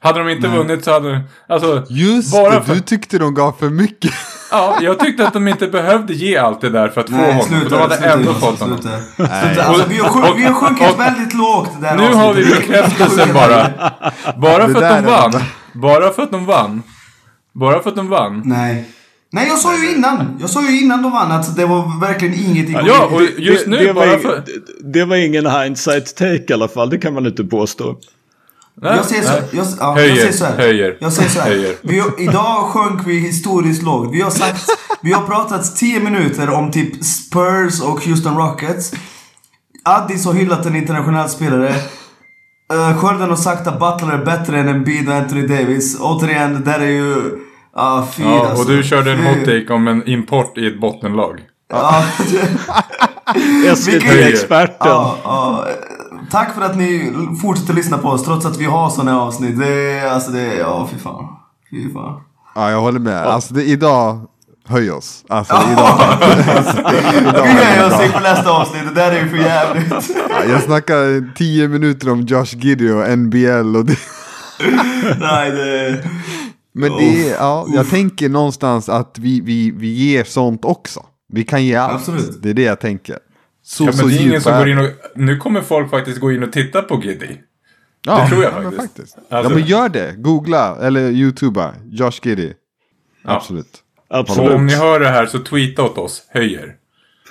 Hade 0.00 0.18
de 0.18 0.28
inte 0.28 0.48
vunnit 0.48 0.84
så 0.84 0.92
hade 0.92 1.12
de... 1.12 1.20
Alltså, 1.48 1.82
Just 1.88 2.32
bara 2.32 2.58
det, 2.58 2.64
för, 2.64 2.74
du 2.74 2.80
tyckte 2.80 3.18
de 3.18 3.34
gav 3.34 3.52
för 3.52 3.70
mycket. 3.70 4.12
Ja, 4.50 4.78
jag 4.82 4.98
tyckte 4.98 5.26
att 5.26 5.32
de 5.32 5.48
inte 5.48 5.66
behövde 5.68 6.14
ge 6.14 6.36
allt 6.36 6.60
det 6.60 6.70
där 6.70 6.88
för 6.88 7.00
att 7.00 7.10
få 7.10 7.16
Nej, 7.16 7.26
honom. 7.32 7.46
för 7.48 7.54
sluta. 7.60 7.68
de 7.76 7.82
hade 7.82 7.96
sluta, 7.96 8.12
ändå 8.12 8.34
fått 8.34 8.60
honom. 8.60 8.78
sluta. 8.82 8.98
Sluta. 9.16 9.62
Alltså, 9.64 9.88
vi, 9.88 9.98
har 9.98 10.08
Och- 10.08 10.14
sjunk, 10.14 10.38
vi 10.38 10.44
har 10.44 10.54
sjunkit 10.54 10.90
och- 10.92 11.00
väldigt 11.00 11.34
lågt 11.34 11.70
det 11.80 11.86
där 11.86 11.96
Nu 11.96 12.14
har 12.14 12.34
vi 12.34 12.44
bekräftelsen 12.44 13.28
bara. 13.34 13.68
Bara 14.36 14.66
Det 14.66 14.74
för 14.74 14.82
att 14.82 15.04
de 15.04 15.10
vann. 15.10 15.32
Bara 15.72 16.12
för 16.12 16.22
att 16.22 16.30
de 16.30 16.46
vann. 16.46 16.82
Bara 17.54 17.82
för 17.82 17.90
att 17.90 17.96
de 17.96 18.08
vann. 18.08 18.42
Nej. 18.44 18.84
Nej, 19.32 19.48
jag 19.48 19.58
sa 19.58 19.76
ju 19.78 19.94
innan. 19.94 20.36
Jag 20.40 20.50
sa 20.50 20.62
ju 20.70 20.80
innan 20.80 21.02
de 21.02 21.12
vann 21.12 21.32
att 21.32 21.56
det 21.56 21.66
var 21.66 22.00
verkligen 22.00 22.34
ingenting. 22.34 22.76
Ja, 22.86 23.04
och 23.12 23.22
just 23.38 23.66
nu 23.66 23.76
det, 23.76 23.94
bara 23.94 24.06
var, 24.06 24.18
för... 24.18 24.36
ing- 24.36 24.60
det 24.92 25.04
var 25.04 25.16
ingen 25.16 25.46
hindsight 25.46 26.16
take 26.16 26.44
i 26.48 26.52
alla 26.52 26.68
fall. 26.68 26.90
Det 26.90 26.98
kan 26.98 27.14
man 27.14 27.26
inte 27.26 27.44
påstå. 27.44 27.96
Nej, 28.82 28.96
Jag 28.96 29.04
säger 29.04 29.22
så, 29.22 29.32
jag, 29.50 29.66
ja, 29.80 29.94
Höjer, 29.94 30.08
jag 30.08 30.18
säger 30.18 30.32
så 30.32 30.44
här. 30.44 30.56
höjer, 30.56 30.96
Jag 31.00 31.12
säger 31.12 31.28
så 31.30 31.40
här. 31.40 31.48
höjer. 31.48 31.74
Vi, 31.82 32.02
idag 32.18 32.64
sjönk 32.64 33.00
vi 33.06 33.18
historiskt 33.18 33.82
lågt. 33.82 34.08
Vi 34.12 34.20
har 34.22 34.30
sagt, 34.30 34.64
vi 35.02 35.12
har 35.12 35.22
pratat 35.22 35.76
10 35.76 36.00
minuter 36.00 36.50
om 36.50 36.70
typ 36.70 37.04
Spurs 37.04 37.80
och 37.80 38.04
Houston 38.04 38.36
Rockets. 38.36 38.92
Addis 39.84 40.26
har 40.26 40.32
hyllat 40.32 40.66
en 40.66 40.76
internationell 40.76 41.28
spelare. 41.28 41.74
Uh, 42.74 42.98
Skölden 42.98 43.28
har 43.28 43.36
sagt 43.36 43.66
att 43.66 43.78
Butler 43.78 44.12
är 44.14 44.24
bättre 44.24 44.60
än 44.60 44.68
Embiid 44.68 45.08
och 45.08 45.14
Anthony 45.14 45.46
Davis. 45.46 45.96
Återigen, 46.00 46.54
det 46.54 46.70
där 46.72 46.80
är 46.80 46.90
ju... 46.90 47.14
Ah, 47.74 48.06
fy 48.12 48.22
Ja, 48.22 48.46
alltså. 48.48 48.62
och 48.62 48.70
du 48.70 48.82
körde 48.82 49.12
en 49.12 49.26
hot 49.26 49.44
take 49.44 49.72
om 49.72 49.88
en 49.88 50.08
import 50.08 50.58
i 50.58 50.66
ett 50.66 50.80
bottenlag. 50.80 51.40
Ja, 51.72 52.04
SVT-experten. 53.76 54.76
ja, 54.78 55.18
ja. 55.24 55.66
Tack 56.30 56.54
för 56.54 56.62
att 56.62 56.76
ni 56.76 57.12
fortsätter 57.42 57.74
lyssna 57.74 57.98
på 57.98 58.08
oss 58.08 58.24
trots 58.24 58.46
att 58.46 58.56
vi 58.56 58.64
har 58.64 59.04
här 59.04 59.12
avsnitt. 59.12 59.58
Det 59.58 59.68
är, 59.68 60.08
alltså 60.08 60.30
det 60.30 60.40
är, 60.40 60.58
ja 60.58 60.88
fy 60.92 60.98
fan. 60.98 61.24
Fy 61.70 61.92
fan. 61.92 62.20
Ja, 62.54 62.70
jag 62.70 62.80
håller 62.80 63.00
med. 63.00 63.26
Alltså 63.26 63.54
det, 63.54 63.64
idag, 63.64 64.20
höj 64.66 64.90
oss. 64.90 65.24
Alltså 65.28 65.54
idag. 65.72 65.98
Vi 67.44 67.52
höjer 67.52 67.86
oss 67.86 68.04
inför 68.04 68.20
nästa 68.20 68.50
avsnitt, 68.50 68.82
det 68.88 68.94
där 68.94 69.12
är 69.12 69.22
ju 69.22 69.28
för 69.28 69.36
jävligt. 69.36 70.16
Ja, 70.30 70.44
Jag 70.48 70.62
snackar 70.62 71.34
tio 71.34 71.68
minuter 71.68 72.10
om 72.10 72.20
Josh 72.20 72.56
Giddy 72.56 72.90
och 72.90 73.18
NBL 73.18 73.76
och 73.76 73.84
det. 73.84 73.98
Nej, 75.20 75.50
det... 75.50 76.04
Men 76.72 76.92
det 76.92 77.28
är, 77.28 77.34
ja, 77.34 77.66
jag 77.68 77.90
tänker 77.90 78.28
någonstans 78.28 78.88
att 78.88 79.18
vi, 79.18 79.40
vi, 79.40 79.70
vi 79.70 79.88
ger 79.88 80.24
sånt 80.24 80.64
också. 80.64 81.00
Vi 81.32 81.44
kan 81.44 81.64
ge 81.64 81.74
allt. 81.74 81.94
Absolut. 81.94 82.42
Det 82.42 82.50
är 82.50 82.54
det 82.54 82.62
jag 82.62 82.80
tänker. 82.80 83.18
Så, 83.68 83.84
Ja, 83.84 83.92
så 83.92 84.06
men 84.06 84.14
det 84.14 84.20
är 84.20 84.26
ingen 84.26 84.40
som 84.40 84.58
går 84.58 84.68
in 84.68 84.78
och... 84.78 84.90
Nu 85.14 85.36
kommer 85.36 85.60
folk 85.60 85.90
faktiskt 85.90 86.20
gå 86.20 86.32
in 86.32 86.42
och 86.42 86.52
titta 86.52 86.82
på 86.82 87.02
Giddy. 87.04 87.26
Ja, 88.06 88.20
det 88.22 88.28
tror 88.30 88.44
jag 88.44 88.52
ja, 88.52 88.60
men 88.60 88.72
faktiskt. 88.72 89.18
Ja 89.28 89.36
Alltså- 89.36 89.54
men 89.54 89.64
gör 89.66 89.88
det. 89.88 90.14
Googla 90.18 90.76
eller 90.82 91.10
youtuba. 91.10 91.74
Josh 91.90 92.20
Giddy. 92.22 92.52
Absolut. 93.24 93.82
Och 94.08 94.18
Absolut. 94.18 94.52
om 94.52 94.66
ni 94.66 94.74
hör 94.74 95.00
det 95.00 95.08
här 95.08 95.26
så 95.26 95.38
tweeta 95.38 95.82
åt 95.82 95.98
oss. 95.98 96.22
Höjer. 96.28 96.74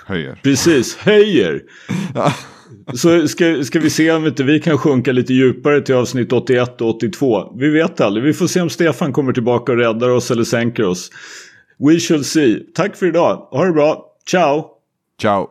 Höjer. 0.06 0.40
Precis, 0.44 0.96
höjer. 0.98 1.62
Så 2.94 3.28
ska, 3.28 3.64
ska 3.64 3.80
vi 3.80 3.90
se 3.90 4.12
om 4.12 4.26
inte 4.28 4.44
vi 4.44 4.60
kan 4.60 4.78
sjunka 4.78 5.12
lite 5.12 5.34
djupare 5.34 5.82
till 5.82 5.96
avsnitt 5.96 6.34
81 6.34 6.82
och 6.82 6.90
82. 6.96 7.54
Vi 7.58 7.70
vet 7.70 8.02
aldrig. 8.02 8.24
Vi 8.26 8.34
får 8.34 8.48
se 8.48 8.62
om 8.62 8.70
Stefan 8.70 9.14
kommer 9.14 9.34
tillbaka 9.34 9.72
och 9.72 9.78
räddar 9.78 10.10
oss 10.10 10.32
eller 10.32 10.44
sänker 10.44 10.84
oss. 10.86 11.10
We 11.78 12.00
shall 12.00 12.24
see. 12.24 12.60
Tack 12.76 12.96
för 12.96 13.06
idag. 13.06 13.48
Ha 13.52 13.66
det 13.66 13.72
bra. 13.74 14.06
Ciao! 14.30 14.66
Ciao. 15.22 15.50